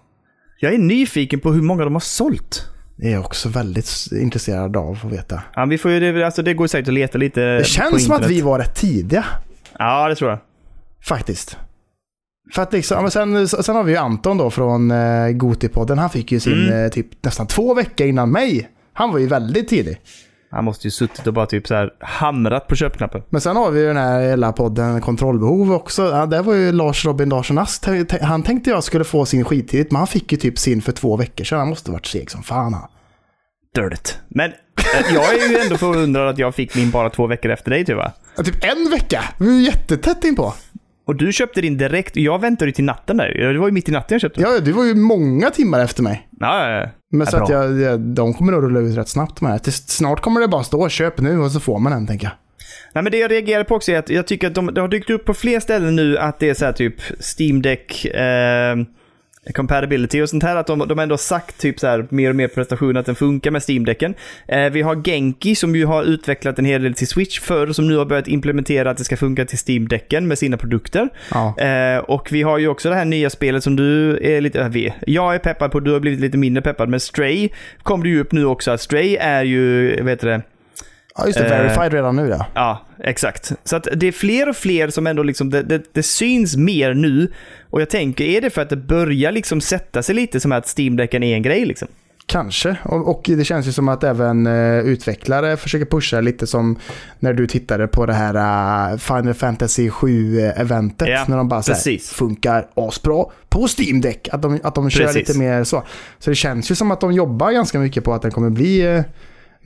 Jag 0.61 0.75
är 0.75 0.79
nyfiken 0.79 1.41
på 1.41 1.53
hur 1.53 1.63
många 1.63 1.85
de 1.85 1.93
har 1.93 2.01
sålt. 2.01 2.65
Det 2.97 3.07
är 3.07 3.13
jag 3.13 3.25
också 3.25 3.49
väldigt 3.49 3.91
intresserad 4.13 4.77
av 4.77 4.99
att 5.05 5.13
veta. 5.13 5.43
Ja, 5.55 5.65
vi 5.65 5.79
får 5.79 5.91
ju, 5.91 6.13
det, 6.13 6.27
alltså, 6.27 6.43
det 6.43 6.55
går 6.55 6.67
säkert 6.67 6.89
att 6.89 6.95
leta 6.95 7.19
lite 7.19 7.41
Det 7.41 7.67
känns 7.67 8.05
som 8.05 8.15
att 8.15 8.31
vi 8.31 8.41
var 8.41 8.59
rätt 8.59 8.75
tidiga, 8.75 9.25
Ja, 9.79 10.09
det 10.09 10.15
tror 10.15 10.31
jag. 10.31 10.39
faktiskt. 11.05 11.57
För 12.55 12.63
att 12.63 12.73
liksom, 12.73 13.03
men 13.03 13.11
sen, 13.11 13.49
sen 13.49 13.77
har 13.77 13.83
vi 13.85 13.93
ju 13.93 13.99
Anton 13.99 14.39
då 14.39 14.51
från 14.51 14.91
eh, 14.91 15.29
Gotipodden. 15.31 15.99
Han 15.99 16.11
fick 16.11 16.33
ju 16.33 16.41
sin 16.41 16.53
Mm. 16.69 16.85
eh, 16.85 16.91
typ 16.91 17.07
nästan 17.25 17.47
två 17.47 17.75
veckor 17.75 18.07
innan 18.07 18.31
mig. 18.31 18.69
Han 18.93 19.13
var 19.13 19.19
ju 19.19 19.27
väldigt 19.27 19.69
tidig. 19.69 20.01
Han 20.51 20.65
måste 20.65 20.87
ju 20.87 20.91
suttit 20.91 21.27
och 21.27 21.35
bara 21.35 21.47
typ 21.47 21.67
så 21.67 21.75
här 21.75 21.91
hamrat 22.01 22.69
på 22.69 22.77
köpknappen. 22.77 23.23
Men 23.31 23.41
sen 23.41 23.57
har 23.57 23.71
vi 23.71 23.81
ju 23.81 23.87
den 23.87 23.97
här 23.97 24.21
hela 24.21 24.53
podden 24.53 25.01
Kontrollbehov 25.01 25.73
också. 25.73 26.03
Ja, 26.03 26.27
där 26.27 26.43
var 26.43 26.55
ju 26.55 26.73
Lars 26.73 27.05
Robin 27.05 27.29
Larsson 27.29 27.59
Ask. 27.59 27.87
Han 28.23 28.43
tänkte 28.43 28.71
jag 28.71 28.85
skulle 28.85 29.05
få 29.05 29.27
sin 29.27 29.45
skittidigt, 29.45 29.93
men 29.93 29.97
han 29.99 30.07
fick 30.07 30.33
ju 30.33 30.39
typ 30.39 30.59
sin 30.59 30.83
för 30.83 30.93
två 30.93 31.17
veckor 31.17 31.45
sedan. 31.45 31.59
Han 31.59 31.69
måste 31.69 31.91
varit 31.91 32.07
seg 32.07 32.31
som 32.31 32.43
fan 32.43 32.75
han. 32.75 32.89
Dirtigt. 33.75 34.19
Men 34.29 34.51
eh, 34.51 35.15
jag 35.15 35.35
är 35.35 35.51
ju 35.51 35.57
ändå 35.59 35.77
förundrad 35.77 36.29
att 36.29 36.39
jag 36.39 36.55
fick 36.55 36.77
min 36.77 36.91
bara 36.91 37.11
två 37.11 37.27
veckor 37.27 37.51
efter 37.51 37.71
dig 37.71 37.85
typ 37.85 37.97
va? 37.97 38.13
Ja, 38.37 38.43
typ 38.43 38.65
en 38.65 38.91
vecka! 38.91 39.25
Vi 39.39 39.47
var 39.47 39.53
ju 39.53 39.63
jättetätt 39.63 40.25
inpå. 40.25 40.55
Och 41.07 41.17
du 41.17 41.33
köpte 41.33 41.61
din 41.61 41.79
direkt 41.79 42.11
och 42.11 42.23
jag 42.23 42.41
väntade 42.41 42.73
till 42.73 42.85
natten 42.85 43.17
där. 43.17 43.53
Det 43.53 43.59
var 43.59 43.67
ju 43.67 43.73
mitt 43.73 43.89
i 43.89 43.93
natten 43.93 44.15
jag 44.15 44.21
köpte 44.21 44.41
den. 44.41 44.53
Ja, 44.53 44.61
du 44.61 44.73
var 44.73 44.85
ju 44.85 44.95
många 44.95 45.51
timmar 45.51 45.81
efter 45.81 46.03
mig. 46.03 46.29
Ja, 46.41 46.71
ja, 46.71 46.81
ja. 46.81 46.89
Men 47.11 47.27
så 47.27 47.37
att 47.37 47.49
jag, 47.49 47.81
jag, 47.81 48.01
de 48.01 48.35
kommer 48.35 48.53
nog 48.53 48.63
rulla 48.63 48.81
ut 48.81 48.97
rätt 48.97 49.09
snabbt 49.09 49.41
de 49.41 49.47
här. 49.47 49.61
Snart 49.71 50.21
kommer 50.21 50.41
det 50.41 50.49
bara 50.49 50.65
stå 50.65 50.89
köp 50.89 51.21
nu 51.21 51.39
och 51.39 51.51
så 51.51 51.61
får 51.61 51.79
man 51.79 51.93
den 51.93 52.07
tänker 52.07 52.27
jag. 52.27 52.33
Nej 52.93 53.03
men 53.03 53.13
det 53.13 53.19
jag 53.19 53.31
reagerar 53.31 53.65
på 53.65 53.75
också 53.75 53.93
är 53.93 53.99
att 53.99 54.11
jag 54.11 54.27
tycker 54.27 54.47
att 54.47 54.55
de, 54.55 54.75
det 54.75 54.81
har 54.81 54.89
dykt 54.89 55.11
upp 55.11 55.25
på 55.25 55.35
fler 55.35 55.61
ställen 55.61 55.97
nu 55.97 56.19
att 56.19 56.39
det 56.39 56.49
är 56.49 56.55
så 56.55 56.65
här 56.65 56.73
typ 56.73 56.95
Steam 57.39 57.63
Deck 57.63 58.05
eh, 58.05 58.77
compatibility 59.55 60.23
och 60.23 60.29
sånt 60.29 60.43
här. 60.43 60.57
Att 60.57 60.67
de, 60.67 60.89
de 60.89 60.99
ändå 60.99 61.17
sagt 61.17 61.61
typ 61.61 61.81
så 61.81 61.87
här 61.87 62.07
mer 62.11 62.31
och 62.31 62.37
mer 62.37 62.49
prestation 62.49 62.97
att 62.97 63.07
den 63.07 63.15
funkar 63.15 63.51
med 63.51 63.63
Steam 63.69 63.85
Decken. 63.85 64.15
Eh, 64.49 64.71
vi 64.71 64.83
har 64.83 65.05
Genki 65.05 65.55
som 65.55 65.77
ju 65.77 65.85
har 65.85 66.03
utvecklat 66.03 66.59
en 66.59 66.65
hel 66.65 66.83
del 66.83 66.95
till 66.95 67.09
Switch 67.09 67.41
förr 67.41 67.73
som 67.73 67.89
nu 67.89 67.97
har 67.97 68.05
börjat 68.05 68.29
implementera 68.29 68.91
att 68.91 68.97
det 68.97 69.05
ska 69.05 69.17
funka 69.17 69.45
till 69.45 69.59
Steam 69.59 69.89
Decken 69.89 70.29
med 70.29 70.39
sina 70.39 70.57
produkter. 70.57 71.09
Ja. 71.31 71.59
Eh, 71.59 71.99
och 71.99 72.29
vi 72.33 72.43
har 72.43 72.59
ju 72.59 72.69
också 72.69 72.89
det 72.89 72.95
här 72.95 73.05
nya 73.05 73.31
spelet 73.31 73.63
som 73.65 73.77
du 73.77 74.19
är 74.23 74.41
lite, 74.41 74.61
äh, 74.61 74.69
vi, 74.69 74.95
jag 75.07 75.35
är 75.35 75.39
peppad 75.39 75.71
på, 75.71 75.81
du 75.81 75.93
har 75.93 76.01
blivit 76.01 76.21
lite 76.21 76.39
mindre 76.39 76.63
peppad, 76.63 76.89
men 76.89 77.01
Stray 77.01 77.49
kom 77.83 78.03
det 78.03 78.09
ju 78.09 78.21
upp 78.21 78.33
nu 78.33 78.45
också. 78.45 78.79
Stray 78.79 79.17
är 79.17 79.43
ju, 79.43 79.97
vet 80.03 80.21
du 80.21 80.27
det, 80.27 80.43
Ja, 81.17 81.27
just 81.27 81.39
det. 81.39 81.45
Eh, 81.45 81.63
verified 81.63 81.93
redan 81.93 82.17
nu 82.17 82.29
ja. 82.29 82.47
Ja, 82.55 82.83
exakt. 82.99 83.53
Så 83.65 83.77
att 83.77 83.89
det 83.95 84.07
är 84.07 84.13
fler 84.13 84.49
och 84.49 84.57
fler 84.57 84.89
som 84.89 85.07
ändå 85.07 85.23
liksom, 85.23 85.51
det, 85.51 85.63
det, 85.63 85.83
det 85.93 86.03
syns 86.03 86.57
mer 86.57 86.95
nu. 86.95 87.33
Och 87.71 87.81
jag 87.81 87.91
tänker, 87.91 88.25
är 88.25 88.41
det 88.41 88.51
för 88.51 88.63
att 88.63 88.71
det 88.71 88.77
börjar 88.77 89.33
liksom 89.33 89.61
sätta 89.61 90.03
sig 90.03 90.15
lite 90.15 90.41
som 90.41 90.53
att 90.53 90.67
Steam-däcken 90.67 91.23
är 91.23 91.35
en 91.35 91.43
grej 91.43 91.65
liksom? 91.65 91.89
Kanske. 92.29 92.77
Och, 92.83 93.09
och 93.09 93.23
det 93.27 93.45
känns 93.45 93.67
ju 93.67 93.73
som 93.73 93.89
att 93.89 94.05
även 94.05 94.47
eh, 94.47 94.79
utvecklare 94.79 95.57
försöker 95.57 95.87
pusha 95.87 96.21
lite 96.21 96.47
som 96.47 96.79
när 97.19 97.33
du 97.33 97.47
tittade 97.47 97.87
på 97.87 98.07
det 98.07 98.13
här 98.13 98.35
eh, 98.93 98.99
Final 98.99 99.35
Fantasy 99.35 99.91
7-eventet. 99.91 101.09
Ja, 101.09 101.25
när 101.29 101.37
de 101.37 101.49
bara 101.49 101.63
så 101.63 101.73
här, 101.73 101.77
precis. 101.77 102.11
funkar 102.11 102.69
asbra 102.75 103.25
på 103.49 103.67
Steam 103.79 104.01
Deck. 104.01 104.29
Att 104.33 104.43
de, 104.43 104.61
att 104.63 104.75
de 104.75 104.91
kör 104.91 105.13
lite 105.13 105.39
mer 105.39 105.65
så. 105.65 105.83
Så 106.19 106.31
det 106.31 106.37
känns 106.37 106.71
ju 106.71 106.75
som 106.75 106.91
att 106.91 107.01
de 107.01 107.13
jobbar 107.13 107.53
ganska 107.53 107.79
mycket 107.79 108.05
på 108.05 108.15
att 108.15 108.23
den 108.23 108.31
kommer 108.31 108.51
bli 108.51 108.81
eh, 108.81 109.03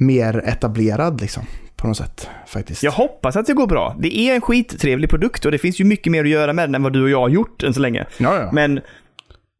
mer 0.00 0.42
etablerad 0.46 1.20
liksom. 1.20 1.42
På 1.76 1.86
något 1.86 1.96
sätt 1.96 2.28
faktiskt. 2.46 2.82
Jag 2.82 2.92
hoppas 2.92 3.36
att 3.36 3.46
det 3.46 3.52
går 3.52 3.66
bra. 3.66 3.96
Det 3.98 4.18
är 4.18 4.34
en 4.34 4.40
skittrevlig 4.40 5.10
produkt 5.10 5.44
och 5.44 5.52
det 5.52 5.58
finns 5.58 5.80
ju 5.80 5.84
mycket 5.84 6.10
mer 6.10 6.24
att 6.24 6.30
göra 6.30 6.52
med 6.52 6.68
den 6.68 6.74
än 6.74 6.82
vad 6.82 6.92
du 6.92 7.02
och 7.02 7.10
jag 7.10 7.20
har 7.20 7.28
gjort 7.28 7.62
än 7.62 7.74
så 7.74 7.80
länge. 7.80 8.06
ja, 8.18 8.34
ja. 8.34 8.50
Men 8.52 8.80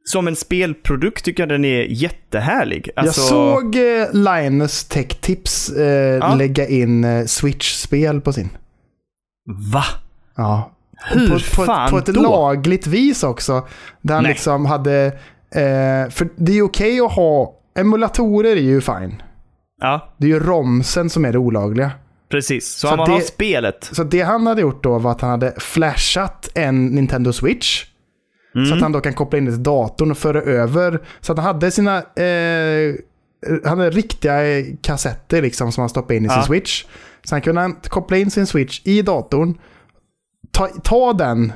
som 0.05 0.29
en 0.29 0.37
spelprodukt 0.37 1.25
tycker 1.25 1.43
jag 1.43 1.49
den 1.49 1.65
är 1.65 1.83
jättehärlig. 1.83 2.91
Alltså, 2.97 3.21
Jag 3.21 3.29
såg 3.29 3.77
eh, 3.77 4.13
Linus 4.13 4.85
Tech 4.85 5.21
Tips 5.21 5.71
eh, 5.71 6.37
lägga 6.37 6.69
in 6.69 7.05
eh, 7.05 7.25
Switch-spel 7.25 8.21
på 8.21 8.33
sin. 8.33 8.49
Va? 9.73 9.85
Ja. 10.37 10.71
Hur 11.13 11.29
på, 11.29 11.35
på, 11.35 11.65
fan 11.65 11.91
på 11.91 11.99
ett 11.99 12.07
då? 12.07 12.23
lagligt 12.23 12.87
vis 12.87 13.23
också. 13.23 13.67
Där 14.03 14.15
han 14.15 14.23
Nej. 14.23 14.33
liksom 14.33 14.67
hade... 14.67 15.05
Eh, 15.51 16.11
för 16.11 16.29
det 16.37 16.59
är 16.59 16.63
okej 16.63 17.01
att 17.01 17.13
ha... 17.13 17.57
Emulatorer 17.79 18.57
är 18.57 18.61
ju 18.61 18.81
fine. 18.81 19.23
Ja, 19.81 20.09
Det 20.19 20.27
är 20.27 20.29
ju 20.29 20.41
romsen 20.41 21.11
som 21.11 21.25
är 21.25 21.33
det 21.33 21.39
olagliga. 21.39 21.91
precis. 22.29 22.69
Så, 22.69 22.89
Så 22.89 22.97
man 22.97 23.07
det- 23.09 23.13
har 23.15 23.21
spelet. 23.21 23.89
Så 23.93 24.05
det 24.05 24.21
han 24.21 24.47
hade 24.47 24.61
gjort 24.61 24.83
då 24.83 24.99
var 24.99 25.11
att 25.11 25.21
han 25.21 25.31
hade 25.31 25.55
flashat 25.61 26.49
en 26.55 26.87
Nintendo 26.87 27.33
Switch. 27.33 27.85
Mm. 28.55 28.67
Så 28.67 28.75
att 28.75 28.81
han 28.83 28.93
då 28.93 29.01
kan 29.01 29.15
koppla 29.15 29.39
in 29.39 29.45
det 29.45 29.51
till 29.53 29.63
datorn 29.63 30.11
och 30.11 30.19
föra 30.19 30.43
över. 30.43 31.01
Så 31.21 31.33
att 31.33 31.39
han 31.39 31.47
hade 31.47 31.71
sina... 31.71 31.97
Eh, 31.99 32.95
han 33.65 33.79
hade 33.79 33.91
riktiga 33.91 34.59
eh, 34.59 34.65
kassetter 34.83 35.43
liksom 35.43 35.73
som 35.73 35.83
han 35.83 35.89
stoppade 35.89 36.17
in 36.17 36.25
i 36.25 36.29
sin 36.29 36.37
Ja. 36.39 36.45
Switch. 36.47 36.85
Så 37.25 37.35
han 37.35 37.43
kunde 37.43 37.73
koppla 37.89 38.17
in 38.17 38.31
sin 38.31 38.47
Switch 38.47 38.81
i 38.85 39.03
datorn. 39.03 39.59
Ta, 40.51 40.67
ta 40.85 41.13
den 41.13 41.53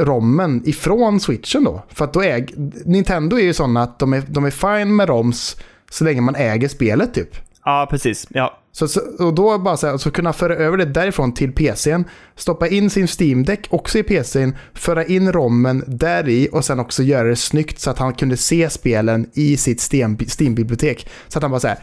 rommen 0.00 0.62
ifrån 0.66 1.20
switchen 1.20 1.64
då. 1.64 1.82
För 1.88 2.04
att 2.04 2.12
då 2.12 2.22
äg, 2.22 2.46
Nintendo 2.84 3.36
är 3.38 3.42
ju 3.42 3.52
sådana 3.54 3.82
att 3.82 3.98
de 3.98 4.12
är, 4.12 4.22
de 4.28 4.44
är 4.44 4.50
fine 4.50 4.96
med 4.96 5.08
roms 5.08 5.56
så 5.90 6.04
länge 6.04 6.20
man 6.20 6.34
äger 6.34 6.68
spelet 6.68 7.14
typ. 7.14 7.36
Ja, 7.64 7.86
precis. 7.90 8.26
Ja. 8.30 8.58
Så, 8.72 8.86
och 9.18 9.34
då 9.34 9.58
bara 9.58 9.76
så, 9.76 9.86
här, 9.86 9.96
så 9.96 10.10
kunna 10.10 10.32
föra 10.32 10.54
över 10.56 10.76
det 10.76 10.84
därifrån 10.84 11.34
till 11.34 11.52
PCn, 11.52 12.04
stoppa 12.36 12.68
in 12.68 12.90
sin 12.90 13.08
Steam 13.20 13.44
Deck 13.44 13.66
också 13.70 13.98
i 13.98 14.02
PCn, 14.02 14.56
föra 14.74 15.04
in 15.04 15.32
rommen 15.32 15.84
där 15.86 16.28
i 16.28 16.48
och 16.52 16.64
sen 16.64 16.80
också 16.80 17.02
göra 17.02 17.28
det 17.28 17.36
snyggt 17.36 17.78
så 17.80 17.90
att 17.90 17.98
han 17.98 18.14
kunde 18.14 18.36
se 18.36 18.70
spelen 18.70 19.26
i 19.34 19.56
sitt 19.56 19.78
Steam- 19.78 20.16
Steam-bibliotek. 20.38 21.08
Så 21.28 21.38
att 21.38 21.42
han 21.42 21.50
bara 21.50 21.68
ja, 21.68 21.76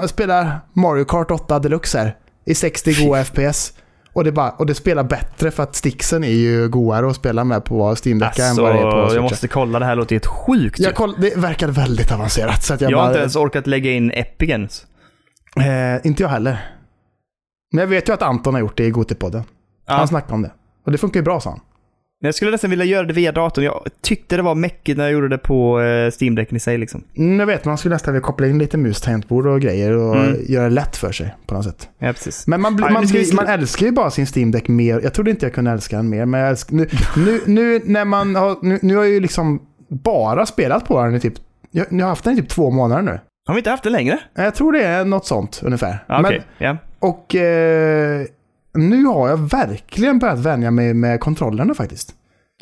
jag 0.00 0.08
spelar 0.10 0.60
Mario 0.72 1.04
Kart 1.04 1.30
8 1.30 1.58
Deluxe 1.58 1.98
här 1.98 2.16
i 2.46 2.54
60 2.54 3.06
goa 3.06 3.24
FPS. 3.24 3.72
Och 4.14 4.24
det, 4.24 4.32
bara, 4.32 4.50
och 4.50 4.66
det 4.66 4.74
spelar 4.74 5.04
bättre 5.04 5.50
för 5.50 5.62
att 5.62 5.76
sticksen 5.76 6.24
är 6.24 6.28
ju 6.28 6.68
godare 6.68 7.10
att 7.10 7.16
spela 7.16 7.44
med 7.44 7.64
på 7.64 7.96
Steam 8.04 8.18
Deck 8.18 8.38
än 8.38 8.44
Alltså, 8.44 8.62
vad 8.62 8.74
det 8.74 8.78
är 8.78 8.82
på 8.90 8.98
jag 8.98 9.08
Switchen. 9.10 9.22
måste 9.22 9.48
kolla, 9.48 9.78
det 9.78 9.84
här 9.84 9.96
låter 9.96 10.14
helt 10.14 10.26
sjukt 10.26 10.80
ju. 10.80 10.84
Jag 10.84 10.94
koll, 10.94 11.14
det 11.20 11.36
verkar 11.36 11.68
väldigt 11.68 12.12
avancerat. 12.12 12.62
Så 12.64 12.74
att 12.74 12.80
jag, 12.80 12.90
Jag 12.90 12.96
har 12.98 13.02
bara, 13.04 13.10
inte 13.10 13.20
ens 13.20 13.36
orkat 13.36 13.66
lägga 13.66 13.90
in 13.90 14.10
Epic 14.10 14.48
ens. 14.50 14.86
Eh, 15.56 16.06
inte 16.06 16.22
jag 16.22 16.28
heller. 16.30 16.58
Men 17.72 17.80
jag 17.80 17.86
vet 17.88 18.08
ju 18.08 18.12
att 18.12 18.22
Anton 18.22 18.54
har 18.54 18.60
gjort 18.60 18.76
det 18.76 18.84
i 18.86 18.90
Gotipodden. 18.90 19.42
Ja. 19.86 19.94
Han 19.94 20.08
snackade 20.08 20.34
om 20.34 20.42
det. 20.42 20.50
Och 20.86 20.92
det 20.92 20.98
funkar 20.98 21.20
ju 21.20 21.24
bra 21.24 21.40
sa 21.40 21.50
han. 21.50 21.60
Jag 22.24 22.34
skulle 22.34 22.50
nästan 22.50 22.70
vilja 22.70 22.84
göra 22.84 23.06
det 23.06 23.12
via 23.12 23.32
datorn. 23.32 23.64
Jag 23.64 23.86
tyckte 24.02 24.36
det 24.36 24.42
var 24.42 24.54
mäckigt 24.54 24.98
när 24.98 25.04
jag 25.04 25.12
gjorde 25.12 25.28
det 25.28 25.38
på 25.38 25.80
eh, 25.80 26.10
Steam-däcken 26.10 26.56
i 26.56 26.60
sig 26.60 26.78
liksom. 26.78 27.04
Mm, 27.16 27.40
jag 27.40 27.46
vet, 27.46 27.64
man 27.64 27.78
skulle 27.78 27.94
nästan 27.94 28.14
vilja 28.14 28.24
koppla 28.26 28.46
in 28.46 28.58
lite 28.58 28.76
mus, 28.78 29.00
tangentbord 29.00 29.46
och 29.46 29.60
grejer 29.60 29.92
och 29.96 30.16
Mm. 30.16 30.36
göra 30.48 30.64
det 30.64 30.70
lätt 30.74 30.96
för 30.96 31.12
sig 31.12 31.34
på 31.46 31.54
något 31.54 31.64
sätt. 31.64 31.88
Ja, 31.98 32.12
precis. 32.12 32.46
Men 32.46 32.60
man, 32.60 32.76
blir- 32.76 32.84
Nej, 32.84 32.94
man, 32.94 33.06
vi 33.06 33.32
man 33.32 33.46
älskar 33.46 33.86
ju 33.86 33.92
bara 33.92 34.10
sin 34.10 34.26
Steam 34.36 34.50
Deck 34.50 34.68
mer. 34.68 35.00
Jag 35.02 35.14
trodde 35.14 35.30
inte 35.30 35.46
jag 35.46 35.52
kunde 35.54 35.70
älska 35.70 35.96
den 35.96 36.08
mer, 36.08 36.26
men 36.26 36.40
jag 36.40 36.50
älskar, 36.50 36.76
nu, 36.76 36.88
nu, 37.16 37.40
nu 37.46 37.80
när 37.84 38.04
man 38.04 38.34
har, 38.34 38.56
nu, 38.62 38.78
nu 38.82 38.96
har 38.96 39.02
jag 39.04 39.12
ju 39.12 39.20
liksom 39.20 39.62
bara 39.88 40.46
spelat 40.46 40.88
på 40.88 41.02
den 41.04 41.14
i 41.14 41.20
typ, 41.20 41.34
jag, 41.70 41.86
jag 41.90 41.98
har 42.04 42.08
haft 42.08 42.24
den 42.24 42.32
i 42.32 42.36
typ 42.36 42.48
två 42.48 42.70
månader 42.70 43.02
nu. 43.02 43.20
Har 43.46 43.54
vi 43.54 43.58
inte 43.60 43.70
haft 43.70 43.82
det 43.84 43.90
längre? 43.90 44.18
Jag 44.34 44.54
tror 44.54 44.72
det 44.72 44.82
är 44.84 45.04
något 45.04 45.26
sånt 45.26 45.60
ungefär. 45.64 46.04
Ja, 46.08 46.20
Okej, 46.20 46.42
ja. 46.58 46.76
Och 46.98 47.34
eh, 47.34 48.22
nu 48.74 49.04
har 49.04 49.28
jag 49.28 49.36
verkligen 49.36 50.18
börjat 50.18 50.38
vänja 50.38 50.70
mig 50.70 50.94
med 50.94 51.20
kontrollerna 51.20 51.74
faktiskt. 51.74 52.14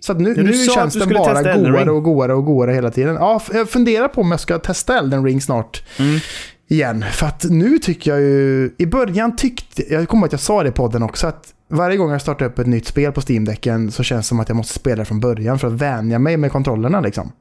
Så 0.03 0.13
att 0.13 0.21
nu, 0.21 0.35
Ja, 0.37 0.43
nu 0.43 0.53
känns 0.53 0.95
den 0.95 1.09
bara 1.09 1.43
godare 1.43 1.81
Ring. 1.83 1.91
och 1.91 2.03
godare 2.03 2.35
och 2.35 2.45
godare 2.45 2.73
hela 2.75 2.91
tiden. 2.91 3.15
Ja, 3.15 3.43
jag 3.53 3.69
funderar 3.71 4.09
på 4.09 4.21
om 4.21 4.31
jag 4.31 4.41
ska 4.41 4.59
testa 4.59 4.99
Elden 4.99 5.25
Ring 5.25 5.41
snart 5.41 5.83
Mm. 5.99 6.21
igen. 6.69 7.05
För 7.13 7.27
att 7.27 7.45
nu 7.51 7.79
tycker 7.79 8.11
jag 8.11 8.21
ju... 8.21 8.71
I 8.79 8.87
början 8.87 9.37
tyckte... 9.37 9.93
Jag 9.95 10.09
kommer 10.09 10.27
att 10.27 10.33
jag 10.33 10.41
sa 10.41 10.63
det 10.63 10.69
i 10.69 10.73
podden 10.73 11.03
också. 11.03 11.27
Att 11.27 11.55
varje 11.69 11.97
gång 11.97 12.11
jag 12.11 12.21
startar 12.21 12.47
upp 12.47 12.59
ett 12.59 12.67
nytt 12.67 12.87
spel 12.87 13.13
på 13.13 13.21
Steam-däcken 13.21 13.91
så 13.91 14.03
känns 14.03 14.27
det 14.27 14.29
som 14.29 14.41
att 14.41 14.49
jag 14.49 14.57
måste 14.57 14.75
spela 14.75 15.05
från 15.05 15.21
början 15.21 15.59
för 15.59 15.67
att 15.69 15.73
vänja 15.75 16.19
mig 16.19 16.37
med 16.37 16.53
kontrollerna 16.53 17.01
liksom. 17.01 17.33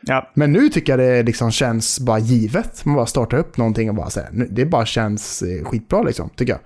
Ja. 0.00 0.30
Men 0.34 0.52
nu 0.52 0.68
tycker 0.68 0.92
jag 0.92 0.98
det 1.00 1.22
liksom 1.22 1.50
känns 1.50 2.00
bara 2.00 2.18
givet. 2.18 2.84
Man 2.84 2.94
bara 2.94 3.06
startar 3.06 3.38
upp 3.38 3.56
någonting 3.56 3.88
och 3.88 3.94
bara 3.94 4.10
säger 4.10 4.28
det 4.50 4.64
bara 4.64 4.86
känns 4.86 5.42
eh, 5.42 5.64
skitbra 5.64 6.02
liksom, 6.02 6.30
tycker 6.36 6.52
jag. 6.52 6.60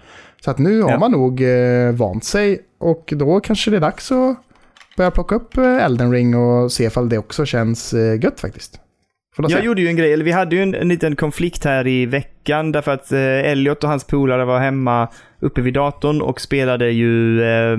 Så 0.44 0.50
att 0.50 0.58
nu 0.58 0.82
har 0.82 0.90
Ja. 0.90 0.98
man 0.98 1.10
nog 1.12 1.42
eh, 1.42 1.92
vant 1.92 2.24
sig 2.24 2.60
och 2.78 3.12
då 3.16 3.40
kanske 3.40 3.70
det 3.70 3.76
är 3.76 3.80
dags 3.80 4.12
att 4.12 4.36
börja 4.96 5.10
plocka 5.10 5.34
upp 5.34 5.56
eh, 5.56 5.84
Elden 5.84 6.12
Ring 6.12 6.34
och 6.34 6.72
se 6.72 6.84
ifall 6.84 7.08
det 7.08 7.18
också 7.18 7.44
känns 7.44 7.94
eh, 7.94 8.24
gött 8.24 8.40
faktiskt. 8.40 8.78
Jag 9.48 9.64
gjorde 9.64 9.80
ju 9.82 9.88
en 9.88 9.96
grej, 9.96 10.12
eller 10.12 10.24
vi 10.24 10.30
hade 10.32 10.56
ju 10.56 10.62
en, 10.62 10.74
en 10.74 10.88
liten 10.88 11.16
konflikt 11.16 11.64
här 11.64 11.86
i 11.86 12.06
veckan 12.06 12.72
därför 12.72 12.92
att 12.92 13.12
eh, 13.12 13.20
Elliot 13.20 13.84
och 13.84 13.90
hans 13.90 14.04
polare 14.04 14.44
var 14.44 14.58
hemma 14.60 15.08
uppe 15.40 15.60
vid 15.60 15.74
datorn 15.74 16.22
och 16.22 16.40
spelade 16.40 16.90
ju 16.90 17.42
eh, 17.42 17.76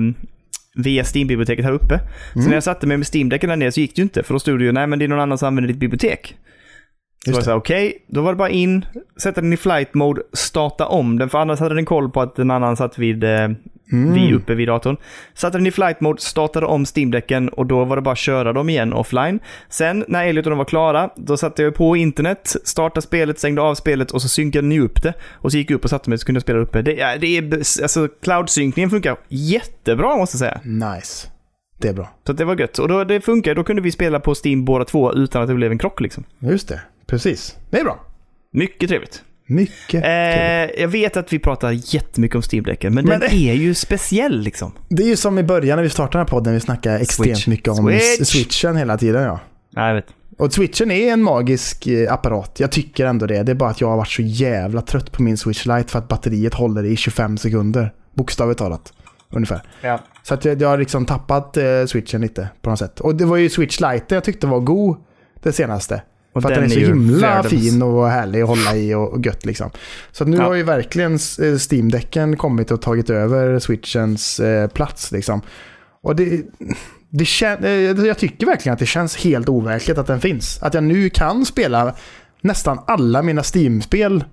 via 0.74 1.04
Steam-biblioteket 1.04 1.64
här 1.64 1.72
uppe. 1.72 2.00
Så 2.32 2.38
Mm. 2.38 2.48
när 2.48 2.56
jag 2.56 2.62
satte 2.62 2.86
mig 2.86 2.96
med 2.96 3.06
Steam-däcken 3.06 3.48
där 3.48 3.56
nere 3.56 3.72
så 3.72 3.80
gick 3.80 3.96
det 3.96 4.00
ju 4.00 4.02
inte, 4.02 4.22
för 4.22 4.34
då 4.34 4.38
stod 4.40 4.58
det 4.58 4.64
ju 4.64 4.72
nej 4.72 4.86
men 4.86 4.98
det 4.98 5.04
är 5.04 5.08
någon 5.08 5.20
annan 5.20 5.38
som 5.38 5.48
använder 5.48 5.68
ditt 5.68 5.80
bibliotek. 5.80 6.36
Så 7.24 7.30
Just 7.30 7.46
var 7.46 7.52
jag 7.52 7.58
okej, 7.58 8.04
då 8.08 8.22
var 8.22 8.32
det 8.32 8.36
bara 8.36 8.48
in, 8.50 8.84
sätta 9.22 9.40
den 9.40 9.52
i 9.52 9.56
flight 9.56 9.94
mode, 9.94 10.22
starta 10.32 10.86
om 10.86 11.18
den, 11.18 11.28
för 11.28 11.38
annars 11.38 11.60
hade 11.60 11.74
den 11.74 11.84
koll 11.84 12.10
på 12.10 12.20
att 12.20 12.38
en 12.38 12.50
annan 12.50 12.76
satt 12.76 12.98
vid, 12.98 13.24
eh, 13.24 13.48
Mm. 13.92 14.14
vid 14.14 14.34
uppe 14.34 14.54
vid 14.54 14.68
datorn. 14.68 14.96
Satte 15.34 15.58
den 15.58 15.66
i 15.66 15.70
flight 15.70 16.00
mode, 16.00 16.20
startade 16.20 16.66
om 16.66 16.84
Steam-däcken 16.84 17.48
och 17.48 17.66
då 17.66 17.84
var 17.84 17.96
det 17.96 18.02
bara 18.02 18.12
att 18.12 18.18
köra 18.18 18.52
dem 18.52 18.68
igen 18.68 18.92
offline. 18.92 19.40
Sen 19.68 20.04
när 20.08 20.26
Elliot 20.26 20.46
och 20.46 20.50
de 20.50 20.58
var 20.58 20.64
klara, 20.64 21.10
då 21.16 21.36
satte 21.36 21.62
jag 21.62 21.74
på 21.74 21.96
internet, 21.96 22.56
startade 22.64 23.02
spelet, 23.02 23.38
stängde 23.38 23.62
av 23.62 23.74
spelet 23.74 24.10
och 24.10 24.22
så 24.22 24.28
synkade 24.28 24.66
ni 24.66 24.80
upp 24.80 25.02
det. 25.02 25.14
Och 25.32 25.52
så 25.52 25.58
gick 25.58 25.70
jag 25.70 25.76
upp 25.76 25.84
och 25.84 25.90
satte 25.90 26.10
mig 26.10 26.18
så 26.18 26.26
kunde 26.26 26.36
jag 26.36 26.42
spela 26.42 26.58
uppe. 26.58 26.82
Det 26.82 27.00
är, 27.00 27.18
det 27.18 27.38
är, 27.38 27.54
alltså 27.82 28.08
cloud-synkningen 28.22 28.90
funkar 28.90 29.16
jättebra 29.28 30.16
måste 30.16 30.34
jag 30.34 30.38
säga. 30.38 30.60
Nice. 30.94 31.28
Det 31.78 31.88
är 31.88 31.92
bra. 31.92 32.10
Så 32.26 32.32
det 32.32 32.44
var 32.44 32.60
gött. 32.60 32.78
Och 32.78 32.88
då, 32.88 33.04
det 33.04 33.20
funkar, 33.20 33.54
då 33.54 33.64
kunde 33.64 33.82
vi 33.82 33.92
spela 33.92 34.20
på 34.20 34.34
Steam 34.44 34.64
båda 34.64 34.84
två 34.84 35.12
utan 35.14 35.42
att 35.42 35.48
det 35.48 35.54
blev 35.54 35.72
en 35.72 35.78
krock 35.78 36.00
liksom. 36.00 36.24
Just 36.38 36.68
det. 36.68 36.80
Precis. 37.06 37.56
Det 37.70 37.78
är 37.80 37.84
bra. 37.84 38.00
Mycket 38.52 38.88
trevligt. 38.88 39.22
Mycket. 39.46 40.04
Eh, 40.04 40.80
jag 40.82 40.88
vet 40.88 41.16
att 41.16 41.32
vi 41.32 41.38
pratar 41.38 41.94
jättemycket 41.94 42.36
om 42.36 42.42
Steam-däcken, 42.42 42.94
men, 42.94 43.04
Men 43.04 43.20
den 43.20 43.30
är 43.30 43.54
ju 43.54 43.74
speciell 43.74 44.40
liksom. 44.40 44.72
Det 44.88 45.02
är 45.02 45.06
ju 45.06 45.16
som 45.16 45.38
i 45.38 45.42
början 45.42 45.76
när 45.76 45.82
vi 45.82 45.90
startade 45.90 46.12
den 46.12 46.26
här 46.26 46.30
podden, 46.30 46.54
vi 46.54 46.60
snackade 46.60 46.98
extremt 46.98 47.36
Switch. 47.36 47.46
mycket 47.46 47.68
om 47.68 47.76
Switch. 47.76 48.28
switchen 48.28 48.76
hela 48.76 48.98
tiden. 48.98 49.22
Ja. 49.22 49.40
Ja, 49.70 49.88
jag 49.88 49.94
vet. 49.94 50.06
Och 50.38 50.52
switchen 50.52 50.90
är 50.90 51.12
en 51.12 51.22
magisk 51.22 51.86
eh, 51.86 52.12
apparat. 52.12 52.60
Jag 52.60 52.72
tycker 52.72 53.06
ändå 53.06 53.26
det. 53.26 53.42
Det 53.42 53.52
är 53.52 53.56
bara 53.56 53.70
att 53.70 53.80
jag 53.80 53.88
har 53.88 53.96
varit 53.96 54.08
så 54.08 54.22
jävla 54.22 54.80
trött 54.80 55.12
på 55.12 55.22
min 55.22 55.36
switch 55.36 55.66
lite 55.66 55.88
för 55.88 55.98
att 55.98 56.08
batteriet 56.08 56.54
håller 56.54 56.84
i 56.84 56.96
25 56.96 57.38
sekunder. 57.38 57.92
Bokstavligt 58.14 58.58
talat. 58.58 58.92
Ungefär. 59.30 59.62
Ja. 59.82 60.00
Så 60.22 60.34
att 60.34 60.44
jag, 60.44 60.62
jag 60.62 60.68
har 60.68 60.78
liksom 60.78 61.06
tappat 61.06 61.56
eh, 61.56 61.84
switchen 61.86 62.20
lite 62.20 62.48
på 62.62 62.70
något 62.70 62.78
sätt. 62.78 63.00
Och 63.00 63.14
det 63.14 63.24
var 63.24 63.36
ju 63.36 63.48
switch 63.50 63.80
lite 63.80 64.14
jag 64.14 64.24
tyckte 64.24 64.46
var 64.46 64.60
god 64.60 64.96
det 65.42 65.52
senaste. 65.52 66.02
Och 66.34 66.42
för 66.42 66.48
att 66.48 66.54
den 66.54 66.64
är 66.64 66.68
så 66.68 66.78
ju 66.78 66.86
himla 66.86 67.42
världens- 67.42 67.48
fin 67.48 67.82
och 67.82 68.08
härlig 68.08 68.40
att 68.42 68.48
hålla 68.48 68.76
i 68.76 68.94
och, 68.94 69.12
och 69.12 69.26
gött 69.26 69.44
liksom. 69.44 69.70
Så 70.12 70.24
nu 70.24 70.36
Ja. 70.36 70.42
har 70.42 70.54
ju 70.54 70.62
verkligen 70.62 71.12
eh, 71.12 71.18
Steam-däcken 71.70 72.36
kommit 72.36 72.70
och 72.70 72.82
tagit 72.82 73.10
över 73.10 73.58
switchens 73.58 74.40
eh, 74.40 74.68
plats 74.68 75.12
liksom. 75.12 75.40
Och 76.02 76.16
det, 76.16 76.42
det 77.10 77.24
kän, 77.24 77.64
eh, 77.64 77.70
jag 78.06 78.18
tycker 78.18 78.46
verkligen 78.46 78.72
att 78.72 78.78
det 78.78 78.86
känns 78.86 79.16
helt 79.16 79.48
overkligt 79.48 79.98
att 79.98 80.06
den 80.06 80.20
finns. 80.20 80.58
Att 80.62 80.74
jag 80.74 80.84
nu 80.84 81.10
kan 81.10 81.44
spela 81.44 81.94
nästan 82.40 82.78
alla 82.86 83.22
mina 83.22 83.42
Steam-spel 83.54 84.24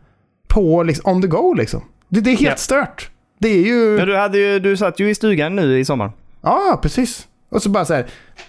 på 0.47 0.83
liksom, 0.83 1.11
on 1.15 1.21
the 1.21 1.27
go 1.27 1.53
liksom. 1.53 1.81
Det, 2.09 2.21
det 2.21 2.29
är 2.29 2.35
helt 2.37 2.41
Ja. 2.49 2.55
stört. 2.55 3.09
Det 3.39 3.49
är 3.49 3.63
ju... 3.65 3.97
Men 3.97 4.07
du, 4.07 4.15
hade 4.17 4.37
ju, 4.37 4.59
du 4.59 4.77
satt 4.77 4.99
ju 4.99 5.09
i 5.09 5.15
stugan 5.15 5.55
nu 5.55 5.79
i 5.79 5.85
sommar. 5.85 6.11
Ja, 6.41 6.79
precis. 6.81 7.27
Och 7.51 7.61
så 7.63 7.69
bara 7.69 7.85
så 7.85 7.93
här, 7.93 8.05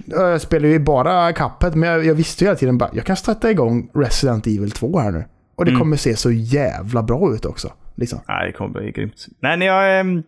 jag 0.07 0.41
spelar 0.41 0.69
ju 0.69 0.79
bara 0.79 1.33
Cuphead, 1.33 1.77
men 1.77 1.89
jag, 1.89 2.05
jag 2.07 2.15
visste 2.15 2.45
ju 2.45 2.49
hela 2.49 2.59
tiden 2.59 2.79
bara, 2.79 2.91
jag 2.93 3.05
kan 3.05 3.17
sätta 3.17 3.51
igång 3.51 3.91
Resident 3.95 4.47
Evil 4.47 4.71
2 4.71 4.99
här 4.99 5.11
nu. 5.11 5.25
Och 5.57 5.65
det 5.65 5.71
Mm. 5.71 5.81
kommer 5.81 5.97
se 5.97 6.17
så 6.17 6.31
jävla 6.31 7.03
bra 7.03 7.35
ut 7.35 7.45
också. 7.45 7.73
Liksom. 7.95 8.21
Nej, 8.29 8.47
det 8.47 8.53
kommer 8.53 8.71
bli 8.81 8.91
grymt. 8.93 9.27
Nej, 9.41 9.57
men 9.59 9.67
jag, 9.69 10.01
ehm, 10.01 10.23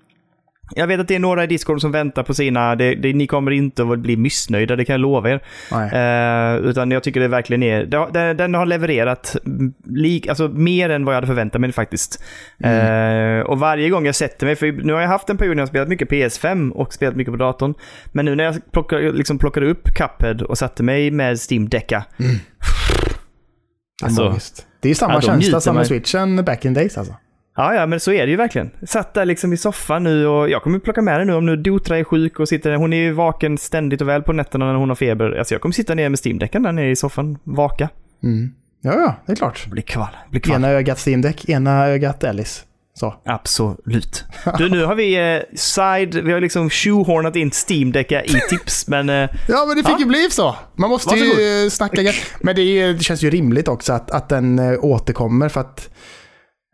jag 0.71 0.87
vet 0.87 1.01
att 1.01 1.09
det 1.09 1.15
är 1.15 1.19
några 1.19 1.45
i 1.45 1.47
Discord 1.47 1.81
som 1.81 1.93
väntar 1.93 2.23
på 2.23 2.35
sina... 2.35 2.77
Det, 2.77 2.95
det, 2.95 3.12
ni 3.12 3.27
kommer 3.27 3.51
inte 3.51 3.83
att 3.83 3.99
bli 3.99 4.17
missnöjda, 4.17 4.77
det 4.77 4.85
kan 4.85 4.93
jag 4.93 5.01
lova 5.01 5.31
er. 5.31 5.41
Eh, 5.73 6.69
utan 6.69 6.91
jag 6.91 7.03
tycker 7.03 7.21
det 7.21 7.29
verkligen 7.29 7.62
är... 7.62 7.87
det 7.87 8.35
Den, 8.35 8.55
har 8.55 8.67
levererat 8.67 9.37
mm, 9.47 9.73
lik, 9.85 10.27
alltså 10.27 10.49
mer 10.49 10.91
än 10.91 11.05
vad 11.05 11.15
jag 11.15 11.17
hade 11.17 11.27
förväntat 11.27 11.61
mig 11.61 11.73
faktiskt. 11.73 12.25
Mm. 12.59 13.41
Eh, 13.41 13.47
och 13.47 13.59
varje 13.59 13.91
gång 13.91 14.07
jag 14.07 14.15
sätter 14.15 14.47
mig, 14.47 14.57
för 14.57 14.73
nu 14.73 14.93
har 14.93 15.01
jag 15.01 15.09
haft 15.09 15.31
en 15.31 15.37
period 15.37 15.57
när 15.57 15.61
jag 15.62 15.69
spelat 15.69 15.89
mycket 15.89 16.09
PS5 16.09 16.71
och 16.71 16.95
spelat 16.95 17.17
mycket 17.17 17.33
på 17.33 17.39
datorn. 17.39 17.75
Men 18.12 18.25
nu 18.25 18.35
när 18.35 18.45
jag 18.45 18.73
plockar, 18.73 19.12
liksom 19.12 19.39
plockade 19.39 19.67
upp 19.67 19.89
Cuphead 19.95 20.43
och 20.43 20.59
satte 20.59 20.83
mig 20.83 21.11
med 21.11 21.39
Steam 21.51 21.69
Decka. 21.69 22.05
Det 22.17 22.25
är 22.25 24.07
alltså, 24.07 24.25
magiskt. 24.25 24.67
Det 24.81 24.89
är 24.89 24.91
ju 24.91 24.95
samma 24.95 25.15
ja, 25.15 25.21
känsla 25.21 25.61
som 25.61 25.77
med 25.77 25.87
switchen 25.87 26.45
back 26.45 26.65
in 26.65 26.75
days 26.75 26.99
alltså. 26.99 27.15
Ja, 27.57 27.74
ja, 27.74 27.86
men 27.86 28.00
så 28.00 28.12
är 28.12 28.26
det 28.26 28.30
ju 28.30 28.36
verkligen. 28.36 28.70
Satt 28.86 29.14
där 29.14 29.24
liksom 29.24 29.52
i 29.52 29.57
soffan 29.57 30.02
nu 30.05 30.26
och 30.26 30.50
jag 30.50 30.62
kommer 30.62 30.78
plocka 30.78 31.02
med 31.02 31.20
den 31.20 31.26
nu 31.26 31.34
om 31.34 31.46
nu 31.46 31.57
Dotra 31.57 31.98
är 31.98 32.05
sjuk 32.05 32.40
och 32.40 32.48
sitter 32.48 32.74
Hon 32.74 32.92
är 32.92 32.96
ju 32.96 33.12
vaken 33.12 33.59
ständigt 33.59 34.00
och 34.00 34.09
väl 34.09 34.22
på 34.22 34.32
nätterna 34.32 34.66
när 34.66 34.74
hon 34.74 34.88
har 34.88 34.96
feber. 34.96 35.38
Alltså 35.38 35.55
jag 35.55 35.62
kommer 35.62 35.72
sitta 35.72 35.94
ner 35.94 36.09
med 36.09 36.18
Steam-däcken 36.26 36.62
där 36.62 36.72
nere 36.72 36.90
i 36.90 36.96
soffan, 36.96 37.38
vaka. 37.44 37.88
Mm. 38.22 38.50
Ja, 38.80 38.92
ja, 38.94 39.14
det 39.26 39.32
är 39.32 39.36
klart. 39.36 39.66
Blir 39.66 39.82
kval. 39.82 40.09
Blir 40.30 40.40
kval. 40.40 40.57
Ena 40.57 40.68
ögat 40.70 41.07
Steam 41.07 41.20
Deck, 41.22 41.48
ena 41.48 41.86
ögat 41.86 42.24
Alice. 42.24 42.62
Så. 42.96 43.14
Absolut. 43.24 44.24
Du, 44.59 44.68
nu 44.70 44.84
har 44.84 44.94
vi 44.94 45.34
eh, 45.34 45.42
side, 45.57 46.14
vi 46.14 46.32
har 46.32 46.40
liksom 46.40 46.70
shoehornat 46.70 47.36
in 47.36 47.50
Steam-däckar 47.50 48.22
i 48.22 48.40
tips, 48.50 48.88
men 48.88 49.09
eh, 49.09 49.28
Ja, 49.48 49.64
men 49.66 49.76
det 49.76 49.82
fick 49.82 49.92
Ja. 49.92 49.98
ju 49.98 50.07
bli 50.07 50.26
så. 50.30 50.57
Man 50.76 50.90
måste 50.90 51.16
ju 51.16 51.26
Varsågod. 51.26 51.64
eh, 51.64 51.70
snacka. 51.70 52.12
Men 52.40 52.57
det, 52.57 52.62
är, 52.62 52.92
det 52.92 53.02
känns 53.05 53.22
ju 53.22 53.30
rimligt 53.30 53.68
också 53.68 53.92
att, 53.92 54.11
att 54.11 54.28
den 54.28 54.59
eh, 54.59 54.78
återkommer 54.84 55.48
för 55.48 55.61
att 55.61 55.90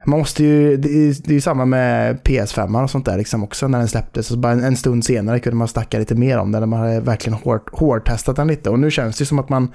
man 0.07 0.19
måste 0.19 0.45
ju, 0.45 0.77
det 0.77 0.89
är, 0.89 1.15
det 1.23 1.31
är 1.31 1.35
ju 1.35 1.41
samma 1.41 1.65
med 1.65 2.21
PS5 2.23 2.83
och 2.83 2.91
sånt 2.91 3.05
där 3.05 3.19
liksom 3.19 3.45
också 3.45 3.69
när 3.69 3.79
den 3.79 3.89
släpptes. 3.89 4.27
Så 4.27 4.37
bara 4.37 4.53
en, 4.53 4.65
en 4.65 4.77
stund 4.77 5.05
senare 5.05 5.41
kunde 5.41 5.57
man 5.57 5.69
snacka 5.69 5.99
lite 5.99 6.15
mer 6.15 6.39
om 6.39 6.53
den 6.53 6.61
när 6.61 6.67
man 6.67 6.81
hade 6.81 7.01
verkligen 7.01 7.39
hårt, 7.39 7.69
hårdtestat 7.79 8.37
den 8.37 8.49
lite. 8.49 8.71
Och 8.71 8.79
nu 8.79 8.91
känns 8.91 9.19
det 9.19 9.27
som 9.27 9.39
att 9.39 9.49
man 9.49 9.73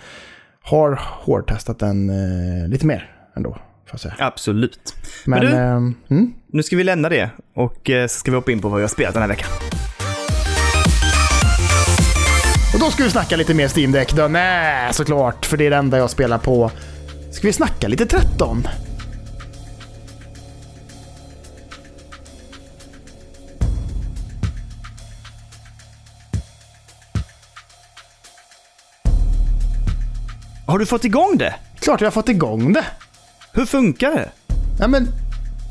har 0.63 0.99
hårdtestat 1.01 1.79
den 1.79 2.09
eh, 2.09 2.67
lite 2.67 2.85
mer 2.85 3.11
ändå. 3.37 3.57
Absolut. 4.19 4.95
Men, 5.25 5.39
Men 5.39 5.51
du- 5.51 5.57
ehm, 5.57 5.95
mm, 6.09 6.33
Nu 6.53 6.63
ska 6.63 6.75
vi 6.77 6.83
lämna 6.83 7.09
det 7.09 7.29
och 7.55 7.89
eh, 7.89 8.07
så 8.07 8.19
ska 8.19 8.31
vi 8.31 8.35
hoppa 8.37 8.51
in 8.51 8.59
på 8.61 8.69
vad 8.69 8.77
vi 8.77 8.83
har 8.83 8.89
spelat 8.89 9.13
den 9.13 9.21
här 9.21 9.29
veckan. 9.29 9.47
Och 12.73 12.79
då 12.79 12.91
ska 12.91 13.03
vi 13.03 13.09
snacka 13.09 13.35
lite 13.35 13.53
mer 13.53 13.67
Steam 13.77 13.91
Deck 13.91 14.13
då. 14.13 14.27
Nej, 14.27 14.93
såklart. 14.93 15.45
För 15.45 15.57
det 15.57 15.65
är 15.65 15.69
det 15.69 15.75
enda 15.75 15.97
jag 15.97 16.09
spelar 16.09 16.37
på. 16.37 16.71
Ska 17.31 17.47
vi 17.47 17.53
snacka 17.53 17.87
lite 17.87 18.05
13? 18.05 18.67
Har 30.67 30.79
du 30.79 30.85
fått 30.85 31.05
igång 31.05 31.37
det? 31.37 31.55
Klart 31.79 32.01
jag 32.01 32.07
har 32.07 32.11
fått 32.11 32.29
igång 32.29 32.73
det. 32.73 32.85
Hur 33.53 33.65
funkar 33.65 34.11
det? 34.11 34.29
Ja, 34.79 34.87
men 34.87 35.07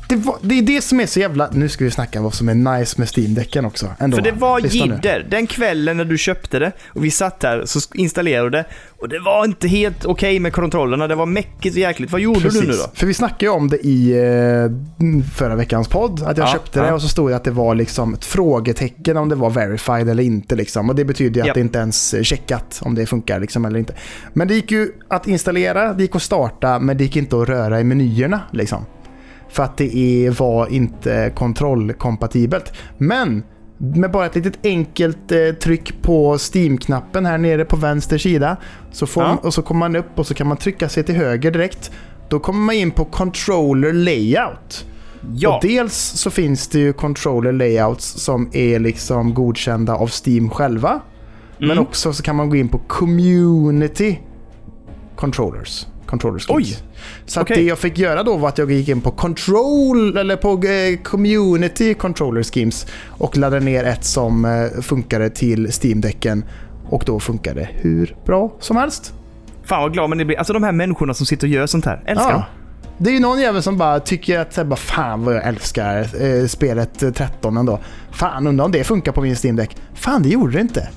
det, 0.07 0.15
var, 0.15 0.37
det 0.41 0.57
är 0.57 0.61
det 0.61 0.81
som 0.81 0.99
är 0.99 1.05
så 1.05 1.19
jävla... 1.19 1.49
Nu 1.51 1.69
ska 1.69 1.83
vi 1.83 1.91
snacka 1.91 2.21
vad 2.21 2.33
som 2.33 2.49
är 2.49 2.53
nice 2.55 2.95
med 2.97 3.07
Steam-däcken 3.07 3.65
också. 3.65 3.87
Ändå. 3.99 4.17
För 4.17 4.23
det 4.23 4.31
var 4.31 4.59
jidder. 4.59 5.27
Den 5.29 5.47
kvällen 5.47 5.97
när 5.97 6.05
du 6.05 6.17
köpte 6.17 6.59
det 6.59 6.71
och 6.87 7.05
vi 7.05 7.11
satt 7.11 7.43
här 7.43 7.65
så 7.65 7.79
installerade 7.93 8.45
du 8.45 8.49
det 8.49 8.65
och 9.01 9.09
det 9.09 9.19
var 9.19 9.45
inte 9.45 9.67
helt 9.67 10.05
okej 10.05 10.39
med 10.39 10.53
kontrollerna. 10.53 11.07
Det 11.07 11.15
var 11.15 11.25
mäckigt 11.25 11.75
och 11.75 11.79
jäkligt. 11.79 12.11
Vad 12.11 12.21
gjorde 12.21 12.49
du 12.49 12.61
nu 12.61 12.67
då? 12.67 12.89
För 12.93 13.07
vi 13.07 13.13
snackade 13.13 13.45
ju 13.45 13.49
om 13.49 13.67
det 13.69 13.77
i 13.77 14.11
eh, 14.11 15.23
förra 15.35 15.55
veckans 15.55 15.87
podd. 15.87 16.23
Att 16.23 16.37
jag 16.37 16.47
Ja, 16.47 16.53
köpte 16.53 16.79
det 16.81 16.87
ja. 16.87 16.93
och 16.93 17.01
så 17.01 17.07
stod 17.07 17.29
det 17.29 17.35
att 17.35 17.43
det 17.43 17.51
var 17.51 17.75
liksom 17.75 18.13
ett 18.13 18.25
frågetecken 18.25 19.17
om 19.17 19.29
det 19.29 19.35
var 19.35 19.49
verified 19.49 20.09
eller 20.09 20.23
inte. 20.23 20.55
Liksom. 20.55 20.89
Och 20.89 20.95
det 20.95 21.05
betyder 21.05 21.43
ju 21.43 21.49
att 21.49 21.55
det 21.55 21.61
inte 21.61 21.79
ens 21.79 22.13
är 22.13 22.23
checkat 22.23 22.79
om 22.81 22.95
det 22.95 23.05
funkar 23.05 23.39
liksom, 23.39 23.65
eller 23.65 23.79
inte. 23.79 23.93
Men 24.33 24.47
det 24.47 24.53
gick 24.55 24.71
ju 24.71 24.91
att 25.07 25.27
installera, 25.27 25.93
det 25.93 26.01
gick 26.03 26.15
att 26.15 26.21
starta, 26.21 26.79
men 26.79 26.97
det 26.97 27.03
gick 27.03 27.15
inte 27.15 27.41
att 27.41 27.49
röra 27.49 27.79
i 27.79 27.83
menyerna. 27.83 28.41
Liksom. 28.51 28.85
För 29.55 29.63
att 29.63 29.77
det 29.77 29.95
är, 29.97 30.31
var 30.31 30.67
inte 30.67 31.31
kontrollkompatibelt. 31.35 32.73
Men 32.97 33.43
med 33.77 34.11
bara 34.11 34.25
ett 34.25 34.35
litet 34.35 34.59
enkelt 34.65 35.31
eh, 35.31 35.53
tryck 35.63 36.01
på 36.01 36.37
Steam-knappen 36.53 37.25
här 37.25 37.37
nere 37.37 37.65
på 37.65 37.75
vänster 37.75 38.17
sida. 38.17 38.57
Så 38.91 39.07
får 39.07 39.23
Ja. 39.23 39.29
man, 39.29 39.37
och 39.37 39.53
så 39.53 39.61
kommer 39.61 39.79
man 39.79 39.95
upp 39.95 40.19
och 40.19 40.27
så 40.27 40.33
kan 40.33 40.47
man 40.47 40.57
trycka 40.57 40.89
sig 40.89 41.03
till 41.03 41.15
höger 41.15 41.51
direkt. 41.51 41.91
Då 42.29 42.39
kommer 42.39 42.59
man 42.59 42.75
in 42.75 42.91
på 42.91 43.05
controller 43.05 43.93
layout. 43.93 44.85
Ja. 45.33 45.55
Och 45.55 45.61
dels 45.67 45.95
så 45.95 46.29
finns 46.29 46.67
det 46.67 46.79
ju 46.79 46.93
controller 46.93 47.51
layouts 47.51 48.05
som 48.05 48.49
är 48.53 48.79
liksom 48.79 49.33
godkända 49.33 49.95
av 49.95 50.09
Steam 50.25 50.49
själva. 50.49 50.99
Men 51.57 51.71
Mm. 51.71 51.83
också 51.83 52.13
så 52.13 52.23
kan 52.23 52.35
man 52.35 52.49
gå 52.49 52.55
in 52.55 52.69
på 52.69 52.77
community 52.87 54.19
controllers. 55.15 55.87
Controller 56.05 56.39
schemes. 56.39 56.69
Oj! 56.69 56.77
Så 57.25 57.39
att 57.39 57.43
Okej. 57.43 57.57
det 57.57 57.63
jag 57.63 57.79
fick 57.79 57.97
göra 57.97 58.23
då 58.23 58.37
var 58.37 58.49
att 58.49 58.57
jag 58.57 58.71
gick 58.71 58.89
in 58.89 59.01
på 59.01 59.11
control, 59.11 60.17
eller 60.17 60.35
på 60.35 60.67
eh, 60.67 60.97
community 61.03 61.93
controller 61.93 62.43
schemes 62.43 62.87
och 63.09 63.37
laddade 63.37 63.65
ner 63.65 63.83
ett 63.83 64.03
som 64.03 64.45
eh, 64.45 64.81
funkade 64.81 65.29
till 65.29 65.67
Steam-däcken. 65.67 66.43
Och 66.89 67.03
då 67.05 67.19
funkade 67.19 67.69
hur 67.71 68.15
bra 68.25 68.53
som 68.59 68.77
helst. 68.77 69.13
Fan 69.63 69.81
vad 69.81 69.93
glad 69.93 70.09
man 70.09 70.17
blir. 70.17 70.37
Alltså 70.37 70.53
de 70.53 70.63
här 70.63 70.71
människorna 70.71 71.13
som 71.13 71.25
sitter 71.25 71.47
och 71.47 71.51
gör 71.51 71.67
sånt 71.67 71.85
här. 71.85 72.03
Älskar 72.05 72.31
dem. 72.31 72.43
Det 72.97 73.09
är 73.09 73.13
ju 73.13 73.19
någon 73.19 73.39
jävel 73.41 73.63
som 73.63 73.77
bara 73.77 73.99
tycker 73.99 74.39
att 74.39 74.67
bara, 74.67 74.75
fan 74.75 75.25
vad 75.25 75.35
jag 75.35 75.47
älskar 75.47 76.23
eh, 76.23 76.47
spelet 76.47 77.03
eh, 77.03 77.11
13 77.11 77.57
ändå. 77.57 77.79
Fan 78.11 78.47
undrar 78.47 78.65
om 78.65 78.71
det 78.71 78.83
funkar 78.83 79.11
på 79.11 79.21
min 79.21 79.35
Steam 79.43 79.55
Deck. 79.55 79.77
Fan 79.93 80.23
det 80.23 80.29
gjorde 80.29 80.53
det 80.53 80.61
inte. 80.61 80.89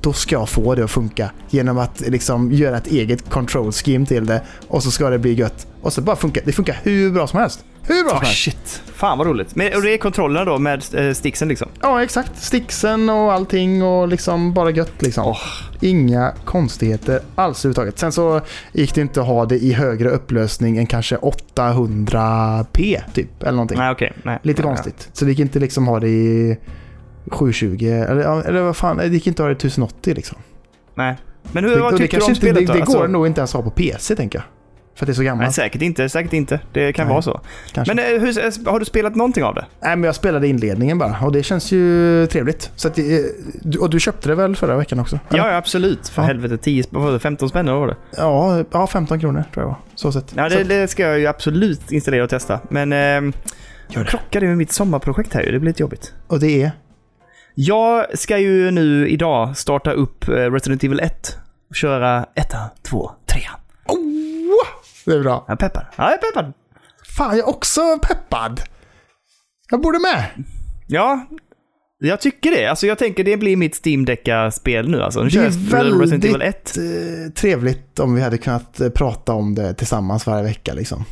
Då 0.00 0.12
ska 0.12 0.34
jag 0.34 0.48
få 0.48 0.74
det 0.74 0.84
att 0.84 0.90
funka 0.90 1.30
genom 1.50 1.78
att 1.78 2.00
liksom 2.00 2.52
göra 2.52 2.76
ett 2.76 2.86
eget 2.86 3.30
control 3.30 3.72
scheme 3.72 4.06
till 4.06 4.26
det 4.26 4.42
och 4.68 4.82
så 4.82 4.90
ska 4.90 5.10
det 5.10 5.18
bli 5.18 5.32
gött. 5.34 5.66
Och 5.82 5.92
så 5.92 6.00
bara 6.00 6.16
funkar 6.16 6.42
det 6.46 6.52
funkar 6.52 6.80
hur 6.82 7.10
bra 7.12 7.26
som 7.26 7.38
helst. 7.40 7.64
Hur 7.82 8.04
bra 8.04 8.12
Ah, 8.12 8.16
som 8.16 8.24
helst. 8.26 8.40
shit. 8.42 8.82
Fan 8.94 9.18
vad 9.18 9.26
roligt. 9.26 9.56
Men, 9.56 9.74
och 9.74 9.82
det 9.82 9.94
är 9.94 9.98
kontrollerna 9.98 10.44
då 10.44 10.58
med 10.58 10.84
eh, 10.94 11.12
sticksen 11.14 11.48
liksom? 11.48 11.68
Ja 11.80 12.02
exakt. 12.02 12.42
Sticksen 12.42 13.08
och 13.10 13.32
allting 13.32 13.82
och 13.82 14.08
liksom 14.08 14.54
bara 14.54 14.70
gött 14.70 14.92
liksom. 15.02 15.24
Åh. 15.26 15.38
Inga 15.80 16.32
konstigheter 16.44 17.20
alls 17.34 17.64
överhuvudtaget. 17.64 17.98
Sen 17.98 18.12
så 18.12 18.40
gick 18.72 18.94
det 18.94 19.00
inte 19.00 19.20
att 19.20 19.26
ha 19.26 19.46
det 19.46 19.56
i 19.58 19.72
högre 19.72 20.10
upplösning 20.10 20.78
än 20.78 20.86
kanske 20.86 21.16
800p 21.16 23.00
typ. 23.14 23.42
Eller 23.42 23.52
någonting. 23.52 23.78
Nej 23.78 23.90
okej. 23.90 24.12
Nej. 24.22 24.38
Lite 24.42 24.62
konstigt. 24.62 25.08
Så 25.12 25.24
det 25.24 25.30
gick 25.30 25.38
inte 25.38 25.58
liksom 25.58 25.86
ha 25.88 26.00
det 26.00 26.08
i 26.08 26.58
720 27.30 27.84
eller, 27.86 28.42
eller 28.48 28.60
vad 28.62 28.76
fan, 28.76 28.96
det 28.96 29.06
gick 29.06 29.26
inte 29.26 29.42
att 29.42 29.44
ha 29.44 29.48
det 29.48 29.64
i 29.64 29.66
1080 29.68 30.14
liksom. 30.14 30.38
Nej. 30.94 31.16
Men 31.52 31.64
hur, 31.64 31.70
Det, 31.74 31.80
vad 31.80 31.92
det, 31.92 31.98
tycker 31.98 32.18
du 32.18 32.24
om 32.24 32.30
inte, 32.30 32.40
spelet 32.40 32.58
det, 32.58 32.66
då? 32.66 32.72
det 32.72 32.78
går 32.80 32.94
Alltså- 32.94 33.06
nog 33.06 33.26
inte 33.26 33.40
ens 33.40 33.54
att 33.54 33.64
ha 33.64 33.70
på 33.70 33.76
PC 33.76 34.16
tänker 34.16 34.38
jag. 34.38 34.44
För 34.94 35.04
att 35.04 35.06
det 35.06 35.12
är 35.12 35.14
så 35.14 35.20
Nej, 35.20 35.26
gammalt. 35.26 35.54
säkert 35.54 35.82
inte. 35.82 36.08
Säkert 36.08 36.32
inte. 36.32 36.60
Det 36.72 36.92
kan 36.92 37.06
Nej. 37.06 37.12
vara 37.12 37.22
så. 37.22 37.40
kanske. 37.72 37.94
Men 37.94 38.04
eh, 38.14 38.20
hur, 38.20 38.70
har 38.70 38.78
du 38.78 38.84
spelat 38.84 39.14
någonting 39.16 39.44
av 39.44 39.54
det? 39.54 39.66
Nej, 39.82 39.96
men 39.96 40.04
jag 40.04 40.14
spelade 40.14 40.48
inledningen 40.48 40.98
bara 40.98 41.16
och 41.22 41.32
det 41.32 41.42
känns 41.42 41.72
ju 41.72 42.26
trevligt. 42.26 42.70
Så 42.76 42.88
det- 42.88 43.26
du- 43.62 43.78
och 43.78 43.90
du 43.90 44.00
köpte 44.00 44.28
det 44.28 44.34
väl 44.34 44.56
förra 44.56 44.76
veckan 44.76 45.00
också? 45.00 45.18
eller? 45.28 45.38
Ja, 45.50 45.56
absolut. 45.56 46.08
För 46.08 46.22
Ja. 46.22 46.26
helvete. 46.26 46.56
10, 46.56 46.84
vad 46.90 47.02
var 47.02 47.12
det, 47.12 47.18
15 47.18 47.48
spänn 47.48 47.66
var 47.66 47.86
det? 47.86 47.96
Ja, 48.16 48.64
ja, 48.72 48.86
15 48.86 49.20
kronor 49.20 49.44
tror 49.54 49.62
jag 49.64 49.68
var. 49.68 49.78
Så 49.94 50.12
sett. 50.12 50.32
Ja, 50.36 50.48
det, 50.48 50.64
det 50.64 50.88
ska 50.88 51.02
jag 51.02 51.18
ju 51.18 51.26
absolut 51.26 51.92
installera 51.92 52.24
och 52.24 52.30
testa. 52.30 52.60
Men 52.70 52.92
eh, 52.92 52.98
Gör 53.88 54.18
det. 54.30 54.40
med 54.46 54.56
mitt 54.56 54.72
sommarprojekt 54.72 55.34
här 55.34 55.42
ju. 55.42 55.52
Det 55.52 55.58
blir 55.58 55.70
lite 55.70 55.82
jobbigt. 55.82 56.12
och 56.26 56.40
det 56.40 56.62
är? 56.62 56.70
Jag 57.54 58.18
ska 58.18 58.38
ju 58.38 58.70
nu 58.70 59.08
idag 59.08 59.56
starta 59.56 59.92
upp 59.92 60.28
eh, 60.28 60.32
Resident 60.32 60.84
Evil 60.84 61.00
1. 61.00 61.36
Och 61.70 61.76
köra 61.76 62.26
1, 62.34 62.54
2, 62.82 63.10
3. 63.26 63.40
Oh, 63.86 63.96
det 65.04 65.12
är 65.12 65.20
bra. 65.22 65.44
Jag 65.48 65.52
är 65.52 65.56
peppad. 65.68 65.86
Ja, 65.96 66.04
jag 66.04 66.12
är 66.12 66.18
peppad. 66.32 66.52
Fan, 67.16 67.36
jag 67.36 67.38
är 67.38 67.48
också 67.48 67.98
peppad. 68.02 68.60
Jag 69.70 69.80
borde 69.80 69.98
med. 69.98 70.44
Ja, 70.86 71.26
jag 71.98 72.20
tycker 72.20 72.50
det. 72.50 72.66
Alltså 72.66 72.86
jag 72.86 72.98
tänker 72.98 73.24
det 73.24 73.36
blir 73.36 73.56
mitt 73.56 73.86
Steam 73.86 74.04
Decka-spel 74.04 74.88
nu 74.88 75.02
alltså. 75.02 75.22
Nu 75.22 75.28
Det 75.28 75.38
är 75.38 75.84
jag 75.84 76.02
Resident 76.02 76.24
Evil 76.24 76.42
1. 76.42 76.76
väldigt 76.76 76.76
eh, 77.26 77.32
trevligt 77.32 77.98
om 77.98 78.14
vi 78.14 78.22
hade 78.22 78.38
kunnat 78.38 78.80
eh, 78.80 78.88
prata 78.88 79.32
om 79.32 79.54
det 79.54 79.74
tillsammans 79.74 80.26
varje 80.26 80.42
vecka 80.44 80.74
liksom. 80.74 81.04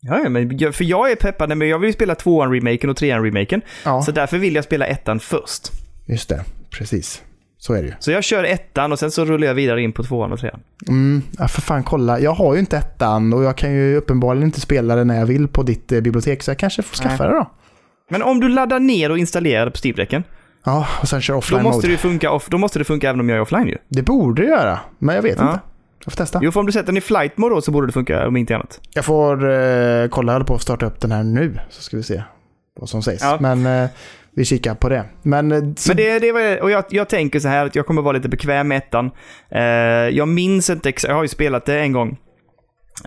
Ja, 0.00 0.28
men 0.28 0.72
för 0.72 0.84
jag 0.84 1.10
är 1.10 1.16
peppad, 1.16 1.56
men 1.56 1.68
jag 1.68 1.78
vill 1.78 1.88
ju 1.88 1.92
spela 1.92 2.14
2an-remaken 2.14 2.88
och 2.88 2.96
3an-remaken. 2.96 3.60
Ja, 3.84 4.02
Så 4.02 4.12
därför 4.12 4.38
vill 4.38 4.54
jag 4.54 4.64
spela 4.64 4.86
ettan 4.86 5.20
först. 5.20 5.81
Just 6.12 6.28
det. 6.28 6.44
Precis. 6.70 7.22
Så 7.58 7.74
är 7.74 7.82
det 7.82 7.88
ju. 7.88 7.94
Så 7.98 8.10
jag 8.10 8.24
kör 8.24 8.44
ettan 8.44 8.92
och 8.92 8.98
sen 8.98 9.10
så 9.10 9.24
rullar 9.24 9.46
jag 9.46 9.54
vidare 9.54 9.82
in 9.82 9.92
på 9.92 10.02
tvåan 10.02 10.32
och 10.32 10.38
trean. 10.40 10.60
Mm, 10.88 11.22
ja, 11.38 11.48
för 11.48 11.60
fan 11.60 11.82
kolla. 11.84 12.20
Jag 12.20 12.30
har 12.32 12.54
ju 12.54 12.60
inte 12.60 12.76
ettan 12.76 13.32
och 13.32 13.42
jag 13.44 13.56
kan 13.56 13.74
ju 13.74 13.96
uppenbarligen 13.96 14.46
inte 14.46 14.60
spela 14.60 14.96
det 14.96 15.04
när 15.04 15.18
jag 15.18 15.26
vill 15.26 15.48
på 15.48 15.62
ditt 15.62 15.92
eh, 15.92 16.00
bibliotek 16.00 16.42
så 16.42 16.50
jag 16.50 16.58
kanske 16.58 16.82
får 16.82 16.96
skaffa 16.96 17.24
Nej. 17.24 17.32
det 17.32 17.38
då. 17.38 17.50
Men 18.10 18.22
om 18.22 18.40
du 18.40 18.48
laddar 18.48 18.80
ner 18.80 19.10
och 19.10 19.18
installerar 19.18 19.64
det 19.64 19.70
på 19.70 19.78
Steam-däcken, 19.84 20.22
Ja, 20.64 20.86
och 21.00 21.08
sen 21.08 21.20
kör 21.20 21.34
då 21.34 21.38
offline 21.38 21.62
måste 21.62 21.86
mode. 21.86 21.94
det 21.94 21.98
funka 21.98 22.30
off, 22.30 22.48
då 22.48 22.58
måste 22.58 22.78
det 22.78 22.84
funka 22.84 23.08
även 23.08 23.20
om 23.20 23.28
jag 23.28 23.36
är 23.36 23.42
offline 23.42 23.66
ju. 23.68 23.78
Det 23.88 24.02
borde 24.02 24.42
det 24.42 24.48
göra, 24.48 24.78
men 24.98 25.14
jag 25.14 25.22
vet 25.22 25.38
Ja. 25.38 25.46
inte. 25.48 25.60
Jag 26.04 26.12
får 26.12 26.16
testa. 26.16 26.40
Jo, 26.42 26.52
för 26.52 26.60
om 26.60 26.66
du 26.66 26.72
sätter 26.72 26.86
den 26.86 26.96
i 26.96 27.00
flight 27.00 27.36
mode 27.38 27.54
då 27.54 27.60
så 27.62 27.70
borde 27.70 27.86
det 27.86 27.92
funka, 27.92 28.26
om 28.28 28.36
inte 28.36 28.54
annat. 28.54 28.80
Jag 28.94 29.04
får 29.04 29.32
eh, 29.50 30.08
kolla, 30.08 30.32
jag 30.32 30.34
håller 30.34 30.44
på 30.46 30.54
att 30.54 30.62
starta 30.62 30.86
upp 30.86 31.00
den 31.00 31.12
här 31.12 31.22
nu 31.22 31.58
så 31.70 31.82
ska 31.82 31.96
vi 31.96 32.02
se 32.02 32.22
vad 32.80 32.88
som 32.88 33.02
sägs. 33.02 33.22
Ja. 33.22 33.38
Men 33.40 33.66
eh, 33.66 33.88
vi 34.36 34.44
kikar 34.44 34.74
på 34.74 34.88
det. 34.88 35.04
Men, 35.22 35.52
eh, 35.52 35.58
Men 35.88 35.96
det, 35.96 36.18
det 36.18 36.32
var, 36.32 36.62
och 36.62 36.70
jag, 36.70 36.84
jag 36.90 37.08
tänker 37.08 37.40
så 37.40 37.48
här 37.48 37.66
att 37.66 37.74
jag 37.74 37.86
kommer 37.86 38.02
vara 38.02 38.12
lite 38.16 38.28
bekväm 38.28 38.68
med 38.68 38.78
ettan. 38.78 39.10
Eh, 39.50 39.62
jag 40.16 40.28
minns 40.28 40.70
inte, 40.70 40.88
ex- 40.88 41.04
jag 41.04 41.14
har 41.14 41.22
ju 41.22 41.28
spelat 41.28 41.64
det 41.64 41.80
en 41.80 41.92
gång. 41.92 42.18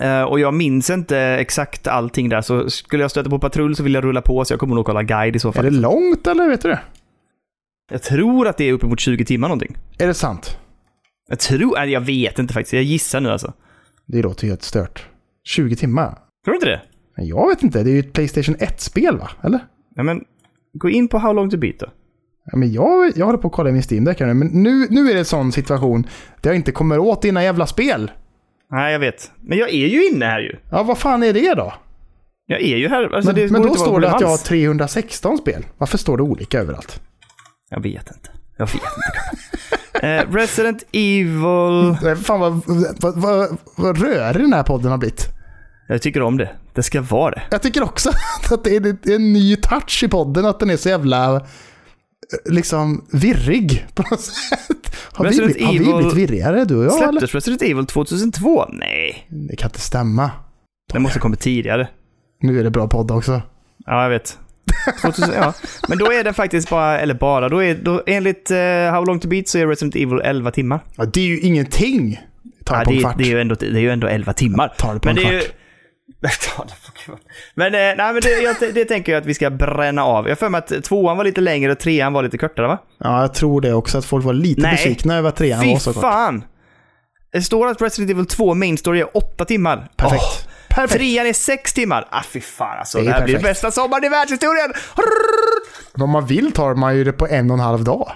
Eh, 0.02 0.22
och 0.24 0.40
jag 0.40 0.54
minns 0.54 0.90
inte 0.90 1.18
exakt 1.20 1.88
allting 1.88 2.30
där, 2.30 2.42
så 2.42 2.70
skulle 2.70 3.04
jag 3.04 3.12
stöta 3.12 3.30
på 3.30 3.40
patrull 3.40 3.76
så 3.76 3.84
vill 3.84 3.94
jag 3.94 4.04
rulla 4.04 4.22
på, 4.22 4.46
så 4.46 4.54
jag 4.54 4.60
kommer 4.60 4.76
nog 4.76 4.86
kolla 4.86 5.04
guide 5.04 5.36
i 5.36 5.40
så 5.40 5.48
är 5.48 5.52
fall. 5.52 5.66
det 5.66 5.72
långt 5.72 6.28
eller 6.28 6.50
vet 6.50 6.62
du 6.62 6.70
det? 6.70 6.80
Jag 7.92 8.04
tror 8.04 8.48
att 8.48 8.58
det 8.58 8.64
är 8.70 8.74
uppemot 8.74 9.00
20 9.00 9.26
timmar 9.26 9.48
någonting. 9.48 9.78
Är 10.00 10.08
det 10.08 10.14
sant? 10.14 10.58
Jag 11.30 11.40
tror, 11.40 11.76
nej, 11.76 11.90
jag 11.90 12.02
vet 12.02 12.40
inte 12.40 12.54
faktiskt, 12.54 12.74
jag 12.74 12.84
gissar 12.84 13.20
nu 13.22 13.30
alltså. 13.30 13.54
Det 14.08 14.22
låter 14.22 14.44
ju 14.44 14.50
helt 14.50 14.64
stört. 14.64 15.06
20 15.44 15.76
timmar? 15.76 16.10
Tror 16.46 16.54
du 16.54 16.56
inte 16.56 16.66
det? 16.68 16.82
Jag 17.24 17.48
vet 17.48 17.64
inte, 17.64 17.84
det 17.84 17.90
är 17.90 17.94
ju 17.94 18.00
ett 18.00 18.14
Playstation 18.14 18.56
1-spel 18.56 19.18
va? 19.18 19.30
Eller? 19.44 19.60
Ja, 19.96 20.04
men 20.04 20.24
gå 20.76 20.90
in 20.90 21.08
på 21.08 21.18
How 21.18 21.34
long 21.34 21.50
to 21.50 21.58
beat 21.58 21.80
då. 21.80 21.86
Ja, 22.52 22.58
men 22.58 22.74
jag, 22.74 23.12
jag 23.16 23.26
håller 23.26 23.38
på 23.38 23.48
att 23.48 23.54
kolla 23.54 23.70
i 23.70 23.74
min 23.74 23.84
Steam 23.92 24.04
Deck 24.04 24.20
här 24.20 24.28
nu, 24.28 24.34
men 24.34 24.48
nu, 24.48 24.88
nu 24.90 25.10
är 25.10 25.14
det 25.14 25.20
en 25.20 25.26
sån 25.26 25.52
situation 25.52 26.08
där 26.42 26.50
jag 26.50 26.56
inte 26.56 26.72
kommer 26.72 27.00
åt 27.00 27.22
dina 27.22 27.44
jävla 27.44 27.68
spel. 27.68 28.12
Nej, 28.72 28.92
jag 28.92 29.00
vet. 29.00 29.32
Men 29.42 29.58
jag 29.58 29.70
är 29.70 29.88
ju 29.88 30.08
inne 30.08 30.26
här 30.26 30.40
ju. 30.40 30.56
Ja, 30.72 30.84
vad 30.84 30.98
fan 30.98 31.24
är 31.24 31.34
det 31.34 31.54
då? 31.54 31.74
Jag 32.46 32.62
är 32.62 32.78
ju 32.78 32.88
här. 32.88 33.16
Alltså, 33.16 33.32
Men, 33.32 33.36
det 33.36 33.52
men 33.52 33.62
då 33.62 33.76
står 33.76 34.00
det 34.00 34.12
att 34.12 34.22
jag 34.22 34.28
har 34.28 34.34
alls. 34.34 34.44
316 34.44 35.38
spel. 35.38 35.66
Varför 35.78 35.98
står 35.98 36.18
det 36.18 36.24
olika 36.24 36.60
överallt? 36.60 37.02
Jag 37.70 37.84
vet 37.84 38.12
inte. 38.12 38.30
Jag 38.58 38.66
vet 38.66 38.82
inte. 39.94 40.08
eh, 40.08 40.32
Resident 40.32 40.84
Evil... 40.92 41.98
Nej, 42.04 42.16
Fan 42.16 42.40
vad, 42.40 42.62
vad, 43.00 43.18
vad, 43.18 43.58
vad 43.76 44.02
rörig 44.02 44.42
den 44.42 44.54
här 44.54 44.64
podden 44.64 44.92
har 44.92 44.98
blivit. 44.98 45.35
Jag 45.88 46.02
tycker 46.02 46.22
om 46.22 46.38
det. 46.38 46.50
Det 46.74 46.84
ska 46.84 47.02
vara 47.02 47.32
det. 47.32 47.42
Jag 47.52 47.62
tycker 47.62 47.84
också 47.84 48.10
att 48.52 48.64
det 48.64 48.76
är, 48.76 49.12
en 49.16 49.34
ny 49.34 49.56
touch 49.56 50.04
i 50.04 50.08
podden, 50.08 50.46
att 50.46 50.60
den 50.60 50.70
är 50.70 50.78
så 50.78 50.90
jävla 50.90 51.36
eh, 51.36 51.42
liksom 52.46 53.06
virrig 53.12 53.88
på 53.94 54.04
något 54.12 54.22
sätt. 54.22 54.96
Har, 55.14 55.26
vi, 55.26 55.42
har 55.42 55.48
vi 55.48 55.64
Evil 55.64 55.96
blivit 55.96 56.14
virrigare 56.14 56.66
du 56.66 56.76
och 56.76 56.84
jag 56.84 57.04
eller? 57.04 57.12
Släpptes 57.12 57.36
Resident 57.36 57.62
Evil 57.62 57.86
2002? 57.86 58.66
Nej. 58.70 59.28
Det 59.50 59.56
kan 59.56 59.68
inte 59.68 59.80
stämma. 59.80 60.32
Det 60.94 61.00
måste 61.00 61.20
ha 61.20 61.22
kommit 61.22 61.40
tidigare. 61.40 61.88
Nu 62.42 62.60
är 62.60 62.64
det 62.64 62.72
bra 62.72 62.88
podd 62.88 63.12
också. 63.12 63.42
Ja, 63.86 64.04
jag 64.04 64.10
vet. 64.10 64.38
2000, 65.02 65.34
ja. 65.36 65.54
Men 65.90 65.98
då 65.98 66.12
är 66.12 66.24
det 66.24 66.34
faktiskt 66.34 66.70
bara, 66.70 67.00
eller 67.00 67.14
bara, 67.14 67.50
då 67.50 67.64
är, 67.64 67.76
då, 67.76 68.04
enligt 68.06 68.52
uh, 68.52 68.58
How 68.92 69.06
long 69.06 69.20
to 69.20 69.28
beat 69.28 69.48
så 69.48 69.58
är 69.58 69.68
Resident 69.68 69.96
Evil 69.96 70.22
11 70.24 70.52
timmar. 70.52 70.80
Ja, 70.96 71.06
det 71.06 71.20
är 71.20 71.26
ju 71.26 71.40
ingenting. 71.40 72.20
Ta 72.66 72.84
det 72.84 72.94
Ja, 72.94 73.10
det, 73.18 73.24
det, 73.24 73.30
är 73.30 73.34
ju 73.34 73.42
ändå, 73.42 73.56
det 73.56 73.66
är 73.66 73.80
ju 73.80 73.92
ändå 73.92 74.08
11 74.08 74.34
timmar. 74.34 74.74
Ta 74.78 74.94
det 74.94 75.00
på 75.00 75.08
Men 75.08 75.18
en 75.18 75.24
kvart. 75.24 75.32
Ta 75.34 75.38
det 75.38 75.44
på 75.44 75.50
kvart. 75.50 75.62
Men, 77.56 77.66
eh, 77.68 77.80
nej, 77.80 77.96
men 77.98 78.22
det, 78.22 78.30
jag, 78.42 78.56
det 78.74 78.86
tänker 78.86 79.12
jag 79.12 79.22
att 79.22 79.26
vi 79.28 79.34
ska 79.34 79.50
bränna 79.50 80.04
av. 80.04 80.26
Jag 80.26 80.32
har 80.32 80.36
för 80.36 80.50
mig 80.50 80.60
att 80.60 80.84
tvåan 80.84 81.18
var 81.18 81.24
lite 81.24 81.42
längre 81.42 81.72
och 81.72 81.80
trean 81.80 82.14
var 82.14 82.24
lite 82.24 82.38
kortare 82.38 82.68
va? 82.68 82.78
Ja, 82.98 83.22
jag 83.22 83.34
tror 83.34 83.62
det 83.62 83.74
också. 83.74 83.98
Att 83.98 84.06
folk 84.06 84.26
var 84.26 84.34
lite 84.34 84.62
Nej. 84.62 84.72
besvikna 84.72 85.16
över 85.18 85.30
att 85.30 85.36
trean 85.36 85.62
Fy 85.64 85.72
var 85.72 85.80
så 85.80 85.94
kort. 85.94 86.02
fan! 86.02 86.44
Det 87.32 87.42
står 87.42 87.68
att 87.68 87.82
Resident 87.82 88.12
Evil 88.12 88.26
2 88.26 88.54
Main 88.54 88.78
Story 88.78 89.00
är 89.00 89.18
8 89.18 89.46
timmar. 89.46 89.88
Perfekt. 89.98 90.24
Åh, 90.24 90.76
Perfekt. 90.76 91.00
Trean 91.00 91.28
är 91.28 91.34
6 91.34 91.74
timmar. 91.74 92.08
Ah, 92.12 92.24
fy 92.24 92.42
fan 92.42 92.80
alltså. 92.80 92.98
Det 92.98 93.04
Det, 93.04 93.10
är 93.10 93.14
här 93.14 93.26
blir 93.26 93.40
bästa 93.40 93.72
sommaren 93.72 94.04
i 94.04 94.10
världshistorien. 94.10 94.74
Om 96.00 96.10
man 96.10 96.26
vill 96.26 96.52
tar 96.52 96.76
man 96.76 96.98
ju 96.98 97.04
det 97.04 97.12
på 97.14 97.28
en 97.28 97.52
och 97.52 97.58
en 97.58 97.64
halv 97.64 97.84
dag. 97.84 98.12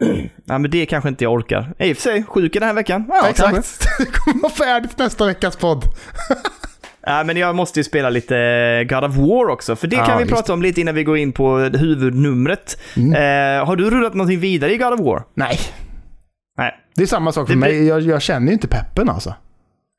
Ja, 0.48 0.58
men 0.58 0.70
det 0.70 0.86
kanske 0.86 1.08
inte 1.08 1.24
jag 1.24 1.32
orkar. 1.32 1.74
I 1.78 1.92
och 1.92 1.96
för 1.96 2.02
sig, 2.02 2.24
sjuk 2.24 2.52
den 2.52 2.62
här 2.62 2.72
veckan. 2.72 3.04
Ja, 3.08 3.20
kanske. 3.34 3.58
Exakt. 3.58 3.98
Det 3.98 4.06
kommer 4.18 4.42
vara 4.42 4.52
färdigt 4.52 4.98
nästa 4.98 5.26
veckas 5.26 5.56
podd. 5.56 5.84
Ja, 7.06 7.24
men 7.24 7.36
jag 7.36 7.54
måste 7.56 7.80
ju 7.80 7.84
spela 7.84 8.10
lite 8.10 8.86
God 8.88 9.04
of 9.04 9.16
War 9.16 9.48
också, 9.48 9.76
för 9.76 9.86
det 9.86 9.96
kan 9.96 10.16
vi 10.18 10.22
just 10.24 10.34
prata 10.34 10.52
om 10.52 10.62
lite 10.62 10.80
innan 10.80 10.94
vi 10.94 11.04
går 11.04 11.16
in 11.18 11.32
på 11.32 11.58
huvudnumret. 11.58 12.78
Mm. 12.96 13.12
Eh, 13.12 13.66
har 13.66 13.76
du 13.76 13.90
rullat 13.90 14.14
någonting 14.14 14.40
vidare 14.40 14.72
i 14.74 14.76
God 14.78 14.92
of 14.92 15.00
War? 15.00 15.22
Nej, 15.34 15.58
Nej. 16.58 16.72
det 16.96 17.02
är 17.02 17.06
samma 17.06 17.32
sak 17.32 17.46
för 17.46 17.54
Det 17.54 17.60
mig. 17.60 17.70
blir- 17.78 17.88
Jag, 17.88 18.00
jag 18.02 18.22
känner 18.22 18.46
ju 18.46 18.52
inte 18.52 18.68
peppen 18.68 19.08
alltså. 19.08 19.34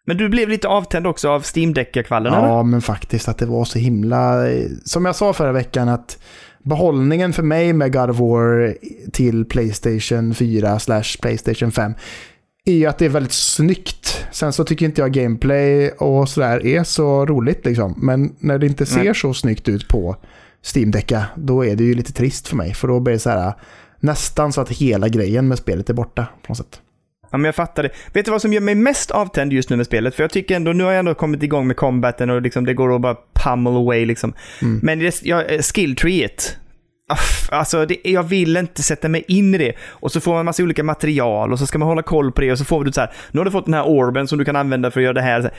Men 0.06 0.18
du 0.18 0.30
blev 0.30 0.50
lite 0.50 0.68
avtänd 0.68 1.08
också 1.08 1.30
av 1.30 1.44
steam 1.56 1.74
kvallen 2.06 2.34
eller? 2.34 2.48
Ja, 2.48 2.64
men 2.64 2.82
faktiskt 2.82 3.28
att 3.28 3.38
det 3.38 3.46
var 3.46 3.66
så 3.66 3.80
himla... 3.80 4.44
Som 4.86 5.06
jag 5.06 5.16
sa 5.16 5.34
förra 5.34 5.52
veckan 5.52 5.90
att 5.90 6.20
behållningen 6.64 7.34
för 7.34 7.44
mig 7.44 7.74
med 7.74 7.94
God 7.94 8.10
of 8.10 8.20
War 8.20 8.74
till 9.12 9.46
Playstation 9.46 10.34
4 10.34 10.80
slash 10.80 11.04
Playstation 11.22 11.72
5 11.72 11.94
är 12.68 12.76
ju 12.76 12.86
att 12.86 12.98
det 12.98 13.06
är 13.06 13.10
väldigt 13.10 13.34
snyggt. 13.34 14.28
Sen 14.32 14.54
så 14.54 14.64
tycker 14.64 14.86
inte 14.86 15.02
jag 15.02 15.12
gameplay 15.12 15.90
och 15.90 16.30
sådär 16.30 16.66
är 16.66 16.84
så 16.84 17.26
roligt 17.26 17.66
liksom. 17.66 17.94
Men 17.98 18.36
när 18.40 18.60
det 18.60 18.66
inte 18.66 18.86
ser 18.86 19.04
Nej. 19.04 19.16
så 19.16 19.34
snyggt 19.34 19.70
ut 19.70 19.88
på 19.88 20.16
steam 20.76 20.94
då 21.36 21.66
är 21.66 21.76
det 21.76 21.84
ju 21.84 21.94
lite 21.94 22.14
trist 22.14 22.48
för 22.48 22.56
mig. 22.56 22.74
För 22.74 22.88
då 22.88 23.00
blir 23.00 23.14
det 23.14 23.20
så 23.20 23.30
här 23.30 23.54
nästan 24.00 24.54
så 24.54 24.62
att 24.62 24.70
hela 24.70 25.08
grejen 25.08 25.48
med 25.48 25.58
spelet 25.58 25.90
är 25.90 25.94
borta 25.94 26.26
på 26.42 26.52
något 26.52 26.58
sätt. 26.58 26.82
Ja, 27.32 27.38
men 27.38 27.46
jag 27.46 27.56
fattar 27.56 27.84
det. 27.84 27.90
Vet 28.14 28.26
du 28.26 28.32
vad 28.32 28.42
som 28.42 28.54
gör 28.54 28.62
mig 28.62 28.76
mest 28.76 29.12
avtänd 29.12 29.54
just 29.54 29.70
nu 29.70 29.76
med 29.76 29.86
spelet? 29.86 30.16
För 30.16 30.24
jag 30.24 30.32
tycker 30.32 30.56
ändå, 30.56 30.74
nu 30.74 30.84
har 30.84 30.92
jag 30.92 31.00
ändå 31.00 31.14
kommit 31.14 31.44
igång 31.44 31.68
med 31.68 31.76
combaten 31.76 32.30
och 32.30 32.42
liksom, 32.42 32.66
det 32.66 32.74
går 32.74 32.96
att 32.96 33.02
bara 33.02 33.16
pummel 33.34 33.76
away 33.76 34.06
liksom. 34.06 34.34
Mm. 34.62 34.80
Men 34.84 35.00
det, 35.00 35.22
jag, 35.24 35.54
eh, 35.54 35.62
skilltreet. 35.62 36.58
Alltså, 37.52 37.86
det, 37.86 37.98
jag 38.04 38.24
vill 38.24 38.58
inte 38.58 38.84
sätta 38.84 39.10
mig 39.10 39.24
in 39.28 39.56
i 39.56 39.58
det. 39.58 39.74
Och 39.90 40.12
så 40.12 40.20
får 40.22 40.34
man 40.34 40.46
massa 40.46 40.64
olika 40.64 40.84
material 40.84 41.52
och 41.54 41.60
så 41.60 41.68
ska 41.68 41.78
man 41.80 41.88
hålla 41.88 42.02
koll 42.02 42.32
på 42.32 42.42
det 42.42 42.52
och 42.52 42.58
så 42.58 42.66
får 42.66 42.84
du 42.84 42.92
så 42.92 43.02
här, 43.02 43.12
nu 43.32 43.40
har 43.40 43.46
du 43.46 43.52
fått 43.52 43.66
den 43.66 43.74
här 43.74 43.88
orben 43.88 44.28
som 44.28 44.38
du 44.38 44.46
kan 44.46 44.56
använda 44.56 44.92
för 44.92 45.00
att 45.00 45.04
göra 45.04 45.14
det 45.14 45.22
här. 45.22 45.54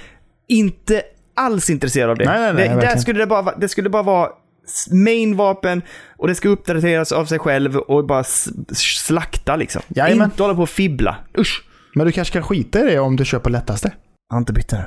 Inte 0.49 1.03
alls 1.37 1.71
intresserad 1.71 2.11
av 2.11 2.17
det. 2.17 2.25
Nej, 2.25 2.41
nej, 2.41 2.53
nej, 2.55 2.69
det, 2.69 2.75
där 2.81 2.97
skulle 2.97 3.19
det, 3.19 3.27
bara, 3.27 3.55
det 3.57 3.69
skulle 3.69 3.89
bara 3.91 4.03
vara 4.03 4.29
s- 4.67 4.89
main-vapen 4.93 5.83
och 6.17 6.29
det 6.29 6.35
ska 6.35 6.49
uppdateras 6.49 7.13
av 7.13 7.25
sig 7.25 7.39
själv 7.39 7.77
och 7.77 8.07
bara 8.07 8.25
slakta 8.75 9.57
liksom. 9.57 9.83
Jajamän. 9.89 10.25
Inte 10.31 10.43
hålla 10.43 10.55
på 10.55 10.63
och 10.63 10.69
fibbla. 10.69 11.17
Usch! 11.39 11.65
Men 11.95 12.07
du 12.07 12.13
kanske 12.13 12.33
kan 12.33 12.43
skita 12.43 12.81
i 12.81 12.83
det 12.83 12.99
om 12.99 13.17
du 13.17 13.25
köper 13.25 13.51
lättaste? 13.51 13.93
Jag 14.29 14.35
har 14.35 14.39
inte 14.41 14.53
bytt 14.53 14.69
det. 14.69 14.85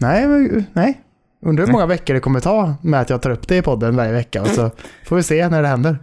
Nej, 0.00 0.26
nej. 0.72 1.00
Undrar 1.42 1.66
hur 1.66 1.72
många 1.72 1.86
veckor 1.86 2.14
det 2.14 2.20
kommer 2.20 2.40
ta 2.40 2.74
med 2.82 3.00
att 3.00 3.10
jag 3.10 3.22
tar 3.22 3.30
upp 3.30 3.48
det 3.48 3.56
i 3.56 3.62
podden 3.62 3.96
varje 3.96 4.12
vecka 4.12 4.42
och 4.42 4.48
så 4.48 4.70
får 5.06 5.16
vi 5.16 5.22
se 5.22 5.48
när 5.48 5.62
det 5.62 5.68
händer. 5.68 5.98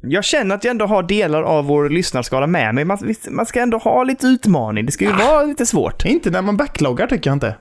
Jag 0.00 0.24
känner 0.24 0.54
att 0.54 0.64
jag 0.64 0.70
ändå 0.70 0.86
har 0.86 1.02
delar 1.02 1.42
av 1.42 1.64
vår 1.64 1.88
lyssnarskala 1.88 2.46
med 2.46 2.74
mig. 2.74 2.84
Man, 2.84 2.98
man 3.30 3.46
ska 3.46 3.60
ändå 3.60 3.78
ha 3.78 4.04
lite 4.04 4.26
utmaning. 4.26 4.86
Det 4.86 4.92
ska 4.92 5.04
ju 5.04 5.12
vara 5.12 5.42
lite 5.42 5.66
svårt. 5.66 6.04
Inte 6.04 6.30
när 6.30 6.42
man 6.42 6.56
backloggar 6.56 7.06
tycker 7.06 7.30
jag 7.30 7.36
inte. 7.36 7.56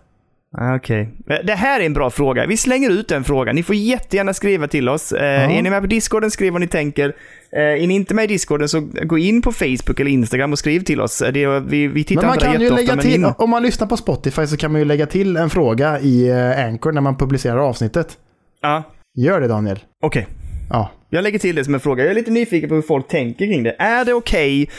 Ah, 0.58 0.76
Okej. 0.76 1.10
Det 1.44 1.54
här 1.56 1.80
är 1.80 1.86
en 1.86 1.94
bra 1.94 2.10
fråga. 2.10 2.46
Vi 2.46 2.58
slänger 2.58 2.90
ut 2.90 3.08
den 3.08 3.24
frågan. 3.24 3.56
Ni 3.56 3.64
får 3.64 3.76
jättegärna 3.76 4.34
skriva 4.34 4.68
till 4.68 4.90
oss. 4.90 5.12
Eh, 5.12 5.58
Är 5.58 5.62
ni 5.62 5.70
med 5.70 5.82
på 5.82 5.88
Discorden, 5.88 6.32
skriv 6.32 6.52
vad 6.54 6.62
ni 6.62 6.68
tänker. 6.68 7.14
Eh, 7.56 7.62
är 7.84 7.88
ni 7.88 7.94
inte 7.94 8.14
med 8.14 8.24
i 8.24 8.28
Discorden 8.28 8.70
så 8.70 8.80
gå 9.04 9.18
in 9.18 9.42
på 9.42 9.52
Facebook 9.52 10.00
eller 10.00 10.12
Instagram 10.12 10.52
och 10.52 10.60
skriv 10.60 10.80
till 10.80 11.02
oss. 11.02 11.24
Det 11.34 11.60
vi, 11.60 11.88
vi 11.88 12.04
tittar 12.04 12.22
Men 12.22 12.30
man 12.30 12.38
kan 12.38 12.62
ju 12.62 12.70
lägga 12.70 12.98
till, 12.98 13.14
in- 13.14 13.34
om 13.38 13.50
man 13.50 13.64
lyssnar 13.64 13.88
på 13.88 13.98
Spotify 13.98 14.48
så 14.48 14.58
kan 14.58 14.72
man 14.72 14.82
ju 14.82 14.86
lägga 14.86 15.06
till 15.06 15.38
en 15.38 15.50
fråga 15.50 16.00
i 16.00 16.30
eh, 16.30 16.66
Anchor 16.66 16.92
när 16.92 17.02
man 17.02 17.18
publicerar 17.18 17.58
avsnittet. 17.58 18.18
Ja, 18.62 18.84
Gör 19.18 19.42
det 19.42 19.48
Daniel. 19.48 19.80
okej. 20.02 20.28
Ja. 20.70 20.92
Jag 21.10 21.24
lägger 21.24 21.40
till 21.40 21.56
det 21.56 21.64
som 21.66 21.74
en 21.74 21.80
fråga. 21.80 22.04
Jag 22.04 22.12
är 22.12 22.16
lite 22.16 22.32
nyfiken 22.32 22.70
på 22.70 22.76
hur 22.76 22.82
folk 22.82 23.08
tänker 23.08 23.46
kring 23.46 23.64
det. 23.64 23.76
Är 23.80 24.06
det 24.06 24.14
okej 24.14 24.70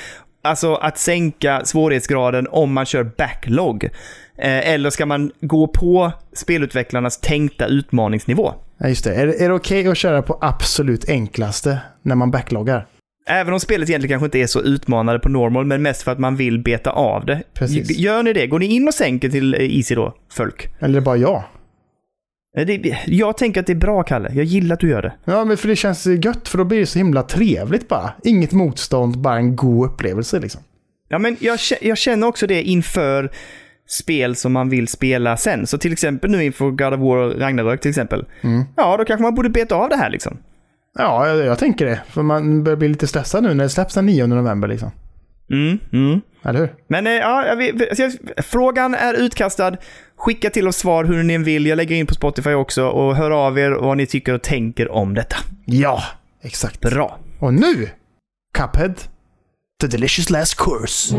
alltså, 0.44 0.74
att 0.74 0.98
sänka 0.98 1.64
svårighetsgraden 1.64 2.46
om 2.50 2.72
man 2.72 2.86
kör 2.86 3.04
backlog? 3.04 3.84
Eh, 4.38 4.68
eller 4.68 4.90
ska 4.90 5.06
man 5.06 5.30
gå 5.40 5.66
på 5.66 6.12
spelutvecklarnas 6.32 7.20
tänkta 7.20 7.66
utmaningsnivå? 7.66 8.52
Ja, 8.78 8.88
just 8.88 9.04
det. 9.04 9.14
Är, 9.14 9.42
är 9.42 9.48
det 9.48 9.54
okej 9.54 9.88
att 9.88 9.96
köra 9.96 10.22
på 10.22 10.38
absolut 10.40 11.08
enklaste 11.08 11.78
när 12.02 12.14
man 12.14 12.30
backloggar? 12.30 12.86
Även 13.26 13.52
om 13.54 13.60
spelet 13.60 13.88
egentligen 13.88 14.12
kanske 14.12 14.24
inte 14.24 14.38
är 14.38 14.46
så 14.46 14.60
utmanande 14.60 15.20
på 15.20 15.28
normal, 15.28 15.64
men 15.64 15.82
mest 15.82 16.02
för 16.02 16.12
att 16.12 16.18
man 16.18 16.36
vill 16.36 16.58
beta 16.58 16.90
av 16.90 17.26
det. 17.26 17.42
Precis. 17.54 17.98
Gör 17.98 18.22
ni 18.22 18.32
det? 18.32 18.46
Går 18.46 18.58
ni 18.58 18.66
in 18.66 18.88
och 18.88 18.94
sänker 18.94 19.28
till 19.28 19.54
eh, 19.54 19.76
Easy 19.76 19.94
då, 19.94 20.14
folk? 20.32 20.68
Eller 20.80 21.00
bara 21.00 21.16
jag? 21.16 21.44
Eh, 22.56 22.66
Det, 22.66 22.98
jag 23.06 23.36
tänker 23.36 23.60
att 23.60 23.66
det 23.66 23.72
är 23.72 23.76
bra, 23.76 24.02
Kalle. 24.02 24.30
Jag 24.34 24.44
gillar 24.44 24.74
att 24.74 24.80
du 24.80 24.88
gör 24.88 25.02
det. 25.02 25.12
Ja, 25.24 25.44
men 25.44 25.56
för 25.56 25.68
det 25.68 25.76
känns 25.76 26.06
gött 26.06 26.48
för 26.48 26.58
då 26.58 26.64
blir 26.64 26.80
det 26.80 26.86
så 26.86 26.98
himla 26.98 27.22
trevligt 27.22 27.88
bara. 27.88 28.10
Inget 28.24 28.52
motstånd, 28.52 29.18
bara 29.18 29.36
en 29.36 29.56
god 29.56 29.86
upplevelse 29.90 30.40
liksom. 30.40 30.60
Ja, 31.08 31.18
men 31.18 31.36
jag, 31.40 31.58
jag 31.80 31.98
känner 31.98 32.26
också 32.26 32.46
det 32.46 32.62
inför 32.62 33.30
spel 33.88 34.36
som 34.36 34.52
man 34.52 34.68
vill 34.68 34.88
spela 34.88 35.36
sen. 35.36 35.66
Så 35.66 35.78
till 35.78 35.92
exempel 35.92 36.30
nu 36.30 36.44
inför 36.44 36.70
God 36.70 36.94
of 36.94 37.00
War 37.00 37.28
Ragnarök 37.38 37.80
till 37.80 37.88
exempel. 37.88 38.24
Mm. 38.40 38.64
Ja, 38.76 38.96
då 38.96 39.04
kanske 39.04 39.22
man 39.22 39.34
borde 39.34 39.48
beta 39.48 39.74
av 39.74 39.88
det 39.88 39.96
här 39.96 40.10
liksom. 40.10 40.38
Ja, 40.98 41.28
jag, 41.28 41.46
jag 41.46 41.58
tänker 41.58 41.86
det. 41.86 42.00
För 42.08 42.22
man 42.22 42.64
börjar 42.64 42.76
bli 42.76 42.88
lite 42.88 43.06
stressad 43.06 43.42
nu 43.42 43.54
när 43.54 43.64
det 43.64 43.70
släpps 43.70 43.94
den 43.94 44.06
9 44.06 44.26
november 44.26 44.68
liksom. 44.68 44.90
Mm, 45.50 45.78
mm. 45.92 46.20
Eller 46.44 46.60
hur? 46.60 46.74
Men 46.88 47.06
eh, 47.06 47.12
ja, 47.12 47.46
jag- 47.96 48.12
frågan 48.44 48.94
är 48.94 49.14
utkastad. 49.14 49.76
Skicka 50.16 50.50
till 50.50 50.68
oss 50.68 50.76
svar 50.76 51.04
hur 51.04 51.22
ni 51.22 51.38
vill. 51.38 51.66
Jag 51.66 51.76
lägger 51.76 51.96
in 51.96 52.06
på 52.06 52.14
Spotify 52.14 52.52
också 52.52 52.86
och 52.86 53.16
hör 53.16 53.30
av 53.46 53.58
er 53.58 53.70
vad 53.70 53.96
ni 53.96 54.06
tycker 54.06 54.34
och 54.34 54.42
tänker 54.42 54.90
om 54.90 55.14
detta. 55.14 55.36
Ja, 55.64 56.02
exakt. 56.42 56.80
Bra. 56.80 57.18
Och 57.38 57.54
nu, 57.54 57.88
Cuphead, 58.58 58.94
The 59.80 59.86
Delicious 59.86 60.30
Last 60.30 60.54
Course. 60.56 61.16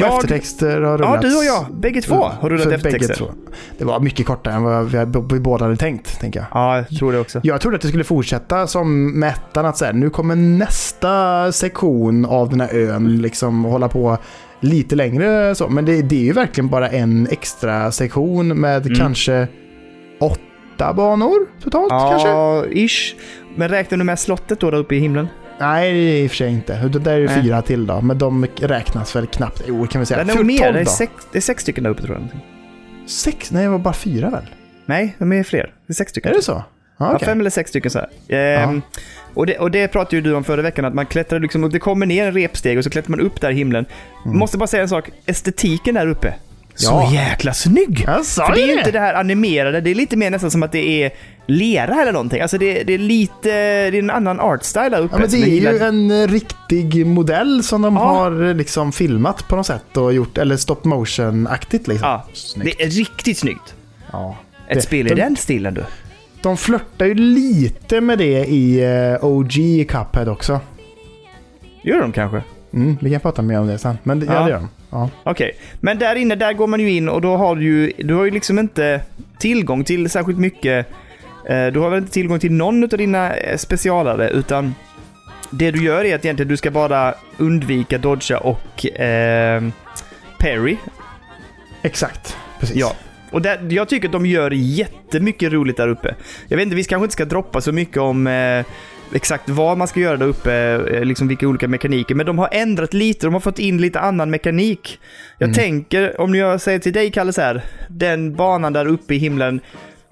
Jag, 0.00 0.14
eftertexter 0.14 0.80
har 0.80 0.90
ja, 0.90 0.96
rullats. 0.96 1.22
du 1.22 1.36
och 1.38 1.44
jag, 1.44 1.66
bägge 1.74 2.00
två 2.02 2.14
har 2.40 2.50
rullat 2.50 2.66
eftertexter. 2.66 3.14
två. 3.14 3.26
Det 3.78 3.84
var 3.84 4.00
mycket 4.00 4.26
kortare 4.26 4.54
än 4.54 4.62
vad 4.62 4.84
vi, 4.90 4.98
vi 5.34 5.40
båda 5.40 5.64
hade 5.64 5.76
tänkt, 5.76 6.20
tänker 6.20 6.40
jag. 6.40 6.46
Ja, 6.52 6.76
jag 6.76 6.98
tror 6.98 7.12
det 7.12 7.18
också. 7.18 7.40
Jag 7.42 7.60
trodde 7.60 7.76
att 7.76 7.82
det 7.82 7.88
skulle 7.88 8.04
fortsätta 8.04 8.66
som 8.66 9.18
med 9.20 9.28
ettan, 9.28 9.66
att 9.66 9.76
så 9.76 9.84
här, 9.84 9.92
nu 9.92 10.10
kommer 10.10 10.36
nästa 10.36 11.52
sektion 11.52 12.24
av 12.24 12.50
den 12.50 12.60
här 12.60 12.74
ön 12.74 13.22
liksom 13.22 13.64
hålla 13.64 13.88
på 13.88 14.18
lite 14.60 14.96
längre 14.96 15.54
så. 15.54 15.68
Men 15.68 15.84
det, 15.84 16.02
det 16.02 16.16
är 16.16 16.24
ju 16.24 16.32
verkligen 16.32 16.68
bara 16.68 16.88
en 16.88 17.28
extra 17.30 17.92
sektion 17.92 18.48
med 18.60 18.86
Mm. 18.86 18.98
kanske 18.98 19.48
åtta 20.20 20.92
banor 20.92 21.46
totalt 21.64 21.90
kanske? 21.90 22.28
Ja, 22.28 22.64
ish. 22.70 23.14
Men 23.56 23.68
räknar 23.68 23.98
du 23.98 24.04
med 24.04 24.18
slottet 24.18 24.60
då 24.60 24.70
där 24.70 24.78
uppe 24.78 24.94
i 24.94 24.98
himlen? 24.98 25.28
Nej, 25.60 25.92
det 25.92 25.98
är 25.98 26.22
i 26.22 26.26
och 26.26 26.30
för 26.30 26.36
sig 26.36 26.50
inte. 26.52 26.80
Utan 26.84 27.02
där 27.02 27.12
är 27.16 27.20
det 27.20 27.26
Nej. 27.34 27.42
fyra 27.42 27.62
till 27.62 27.86
då. 27.86 28.00
Men 28.00 28.18
de 28.18 28.46
räknas 28.60 29.16
väl 29.16 29.26
knappt. 29.26 29.62
Jo, 29.66 29.86
kan 29.86 30.00
vi 30.00 30.06
säga. 30.06 30.18
Den 30.18 30.28
är 30.30 30.32
Fyr- 30.32 30.36
nog 30.36 30.46
mer. 30.46 30.58
tolv 30.58 30.74
Det 30.74 30.80
är, 30.80 30.84
sex, 30.84 31.12
det 31.32 31.38
är 31.38 31.42
sex 31.42 31.62
stycken 31.62 31.84
där 31.84 31.90
uppe 31.90 32.02
tror 32.02 32.16
jag. 32.18 32.40
Sex? 33.10 33.50
Nej, 33.52 33.62
det 33.64 33.68
var 33.70 33.78
bara 33.78 33.94
fyra 33.94 34.30
väl? 34.30 34.46
Nej, 34.86 35.16
de 35.18 35.32
är 35.32 35.42
fler. 35.42 35.72
Det 35.86 35.92
är 35.92 35.94
sex 35.94 36.10
stycken. 36.10 36.30
Är 36.32 36.36
det 36.36 36.42
så? 36.42 36.52
Ja, 36.52 36.64
Ja, 37.06 37.14
okej. 37.14 37.26
fem 37.28 37.40
eller 37.40 37.50
sex 37.50 37.70
stycken 37.70 37.90
så. 37.90 38.00
Ehm, 38.28 38.82
och, 39.34 39.46
det, 39.46 39.58
och 39.58 39.70
det 39.70 39.88
pratade 39.88 40.16
ju 40.16 40.22
du 40.22 40.34
om 40.34 40.44
förra 40.44 40.62
veckan, 40.62 40.84
att 40.84 40.94
man 40.94 41.06
klättrar 41.06 41.40
liksom, 41.40 41.64
och 41.64 41.70
det 41.70 41.78
kommer 41.78 42.06
ner 42.06 42.26
en 42.26 42.32
repsteg 42.34 42.78
och 42.78 42.84
så 42.84 42.90
klättrar 42.90 43.10
man 43.10 43.20
upp 43.20 43.40
där 43.40 43.50
i 43.50 43.54
himlen. 43.54 43.86
Måste 44.24 44.58
bara 44.58 44.66
säga 44.66 44.82
en 44.82 44.88
sak, 44.88 45.10
estetiken 45.26 45.94
där 45.94 46.06
uppe. 46.06 46.34
Så. 46.78 46.92
Ja. 46.92 47.12
jäkla 47.12 47.52
snygg! 47.54 48.04
Jag 48.06 48.24
sa 48.24 48.46
För 48.46 48.54
det 48.54 48.62
är 48.62 48.66
ju 48.66 48.78
inte 48.78 48.90
det 48.90 48.98
här 49.00 49.14
animerade, 49.14 49.80
det 49.80 49.90
är 49.90 49.94
lite 49.94 50.16
mer 50.16 50.30
nästan 50.30 50.50
som 50.50 50.62
att 50.62 50.72
det 50.72 51.02
är 51.02 51.10
lera 51.46 52.02
eller 52.02 52.12
någonting. 52.12 52.40
Alltså 52.40 52.58
det, 52.58 52.82
det 52.82 52.94
är 52.94 52.98
lite, 52.98 53.48
det 53.90 53.96
är 53.98 54.02
en 54.02 54.10
annan 54.10 54.40
artstyle 54.40 54.88
där 54.88 55.00
uppe. 55.00 55.14
Ja, 55.14 55.20
men 55.20 55.30
det 55.30 55.36
är 55.36 55.46
ju 55.46 55.54
gillar. 55.54 55.72
en 55.88 56.10
eh, 56.10 56.28
riktig 56.28 57.06
modell 57.06 57.62
som 57.62 57.82
de 57.82 57.96
Ja. 57.96 58.00
har 58.02 58.48
eh, 58.48 58.54
liksom 58.54 58.92
filmat 58.92 59.48
på 59.48 59.56
något 59.56 59.66
sätt 59.66 59.96
och 59.96 60.12
gjort, 60.12 60.38
eller 60.38 60.56
stop 60.56 60.76
motion-aktigt 60.84 61.88
liksom. 61.88 62.08
Ja, 62.08 62.24
Snyggt. 62.32 62.78
det 62.78 62.84
är 62.84 62.90
riktigt 62.90 63.38
snyggt. 63.38 63.74
Ja. 64.12 64.36
Ett 64.68 64.74
Det- 64.74 64.80
spel 64.82 65.06
i 65.06 65.10
de- 65.10 65.14
den 65.14 65.36
stilen 65.36 65.74
du. 65.74 65.84
De 66.42 66.56
flörtar 66.56 67.06
ju 67.06 67.14
lite 67.14 68.00
med 68.00 68.18
det 68.18 68.44
i 68.44 68.80
eh, 68.84 69.24
OG 69.24 69.84
Cuphead 69.88 70.28
också. 70.32 70.60
Gör 71.82 72.00
de 72.00 72.12
kanske? 72.12 72.42
Mm, 72.72 72.96
vi 73.00 73.10
kan 73.10 73.20
prata 73.20 73.42
mer 73.42 73.60
om 73.60 73.66
det 73.66 73.78
sen. 73.78 73.98
Men 74.02 74.20
det, 74.20 74.26
ja. 74.26 74.32
Ja. 74.34 74.40
det 74.44 74.50
gör 74.50 74.56
de. 74.58 74.68
Ja. 74.90 75.10
Okej, 75.24 75.56
men 75.80 75.98
där 75.98 76.14
inne, 76.14 76.34
där 76.34 76.52
går 76.52 76.66
man 76.66 76.80
ju 76.80 76.90
in 76.90 77.08
och 77.08 77.20
då 77.20 77.36
har 77.36 77.56
du 77.56 77.62
ju, 77.62 77.92
du 77.98 78.14
har 78.14 78.24
ju 78.24 78.30
liksom 78.30 78.58
inte 78.58 79.00
tillgång 79.38 79.84
till 79.84 80.10
särskilt 80.10 80.38
mycket. 80.38 80.86
Eh, 81.48 81.66
du 81.66 81.80
har 81.80 81.90
väl 81.90 81.98
inte 81.98 82.12
tillgång 82.12 82.40
till 82.40 82.52
någon 82.52 82.82
av 82.82 82.88
dina 82.88 83.34
eh, 83.34 83.56
specialare, 83.56 84.30
utan 84.30 84.74
det 85.50 85.70
du 85.70 85.84
gör 85.84 86.04
är 86.04 86.14
att 86.14 86.24
egentligen 86.24 86.48
du 86.48 86.56
ska 86.56 86.70
bara 86.70 87.14
undvika 87.38 87.98
dodga 87.98 88.38
och 88.38 88.86
eh, 88.86 89.62
parry. 90.38 90.76
Exakt. 91.82 92.36
Precis. 92.60 92.76
Ja. 92.76 92.92
Och 93.30 93.42
där, 93.42 93.66
jag 93.70 93.88
tycker 93.88 94.08
att 94.08 94.12
de 94.12 94.26
gör 94.26 94.50
jättemycket 94.50 95.52
roligt 95.52 95.76
där 95.76 95.88
uppe. 95.88 96.14
Jag 96.48 96.56
vet 96.56 96.64
inte, 96.64 96.76
vi 96.76 96.84
kanske 96.84 97.04
inte 97.04 97.12
ska 97.12 97.24
droppa 97.24 97.60
så 97.60 97.72
mycket 97.72 97.96
om 97.96 98.26
eh, 98.26 98.64
exakt 99.14 99.48
vad 99.48 99.78
man 99.78 99.88
ska 99.88 100.00
göra 100.00 100.16
där 100.16 100.26
uppe, 100.26 100.52
eh, 100.92 101.04
liksom 101.04 101.28
vilka 101.28 101.48
olika 101.48 101.68
mekaniker, 101.68 102.14
men 102.14 102.26
de 102.26 102.38
har 102.38 102.48
ändrat 102.52 102.94
lite, 102.94 103.26
de 103.26 103.32
har 103.32 103.40
fått 103.40 103.58
in 103.58 103.80
lite 103.80 104.00
annan 104.00 104.30
mekanik. 104.30 104.98
Jag 105.38 105.46
Mm. 105.46 105.54
tänker, 105.54 106.20
om 106.20 106.34
jag 106.34 106.60
säger 106.60 106.78
till 106.78 106.92
dig 106.92 107.10
Kalle 107.10 107.32
så 107.32 107.40
här, 107.40 107.64
den 107.88 108.34
banan 108.36 108.72
där 108.72 108.86
uppe 108.86 109.14
i 109.14 109.18
himlen, 109.18 109.60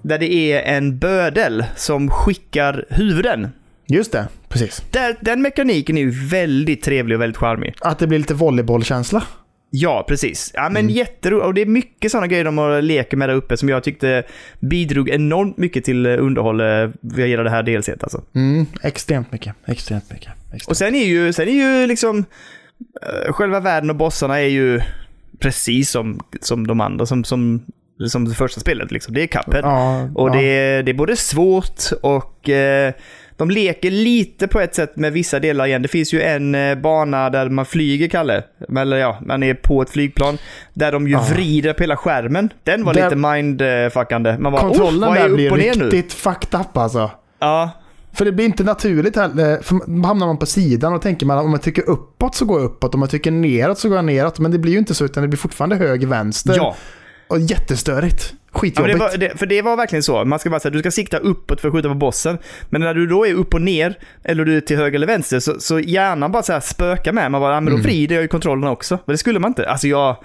där 0.01 0.19
det 0.19 0.33
är 0.33 0.75
en 0.75 0.97
bödel 0.99 1.65
som 1.75 2.09
skickar 2.09 2.85
huvuden. 2.89 3.47
Just 3.87 4.11
det. 4.11 4.27
Precis. 4.49 4.83
Där, 4.91 5.15
den 5.21 5.41
mekaniken 5.41 5.97
är 5.97 6.01
ju 6.01 6.27
väldigt 6.27 6.83
trevlig 6.83 7.15
och 7.17 7.21
väldigt 7.21 7.37
charmig. 7.37 7.75
Att 7.81 7.99
det 7.99 8.07
blir 8.07 8.17
lite 8.19 8.33
volleybollkänsla. 8.33 9.23
Ja, 9.69 10.05
precis. 10.07 10.51
Ja, 10.53 10.61
Mm. 10.61 10.73
men 10.73 10.89
jätteroligt. 10.89 11.45
Och 11.45 11.53
det 11.53 11.61
är 11.61 11.65
mycket 11.65 12.11
sådana 12.11 12.27
grejer 12.27 12.43
de 12.43 12.79
leker 12.83 13.17
med 13.17 13.29
där 13.29 13.35
uppe 13.35 13.57
som 13.57 13.69
jag 13.69 13.83
tyckte 13.83 14.23
bidrog 14.59 15.09
enormt 15.09 15.57
mycket 15.57 15.83
till 15.85 16.05
eh, 16.05 16.11
underhåll 16.23 16.59
eh, 16.61 16.89
via 17.01 17.43
det 17.43 17.49
här 17.49 17.63
delset 17.63 18.03
alltså. 18.03 18.21
Mm, 18.35 18.65
extremt 18.83 19.31
mycket. 19.31 19.55
Extremt 19.65 20.11
mycket. 20.11 20.31
Extremt. 20.53 20.67
Och 20.67 20.77
sen 20.77 20.95
är 20.95 21.05
ju, 21.05 21.33
sen 21.33 21.47
är 21.47 21.51
ju 21.81 21.87
liksom 21.87 22.25
eh, 23.01 23.33
själva 23.33 23.59
världen 23.59 23.89
och 23.89 23.95
bossarna 23.95 24.39
är 24.39 24.47
ju 24.47 24.81
precis 25.39 25.89
som, 25.89 26.19
som 26.41 26.67
de 26.67 26.81
andra, 26.81 27.05
som, 27.05 27.23
som, 27.23 27.61
som 28.09 28.25
det 28.25 28.35
första 28.35 28.59
spelet 28.61 28.91
liksom. 28.91 29.13
Det 29.13 29.23
är 29.23 29.27
Cuphead. 29.27 29.61
Ja, 29.63 30.09
Och 30.15 30.29
ja. 30.29 30.33
det, 30.33 30.43
är, 30.43 30.83
det 30.83 30.91
är 30.91 30.93
både 30.93 31.15
svårt 31.15 31.81
och 32.01 32.49
eh, 32.49 32.93
de 33.37 33.49
leker 33.49 33.91
lite 33.91 34.47
på 34.47 34.59
ett 34.59 34.75
sätt 34.75 34.95
med 34.95 35.13
vissa 35.13 35.39
delar 35.39 35.65
igen. 35.67 35.81
Det 35.81 35.87
finns 35.87 36.13
ju 36.13 36.21
en 36.21 36.55
eh, 36.55 36.75
bana 36.75 37.29
där 37.29 37.49
man 37.49 37.65
flyger, 37.65 38.07
Kalle. 38.07 38.43
Eller 38.79 38.97
ja, 38.97 39.19
man 39.25 39.43
är 39.43 39.53
på 39.53 39.81
ett 39.81 39.89
flygplan. 39.89 40.37
Där 40.73 40.91
de 40.91 41.07
ju 41.07 41.13
Ja. 41.13 41.25
vrider 41.31 41.73
på 41.73 41.83
hela 41.83 41.97
skärmen. 41.97 42.49
Den 42.63 42.83
var 42.85 42.93
Där- 42.93 43.03
lite 43.03 43.15
mindfuckande. 43.15 44.37
Man 44.39 44.51
bara, 44.51 44.61
Kontrollen 44.61 45.09
oh, 45.09 45.13
där 45.13 45.29
blir 45.29 45.51
riktigt 45.51 46.13
fucked 46.13 46.59
up 46.59 46.77
alltså. 46.77 47.11
Ja, 47.39 47.69
För 48.13 48.25
det 48.25 48.31
blir 48.31 48.45
inte 48.45 48.63
naturligt 48.63 49.15
heller. 49.15 49.61
För 49.61 50.03
hamnar 50.07 50.27
man 50.27 50.37
på 50.37 50.45
sidan 50.45 50.93
och 50.93 51.01
tänker 51.01 51.25
man 51.25 51.37
om 51.37 51.51
man 51.51 51.59
trycker 51.59 51.89
uppåt 51.89 52.35
så 52.35 52.45
går 52.45 52.59
jag 52.59 52.65
uppåt. 52.65 52.93
Om 52.93 52.99
man 52.99 53.09
trycker 53.09 53.31
neråt 53.31 53.79
så 53.79 53.87
går 53.89 53.97
jag 53.97 54.05
neråt. 54.05 54.39
Men 54.39 54.51
det 54.51 54.57
blir 54.57 54.71
ju 54.71 54.77
inte 54.79 54.93
så 54.95 55.05
utan 55.05 55.21
det 55.23 55.27
blir 55.27 55.37
fortfarande 55.39 55.75
höger, 55.75 56.07
vänster. 56.07 56.53
ja. 56.55 56.75
Och 57.27 57.39
jättestörigt. 57.39 58.33
Ja, 58.57 58.61
Skitjobbigt. 58.61 58.93
det 58.93 58.99
var, 58.99 59.17
det, 59.17 59.39
för 59.39 59.45
det 59.45 59.61
var 59.61 59.75
verkligen 59.77 60.03
så. 60.03 60.25
Man 60.25 60.39
ska 60.39 60.49
bara 60.49 60.59
säga 60.59 60.71
du 60.71 60.79
ska 60.79 60.91
sikta 60.91 61.17
uppåt 61.17 61.61
för 61.61 61.67
att 61.67 61.73
skjuta 61.73 61.89
på 61.89 61.95
bossen. 61.95 62.37
Men 62.69 62.81
när 62.81 62.93
du 62.93 63.07
då 63.07 63.25
är 63.27 63.33
upp 63.33 63.53
och 63.53 63.61
ner, 63.61 63.97
eller 64.23 64.45
du 64.45 64.57
är 64.57 64.61
till 64.61 64.77
höger 64.77 64.95
eller 64.95 65.07
vänster, 65.07 65.39
så, 65.39 65.59
så 65.59 65.79
hjärnan 65.79 66.31
bara 66.31 66.43
så 66.43 66.53
här 66.53 66.59
spökar 66.59 67.13
med. 67.13 67.31
Man 67.31 67.41
bara, 67.41 67.53
ja, 67.53 67.59
men 67.61 67.67
Mm. 67.73 67.81
då 67.81 67.87
vrider 67.87 68.15
jag 68.15 68.21
ju 68.21 68.27
kontrollen 68.27 68.67
också. 68.69 68.99
Men 69.05 69.13
det 69.13 69.17
skulle 69.17 69.39
man 69.39 69.51
inte. 69.51 69.69
Alltså 69.69 69.87
jag, 69.87 70.15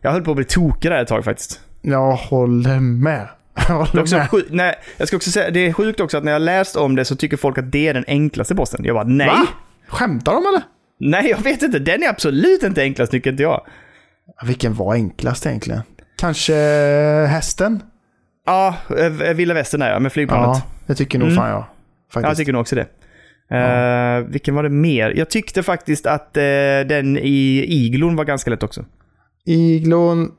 jag 0.00 0.10
höll 0.12 0.22
på 0.22 0.30
att 0.30 0.36
bli 0.36 0.44
tokig 0.44 0.90
där 0.90 1.02
ett 1.02 1.08
tag 1.08 1.24
faktiskt. 1.24 1.60
Jag 1.82 2.12
håller 2.12 2.80
med. 2.80 3.28
Jag 3.68 3.80
också 3.80 4.16
med. 4.16 4.30
sjukt, 4.30 4.48
nej, 4.50 4.74
jag 4.96 5.08
ska 5.08 5.16
också 5.16 5.30
säga, 5.30 5.50
det 5.50 5.66
är 5.66 5.72
sjukt 5.72 6.00
också 6.00 6.16
att 6.18 6.24
när 6.24 6.32
jag 6.32 6.42
läst 6.42 6.76
om 6.76 6.96
det 6.96 7.04
så 7.04 7.16
tycker 7.16 7.36
folk 7.36 7.58
att 7.58 7.72
det 7.72 7.88
är 7.88 7.94
den 7.94 8.04
enklaste 8.06 8.54
bossen. 8.54 8.84
Jag 8.84 8.94
bara, 8.96 9.04
nej. 9.04 9.26
Va? 9.26 9.46
Skämtar 9.88 10.32
de 10.32 10.46
eller? 10.46 10.62
Nej, 11.00 11.30
jag 11.30 11.38
vet 11.42 11.62
inte. 11.62 11.78
Den 11.78 12.02
är 12.02 12.08
absolut 12.08 12.62
inte 12.62 12.82
enklast 12.82 13.12
tycker 13.12 13.30
inte 13.30 13.42
jag. 13.42 13.66
Vilken 14.46 14.74
var 14.74 14.94
enklast 14.94 15.46
egentligen? 15.46 15.80
Kanske 16.22 16.54
hästen? 17.28 17.82
Ja, 18.46 18.74
eh, 18.98 19.08
Vilda 19.34 19.54
Västern 19.54 19.82
är 19.82 19.90
jag 19.90 20.02
med 20.02 20.12
flygplanet. 20.12 20.56
Ja, 20.56 20.62
det 20.86 20.94
tycker 20.94 21.18
nog 21.18 21.28
Mm. 21.28 21.36
fan 21.36 21.50
jag. 21.50 21.64
Faktiskt. 22.12 22.28
Jag 22.28 22.36
tycker 22.36 22.52
nog 22.52 22.60
också 22.60 22.76
det. 22.76 22.86
Eh, 23.56 24.24
vilken 24.28 24.54
var 24.54 24.62
det 24.62 24.68
mer? 24.68 25.10
Jag 25.16 25.30
tyckte 25.30 25.62
faktiskt 25.62 26.06
att 26.06 26.36
eh, 26.36 26.42
den 26.88 27.16
i 27.18 27.64
Iglon 27.68 28.16
var 28.16 28.24
ganska 28.24 28.50
lätt 28.50 28.62
också. 28.62 28.84
Iglon, 29.44 30.30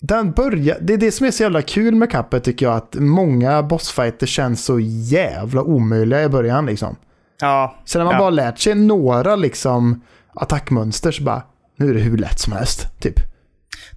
den 0.00 0.32
börjar, 0.32 0.78
det 0.80 0.92
är 0.92 0.98
det 0.98 1.12
som 1.12 1.26
är 1.26 1.30
så 1.30 1.42
jävla 1.42 1.62
kul 1.62 1.94
med 1.94 2.10
Cuphead 2.10 2.40
tycker 2.44 2.66
jag. 2.66 2.76
Att 2.76 2.94
många 2.98 3.62
bossfighter 3.62 4.26
känns 4.26 4.64
så 4.64 4.80
jävla 4.80 5.62
omöjliga 5.62 6.22
i 6.22 6.28
början 6.28 6.66
liksom. 6.66 6.96
Ja, 7.40 7.76
Sen 7.84 7.98
när 8.00 8.04
man 8.04 8.14
Ja. 8.14 8.18
bara 8.18 8.30
lärt 8.30 8.58
sig 8.58 8.74
några 8.74 9.36
liksom 9.36 10.00
attackmönster 10.34 11.10
så 11.10 11.22
bara, 11.22 11.42
nu 11.76 11.90
är 11.90 11.94
det 11.94 12.00
hur 12.00 12.16
lätt 12.18 12.38
som 12.38 12.52
helst. 12.52 13.00
Typ. 13.00 13.14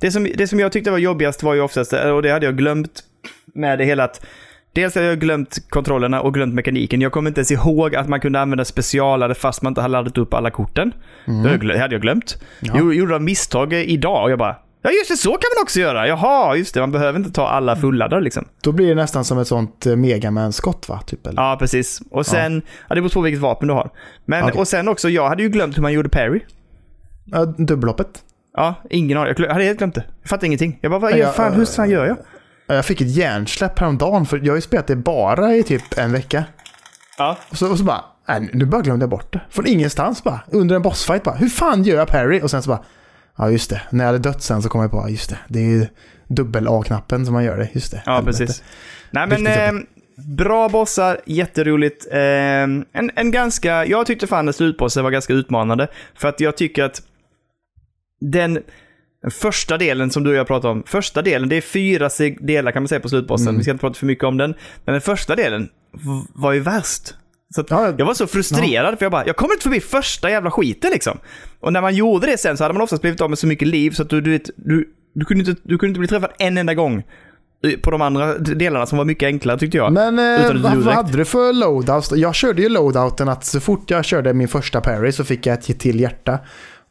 Det 0.04 0.12
som, 0.12 0.28
det 0.36 0.48
som 0.48 0.60
jag 0.60 0.72
tyckte 0.72 0.92
var 0.92 0.98
jobbigast 0.98 1.44
var 1.44 1.54
ju 1.54 1.62
oftast, 1.62 1.94
och 1.94 2.22
det 2.22 2.32
hade 2.32 2.46
jag 2.46 2.58
glömt 2.58 3.04
med 3.54 3.80
det 3.80 3.86
hela, 3.86 4.04
att 4.04 4.26
dels 4.74 4.96
hade 4.96 5.08
jag 5.08 5.20
glömt 5.20 5.70
kontrollerna 5.70 6.22
och 6.22 6.34
glömt 6.34 6.54
mekaniken. 6.54 7.02
Jag 7.02 7.12
kommer 7.12 7.30
inte 7.30 7.40
ens 7.40 7.52
ihåg 7.52 7.96
att 7.96 8.10
man 8.10 8.20
kunde 8.20 8.40
använda 8.40 8.66
specialare 8.66 9.36
fast 9.36 9.62
man 9.62 9.72
inte 9.72 9.82
hade 9.82 9.92
laddat 9.92 10.18
upp 10.18 10.34
alla 10.34 10.52
korten. 10.52 10.94
Det 11.26 11.58
glö- 11.58 11.80
hade 11.80 11.96
jag 11.96 12.02
glömt. 12.02 12.38
Ja. 12.60 12.74
Jag 12.76 12.94
gjorde 12.94 13.14
de 13.14 13.26
misstag 13.26 13.74
idag 13.74 14.24
och 14.24 14.32
jag 14.32 14.40
bara, 14.40 14.56
ja 14.82 14.90
just 14.92 15.10
det, 15.10 15.18
så 15.18 15.30
kan 15.30 15.50
man 15.56 15.64
också 15.64 15.80
göra. 15.80 16.08
Jaha, 16.08 16.56
just 16.56 16.74
det, 16.74 16.80
man 16.80 16.92
behöver 16.92 17.20
inte 17.20 17.32
ta 17.32 17.48
alla 17.48 17.76
fulladdar 17.76 18.22
liksom. 18.22 18.46
Då 18.64 18.72
blir 18.72 18.88
det 18.88 18.96
nästan 18.96 19.26
som 19.26 19.40
ett 19.40 19.48
sånt 19.48 19.86
eh, 19.86 19.96
megaman-skott 19.96 20.90
va? 20.90 21.02
Typ, 21.08 21.28
eller? 21.28 21.42
Ja, 21.42 21.56
precis. 21.60 22.02
Och 22.12 22.26
sen, 22.26 22.62
ja. 22.90 22.96
det 22.96 23.02
beror 23.02 23.14
på 23.14 23.22
vilket 23.22 23.42
vapen 23.42 23.68
du 23.68 23.74
har. 23.74 23.90
Men, 24.26 24.44
Okej. 24.44 24.60
och 24.60 24.68
sen 24.68 24.88
också, 24.88 25.10
jag 25.10 25.30
hade 25.30 25.44
ju 25.44 25.50
glömt 25.50 25.78
hur 25.78 25.82
man 25.82 25.94
gjorde 25.94 26.10
parry. 26.10 26.40
Ja, 27.26 27.46
dubbelhoppet. 27.46 28.24
Ja, 28.58 28.76
ingen 28.90 29.18
aning. 29.18 29.34
Jag 29.38 29.50
hade 29.54 29.64
helt 29.64 29.78
glömt 29.78 29.96
det. 29.96 30.04
Jag 30.22 30.30
fattade 30.30 30.46
ingenting. 30.48 30.80
Jag 30.82 30.92
bara, 30.92 31.00
vad 31.00 31.18
jag- 31.18 31.36
fan, 31.36 31.54
hur 31.54 31.66
fan 31.66 31.90
gör 31.90 32.06
jag? 32.06 32.18
Ja, 32.68 32.76
Jag 32.76 32.86
fick 32.86 33.02
ett 33.02 33.10
hjärnsläpp 33.16 33.80
häromdagen 33.80 34.26
för 34.26 34.38
jag 34.38 34.52
har 34.52 34.56
ju 34.56 34.62
spelat 34.62 34.88
det 34.88 34.96
bara 34.96 35.56
i 35.56 35.64
typ 35.64 35.98
en 35.98 36.12
vecka. 36.12 36.44
Ja. 37.18 37.38
Och 37.50 37.58
så, 37.58 37.72
och 37.72 37.78
så 37.78 37.84
bara, 37.84 38.06
nej, 38.28 38.50
nu 38.54 38.66
bara 38.66 38.82
glömde 38.82 39.04
jag 39.04 39.10
bort 39.10 39.34
det. 39.34 39.42
Från 39.50 39.68
ingenstans 39.68 40.24
bara, 40.24 40.40
under 40.52 40.76
en 40.76 40.82
bossfight 40.82 41.24
bara, 41.24 41.36
hur 41.36 41.50
fan 41.50 41.84
gör 41.84 41.98
jag 41.98 42.08
parry? 42.08 42.42
Och 42.42 42.52
sen 42.52 42.64
så 42.64 42.70
bara, 42.70 42.84
ja 43.38 43.50
just 43.50 43.70
det, 43.70 43.82
när 43.90 44.04
jag 44.04 44.08
hade 44.14 44.20
dött 44.30 44.44
sen 44.44 44.62
så 44.62 44.70
kom 44.70 44.82
jag 44.82 44.92
på, 44.92 45.06
just 45.10 45.30
det, 45.30 45.38
det 45.48 45.60
är 45.60 45.64
ju 45.64 45.88
dubbel-A-knappen 46.28 47.26
som 47.26 47.34
man 47.34 47.44
gör 47.44 47.58
det, 47.58 47.70
just 47.74 47.92
det. 47.92 48.04
Ja, 48.06 48.16
helvete. 48.16 48.38
precis. 48.38 48.64
Nej, 49.12 49.28
men 49.28 49.48
eh, 49.48 49.84
bra 50.16 50.70
bossar, 50.70 51.20
jätteroligt. 51.26 52.08
Eh, 52.12 52.20
en, 52.20 52.86
en 53.16 53.32
ganska, 53.32 53.86
jag 53.86 54.06
tyckte 54.06 54.28
fan 54.28 54.50
att 54.50 54.56
slutbossen 54.56 55.04
var 55.04 55.12
ganska 55.12 55.34
utmanande. 55.34 55.88
För 56.16 56.28
att 56.28 56.40
jag 56.40 56.58
tycker 56.58 56.84
att 56.84 57.02
den, 58.32 58.60
första 59.32 59.78
delen 59.78 60.12
som 60.12 60.24
du 60.24 60.30
och 60.30 60.36
jag 60.36 60.48
pratade 60.48 60.72
om, 60.72 60.84
första 60.86 61.22
delen, 61.22 61.50
det 61.50 61.56
är 61.56 61.62
fyra 61.62 62.10
delar 62.40 62.72
kan 62.72 62.84
man 62.84 62.88
säga 62.88 63.02
på 63.02 63.10
slutbossen. 63.10 63.48
Mm. 63.48 63.58
Vi 63.58 63.64
ska 63.64 63.72
inte 63.72 63.82
prata 63.82 64.00
för 64.00 64.06
mycket 64.06 64.24
om 64.24 64.38
den. 64.38 64.54
Men 64.86 64.94
den 64.94 65.02
första 65.02 65.36
delen 65.36 65.70
var 66.34 66.52
ju 66.52 66.60
värst. 66.60 67.16
Så 67.56 67.64
Ja, 67.70 67.94
jag 67.98 68.06
var 68.06 68.14
så 68.14 68.28
frustrerad 68.28 68.98
för 68.98 69.06
jag 69.06 69.12
bara, 69.12 69.26
jag 69.26 69.36
kommer 69.36 69.54
inte 69.54 69.64
förbi 69.64 69.80
första 69.80 70.30
jävla 70.30 70.52
skiten 70.52 70.92
liksom. 70.92 71.18
Och 71.60 71.74
när 71.74 71.82
man 71.82 71.96
gjorde 71.96 72.28
det 72.28 72.38
sen 72.38 72.58
så 72.58 72.64
hade 72.64 72.74
man 72.74 72.82
oftast 72.82 73.02
blivit 73.02 73.22
av 73.22 73.30
med 73.30 73.40
så 73.40 73.48
mycket 73.48 73.68
liv 73.68 73.92
så 73.92 74.02
att 74.02 74.10
du, 74.10 74.22
du 74.22 74.32
vet, 74.32 74.50
du, 74.56 74.90
du, 75.16 75.26
kunde 75.26 75.50
inte, 75.50 75.62
du 75.64 75.78
kunde 75.78 75.90
inte 75.90 76.00
bli 76.00 76.08
träffad 76.08 76.32
en 76.40 76.58
enda 76.58 76.74
gång. 76.74 77.04
På 77.82 77.92
de 77.92 78.02
andra 78.02 78.38
delarna 78.38 78.86
som 78.86 78.98
var 78.98 79.06
mycket 79.06 79.28
enklare 79.28 79.60
tyckte 79.60 79.78
jag. 79.78 79.94
Men 79.94 80.20
eh, 80.20 80.54
vad, 80.62 80.94
hade 80.94 81.18
du 81.18 81.26
för 81.26 81.54
loadouts? 81.54 82.12
Jag 82.12 82.36
körde 82.36 82.62
ju 82.62 82.70
loadouten 82.70 83.30
att 83.30 83.46
så 83.46 83.60
fort 83.60 83.92
jag 83.92 84.06
körde 84.06 84.34
min 84.34 84.48
första 84.48 84.82
parry 84.82 85.12
så 85.12 85.24
fick 85.24 85.46
jag 85.46 85.54
ett 85.54 85.80
till 85.80 86.00
hjärta. 86.00 86.40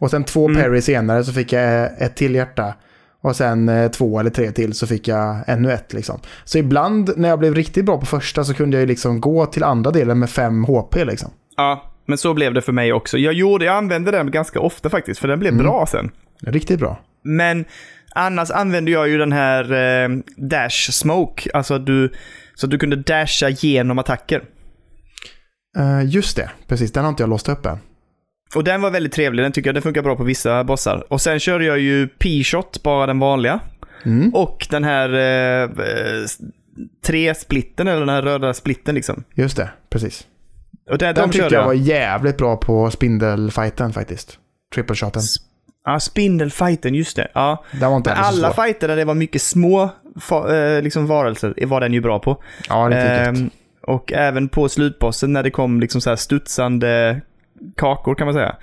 Och 0.03 0.11
sen 0.11 0.25
två 0.25 0.49
Mm. 0.49 0.63
parry 0.63 0.81
senare 0.83 1.25
så 1.25 1.33
fick 1.33 1.53
jag 1.53 1.91
ett 2.03 2.17
till 2.17 2.35
hjärta. 2.35 2.75
Och 3.23 3.37
sen 3.37 3.69
eh, 3.69 3.91
två 3.91 4.21
eller 4.21 4.31
tre 4.31 4.51
till 4.53 4.75
så 4.75 4.87
fick 4.87 5.09
jag 5.09 5.37
ännu 5.47 5.73
ett 5.73 5.93
liksom. 5.93 6.21
Så 6.45 6.59
ibland 6.59 7.11
när 7.17 7.29
jag 7.29 7.39
blev 7.39 7.55
riktigt 7.55 7.85
bra 7.85 7.99
på 8.01 8.07
första 8.07 8.45
så 8.45 8.55
kunde 8.55 8.77
jag 8.77 8.81
ju 8.81 8.87
liksom 8.87 9.21
gå 9.21 9.47
till 9.47 9.65
andra 9.65 9.91
delen 9.91 10.19
med 10.19 10.31
fem 10.31 10.65
HP 10.65 11.05
liksom. 11.05 11.31
Ja, 11.57 11.93
men 12.07 12.19
så 12.19 12.35
blev 12.35 12.55
det 12.55 12.63
för 12.63 12.73
mig 12.73 12.93
också. 12.93 13.19
Jag, 13.19 13.33
gjorde, 13.35 13.65
jag 13.65 13.77
använde 13.77 14.11
den 14.11 14.31
ganska 14.31 14.61
ofta 14.61 14.91
faktiskt, 14.91 15.21
för 15.21 15.29
den 15.29 15.39
blev 15.39 15.53
Mm. 15.53 15.65
bra 15.65 15.87
sen. 15.87 16.11
Riktigt 16.47 16.79
bra. 16.81 17.01
Men 17.25 17.65
annars 18.15 18.51
använde 18.51 18.91
jag 18.91 19.09
ju 19.09 19.19
den 19.19 19.33
här 19.33 19.73
eh, 19.73 20.09
dash 20.37 20.91
smoke, 20.91 21.51
alltså 21.55 21.75
att 21.75 21.87
du, 21.87 22.13
så 22.55 22.67
att 22.67 22.71
du 22.71 22.79
kunde 22.79 22.97
dasha 22.97 23.49
genom 23.49 23.99
attacker. 23.99 24.43
Eh, 25.79 26.05
just 26.11 26.37
det, 26.37 26.51
precis. 26.67 26.93
Den 26.93 27.05
har 27.05 27.09
inte 27.11 27.23
jag 27.23 27.31
låst 27.31 27.49
upp 27.49 27.67
än. 27.67 27.79
Och 28.55 28.65
den 28.65 28.83
var 28.83 28.91
väldigt 28.91 29.13
trevlig, 29.13 29.45
den 29.45 29.53
tycker 29.53 29.69
jag 29.69 29.75
den 29.75 29.83
funkar 29.83 30.03
bra 30.03 30.17
på 30.17 30.25
vissa 30.25 30.65
bossar. 30.65 31.05
Och 31.09 31.21
sen 31.21 31.41
körde 31.41 31.65
jag 31.65 31.79
ju 31.79 32.09
P-shot, 32.09 32.83
bara 32.83 33.07
den 33.07 33.19
vanliga. 33.19 33.61
Mm. 34.05 34.35
Och 34.35 34.67
den 34.71 34.85
här 34.85 35.13
eh, 35.15 35.63
eh, 35.63 36.25
tre-splitten, 37.07 37.89
eller 37.89 38.01
den 38.01 38.09
här 38.09 38.23
röda 38.23 38.55
splitten 38.55 38.95
liksom. 38.95 39.25
Just 39.35 39.57
det, 39.57 39.71
precis. 39.91 40.27
Och 40.91 40.99
där, 40.99 41.13
Den 41.15 41.29
de 41.29 41.33
tyckte 41.33 41.55
jag 41.55 41.63
jag. 41.63 41.67
var 41.67 41.73
jävligt 41.75 42.37
bra 42.37 42.57
på 42.57 42.91
spindelfighten 42.91 43.93
faktiskt. 43.93 44.39
Triple 44.75 44.97
shoten. 44.97 45.23
Ja, 45.85 46.01
spindelfighten, 46.01 46.95
just 46.95 47.17
det. 47.17 47.29
Ja. 47.35 47.65
Den 47.81 47.91
var 47.91 47.97
inte 47.97 48.11
Men 48.11 48.19
alla 48.25 48.53
svår. 48.53 48.65
fighter 48.65 48.89
där 48.89 48.97
det 48.97 49.05
var 49.05 49.15
mycket 49.15 49.43
små 49.43 49.83
eh, 50.31 50.83
liksom 50.83 51.07
varelser 51.07 51.67
var 51.67 51.81
den 51.81 51.93
ju 51.93 52.01
bra 52.01 52.19
på. 52.19 52.43
Ja, 52.69 52.75
riktigt 52.77 53.05
gött. 53.05 53.29
Ehm, 53.29 53.51
och 53.87 54.13
även 54.13 54.49
på 54.49 54.69
slutbossen 54.69 55.33
när 55.33 55.43
det 55.43 55.51
kom 55.51 55.81
liksom 55.81 56.01
så 56.01 56.11
här 56.11 56.17
studsande 56.17 57.21
kakor 57.77 58.15
kan 58.15 58.27
man 58.27 58.35
säga. 58.35 58.57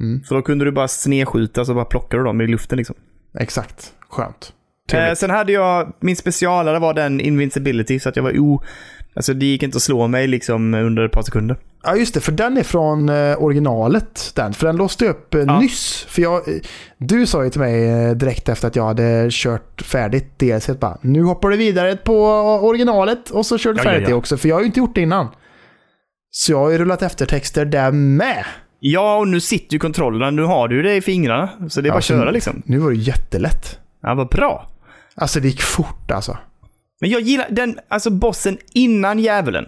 Mm. 0.00 0.24
Så 0.24 0.34
då 0.34 0.42
kunde 0.42 0.64
du 0.64 0.72
bara 0.72 0.88
snedskjuta 0.88 1.64
så 1.64 1.74
bara 1.74 1.84
plockade 1.84 2.22
du 2.22 2.26
dem 2.26 2.40
i 2.40 2.46
luften 2.46 2.78
liksom. 2.78 2.96
Exakt. 3.38 3.92
Skönt. 4.08 4.52
Eh, 4.92 5.14
sen 5.14 5.30
hade 5.30 5.52
jag, 5.52 5.92
min 6.00 6.16
specialare 6.16 6.78
var 6.78 6.94
den 6.94 7.20
invincibility 7.20 8.00
så 8.00 8.08
att 8.08 8.16
jag 8.16 8.22
var 8.22 8.38
o, 8.38 8.62
Alltså 9.14 9.34
det 9.34 9.46
gick 9.46 9.62
inte 9.62 9.76
att 9.76 9.82
slå 9.82 10.06
mig 10.06 10.26
liksom 10.26 10.74
under 10.74 11.04
ett 11.04 11.12
par 11.12 11.22
sekunder. 11.22 11.56
Ja, 11.82 11.96
just 11.96 12.14
det. 12.14 12.20
För 12.20 12.32
den 12.32 12.56
är 12.56 12.62
från 12.62 13.08
eh, 13.08 13.42
originalet. 13.42 14.32
Den. 14.34 14.52
För 14.54 14.66
den 14.66 14.76
låste 14.76 15.04
jag 15.04 15.10
upp 15.10 15.34
eh, 15.34 15.40
Ja. 15.40 15.60
nyss. 15.60 16.06
För 16.08 16.22
jag, 16.22 16.48
eh, 16.48 16.54
du 16.98 17.26
sa 17.26 17.44
ju 17.44 17.50
till 17.50 17.60
mig 17.60 18.14
direkt 18.14 18.48
efter 18.48 18.68
att 18.68 18.76
jag 18.76 18.84
hade 18.84 19.28
kört 19.30 19.82
färdigt 19.82 20.38
DLC 20.38 20.70
bara 20.80 20.98
nu 21.00 21.22
hoppar 21.22 21.50
du 21.50 21.56
vidare 21.56 21.96
på 21.96 22.24
originalet 22.62 23.30
och 23.30 23.46
så 23.46 23.58
kör 23.58 23.72
du 23.72 23.78
Ja, 23.78 23.82
färdigt 23.82 24.02
ja. 24.02 24.08
det 24.08 24.14
också. 24.14 24.36
För 24.36 24.48
jag 24.48 24.56
har 24.56 24.60
ju 24.60 24.66
inte 24.66 24.78
gjort 24.80 24.94
det 24.94 25.00
innan. 25.00 25.28
Så 26.34 26.52
jag 26.52 26.58
har 26.58 26.70
ju 26.70 26.78
rullat 26.78 27.02
eftertexter 27.02 27.64
där 27.64 27.92
med. 27.92 28.44
Ja, 28.80 29.16
och 29.18 29.28
nu 29.28 29.40
sitter 29.40 29.72
ju 29.72 29.78
kontrollerna. 29.78 30.30
Nu 30.30 30.42
har 30.42 30.68
du 30.68 30.82
det 30.82 30.94
i 30.94 31.00
fingrarna. 31.00 31.48
Så 31.68 31.80
det 31.80 31.88
är 31.88 31.90
bara 31.90 31.98
att 31.98 32.04
köra 32.04 32.30
liksom. 32.30 32.62
Nu 32.66 32.78
var 32.78 32.90
det 32.90 32.96
jättelätt. 32.96 33.78
Ja, 34.02 34.14
vad 34.14 34.28
bra. 34.28 34.70
Alltså 35.14 35.40
det 35.40 35.48
gick 35.48 35.62
fort 35.62 36.10
alltså. 36.10 36.38
Men 37.00 37.10
jag 37.10 37.20
gillar 37.20 37.46
den, 37.50 37.78
alltså 37.88 38.10
bossen 38.10 38.58
innan 38.72 39.18
djävulen. 39.18 39.64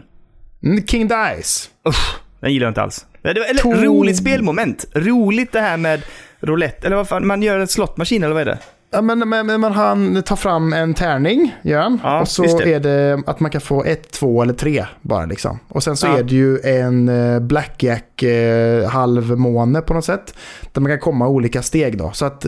Mm, 0.65 0.87
King 0.87 1.09
Dice. 1.09 1.69
Usch, 1.89 2.17
den 2.41 2.53
gillar 2.53 2.65
jag 2.67 2.71
inte 2.71 2.83
alls. 2.83 3.07
Eller, 3.23 3.55
Tog- 3.55 3.85
roligt 3.85 4.17
spelmoment. 4.17 4.85
Roligt 4.95 5.53
det 5.53 5.61
här 5.61 5.77
med 5.77 6.03
roulette. 6.41 6.87
Eller 6.87 6.97
vad 6.97 7.09
fan, 7.09 7.27
man 7.27 7.43
gör 7.43 7.59
en 7.59 7.69
slottmaskin 7.69 8.23
eller 8.23 8.35
vad 8.35 8.41
är 8.43 8.47
det? 8.47 8.59
Ja, 8.95 9.03
men, 9.03 9.29
men, 9.29 9.47
men 9.47 9.65
han 9.73 10.23
tar 10.23 10.37
fram 10.37 10.73
en 10.73 10.95
tärning, 10.95 11.55
gör 11.63 11.81
han. 11.81 12.01
Ja, 12.03 12.21
och 12.21 12.29
så 12.29 12.59
det. 12.59 12.75
är 12.75 12.81
det 12.81 13.23
att 13.27 13.41
man 13.41 13.51
kan 13.51 13.61
få 13.61 13.85
ett, 13.85 14.11
två 14.11 14.43
eller 14.43 14.55
tre 14.55 14.87
bara 15.03 15.27
liksom. 15.27 15.59
Och 15.69 15.83
sen 15.83 15.97
så 15.97 16.07
Ja. 16.07 16.19
är 16.19 16.23
det 16.23 16.35
ju 16.35 16.59
en 16.61 17.09
eh, 17.09 17.41
blackjack 17.41 18.23
eh, 18.23 18.89
halvmåne 18.89 19.81
på 19.81 19.95
något 19.95 20.05
sätt. 20.05 20.35
Där 20.73 20.81
man 20.81 20.91
kan 20.93 20.99
komma 21.01 21.29
olika 21.29 21.63
steg 21.63 21.99
då. 21.99 22.11
Så 22.13 22.25
att 22.27 22.45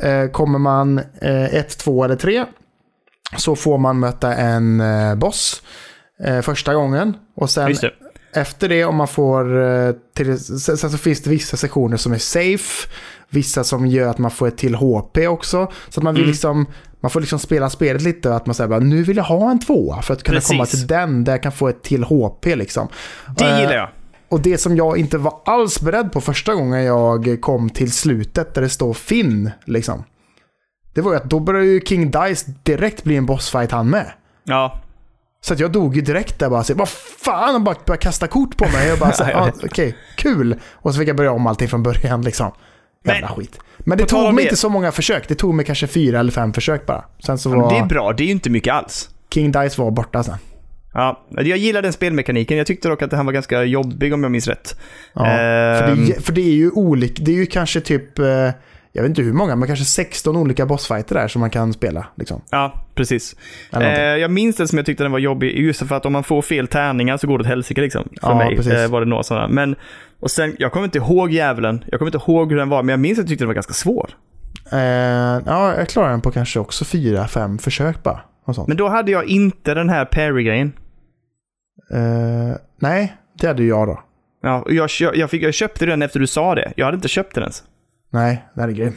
eh, 0.00 0.26
kommer 0.32 0.58
man 0.58 0.98
eh, 0.98 1.54
ett, 1.54 1.78
två 1.78 2.04
eller 2.04 2.16
tre 2.16 2.44
så 3.36 3.56
får 3.56 3.78
man 3.78 3.98
möta 4.00 4.34
en 4.34 4.80
eh, 4.80 5.14
boss 5.14 5.62
första 6.42 6.74
gången. 6.74 7.16
Och 7.36 7.50
sen 7.50 7.74
efter 8.34 8.68
det, 8.68 8.84
om 8.84 8.96
man 8.96 9.08
får... 9.08 9.44
Till, 10.14 10.38
sen, 10.38 10.76
sen 10.76 10.90
så 10.90 10.98
finns 10.98 11.22
det 11.22 11.30
vissa 11.30 11.56
sektioner 11.56 11.96
som 11.96 12.12
är 12.12 12.18
safe. 12.18 12.88
Vissa 13.30 13.64
som 13.64 13.86
gör 13.86 14.08
att 14.08 14.18
man 14.18 14.30
får 14.30 14.48
ett 14.48 14.56
till 14.58 14.74
HP 14.74 15.18
också. 15.28 15.70
Så 15.88 16.00
att 16.00 16.04
man 16.04 16.14
vill 16.14 16.22
Mm. 16.22 16.30
liksom... 16.30 16.66
Man 17.02 17.10
får 17.10 17.20
liksom 17.20 17.38
spela 17.38 17.70
spelet 17.70 18.02
lite. 18.02 18.34
Att 18.34 18.46
man 18.46 18.54
säger 18.54 18.68
bara, 18.68 18.80
nu 18.80 19.02
vill 19.02 19.16
jag 19.16 19.24
ha 19.24 19.50
en 19.50 19.60
tvåa. 19.60 20.02
För 20.02 20.14
att 20.14 20.22
kunna 20.22 20.36
Precis. 20.36 20.50
komma 20.50 20.66
till 20.66 20.86
den 20.86 21.24
där 21.24 21.32
jag 21.32 21.42
kan 21.42 21.52
få 21.52 21.68
ett 21.68 21.82
till 21.82 22.04
HP 22.04 22.46
liksom. 22.56 22.88
Det 23.36 23.44
Eh, 23.44 23.60
gillar 23.60 23.74
jag. 23.74 23.88
Och 24.28 24.40
det 24.40 24.58
som 24.58 24.76
jag 24.76 24.98
inte 24.98 25.18
var 25.18 25.34
alls 25.44 25.80
beredd 25.80 26.12
på 26.12 26.20
första 26.20 26.54
gången 26.54 26.84
jag 26.84 27.38
kom 27.40 27.70
till 27.70 27.92
slutet 27.92 28.54
där 28.54 28.62
det 28.62 28.68
står 28.68 28.94
Finn 28.94 29.50
liksom. 29.64 30.04
Det 30.94 31.00
var 31.00 31.10
ju 31.12 31.16
att 31.16 31.30
då 31.30 31.40
började 31.40 31.66
ju 31.66 31.80
King 31.80 32.10
Dice 32.10 32.46
direkt 32.62 33.04
bli 33.04 33.16
en 33.16 33.26
bossfight 33.26 33.70
han 33.70 33.90
med. 33.90 34.12
Ja. 34.44 34.80
Så 35.40 35.52
att 35.54 35.60
jag 35.60 35.72
dog 35.72 35.96
ju 35.96 36.02
direkt 36.02 36.38
där 36.38 36.50
bara. 36.50 36.64
Så, 36.64 36.74
vad 36.74 36.88
fan, 36.88 37.52
han 37.52 37.64
bara 37.64 37.76
började 37.86 38.02
kasta 38.02 38.26
kort 38.26 38.56
på 38.56 38.64
mig. 38.64 38.88
Jag 38.88 38.98
bara 38.98 39.10
ah, 39.34 39.50
okej, 39.64 39.96
kul. 40.16 40.60
Och 40.72 40.94
så 40.94 40.98
fick 41.00 41.08
jag 41.08 41.16
börja 41.16 41.32
om 41.32 41.46
allting 41.46 41.68
från 41.68 41.82
början 41.82 42.22
liksom. 42.22 42.50
Jävla 43.04 43.26
Men- 43.28 43.36
skit. 43.36 43.58
Men 43.78 43.98
det 43.98 44.06
tog 44.06 44.22
mig 44.24 44.34
det- 44.34 44.42
inte 44.42 44.56
så 44.56 44.68
många 44.68 44.92
försök. 44.92 45.28
Det 45.28 45.34
tog 45.34 45.54
mig 45.54 45.64
kanske 45.64 45.86
fyra 45.86 46.20
eller 46.20 46.32
fem 46.32 46.52
försök 46.52 46.86
bara. 46.86 47.04
Sen 47.26 47.38
så 47.38 47.50
var 47.50 47.70
Det 47.70 47.76
är 47.78 47.86
bra, 47.86 48.12
det 48.12 48.22
är 48.22 48.26
ju 48.26 48.32
inte 48.32 48.50
mycket 48.50 48.74
alls. 48.74 49.08
King 49.34 49.52
Dice 49.52 49.78
var 49.82 49.90
borta 49.90 50.22
sen. 50.22 50.34
Ja, 50.94 51.24
jag 51.30 51.58
gillar 51.58 51.82
den 51.82 51.92
spelmekaniken. 51.92 52.58
Jag 52.58 52.66
tyckte 52.66 52.88
dock 52.88 53.02
att 53.02 53.12
han 53.12 53.26
var 53.26 53.32
ganska 53.32 53.64
jobbig 53.64 54.14
om 54.14 54.22
jag 54.22 54.32
minns 54.32 54.48
rätt. 54.48 54.76
Ja, 55.14 55.24
för, 55.24 55.86
det, 55.86 55.92
Ehm. 55.92 56.22
för 56.22 56.32
det 56.32 56.40
är 56.40 56.52
ju 56.54 56.70
olika. 56.70 57.22
Det 57.24 57.30
är 57.30 57.34
ju 57.36 57.46
kanske 57.46 57.80
typ, 57.80 58.18
eh, 58.18 58.26
jag 58.92 59.02
vet 59.02 59.06
inte 59.08 59.22
hur 59.22 59.32
många, 59.32 59.56
men 59.56 59.66
kanske 59.66 59.84
16 59.84 60.36
olika 60.36 60.66
bossfighter 60.66 61.14
där 61.14 61.28
som 61.28 61.40
man 61.40 61.50
kan 61.50 61.72
spela. 61.72 62.06
Liksom. 62.16 62.42
Ja, 62.50 62.86
precis. 62.94 63.36
Eh, 63.72 63.82
jag 63.92 64.30
minns 64.30 64.56
det 64.56 64.68
som 64.68 64.78
jag 64.78 64.86
tyckte 64.86 65.04
den 65.04 65.12
var 65.12 65.18
jobbig 65.18 65.58
just 65.58 65.86
för 65.88 65.94
att 65.96 66.06
om 66.06 66.12
man 66.12 66.24
får 66.24 66.42
fel 66.42 66.66
tärningar 66.66 67.16
så 67.16 67.26
går 67.26 67.38
det 67.38 67.42
åt 67.42 67.48
helsike 67.48 67.80
liksom. 67.80 68.02
För 68.20 68.28
Ja, 68.28 68.34
mig 68.38 68.56
precis. 68.56 68.72
eh, 68.72 68.90
var 68.90 69.00
det 69.00 69.06
några 69.06 69.22
sådana. 69.22 69.48
Men, 69.48 69.76
och 70.20 70.30
sen, 70.30 70.56
jag 70.58 70.72
kommer 70.72 70.84
inte 70.84 70.98
ihåg 70.98 71.30
djävulen. 71.30 71.84
Jag 71.86 72.00
kommer 72.00 72.14
inte 72.14 72.32
ihåg 72.32 72.50
hur 72.50 72.58
den 72.58 72.68
var, 72.68 72.82
men 72.82 72.92
jag 72.92 73.00
minns 73.00 73.18
att 73.18 73.22
jag 73.22 73.28
tyckte 73.28 73.42
den 73.44 73.48
var 73.48 73.54
ganska 73.54 73.72
svår. 73.72 74.10
Eh, 74.72 74.78
ja, 75.46 75.76
jag 75.76 75.88
klarade 75.88 76.12
den 76.12 76.20
på 76.20 76.30
kanske 76.30 76.60
också 76.60 76.84
fyra, 76.84 77.28
fem 77.28 77.58
försök 77.58 78.02
bara. 78.02 78.20
Men 78.66 78.76
då 78.76 78.88
hade 78.88 79.10
jag 79.12 79.24
inte 79.24 79.74
den 79.74 79.88
här 79.88 80.04
parry-grejen. 80.04 80.72
Eh, 81.90 82.56
nej, 82.80 83.16
det 83.40 83.46
hade 83.46 83.64
jag 83.64 83.88
då. 83.88 84.00
Ja, 84.42 84.62
och 84.62 84.72
jag, 84.72 84.90
jag, 85.14 85.30
fick, 85.30 85.42
jag 85.42 85.54
köpte 85.54 85.86
den 85.86 86.02
efter 86.02 86.20
du 86.20 86.26
sa 86.26 86.54
det. 86.54 86.72
Jag 86.76 86.84
hade 86.84 86.94
inte 86.94 87.08
köpt 87.08 87.34
den 87.34 87.42
ens. 87.42 87.62
Nej, 88.12 88.44
den 88.54 88.68
är 88.68 88.72
grym. 88.72 88.94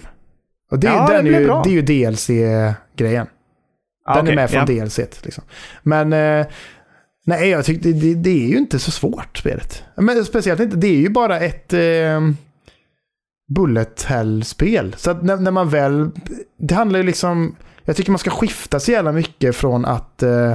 Och 0.71 0.79
det, 0.79 0.87
Ja, 0.87 1.07
den 1.07 1.27
är 1.27 1.39
ju, 1.39 1.47
det 1.47 1.69
är 1.69 1.73
ju 1.73 1.81
DLC-grejen. 1.81 3.27
Ah, 4.05 4.15
Den 4.15 4.23
okej, 4.23 4.31
är 4.31 4.35
med 4.35 4.49
från 4.49 4.75
ja. 4.75 4.83
DLC. 4.85 4.97
Liksom. 4.97 5.43
Men 5.83 6.13
eh, 6.13 6.45
nej, 7.25 7.49
jag 7.49 7.65
tyckte 7.65 7.91
det, 7.91 8.15
det 8.15 8.29
är 8.29 8.47
ju 8.47 8.57
inte 8.57 8.79
så 8.79 8.91
svårt 8.91 9.37
spelet. 9.37 9.83
Men 9.95 10.25
speciellt 10.25 10.59
inte, 10.59 10.77
det 10.77 10.87
är 10.87 10.99
ju 10.99 11.09
bara 11.09 11.39
ett 11.39 11.73
eh, 11.73 12.21
bullet 13.55 14.03
hell-spel. 14.03 14.95
Så 14.97 15.11
att 15.11 15.23
när, 15.23 15.37
när 15.37 15.51
man 15.51 15.69
väl, 15.69 16.09
det 16.59 16.75
handlar 16.75 16.99
ju 16.99 17.05
liksom, 17.05 17.55
jag 17.83 17.95
tycker 17.95 18.11
man 18.11 18.19
ska 18.19 18.29
skifta 18.29 18.79
så 18.79 18.91
jävla 18.91 19.11
mycket 19.11 19.55
från 19.55 19.85
att 19.85 20.23
eh, 20.23 20.53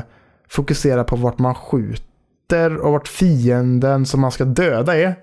fokusera 0.48 1.04
på 1.04 1.16
vart 1.16 1.38
man 1.38 1.54
skjuter 1.54 2.76
och 2.76 2.92
vart 2.92 3.08
fienden 3.08 4.06
som 4.06 4.20
man 4.20 4.32
ska 4.32 4.44
döda 4.44 4.96
är. 4.96 5.14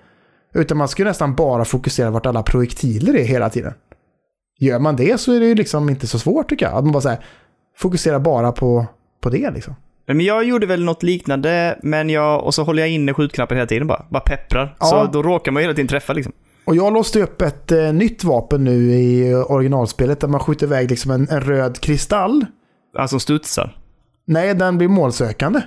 Utan 0.54 0.76
man 0.76 0.88
ska 0.88 1.02
ju 1.02 1.08
nästan 1.08 1.34
bara 1.34 1.64
fokusera 1.64 2.10
vart 2.10 2.26
alla 2.26 2.42
projektiler 2.42 3.16
är 3.16 3.24
hela 3.24 3.50
tiden. 3.50 3.74
Gör 4.58 4.78
man 4.78 4.96
det 4.96 5.20
så 5.20 5.32
är 5.32 5.40
det 5.40 5.46
ju 5.46 5.54
liksom 5.54 5.88
inte 5.88 6.06
så 6.06 6.18
svårt 6.18 6.48
tycker 6.48 6.66
jag. 6.66 6.74
Att 6.74 6.84
man 6.84 6.92
bara 6.92 7.00
så 7.00 7.08
här, 7.08 7.24
fokuserar 7.76 8.18
bara 8.18 8.52
på, 8.52 8.86
på 9.20 9.30
det 9.30 9.50
liksom. 9.50 9.74
Men 10.06 10.20
jag 10.20 10.44
gjorde 10.44 10.66
väl 10.66 10.84
något 10.84 11.02
liknande, 11.02 11.78
men 11.82 12.10
jag, 12.10 12.44
och 12.44 12.54
så 12.54 12.62
håller 12.62 12.82
jag 12.82 12.90
inne 12.90 13.14
skjutknappen 13.14 13.56
hela 13.56 13.66
tiden 13.66 13.86
bara. 13.86 14.06
Bara 14.10 14.20
pepprar. 14.20 14.76
Ja. 14.80 14.86
Så 14.86 15.04
då 15.04 15.22
råkar 15.22 15.52
man 15.52 15.62
ju 15.62 15.64
hela 15.64 15.74
tiden 15.74 15.88
träffa 15.88 16.12
liksom. 16.12 16.32
Och 16.64 16.76
jag 16.76 16.92
låste 16.92 17.22
upp 17.22 17.42
ett 17.42 17.72
eh, 17.72 17.92
nytt 17.92 18.24
vapen 18.24 18.64
nu 18.64 18.92
i 18.92 19.34
originalspelet 19.34 20.20
där 20.20 20.28
man 20.28 20.40
skjuter 20.40 20.66
iväg 20.66 20.90
liksom 20.90 21.10
en, 21.10 21.28
en 21.30 21.40
röd 21.40 21.80
kristall. 21.80 22.46
Alltså 22.98 23.18
studsar. 23.18 23.76
Nej, 24.26 24.54
den 24.54 24.78
blir 24.78 24.88
målsökande. 24.88 25.60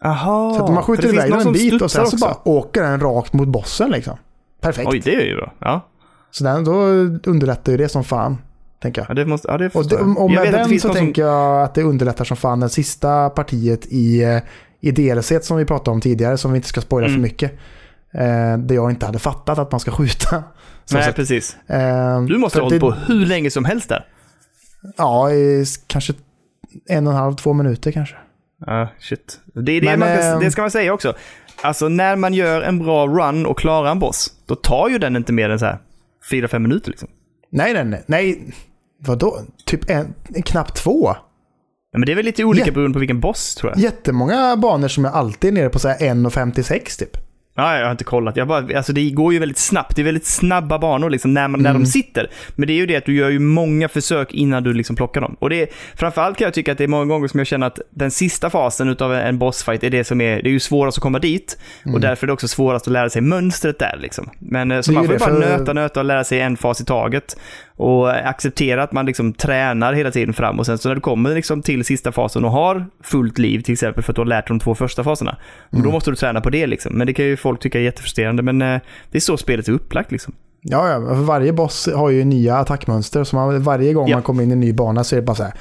Jaha. 0.00 0.54
Så 0.54 0.64
att 0.64 0.72
man 0.72 0.82
skjuter 0.82 1.08
iväg 1.08 1.30
den 1.30 1.38
en 1.38 1.44
som 1.44 1.52
bit 1.52 1.82
och 1.82 1.90
sen 1.90 2.06
så 2.06 2.16
bara 2.16 2.36
åker 2.44 2.82
den 2.82 3.00
rakt 3.00 3.32
mot 3.32 3.48
bossen 3.48 3.90
liksom. 3.90 4.16
Perfekt. 4.60 4.88
Oj, 4.88 5.00
det 5.04 5.14
är 5.14 5.24
ju 5.26 5.36
bra. 5.36 5.52
Ja, 5.58 5.88
Så 6.30 6.44
den, 6.44 6.64
då 6.64 6.72
underlättar 7.30 7.72
ju 7.72 7.78
det 7.78 7.88
som 7.88 8.04
fan, 8.04 8.38
tänker 8.82 9.00
jag. 9.00 9.10
ja 9.10 9.14
det 9.14 9.26
måste... 9.26 9.48
Ja, 9.50 9.58
det 9.58 9.74
Och, 9.74 9.88
det, 9.88 9.96
och 9.96 10.30
Jag 10.30 10.44
med 10.44 10.52
det 10.52 10.58
den 10.58 10.68
så 10.80 10.88
som- 10.88 10.96
tänker 10.96 11.22
jag 11.22 11.62
att 11.62 11.74
det 11.74 11.82
underlättar 11.82 12.24
som 12.24 12.36
fan 12.36 12.60
det 12.60 12.68
sista 12.68 13.30
partiet 13.30 13.86
i, 13.86 14.22
eh, 14.22 14.38
i 14.80 14.90
DLC 14.90 15.32
som 15.42 15.56
vi 15.56 15.64
pratade 15.64 15.90
om 15.90 16.00
tidigare, 16.00 16.38
som 16.38 16.52
vi 16.52 16.56
inte 16.56 16.68
ska 16.68 16.80
spoila 16.80 17.06
Mm. 17.06 17.16
för 17.18 17.22
mycket. 17.22 17.52
Eh, 18.14 18.58
där 18.58 18.74
jag 18.74 18.90
inte 18.90 19.06
hade 19.06 19.18
fattat 19.18 19.58
att 19.58 19.70
man 19.70 19.80
ska 19.80 19.90
skjuta. 19.90 20.44
Nej, 20.92 21.02
sett. 21.04 21.16
precis. 21.16 21.56
Eh, 21.66 22.22
Du 22.22 22.38
måste 22.38 22.58
ha 22.58 22.64
hållit 22.64 22.76
det- 22.76 22.80
på 22.80 22.90
hur 22.92 23.26
länge 23.26 23.50
som 23.50 23.64
helst 23.64 23.88
där. 23.88 24.04
Ja, 24.96 25.28
kanske 25.86 26.12
en 26.88 27.06
och 27.06 27.12
en 27.12 27.18
halv, 27.18 27.34
två 27.34 27.52
minuter 27.52 27.92
kanske. 27.92 28.14
Ja, 28.66 28.88
shit. 29.00 29.40
Det 29.54 29.72
är 29.72 29.80
det 29.80 29.86
Men, 29.86 29.98
man 29.98 30.08
ska, 30.16 30.22
ehm, 30.26 30.40
det 30.40 30.50
ska 30.50 30.62
man 30.62 30.70
säga 30.70 30.92
också. 30.92 31.14
Alltså 31.62 31.88
när 31.88 32.16
man 32.16 32.34
gör 32.34 32.62
en 32.62 32.78
bra 32.78 33.06
run 33.06 33.46
och 33.46 33.58
klarar 33.58 33.90
en 33.90 33.98
boss, 33.98 34.30
då 34.46 34.54
tar 34.54 34.88
ju 34.88 34.98
den 34.98 35.16
inte 35.16 35.32
mer 35.32 35.50
än 35.50 35.58
så 35.58 35.64
här 35.66 35.78
4-5 36.30 36.58
minuter 36.58 36.90
liksom. 36.90 37.08
Nej, 37.50 37.84
nej. 37.84 38.02
nej. 38.06 38.52
Vadå? 39.06 39.40
Typ 39.64 39.90
en, 39.90 40.14
knappt 40.44 40.76
två. 40.76 41.14
Ja, 41.92 41.98
men 41.98 42.06
det 42.06 42.12
är 42.12 42.16
väl 42.16 42.24
lite 42.24 42.44
olika 42.44 42.66
Ja. 42.66 42.72
beroende 42.72 42.92
på 42.94 42.98
vilken 42.98 43.20
boss 43.20 43.54
tror 43.54 43.72
jag. 43.72 43.80
Jättemånga 43.80 44.56
banor 44.56 44.88
som 44.88 45.04
är 45.04 45.08
alltid 45.08 45.54
nere 45.54 45.68
på 45.68 45.78
så 45.78 45.88
här 45.88 45.98
1.56 45.98 46.98
typ. 46.98 47.16
Ja, 47.54 47.78
jag 47.78 47.84
har 47.84 47.90
inte 47.90 48.04
kollat. 48.04 48.36
Jag 48.36 48.48
bara, 48.48 48.76
alltså 48.76 48.92
det 48.92 49.10
går 49.10 49.32
ju 49.32 49.38
väldigt 49.38 49.58
snabbt. 49.58 49.96
Det 49.96 50.02
är 50.02 50.04
väldigt 50.04 50.26
snabba 50.26 50.78
banor 50.78 51.10
liksom 51.10 51.34
när, 51.34 51.48
man, 51.48 51.60
när 51.62 51.70
Mm. 51.70 51.82
de 51.82 51.88
sitter. 51.88 52.30
Men 52.56 52.66
det 52.66 52.72
är 52.72 52.76
ju 52.76 52.86
det 52.86 52.96
att 52.96 53.04
du 53.06 53.14
gör 53.14 53.30
ju 53.30 53.38
många 53.38 53.88
försök 53.88 54.32
innan 54.34 54.62
du 54.62 54.72
liksom 54.74 54.96
plockar 54.96 55.20
dem. 55.20 55.36
Och 55.38 55.50
det 55.50 55.62
är, 55.62 55.68
framförallt 55.96 56.38
kan 56.38 56.44
jag 56.44 56.54
tycka 56.54 56.72
att 56.72 56.78
det 56.78 56.84
är 56.84 56.88
många 56.88 57.04
gånger 57.04 57.28
som 57.28 57.38
jag 57.40 57.46
känner 57.46 57.66
att 57.66 57.78
den 57.90 58.10
sista 58.10 58.50
fasen 58.50 58.88
utav 58.88 59.14
en 59.14 59.38
bossfight 59.38 59.84
är 59.84 59.90
det 59.90 60.04
som 60.04 60.20
är, 60.20 60.42
det 60.42 60.48
är 60.48 60.52
ju 60.52 60.60
svårast 60.60 60.98
att 60.98 61.02
komma 61.02 61.18
dit. 61.18 61.58
Och 61.94 62.00
därför 62.00 62.24
är 62.24 62.26
det 62.26 62.32
också 62.32 62.48
svårast 62.48 62.86
att 62.86 62.92
lära 62.92 63.08
sig 63.10 63.22
mönstret 63.22 63.78
där 63.78 63.98
liksom. 64.02 64.30
Men 64.38 64.70
eh, 64.70 64.80
så 64.80 64.92
Mm. 64.92 65.00
Man 65.00 65.04
får 65.06 65.14
ju 65.14 65.18
bara 65.18 65.30
för- 65.50 65.58
nöta, 65.58 65.72
nöta 65.72 66.00
och 66.00 66.06
lära 66.06 66.24
sig 66.24 66.40
en 66.40 66.56
fas 66.56 66.80
i 66.80 66.84
taget. 66.84 67.36
Och 67.76 68.10
acceptera 68.28 68.82
att 68.82 68.92
man 68.92 69.06
liksom 69.06 69.32
tränar 69.32 69.92
hela 69.92 70.10
tiden 70.10 70.34
fram. 70.34 70.58
Och 70.58 70.66
sen 70.66 70.78
så 70.78 70.88
när 70.88 70.94
du 70.94 71.00
kommer 71.00 71.34
liksom 71.34 71.62
till 71.62 71.84
sista 71.84 72.12
fasen 72.12 72.44
och 72.44 72.50
har 72.50 72.86
fullt 73.02 73.38
liv 73.38 73.60
till 73.60 73.72
exempel 73.72 74.02
för 74.04 74.12
att 74.12 74.16
du 74.16 74.20
har 74.20 74.26
lärt 74.26 74.46
dig 74.46 74.58
de 74.58 74.60
två 74.60 74.74
första 74.74 75.04
faserna. 75.04 75.36
Mm. 75.72 75.84
Då 75.84 75.90
måste 75.90 76.10
du 76.10 76.16
träna 76.16 76.40
på 76.40 76.50
det 76.50 76.66
liksom. 76.66 76.92
Men 76.98 77.06
det 77.06 77.12
kan 77.14 77.24
ju 77.24 77.36
folk 77.42 77.60
tycka 77.60 77.78
är 77.78 77.82
jättefrustrerande. 77.82 78.42
Men 78.42 78.62
eh, 78.62 78.80
det 79.10 79.18
är 79.18 79.20
så 79.20 79.36
spelet 79.36 79.68
är 79.68 79.72
upplagt 79.72 80.12
liksom. 80.12 80.34
Ja, 80.60 80.88
ja. 80.88 81.00
För 81.00 81.14
varje 81.14 81.52
boss 81.52 81.88
har 81.94 82.10
ju 82.10 82.24
nya 82.24 82.56
attackmönster. 82.56 83.24
Så 83.24 83.36
man, 83.36 83.62
varje 83.62 83.92
gång 83.92 84.08
Ja. 84.08 84.16
man 84.16 84.22
kommer 84.22 84.42
in 84.42 84.50
i 84.50 84.52
en 84.52 84.60
ny 84.60 84.72
bana 84.72 85.04
så 85.04 85.14
är 85.14 85.20
det 85.20 85.26
bara 85.26 85.36
så 85.36 85.42
här. 85.42 85.52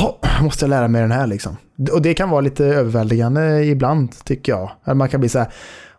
"Ha, 0.00 0.18
måste 0.42 0.64
jag 0.64 0.70
lära 0.70 0.88
mig 0.88 1.00
den 1.02 1.10
här 1.10 1.26
liksom. 1.26 1.56
Och 1.92 2.02
det 2.02 2.14
kan 2.14 2.30
vara 2.30 2.40
lite 2.40 2.64
överväldigande 2.64 3.64
ibland 3.64 4.24
tycker 4.24 4.52
jag. 4.52 4.70
Eller 4.84 4.94
man 4.94 5.08
kan 5.08 5.20
bli 5.20 5.28
så 5.28 5.38
här. 5.38 5.48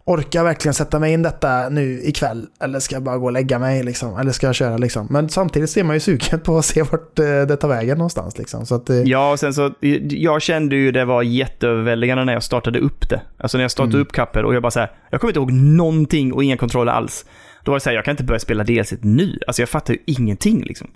Orkar 0.06 0.40
jag 0.40 0.44
verkligen 0.44 0.74
sätta 0.74 1.00
mig 1.00 1.14
in 1.14 1.22
detta 1.22 1.70
nu 1.70 2.02
ikväll? 2.04 2.48
Eller 2.62 2.80
ska 2.80 2.96
jag 2.96 3.04
bara 3.04 3.18
gå 3.18 3.26
och 3.26 3.32
lägga 3.32 3.60
mig 3.60 3.84
liksom? 3.84 4.18
Eller 4.18 4.32
ska 4.32 4.46
jag 4.46 4.56
köra 4.56 4.78
liksom? 4.78 5.08
Men 5.10 5.30
samtidigt 5.30 5.70
ser 5.70 5.84
man 5.84 5.96
ju 5.96 6.00
sugen 6.00 6.40
på 6.40 6.58
att 6.58 6.66
se 6.66 6.82
vart 6.82 7.20
eh, 7.20 7.26
det 7.26 7.58
tar 7.58 7.68
vägen 7.68 7.98
någonstans 7.98 8.38
liksom. 8.38 8.66
Så 8.66 8.76
att, 8.76 8.90
eh, 8.90 8.96
Ja, 8.96 9.32
och 9.32 9.40
sen 9.40 9.54
så, 9.54 9.74
jag 10.10 10.42
kände 10.42 10.76
ju 10.76 10.92
det 10.92 11.06
var 11.06 11.22
jätteöverväldigande 11.22 12.26
när 12.26 12.34
jag 12.34 12.44
startade 12.44 12.80
upp 12.80 13.10
det. 13.10 13.22
Alltså 13.38 13.58
när 13.58 13.64
jag 13.64 13.72
startade 13.72 13.98
upp 13.98 14.12
Cuphead 14.12 14.46
och 14.46 14.56
jag 14.56 14.62
bara 14.62 14.72
så 14.72 14.80
här, 14.80 14.92
jag 15.10 15.22
kommer 15.22 15.30
inte 15.30 15.40
ihåg 15.40 15.52
någonting 15.52 16.34
och 16.34 16.44
inga 16.44 16.58
kontroller 16.58 16.92
alls. 16.92 17.26
Då 17.64 17.72
var 17.72 17.76
det 17.76 17.84
så 17.84 17.90
här, 17.90 17.96
jag 17.96 18.06
kan 18.06 18.12
inte 18.12 18.24
börja 18.24 18.40
spela 18.40 18.64
DLC 18.64 18.94
nu. 19.02 19.40
Alltså 19.48 19.62
jag 19.62 19.70
fattar 19.70 19.94
ju 19.94 20.00
ingenting 20.06 20.64
liksom. 20.64 20.88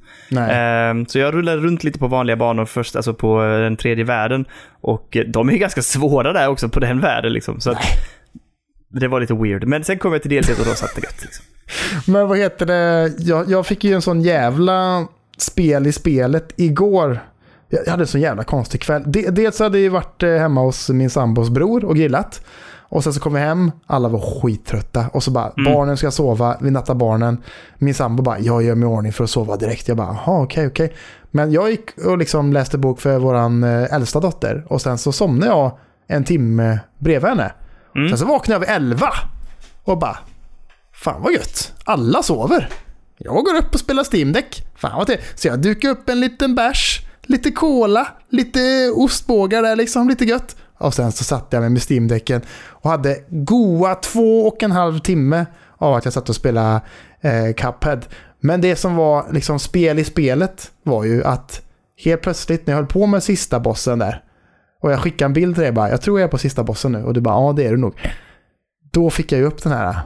Ehm, 0.50 1.06
så 1.06 1.20
jag 1.20 1.34
rullade 1.34 1.58
runt 1.62 1.84
lite 1.84 2.00
på 2.00 2.08
vanliga 2.08 2.36
banor 2.36 2.66
först, 2.66 2.96
alltså 2.96 3.14
på 3.14 3.44
eh, 3.44 3.60
den 3.60 3.78
tredje 3.78 4.04
världen. 4.04 4.46
Och 4.82 5.18
eh, 5.18 5.26
de 5.26 5.50
är 5.50 5.54
ju 5.54 5.60
ganska 5.60 5.82
svåra 5.82 6.34
där 6.34 6.48
också 6.48 6.70
på 6.70 6.80
den 6.80 7.00
världen 7.00 7.34
liksom. 7.34 7.60
Så 7.60 7.72
att, 7.72 7.78
det 8.90 9.08
var 9.08 9.20
lite 9.20 9.34
weird. 9.34 9.68
Men 9.68 9.84
sen 9.84 9.98
kom 9.98 10.14
jag 10.14 10.22
till 10.22 10.32
DLC 10.32 10.50
och 10.50 10.66
då 10.66 10.74
satt 10.74 10.96
det 10.96 11.02
gött. 11.02 11.22
Liksom. 11.22 11.46
Men 12.14 12.28
vad 12.28 12.38
heter 12.38 12.66
det? 12.66 13.14
Jag, 13.20 13.50
jag 13.50 13.66
fick 13.66 13.84
ju 13.84 13.94
en 13.94 14.02
sån 14.02 14.22
jävla 14.22 15.08
spel 15.38 15.88
i 15.88 15.92
spelet 15.92 16.54
igår. 16.56 17.20
Jag 17.70 17.86
hade 17.92 18.04
en 18.04 18.08
sån 18.08 18.22
jävla 18.22 18.44
konstig 18.44 18.82
kväll. 18.82 19.04
De, 19.06 19.30
dels 19.30 19.60
hade 19.60 19.80
jag 19.80 19.92
varit 19.92 20.24
eh, 20.24 20.30
hemma 20.30 20.62
hos 20.62 20.90
min 20.90 21.10
sambos 21.10 21.50
bror 21.50 21.86
och 21.86 21.96
grillat. 21.96 22.42
Och 22.90 23.04
sen 23.04 23.14
så 23.14 23.20
kom 23.20 23.34
vi 23.34 23.40
hem, 23.40 23.72
alla 23.86 24.10
var 24.10 24.20
skittrötta. 24.20 25.06
Och 25.14 25.24
så 25.24 25.32
bara, 25.32 25.54
barnen 25.66 25.98
ska 25.98 26.12
sova, 26.12 26.58
vi 26.62 26.72
nattar 26.72 26.96
barnen. 26.96 27.38
Min 27.78 27.94
sambo 27.94 28.24
bara, 28.24 28.40
jag 28.40 28.64
gör 28.64 28.76
mig 28.76 28.90
i 28.90 28.92
ordning 28.92 29.14
för 29.14 29.24
att 29.24 29.30
sova 29.30 29.56
direkt. 29.56 29.88
Jag 29.88 29.98
bara, 29.98 30.08
jaha 30.26 30.42
okej 30.42 30.68
okej. 30.68 30.94
Men 31.32 31.52
jag 31.52 31.70
gick 31.70 31.98
och 32.06 32.18
liksom 32.18 32.54
läste 32.54 32.78
bok 32.78 33.00
för 33.00 33.20
våran 33.20 33.64
eh, 33.64 33.94
äldsta 33.94 34.20
dotter. 34.20 34.66
Och 34.68 34.82
sen 34.82 34.98
så 34.98 35.12
somnade 35.12 35.52
jag 35.52 35.78
en 36.08 36.24
timme 36.24 36.80
bredvid 36.98 37.30
henne. 37.30 37.52
Mm. 37.98 38.10
Sen 38.10 38.18
så 38.18 38.26
vaknade 38.26 38.54
jag 38.56 38.60
vid 38.60 38.70
elva. 38.70 39.10
Och 39.84 39.98
bara, 39.98 40.18
Fan 40.98 41.22
vad 41.22 41.34
gött. 41.34 41.74
Alla 41.84 42.24
sover. 42.24 42.70
Jag 43.18 43.44
går 43.44 43.56
upp 43.56 43.74
och 43.74 43.80
spelar 43.80 44.16
Steam 44.16 44.34
Deck. 44.34 44.68
Fan 44.76 44.98
vad 44.98 45.08
det 45.08 45.20
Så 45.36 45.48
jag 45.48 45.60
dukar 45.60 45.90
upp 45.90 46.10
en 46.10 46.20
liten 46.20 46.56
bärs, 46.56 47.02
lite 47.22 47.52
cola, 47.52 48.08
lite 48.30 48.92
ostbågar 48.96 49.62
där 49.62 49.76
liksom, 49.76 50.10
lite 50.10 50.26
gött. 50.26 50.56
Och 50.78 50.94
sen 50.94 51.12
så 51.12 51.24
satte 51.24 51.56
jag 51.56 51.62
mig 51.62 51.70
med 51.70 51.82
Steam 51.90 52.08
Decken 52.08 52.42
och 52.70 52.90
hade 52.90 53.18
goa 53.30 53.96
två 53.96 54.48
och 54.48 54.64
en 54.64 54.72
halv 54.72 55.00
timme 55.00 55.46
av 55.78 55.94
att 55.94 56.06
jag 56.06 56.14
satt 56.14 56.30
och 56.30 56.36
spelade 56.36 56.82
eh, 57.22 57.54
Cuphead. 57.54 58.02
Men 58.40 58.62
det 58.62 58.76
som 58.76 58.96
var 58.96 59.26
liksom 59.32 59.60
spel 59.60 60.00
i 60.00 60.04
spelet 60.04 60.72
var 60.84 61.04
ju 61.04 61.24
att 61.24 61.62
helt 62.04 62.22
plötsligt 62.22 62.68
när 62.68 62.74
jag 62.74 62.78
höll 62.78 62.88
på 62.88 63.06
med 63.06 63.24
sista 63.24 63.60
bossen 63.60 64.00
där 64.00 64.24
och 64.82 64.92
jag 64.92 65.00
skickade 65.00 65.26
en 65.26 65.34
bild 65.34 65.56
till 65.56 65.64
dig 65.64 65.72
bara, 65.72 65.90
jag 65.90 66.02
tror 66.02 66.20
jag 66.20 66.28
är 66.28 66.32
på 66.32 66.38
sista 66.38 66.64
bossen 66.64 66.92
nu 66.92 67.04
och 67.04 67.14
du 67.14 67.22
bara, 67.22 67.36
ja 67.36 67.54
det 67.54 67.66
är 67.66 67.72
du 67.72 67.78
nog. 67.78 67.94
Då 68.92 69.10
fick 69.10 69.32
jag 69.32 69.40
ju 69.40 69.46
upp 69.46 69.64
den 69.64 69.72
här 69.72 69.98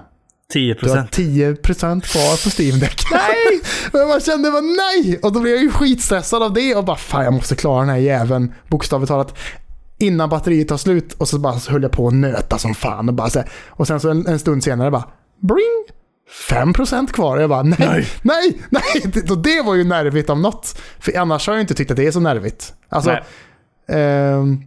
10 0.53 0.73
du 0.73 0.89
har 0.89 0.98
10% 0.98 2.02
kvar 2.02 2.43
på 2.43 2.61
Steam 2.61 2.80
Deck. 2.80 3.02
Nej! 3.11 3.61
Jag 3.93 4.07
bara 4.07 4.19
kände 4.19 4.52
bara 4.52 4.61
nej! 4.61 5.19
Och 5.22 5.34
då 5.34 5.39
blev 5.39 5.53
jag 5.53 5.64
ju 5.64 5.72
skitstressad 5.72 6.43
av 6.43 6.53
det 6.53 6.76
och 6.76 6.85
bara 6.85 6.98
fan 6.98 7.23
jag 7.23 7.34
måste 7.34 7.56
klara 7.56 7.80
den 7.80 7.89
här 7.89 7.98
jäveln 7.98 8.53
bokstavligt 8.68 9.07
talat 9.07 9.38
innan 9.98 10.30
batteriet 10.30 10.68
tar 10.68 10.77
slut. 10.77 11.14
Och 11.14 11.27
så 11.27 11.39
bara 11.39 11.60
så 11.60 11.72
höll 11.72 11.81
jag 11.84 11.91
på 11.91 12.07
att 12.07 12.14
nöta 12.14 12.57
som 12.57 12.76
fan. 12.76 13.10
Och, 13.10 13.15
bara 13.15 13.30
så 13.30 13.43
och 13.68 13.88
sen 13.88 13.99
så 13.99 14.10
en, 14.10 14.27
en 14.27 14.39
stund 14.39 14.64
senare 14.64 14.91
bara 14.91 15.03
bring! 15.41 15.85
5% 16.49 17.11
kvar. 17.11 17.35
Och 17.35 17.41
jag 17.43 17.49
bara 17.49 17.64
nej, 17.64 17.77
nej, 17.80 18.07
Nej. 18.22 18.61
nej. 18.69 19.11
Det, 19.14 19.31
och 19.31 19.38
det 19.38 19.61
var 19.61 19.76
ju 19.76 19.84
nervigt 19.84 20.30
om 20.30 20.41
något. 20.41 20.80
För 20.99 21.18
annars 21.18 21.48
har 21.48 21.53
jag 21.53 21.61
inte 21.61 21.73
tyckt 21.73 21.91
att 21.91 21.98
det 21.98 22.07
är 22.07 22.11
så 22.11 22.19
nervigt. 22.19 22.73
Alltså, 22.89 23.11
Nej. 23.11 23.23
Ehm, 23.91 24.63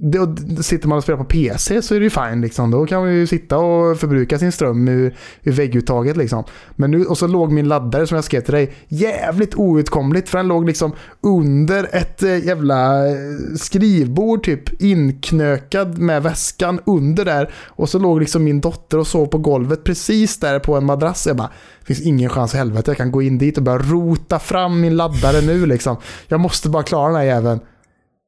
det, 0.00 0.18
och 0.18 0.38
sitter 0.64 0.88
man 0.88 0.98
och 0.98 1.04
spelar 1.04 1.18
på 1.18 1.24
PC 1.24 1.82
så 1.82 1.94
är 1.94 2.00
det 2.00 2.04
ju 2.04 2.10
fine. 2.10 2.40
Liksom. 2.40 2.70
Då 2.70 2.86
kan 2.86 3.00
man 3.00 3.14
ju 3.14 3.26
sitta 3.26 3.58
och 3.58 3.98
förbruka 3.98 4.38
sin 4.38 4.52
ström 4.52 4.88
ur, 4.88 5.16
ur 5.42 5.52
vägguttaget. 5.52 6.16
Liksom. 6.16 6.44
Men 6.76 6.90
nu, 6.90 7.04
och 7.04 7.18
så 7.18 7.26
låg 7.26 7.52
min 7.52 7.68
laddare 7.68 8.06
som 8.06 8.14
jag 8.14 8.24
skrev 8.24 8.40
till 8.40 8.54
dig 8.54 8.72
jävligt 8.88 9.54
outkomligt. 9.54 10.28
För 10.28 10.38
den 10.38 10.48
låg 10.48 10.66
liksom 10.66 10.92
under 11.20 11.88
ett 11.92 12.22
eh, 12.22 12.46
jävla 12.46 13.08
eh, 13.08 13.14
skrivbord 13.56 14.44
typ 14.44 14.82
inknökad 14.82 15.98
med 15.98 16.22
väskan 16.22 16.80
under 16.86 17.24
där. 17.24 17.50
Och 17.66 17.88
så 17.88 17.98
låg 17.98 18.20
liksom 18.20 18.44
min 18.44 18.60
dotter 18.60 18.98
och 18.98 19.06
sov 19.06 19.26
på 19.26 19.38
golvet 19.38 19.84
precis 19.84 20.40
där 20.40 20.58
på 20.58 20.76
en 20.76 20.84
madrass. 20.84 21.26
Jag 21.26 21.36
bara, 21.36 21.50
det 21.80 21.86
finns 21.86 22.00
ingen 22.00 22.30
chans 22.30 22.54
i 22.54 22.56
helvete 22.56 22.90
jag 22.90 22.96
kan 22.96 23.12
gå 23.12 23.22
in 23.22 23.38
dit 23.38 23.56
och 23.56 23.62
börja 23.62 23.78
rota 23.78 24.38
fram 24.38 24.80
min 24.80 24.96
laddare 24.96 25.40
nu 25.40 25.66
liksom. 25.66 25.96
Jag 26.28 26.40
måste 26.40 26.68
bara 26.68 26.82
klara 26.82 27.06
den 27.06 27.16
här 27.16 27.24
jäveln. 27.24 27.60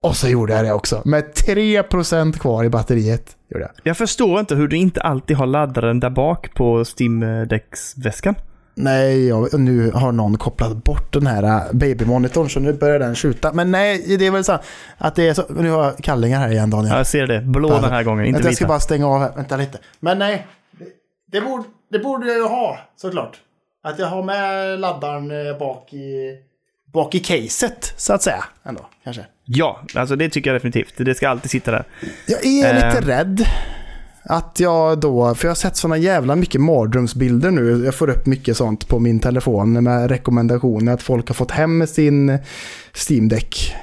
Och 0.03 0.17
så 0.17 0.29
gjorde 0.29 0.53
jag 0.53 0.65
det 0.65 0.73
också. 0.73 1.03
Med 1.05 1.25
3% 1.47 2.39
kvar 2.39 2.65
i 2.65 2.69
batteriet. 2.69 3.37
Gjorde 3.51 3.65
jag. 3.65 3.71
Jag 3.83 3.97
förstår 3.97 4.41
inte 4.41 4.55
hur 4.55 4.69
du 4.69 4.77
inte 4.77 5.01
alltid 5.01 5.37
har 5.37 5.47
laddaren 5.47 6.01
där 6.01 6.11
bak 6.11 6.55
på 6.55 6.85
Steam-däcksväskan. 6.85 8.35
Nej, 8.75 9.29
jag, 9.29 9.61
nu 9.61 9.91
har 9.91 10.13
någon 10.13 10.39
kopplat 10.39 10.85
bort 10.85 11.13
den 11.13 11.27
här 11.27 11.43
äh, 11.43 11.73
babymonitorn 11.73 12.49
så 12.49 12.61
nu 12.61 12.73
börjar 12.73 12.99
den 12.99 13.15
skjuta. 13.15 13.53
Men 13.53 13.71
nej, 13.71 14.17
det 14.19 14.27
är 14.27 14.31
väl 14.31 14.45
så 14.45 14.59
att 14.99 15.15
det 15.15 15.29
är 15.29 15.35
så. 15.35 15.43
Nu 15.49 15.71
har 15.71 15.85
jag 15.85 15.97
kallingar 15.97 16.39
här 16.41 16.51
igen 16.51 16.71
Daniel. 16.71 16.91
Ja, 16.93 16.97
jag 16.97 17.07
ser 17.07 17.27
det. 17.27 17.41
Blå 17.41 17.69
Alltså, 17.69 17.83
den 17.83 17.93
här 17.93 18.05
gången, 18.05 18.25
inte 18.27 18.37
Vänta, 18.37 18.49
jag 18.49 18.57
ska 18.57 18.65
vita. 18.65 18.69
bara 18.69 18.81
stänga 18.81 19.07
av 19.09 19.21
här. 19.21 19.33
Vänta 19.37 19.57
lite. 19.57 19.79
Men 20.01 20.19
nej, 20.19 20.47
det, 20.79 20.85
det, 21.33 21.41
borde, 21.41 21.65
det 21.91 21.99
borde 21.99 22.27
jag 22.27 22.37
ju 22.37 22.45
ha 22.45 22.79
såklart. 22.97 23.37
Att 23.85 23.99
jag 23.99 24.07
har 24.07 24.23
med 24.23 24.81
laddaren 24.81 25.47
eh, 25.47 25.59
bak 25.59 25.93
i, 25.93 26.35
bak 26.93 27.15
i 27.15 27.19
caset 27.21 27.95
så 27.97 28.13
att 28.13 28.23
säga. 28.23 28.45
Ändå, 28.65 28.87
kanske. 29.05 29.27
Ja, 29.45 29.81
alltså 29.95 30.17
det 30.17 30.29
tycker 30.29 30.51
jag 30.51 30.57
definitivt. 30.57 30.95
Det 30.97 31.15
ska 31.15 31.29
alltid 31.29 31.51
sitta 31.51 31.71
där. 31.71 31.85
Jag 32.27 32.47
är 32.47 32.75
Eh. 32.75 32.95
lite 32.95 33.01
rädd. 33.11 33.45
Att 34.25 34.61
jag 34.61 34.99
då, 35.01 35.35
för 35.35 35.45
jag 35.45 35.51
har 35.51 35.57
sett 35.57 35.77
såna 35.77 35.97
jävla 35.97 36.37
mycket 36.37 36.61
mardrömsbilder 36.61 37.51
nu. 37.51 37.85
Jag 37.85 37.95
får 37.95 38.11
upp 38.11 38.27
mycket 38.27 38.57
sånt 38.57 38.89
på 38.89 38.99
min 38.99 39.21
telefon 39.21 39.85
med 39.85 40.11
rekommendationer 40.11 40.93
att 40.93 41.03
folk 41.03 41.29
har 41.29 41.35
fått 41.35 41.51
hem 41.51 41.87
sin 41.87 42.39
Steam 43.09 43.29
Deck. 43.29 43.75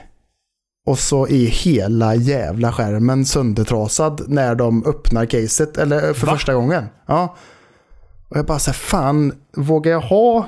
Och 0.86 1.00
så 1.00 1.28
är 1.28 1.46
hela 1.46 2.16
jävla 2.16 2.72
skärmen 2.74 3.26
söndertrasad 3.26 4.22
när 4.28 4.56
de 4.56 4.86
öppnar 4.86 5.26
caset, 5.26 5.78
eller 5.78 6.14
för 6.14 6.28
Va? 6.28 6.34
första 6.34 6.54
gången. 6.54 6.86
Ja. 7.08 7.36
Och 8.30 8.38
jag 8.38 8.46
bara 8.46 8.60
säger 8.60 8.74
fan, 8.78 9.34
vågar 9.56 9.92
jag 9.92 10.02
ha 10.02 10.48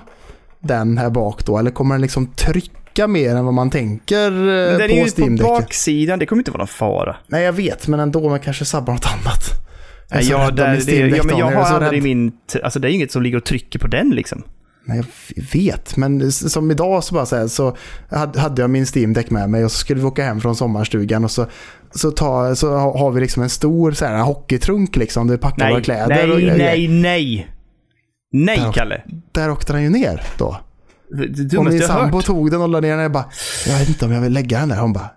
den 0.63 0.97
här 0.97 1.09
bak 1.09 1.45
då? 1.45 1.57
Eller 1.57 1.71
kommer 1.71 1.95
den 1.95 2.01
liksom 2.01 2.27
trycka 2.27 3.07
mer 3.07 3.35
än 3.35 3.45
vad 3.45 3.53
man 3.53 3.69
tänker 3.69 4.25
eh, 4.31 4.31
Men 4.31 4.77
den 4.77 4.81
är 4.81 5.15
på 5.15 5.21
ju 5.21 5.37
på 5.37 5.43
baksidan, 5.43 6.19
det 6.19 6.25
kommer 6.25 6.39
inte 6.39 6.51
vara 6.51 6.61
någon 6.61 6.67
fara. 6.67 7.15
Nej, 7.27 7.43
jag 7.43 7.53
vet, 7.53 7.87
men 7.87 7.99
ändå, 7.99 8.29
man 8.29 8.39
kanske 8.39 8.65
sabbar 8.65 8.93
något 8.93 9.05
annat. 9.05 9.43
Jag 10.11 10.23
ja, 10.23 10.51
där, 10.51 10.81
det, 10.85 11.17
ja, 11.17 11.23
men 11.23 11.37
jag 11.37 11.51
har 11.51 11.63
aldrig 11.63 12.03
min... 12.03 12.31
Alltså 12.63 12.79
det 12.79 12.87
är 12.87 12.91
inget 12.91 13.11
som 13.11 13.21
ligger 13.21 13.37
och 13.37 13.45
trycker 13.45 13.79
på 13.79 13.87
den 13.87 14.09
liksom. 14.09 14.43
Nej, 14.85 15.03
jag 15.35 15.43
vet, 15.53 15.97
men 15.97 16.31
som 16.31 16.71
idag 16.71 17.03
så 17.03 17.15
bara 17.15 17.25
så, 17.25 17.35
här, 17.35 17.47
så 17.47 17.75
hade 18.37 18.61
jag 18.61 18.69
min 18.69 18.85
Steam 18.95 19.13
Deck 19.13 19.29
med 19.29 19.49
mig 19.49 19.65
och 19.65 19.71
så 19.71 19.77
skulle 19.77 19.99
vi 20.01 20.05
åka 20.07 20.23
hem 20.23 20.41
från 20.41 20.55
sommarstugan 20.55 21.23
och 21.23 21.31
så, 21.31 21.45
så, 21.91 22.11
ta, 22.11 22.55
så 22.55 22.77
ha- 22.77 22.99
har 22.99 23.11
vi 23.11 23.21
liksom 23.21 23.43
en 23.43 23.49
stor 23.49 23.91
så 23.91 24.05
här, 24.05 24.21
hockeytrunk 24.21 24.95
liksom, 24.95 25.27
vi 25.27 25.37
packar 25.37 25.65
våra 25.65 25.73
Nej, 25.73 25.83
kläder 25.83 26.31
och 26.31 26.39
nej, 26.39 26.45
grejer. 26.45 26.57
nej, 26.57 26.87
nej. 26.87 27.01
Nej, 27.01 27.47
Där- 28.31 28.71
Kalle. 28.73 29.01
Där 29.31 29.51
åkte 29.51 29.73
den 29.73 29.83
ju 29.83 29.89
ner 29.89 30.21
då. 30.37 30.57
Det 31.11 31.57
Och 31.57 31.65
min 31.65 31.79
sambo 31.81 32.17
hört. 32.17 32.25
tog 32.25 32.51
den 32.51 32.61
och 32.61 32.69
la 32.69 32.79
ner 32.79 32.89
den 32.91 32.99
jag 32.99 33.11
bara, 33.11 33.25
jag 33.67 33.79
vet 33.79 33.87
inte 33.87 34.05
om 34.05 34.11
jag 34.11 34.21
vill 34.21 34.33
lägga 34.33 34.59
den 34.59 34.69
där. 34.69 34.79
Hon 34.79 34.93
bara, 34.93 35.09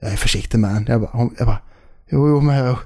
jag 0.00 0.12
är 0.12 0.16
försiktig 0.16 0.58
med 0.58 0.70
den. 0.74 0.84
Jag 0.88 1.00
bara, 1.00 1.10
hon, 1.12 1.34
jag 1.38 1.46
bara 1.46 1.58
jo, 2.10 2.28
jo, 2.28 2.40
men 2.40 2.56
jag, 2.56 2.76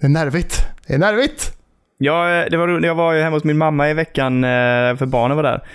det 0.00 0.06
är 0.06 0.10
nervigt. 0.10 0.66
Det 0.86 0.94
är 0.94 0.98
nervigt. 0.98 1.52
Ja, 1.98 2.30
eh, 2.34 2.46
det 2.50 2.56
var 2.56 2.68
roligt. 2.68 2.86
Jag 2.86 2.94
var 2.94 3.12
ju 3.12 3.22
hemma 3.22 3.36
hos 3.36 3.44
min 3.44 3.58
mamma 3.58 3.90
i 3.90 3.94
veckan, 3.94 4.44
eh, 4.44 4.48
för 4.96 5.06
barnen 5.06 5.36
var 5.36 5.42
där. 5.44 5.68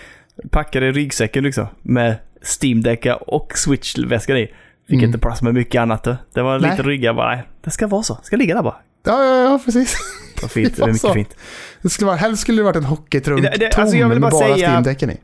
Packade 0.51 0.91
ryggsäcken 0.91 1.43
liksom, 1.43 1.67
med 1.81 2.15
Steam-däckar 2.61 3.29
och 3.29 3.51
Switch-väskan 3.55 4.37
i. 4.37 4.47
Fick 4.87 4.93
Mm. 4.97 5.05
inte 5.05 5.19
plats 5.19 5.41
med 5.41 5.53
mycket 5.53 5.81
annat. 5.81 6.03
Det 6.33 6.41
var 6.41 6.59
Nej. 6.59 6.71
lite 6.71 6.83
rygga 6.83 7.13
bara. 7.13 7.35
Nej, 7.35 7.43
det 7.63 7.69
ska 7.71 7.87
vara 7.87 8.03
så. 8.03 8.13
Det 8.13 8.25
ska 8.25 8.35
ligga 8.35 8.55
där 8.55 8.63
bara. 8.63 8.75
Ja, 9.03 9.25
ja, 9.25 9.43
ja, 9.43 9.59
precis. 9.65 9.95
Var 10.41 10.49
fint. 10.49 10.75
Det 10.75 10.81
var 10.81 10.87
mycket 10.87 11.13
fint. 11.13 11.35
Det 11.81 11.89
skulle 11.89 12.05
vara, 12.07 12.17
helst 12.17 12.41
skulle 12.41 12.57
det 12.59 12.63
varit 12.63 12.75
en 12.75 12.83
hockeytrunk 12.83 13.41
Det- 13.43 13.53
det- 13.59 13.69
tom 13.71 13.81
alltså 13.83 13.97
jag 13.97 14.09
vill 14.09 14.19
med 14.19 14.31
bara 14.31 14.39
bara 14.41 14.55
säga- 14.55 14.67
Steam-däcken 14.69 15.11
i. 15.11 15.17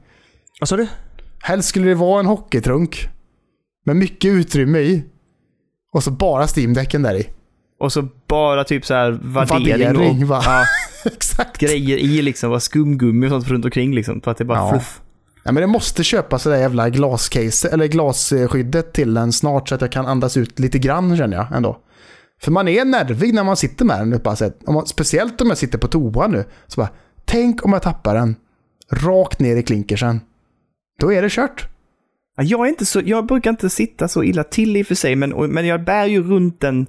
Vad 0.60 0.70
sa 0.70 0.78
du? 0.78 0.88
Helst 1.42 1.70
skulle 1.70 1.88
det 1.88 1.96
vara 1.96 2.20
en 2.20 2.26
hockeytrunk 2.26 3.08
med 3.86 3.96
mycket 3.96 4.30
utrymme 4.32 4.80
i. 4.80 5.04
Och 5.94 6.04
så 6.04 6.12
bara 6.12 6.46
Steam-däcken 6.48 7.04
där 7.04 7.16
i. 7.16 7.28
Och 7.80 7.92
så 7.94 8.08
bara 8.28 8.64
typ 8.64 8.86
så 8.86 8.94
här 8.94 9.20
värdering, 9.24 9.68
Värdering, 9.88 10.24
och 10.24 10.30
va? 10.30 10.42
ja, 10.46 10.66
Exakt. 11.06 11.58
grejer 11.58 11.98
i 11.98 12.22
liksom. 12.22 12.50
Var 12.52 12.60
skumgummi 12.60 13.28
och 13.28 13.32
sånt 13.32 13.48
runt 13.48 13.66
omkring 13.66 13.96
liksom. 13.96 14.22
För 14.22 14.32
att 14.32 14.38
det 14.38 14.44
är 14.44 14.46
bara 14.46 14.58
Ja. 14.60 14.70
fluff. 14.72 15.02
Ja, 15.44 15.52
men 15.52 15.62
det 15.62 15.68
måste 15.68 16.04
köpas 16.04 16.44
det 16.44 16.50
där 16.50 16.58
jävla 16.58 16.90
glascase, 16.90 17.70
eller 17.70 17.88
glasskyddet 17.88 18.94
till 18.94 19.14
den 19.14 19.32
snart 19.32 19.70
så 19.70 19.76
att 19.76 19.82
jag 19.82 19.92
kan 19.92 20.06
andas 20.06 20.38
ut 20.38 20.60
lite 20.60 20.80
grann 20.80 21.18
känner 21.18 21.38
jag 21.38 21.48
ändå. 21.56 21.78
För 22.42 22.52
man 22.52 22.68
är 22.68 22.86
nervig 22.86 23.34
när 23.34 23.44
man 23.44 23.58
sitter 23.58 23.86
med 23.86 24.00
den. 24.00 24.20
Bara, 24.24 24.36
så 24.36 24.46
att- 24.46 24.64
om 24.64 24.74
man, 24.74 24.88
speciellt 24.88 25.42
om 25.42 25.48
jag 25.48 25.58
sitter 25.58 25.78
på 25.78 25.88
toa 25.88 26.28
nu. 26.28 26.44
Så 26.68 26.82
bara, 26.82 26.90
tänk 27.26 27.66
om 27.66 27.74
jag 27.74 27.82
tappar 27.82 28.16
den 28.16 28.36
rakt 28.92 29.40
ner 29.40 29.56
i 29.58 29.64
klinkersen. 29.64 30.22
Då 31.00 31.14
är 31.14 31.22
det 31.22 31.30
kört. 31.32 31.68
Ja, 32.38 32.44
Jag, 32.44 32.66
är 32.66 32.70
inte 32.70 32.86
så, 32.86 33.02
jag 33.06 33.26
brukar 33.26 33.50
inte 33.50 33.70
sitta 33.70 34.08
så 34.08 34.24
illa 34.24 34.44
till 34.44 34.78
i 34.78 34.84
och 34.84 34.88
för 34.88 34.96
sig, 34.96 35.16
men, 35.16 35.30
men 35.30 35.66
jag 35.68 35.84
bär 35.84 36.06
ju 36.06 36.24
runt 36.24 36.60
den 36.62 36.88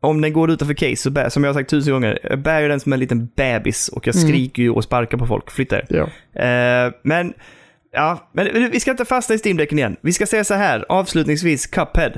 om 0.00 0.20
den 0.20 0.32
går 0.32 0.50
utanför 0.50 0.74
case, 0.74 0.96
så 0.96 1.10
bär, 1.10 1.28
som 1.28 1.44
jag 1.44 1.48
har 1.52 1.54
sagt 1.60 1.70
tusen 1.70 1.92
gånger, 1.92 2.18
jag 2.22 2.38
bär 2.42 2.60
ju 2.60 2.68
den 2.68 2.80
som 2.80 2.92
en 2.92 3.00
liten 3.00 3.28
bebis 3.36 3.88
och 3.88 4.06
jag 4.06 4.16
Mm. 4.16 4.28
skriker 4.28 4.62
ju 4.62 4.70
och 4.70 4.84
sparkar 4.84 5.18
på 5.18 5.26
folk. 5.26 5.50
Flytta 5.50 5.76
er. 5.78 5.86
Ja. 5.88 6.02
Eh, 6.42 6.92
men, 7.04 7.32
ja, 7.92 8.30
men 8.32 8.70
vi 8.70 8.80
ska 8.80 8.90
inte 8.90 9.04
fastna 9.04 9.34
i 9.34 9.38
Steam-däcken 9.38 9.78
igen. 9.78 9.96
Vi 10.00 10.12
ska 10.12 10.26
säga 10.26 10.44
så 10.44 10.54
här, 10.54 10.84
avslutningsvis, 10.88 11.66
Cuphead. 11.66 12.12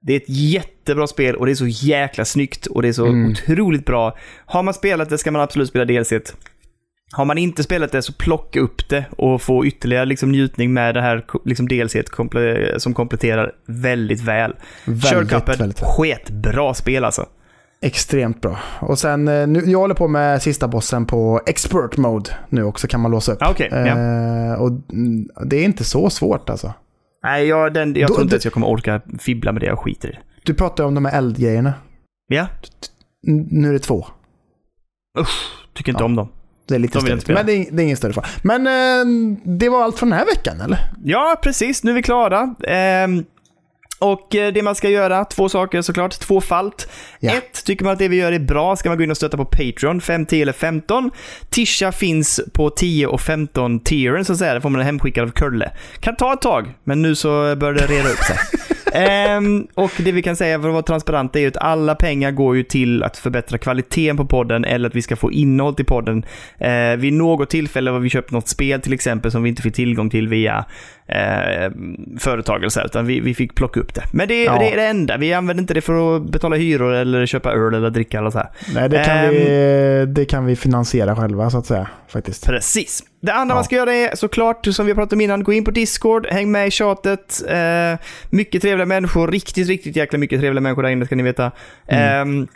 Det 0.00 0.12
är 0.12 0.16
ett 0.16 0.28
jättebra 0.28 1.06
spel 1.06 1.36
och 1.36 1.46
det 1.46 1.52
är 1.52 1.54
så 1.54 1.66
jäkla 1.66 2.24
snyggt 2.24 2.66
och 2.66 2.82
det 2.82 2.88
är 2.88 2.92
så 2.92 3.06
Mm. 3.06 3.30
otroligt 3.30 3.84
bra. 3.84 4.16
Har 4.46 4.62
man 4.62 4.74
spelat 4.74 5.10
det 5.10 5.18
ska 5.18 5.30
man 5.30 5.42
absolut 5.42 5.68
spela 5.68 5.84
DLC. 5.84 6.12
Har 7.12 7.24
man 7.24 7.38
inte 7.38 7.62
spelat 7.62 7.92
det 7.92 8.02
så 8.02 8.12
plocka 8.12 8.60
upp 8.60 8.88
det 8.88 9.04
och 9.10 9.42
få 9.42 9.66
ytterligare 9.66 10.04
liksom, 10.06 10.32
njutning 10.32 10.72
med 10.72 10.94
det 10.94 11.00
här 11.02 11.24
liksom, 11.44 11.68
DLC 11.68 11.94
komple- 11.94 12.78
som 12.78 12.94
kompletterar 12.94 13.52
väldigt 13.66 14.20
väl. 14.20 14.54
Kör 14.84 14.92
Väldigt, 14.92 15.30
Cuphead, 15.32 15.58
väldigt 15.58 15.82
väl. 15.82 15.88
sketbra 15.88 16.74
spel 16.74 17.04
alltså. 17.04 17.26
Extremt 17.82 18.40
bra. 18.40 18.58
Och 18.80 18.98
sen, 18.98 19.28
eh, 19.28 19.46
nu, 19.46 19.62
jag 19.66 19.78
håller 19.78 19.94
på 19.94 20.08
med 20.08 20.42
sista 20.42 20.68
bossen 20.68 21.06
på 21.06 21.40
expert 21.46 21.96
mode 21.96 22.30
nu 22.48 22.62
också 22.64 22.86
kan 22.88 23.00
man 23.00 23.10
låsa 23.10 23.32
upp. 23.32 23.42
Ah, 23.42 23.50
okej, 23.50 23.68
ja. 23.70 23.86
Eh, 23.86 24.52
och 24.62 24.70
mm, 24.92 25.28
det 25.44 25.56
är 25.56 25.64
inte 25.64 25.84
så 25.84 26.10
svårt 26.10 26.50
alltså. 26.50 26.72
Nej, 27.22 27.46
jag, 27.46 27.74
den, 27.74 27.94
jag 27.94 28.08
Då- 28.08 28.14
tror 28.14 28.22
inte 28.24 28.36
att 28.36 28.44
jag 28.44 28.52
kommer 28.54 28.66
orka 28.66 29.00
fibbla 29.18 29.52
med 29.52 29.62
det, 29.62 29.66
jag 29.66 29.78
skiter 29.78 30.08
i 30.08 30.12
det. 30.12 30.18
Du 30.44 30.54
pratar 30.54 30.84
ju 30.84 30.88
om 30.88 30.94
de 30.94 31.04
här 31.04 31.18
eldgrejerna. 31.18 31.74
Ja, 32.28 32.46
Nu 33.22 33.68
är 33.68 33.72
det 33.72 33.78
två. 33.78 34.06
tycker 35.74 35.92
inte 35.92 36.02
Ja. 36.02 36.06
om 36.06 36.16
dem. 36.16 36.28
Det 36.68 36.74
är 36.74 36.78
lite 36.78 36.98
De 36.98 37.02
störigt. 37.06 37.28
Men 37.28 37.46
det 37.46 37.52
är, 37.52 37.66
det 37.70 37.82
är 37.82 37.84
ingen 37.84 37.96
större 37.96 38.12
fara. 38.12 38.26
Men 38.42 38.66
eh, 38.66 39.36
det 39.44 39.68
var 39.68 39.82
allt 39.82 39.98
från 39.98 40.10
den 40.10 40.18
här 40.18 40.26
veckan 40.26 40.60
eller? 40.60 40.78
Ja, 41.04 41.36
precis. 41.42 41.84
Nu 41.84 41.90
är 41.90 41.94
vi 41.94 42.02
klara. 42.02 42.54
Ehm, 42.68 43.24
och 43.98 44.34
eh, 44.34 44.52
det 44.52 44.62
man 44.62 44.74
ska 44.74 44.88
göra, 44.88 45.24
två 45.24 45.48
saker 45.48 45.82
såklart, 45.82 46.20
tvåfalt. 46.20 46.88
Ja. 47.20 47.32
Ett, 47.32 47.64
tycker 47.64 47.84
man 47.84 47.92
att 47.92 47.98
det 47.98 48.08
vi 48.08 48.16
gör 48.16 48.32
är 48.32 48.38
bra 48.38 48.76
ska 48.76 48.88
man 48.88 48.98
gå 48.98 49.04
in 49.04 49.10
och 49.10 49.16
stötta 49.16 49.36
på 49.36 49.44
Patreon, 49.44 50.00
5, 50.00 50.26
10 50.26 50.42
eller 50.42 50.52
15. 50.52 51.10
Tisha 51.50 51.92
finns 51.92 52.40
på 52.52 52.70
10 52.70 53.06
och 53.06 53.20
15 53.20 53.80
tieren 53.80 54.24
så 54.24 54.32
att 54.32 54.38
säga, 54.38 54.54
det 54.54 54.60
får 54.60 54.70
man 54.70 54.80
hemskickad 54.80 55.24
av 55.24 55.30
Kurle. 55.30 55.70
Kan 56.00 56.16
ta 56.16 56.32
ett 56.32 56.40
tag, 56.40 56.74
men 56.84 57.02
nu 57.02 57.14
så 57.14 57.56
börjar 57.56 57.74
det 57.74 57.86
reda 57.86 58.08
upp 58.08 58.18
sig. 58.18 58.36
Ehm, 58.92 59.66
och 59.74 59.90
det 59.98 60.12
vi 60.12 60.22
kan 60.22 60.36
säga 60.36 60.60
för 60.60 60.68
att 60.68 60.72
vara 60.72 60.82
transparent 60.82 61.36
är 61.36 61.40
ju 61.40 61.48
att 61.48 61.56
alla 61.56 61.94
pengar 61.94 62.30
går 62.30 62.56
ju 62.56 62.62
till 62.62 63.02
att 63.02 63.16
förbättra 63.16 63.58
kvaliteten 63.58 64.16
på 64.16 64.26
podden 64.26 64.64
eller 64.64 64.88
att 64.88 64.94
vi 64.94 65.02
ska 65.02 65.16
få 65.16 65.32
innehåll 65.32 65.74
till 65.74 65.84
podden. 65.84 66.24
Eh, 66.58 66.96
vid 66.96 67.12
något 67.12 67.50
tillfälle 67.50 67.90
har 67.90 67.98
vi 67.98 68.10
köpt 68.10 68.30
något 68.30 68.48
spel 68.48 68.80
till 68.80 68.92
exempel 68.92 69.30
som 69.30 69.42
vi 69.42 69.48
inte 69.48 69.62
fick 69.62 69.74
tillgång 69.74 70.10
till 70.10 70.28
via 70.28 70.64
eh, 71.08 71.70
företag 72.18 72.56
eller 72.58 72.68
så 72.68 72.80
här, 72.80 72.86
utan 72.86 73.06
vi, 73.06 73.20
vi 73.20 73.34
fick 73.34 73.54
plocka 73.54 73.80
upp 73.80 73.94
det. 73.94 74.02
Men 74.12 74.28
det, 74.28 74.44
Ja. 74.44 74.58
det 74.58 74.72
är 74.72 74.76
det 74.76 74.86
enda. 74.86 75.16
Vi 75.16 75.32
använder 75.32 75.62
inte 75.62 75.74
det 75.74 75.80
för 75.80 76.16
att 76.16 76.22
betala 76.22 76.56
hyror 76.56 76.92
eller 76.94 77.26
köpa 77.26 77.52
öl 77.52 77.74
eller 77.74 77.90
dricka 77.90 78.18
eller 78.18 78.30
så 78.30 78.38
här. 78.38 78.48
Nej, 78.74 78.88
det 78.88 79.04
kan, 79.04 79.16
Ehm. 79.16 79.30
vi, 79.34 80.04
det 80.08 80.24
kan 80.24 80.46
vi 80.46 80.56
finansiera 80.56 81.16
själva 81.16 81.50
så 81.50 81.58
att 81.58 81.66
säga. 81.66 81.88
Faktiskt. 82.08 82.46
Precis. 82.46 83.02
Det 83.20 83.32
andra 83.32 83.52
Ja. 83.52 83.56
man 83.56 83.64
ska 83.64 83.76
göra 83.76 83.94
är 83.94 84.16
såklart, 84.16 84.66
som 84.66 84.86
vi 84.86 84.92
har 84.92 84.96
pratat 84.96 85.12
om 85.12 85.20
innan, 85.20 85.42
gå 85.42 85.52
in 85.52 85.64
på 85.64 85.70
Discord, 85.70 86.26
häng 86.26 86.50
med 86.50 86.68
i 86.68 86.70
tjatet. 86.70 87.42
Eh, 87.48 87.98
mycket 88.30 88.62
trevliga 88.62 88.86
människor, 88.86 89.28
riktigt, 89.28 89.68
riktigt 89.68 89.96
jäkla 89.96 90.18
mycket 90.18 90.40
trevliga 90.40 90.60
människor 90.60 90.82
där 90.82 90.90
inne 90.90 91.06
ska 91.06 91.16
ni 91.16 91.22
veta. 91.22 91.50
Ehm, 91.86 92.46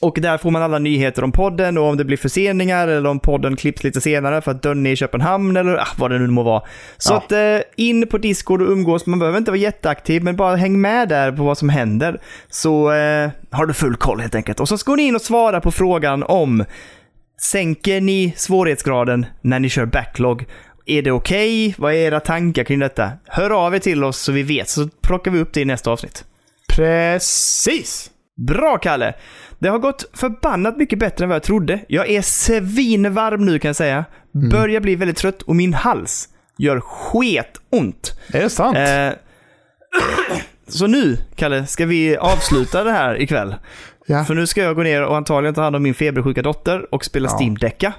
och 0.00 0.18
där 0.20 0.38
får 0.38 0.50
man 0.50 0.62
alla 0.62 0.78
nyheter 0.78 1.24
om 1.24 1.32
podden 1.32 1.78
och 1.78 1.84
om 1.84 1.96
det 1.96 2.04
blir 2.04 2.16
förseningar 2.16 2.88
eller 2.88 3.10
om 3.10 3.20
podden 3.20 3.56
klipps 3.56 3.84
lite 3.84 4.00
senare 4.00 4.40
för 4.40 4.50
att 4.50 4.62
Dönny 4.62 4.88
är 4.88 4.92
i 4.92 4.96
Köpenhamn 4.96 5.56
eller 5.56 5.76
ah, 5.76 5.86
vad 5.98 6.10
det 6.10 6.18
nu 6.18 6.26
må 6.26 6.42
vara. 6.42 6.62
Så 6.98 7.12
Ja. 7.12 7.16
att 7.16 7.32
eh, 7.32 7.58
in 7.76 8.06
på 8.06 8.18
Discord 8.18 8.62
och 8.62 8.68
umgås. 8.70 9.06
Man 9.06 9.18
behöver 9.18 9.38
inte 9.38 9.50
vara 9.50 9.58
jätteaktiv 9.60 10.24
men 10.24 10.36
bara 10.36 10.56
häng 10.56 10.80
med 10.80 11.08
där 11.08 11.32
på 11.32 11.42
vad 11.42 11.58
som 11.58 11.68
händer. 11.68 12.20
Så 12.50 12.92
eh, 12.92 13.30
har 13.50 13.66
du 13.66 13.74
full 13.74 13.96
koll 13.96 14.20
helt 14.20 14.34
enkelt. 14.34 14.60
Och 14.60 14.68
så 14.68 14.78
ska 14.78 14.94
ni 14.94 15.02
in 15.02 15.14
och 15.16 15.22
svara 15.22 15.60
på 15.60 15.70
frågan 15.70 16.22
om 16.22 16.64
Sänker 17.40 18.00
ni 18.00 18.34
svårighetsgraden 18.36 19.26
när 19.40 19.60
ni 19.60 19.68
kör 19.68 19.86
backlog? 19.86 20.44
Är 20.86 21.02
det 21.02 21.10
okej? 21.10 21.74
Vad 21.78 21.92
är 21.92 21.96
era 21.96 22.20
tankar 22.20 22.64
kring 22.64 22.78
detta? 22.78 23.10
Hör 23.26 23.50
av 23.66 23.74
er 23.74 23.78
till 23.78 24.04
oss 24.04 24.18
så 24.18 24.32
vi 24.32 24.42
vet, 24.42 24.68
så 24.68 24.88
plockar 25.02 25.30
vi 25.30 25.38
upp 25.40 25.52
det 25.52 25.60
i 25.60 25.64
nästa 25.64 25.90
avsnitt. 25.90 26.24
Precis! 26.68 28.10
Bra 28.36 28.78
Kalle! 28.78 29.14
Det 29.58 29.68
har 29.68 29.78
gått 29.78 30.10
förbannat 30.12 30.76
mycket 30.76 30.98
bättre 30.98 31.24
än 31.24 31.28
vad 31.28 31.36
jag 31.36 31.42
trodde. 31.42 31.80
Jag 31.88 32.08
är 32.10 32.22
svinvarm 32.22 33.44
nu 33.46 33.58
kan 33.58 33.68
jag 33.68 33.76
säga. 33.76 34.04
Börjar 34.50 34.80
bli 34.80 34.96
väldigt 34.96 35.16
trött 35.16 35.42
och 35.42 35.56
min 35.56 35.74
hals 35.74 36.28
gör 36.58 36.80
sketont. 36.80 38.18
Är 38.32 38.40
det 38.40 38.50
sant? 38.50 38.76
Eh, 38.76 39.10
så 40.68 40.86
nu, 40.86 41.18
Kalle, 41.36 41.66
ska 41.66 41.86
vi 41.86 42.16
avsluta 42.16 42.84
det 42.84 42.92
här 42.92 43.20
ikväll. 43.22 43.54
ja. 44.06 44.24
För 44.24 44.34
nu 44.34 44.46
ska 44.46 44.62
jag 44.62 44.76
gå 44.76 44.82
ner 44.82 45.02
och 45.04 45.16
antagligen 45.16 45.54
ta 45.54 45.62
hand 45.62 45.76
om 45.76 45.82
min 45.82 45.94
febersjuka 45.94 46.42
dotter 46.42 46.94
och 46.94 47.04
spela 47.04 47.28
Ja. 47.28 47.36
Steam-däcka. 47.38 47.92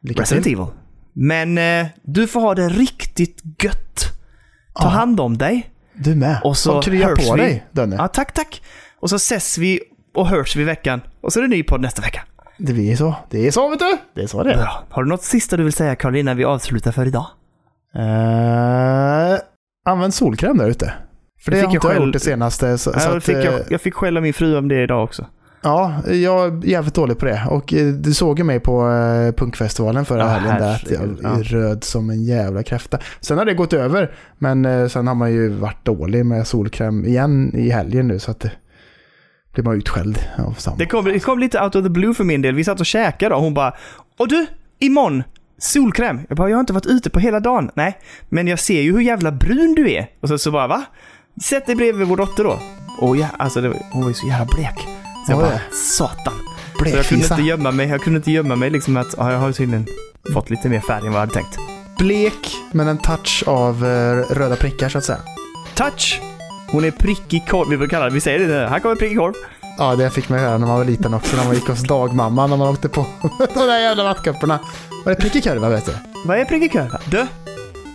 Lycka 0.00 0.22
Resident. 0.22 0.46
Evil. 0.46 0.66
Men 1.12 1.58
eh, 1.58 1.86
du 2.02 2.26
får 2.26 2.40
ha 2.40 2.54
det 2.54 2.68
riktigt 2.68 3.42
gött. 3.62 3.98
Ta 4.74 4.82
Ja. 4.84 4.88
hand 4.88 5.20
om 5.20 5.38
dig. 5.38 5.70
Du 5.94 6.14
med. 6.14 6.40
Och 6.44 6.56
så 6.56 6.82
krya 6.82 7.08
på 7.08 7.34
vi. 7.34 7.42
dig, 7.42 7.64
Dönne. 7.72 7.96
Ja, 7.98 8.08
tack, 8.08 8.32
tack. 8.34 8.62
Och 9.04 9.10
så 9.10 9.16
ses 9.16 9.58
vi 9.58 9.80
och 10.14 10.28
hörs 10.28 10.56
vi 10.56 10.62
i 10.62 10.64
veckan. 10.64 11.00
Och 11.20 11.32
så 11.32 11.38
är 11.38 11.42
det 11.42 11.48
ny 11.48 11.62
podd 11.62 11.80
nästa 11.80 12.02
vecka. 12.02 12.22
Det 12.58 12.72
blir 12.72 12.96
så. 12.96 13.14
Det 13.30 13.46
är 13.46 13.50
så, 13.50 13.68
vet 13.68 13.78
du. 13.78 13.96
Det 14.14 14.22
är 14.22 14.26
så 14.26 14.42
det 14.42 14.52
är. 14.52 14.56
Bra. 14.56 14.84
Har 14.90 15.02
du 15.02 15.08
något 15.08 15.22
sista 15.22 15.56
du 15.56 15.62
vill 15.62 15.72
säga, 15.72 15.96
Karl, 15.96 16.16
innan 16.16 16.36
vi 16.36 16.44
avslutar 16.44 16.92
för 16.92 17.06
idag? 17.06 17.26
Eh, 17.96 19.38
använd 19.84 20.14
solkräm 20.14 20.58
där 20.58 20.68
ute. 20.68 20.92
För 21.44 21.50
det 21.50 21.56
fick 21.56 21.66
har 21.66 21.72
jag 21.72 21.74
inte 21.74 21.86
jag 21.86 21.92
själv- 21.94 22.04
gjort 22.06 22.12
det 22.12 22.20
senaste. 22.20 22.78
Så, 22.78 22.90
jag, 22.90 23.16
att, 23.16 23.24
fick, 23.24 23.36
eh, 23.36 23.44
jag, 23.44 23.60
jag 23.68 23.80
fick 23.80 23.94
skälla 23.94 24.20
min 24.20 24.34
fru 24.34 24.56
om 24.56 24.68
det 24.68 24.82
idag 24.82 25.04
också. 25.04 25.26
Ja, 25.62 25.94
jag 26.06 26.46
är 26.64 26.66
jävligt 26.68 26.94
dålig 26.94 27.18
på 27.18 27.26
det. 27.26 27.42
Och 27.50 27.74
eh, 27.74 27.86
du 27.86 28.14
såg 28.14 28.38
ju 28.38 28.44
mig 28.44 28.60
på 28.60 28.80
punkfestivalen 29.36 30.04
förra 30.04 30.20
Ja, 30.20 30.26
helgen 30.26 30.58
där. 30.60 30.82
Jag 31.22 31.38
är 31.38 31.42
röd 31.42 31.84
som 31.84 32.10
en 32.10 32.24
jävla 32.24 32.62
kräfta. 32.62 32.98
Sen 33.20 33.38
har 33.38 33.44
det 33.44 33.54
gått 33.54 33.72
över. 33.72 34.14
Men 34.38 34.90
sen 34.90 35.06
har 35.06 35.14
man 35.14 35.32
ju 35.32 35.48
varit 35.48 35.84
dålig 35.84 36.26
med 36.26 36.46
solkräm 36.46 37.04
igen 37.04 37.54
i 37.54 37.70
helgen 37.70 38.08
nu. 38.08 38.18
Så 38.18 38.30
att 38.30 38.40
det 38.40 38.50
blir 39.54 39.64
man 39.64 39.76
utskälld 39.76 40.18
av 40.38 40.52
samma. 40.58 40.76
Det 40.76 40.86
kom, 40.86 41.04
det 41.04 41.20
kom 41.20 41.38
lite 41.38 41.60
out 41.64 41.74
of 41.74 41.82
the 41.82 41.88
blue 41.90 42.14
för 42.14 42.24
min 42.24 42.42
del. 42.42 42.54
Vi 42.54 42.64
satt 42.64 42.80
och 42.80 42.86
käkade 42.86 43.34
och 43.34 43.40
hon 43.42 43.54
bara 43.54 43.72
Och 44.18 44.28
du, 44.28 44.46
imorgon, 44.78 45.22
solkräm. 45.58 46.20
Jag 46.28 46.36
bara, 46.36 46.48
jag 46.48 46.56
har 46.56 46.60
inte 46.60 46.72
varit 46.72 46.86
ute 46.86 47.10
på 47.10 47.20
hela 47.20 47.40
dagen. 47.40 47.70
Nej, 47.74 47.98
men 48.28 48.46
jag 48.46 48.58
ser 48.58 48.82
ju 48.82 48.92
hur 48.92 49.00
jävla 49.00 49.32
brun 49.32 49.74
du 49.74 49.92
är. 49.92 50.06
Och 50.20 50.28
så, 50.28 50.38
så 50.38 50.50
bara, 50.50 50.66
va? 50.66 50.84
Sätt 51.42 51.66
dig 51.66 51.74
bredvid 51.76 52.06
vår 52.08 52.16
dotter 52.16 52.44
då. 52.44 52.58
Och 53.00 53.16
ja, 53.16 53.26
alltså 53.38 53.60
det, 53.60 53.68
var- 53.68 53.82
hon 53.92 54.02
var 54.02 54.08
ju 54.08 54.14
så 54.14 54.26
jävla 54.26 54.44
blek. 54.56 54.78
Så 55.26 55.32
jag 55.32 55.38
bara, 55.38 55.60
satan. 55.72 56.34
Så 56.78 56.88
jag 56.96 57.04
kunde 57.06 57.24
inte 57.24 57.42
gömma 57.42 57.70
mig. 57.70 57.88
Jag 57.88 58.00
kunde 58.00 58.16
inte 58.16 58.30
gömma 58.32 58.56
mig 58.56 58.70
liksom 58.70 58.96
att, 58.96 59.14
ja, 59.18 59.32
jag 59.32 59.38
har 59.38 59.52
tydligen 59.52 59.86
fått 60.32 60.50
lite 60.50 60.68
mer 60.68 60.80
färg 60.80 60.98
än 61.06 61.12
vad 61.12 61.14
jag 61.14 61.20
hade 61.20 61.32
tänkt. 61.32 61.58
Blek, 61.98 62.56
men 62.72 62.88
en 62.88 62.98
touch 62.98 63.44
av 63.46 63.84
eh, 63.84 64.34
röda 64.34 64.56
prickar 64.56 64.88
så 64.88 64.98
att 64.98 65.04
säga. 65.04 65.18
Touch! 65.74 66.20
Hon 66.74 66.84
är 66.84 66.90
prickig 66.90 67.48
korv. 67.48 67.68
Vi 67.68 67.76
brukar 67.76 67.96
kalla 67.96 68.04
det, 68.08 68.14
vi 68.14 68.20
säger 68.20 68.48
det, 68.48 68.68
här 68.68 68.80
kommer 68.80 68.94
prickig 68.94 69.18
korv. 69.18 69.32
Ja, 69.78 69.96
det 69.96 70.10
fick 70.10 70.28
man 70.28 70.38
höra 70.38 70.58
när 70.58 70.66
man 70.66 70.78
var 70.78 70.84
liten 70.84 71.14
också. 71.14 71.36
När 71.36 71.44
man 71.44 71.54
gick 71.54 71.68
hos 71.68 71.82
dagmamma 71.82 72.46
när 72.46 72.56
man 72.56 72.68
åkte 72.68 72.88
på 72.88 73.06
de 73.54 73.66
där 73.66 73.78
jävla 73.80 74.04
vattkupporna. 74.04 74.58
Var 75.04 75.12
det 75.12 75.20
prickig 75.20 75.44
kurva 75.44 75.68
vet 75.68 75.86
du? 75.86 75.92
Vad 76.24 76.38
är 76.38 76.44
prickig 76.44 76.72
korv? 76.72 76.96
Du! 77.10 77.26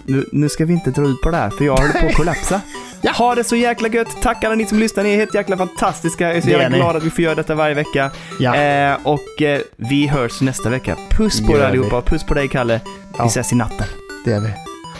Nu, 0.05 0.25
nu 0.31 0.49
ska 0.49 0.65
vi 0.65 0.73
inte 0.73 0.91
dra 0.91 1.07
ut 1.07 1.21
på 1.21 1.31
det 1.31 1.37
här, 1.37 1.49
för 1.49 1.65
jag 1.65 1.75
håller 1.77 2.01
på 2.01 2.07
att 2.07 2.15
kollapsa. 2.15 2.61
Ja. 3.01 3.11
Ha 3.11 3.35
det 3.35 3.43
så 3.43 3.55
jäkla 3.55 3.87
gött. 3.87 4.07
Tack 4.21 4.43
alla 4.43 4.55
ni 4.55 4.65
som 4.65 4.79
lyssnar. 4.79 5.03
Ni 5.03 5.09
är 5.13 5.15
helt 5.15 5.33
jäkla 5.33 5.57
fantastiska. 5.57 6.27
Jag 6.27 6.37
är 6.37 6.41
så 6.41 6.47
Det 6.47 6.53
är 6.53 6.59
jävla 6.59 6.69
ni. 6.77 6.81
glad 6.83 6.95
att 6.95 7.03
vi 7.03 7.09
får 7.09 7.23
göra 7.23 7.35
detta 7.35 7.55
varje 7.55 7.75
vecka. 7.75 8.11
Ja. 8.39 8.55
Eh, 8.55 8.97
och 9.03 9.41
eh, 9.41 9.61
vi 9.75 10.07
hörs 10.07 10.41
nästa 10.41 10.69
vecka. 10.69 10.95
Puss 11.09 11.45
på 11.45 11.51
Gör 11.51 11.57
er 11.57 11.61
vi. 11.61 11.65
allihopa. 11.67 12.01
Puss 12.01 12.23
på 12.23 12.33
dig 12.33 12.47
Kalle. 12.47 12.81
Ja. 13.17 13.23
Vi 13.23 13.29
ses 13.29 13.51
i 13.51 13.55
natten. 13.55 13.87
Det 14.25 14.31
är 14.33 14.39
vi. 14.39 14.49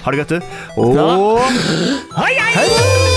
Ha 0.03 0.11
det 0.11 0.18
gött 0.18 0.27
du. 0.27 0.41
Och... 0.76 1.39
Hej 2.15 2.35
hej! 2.39 2.53
Hej! 2.56 3.09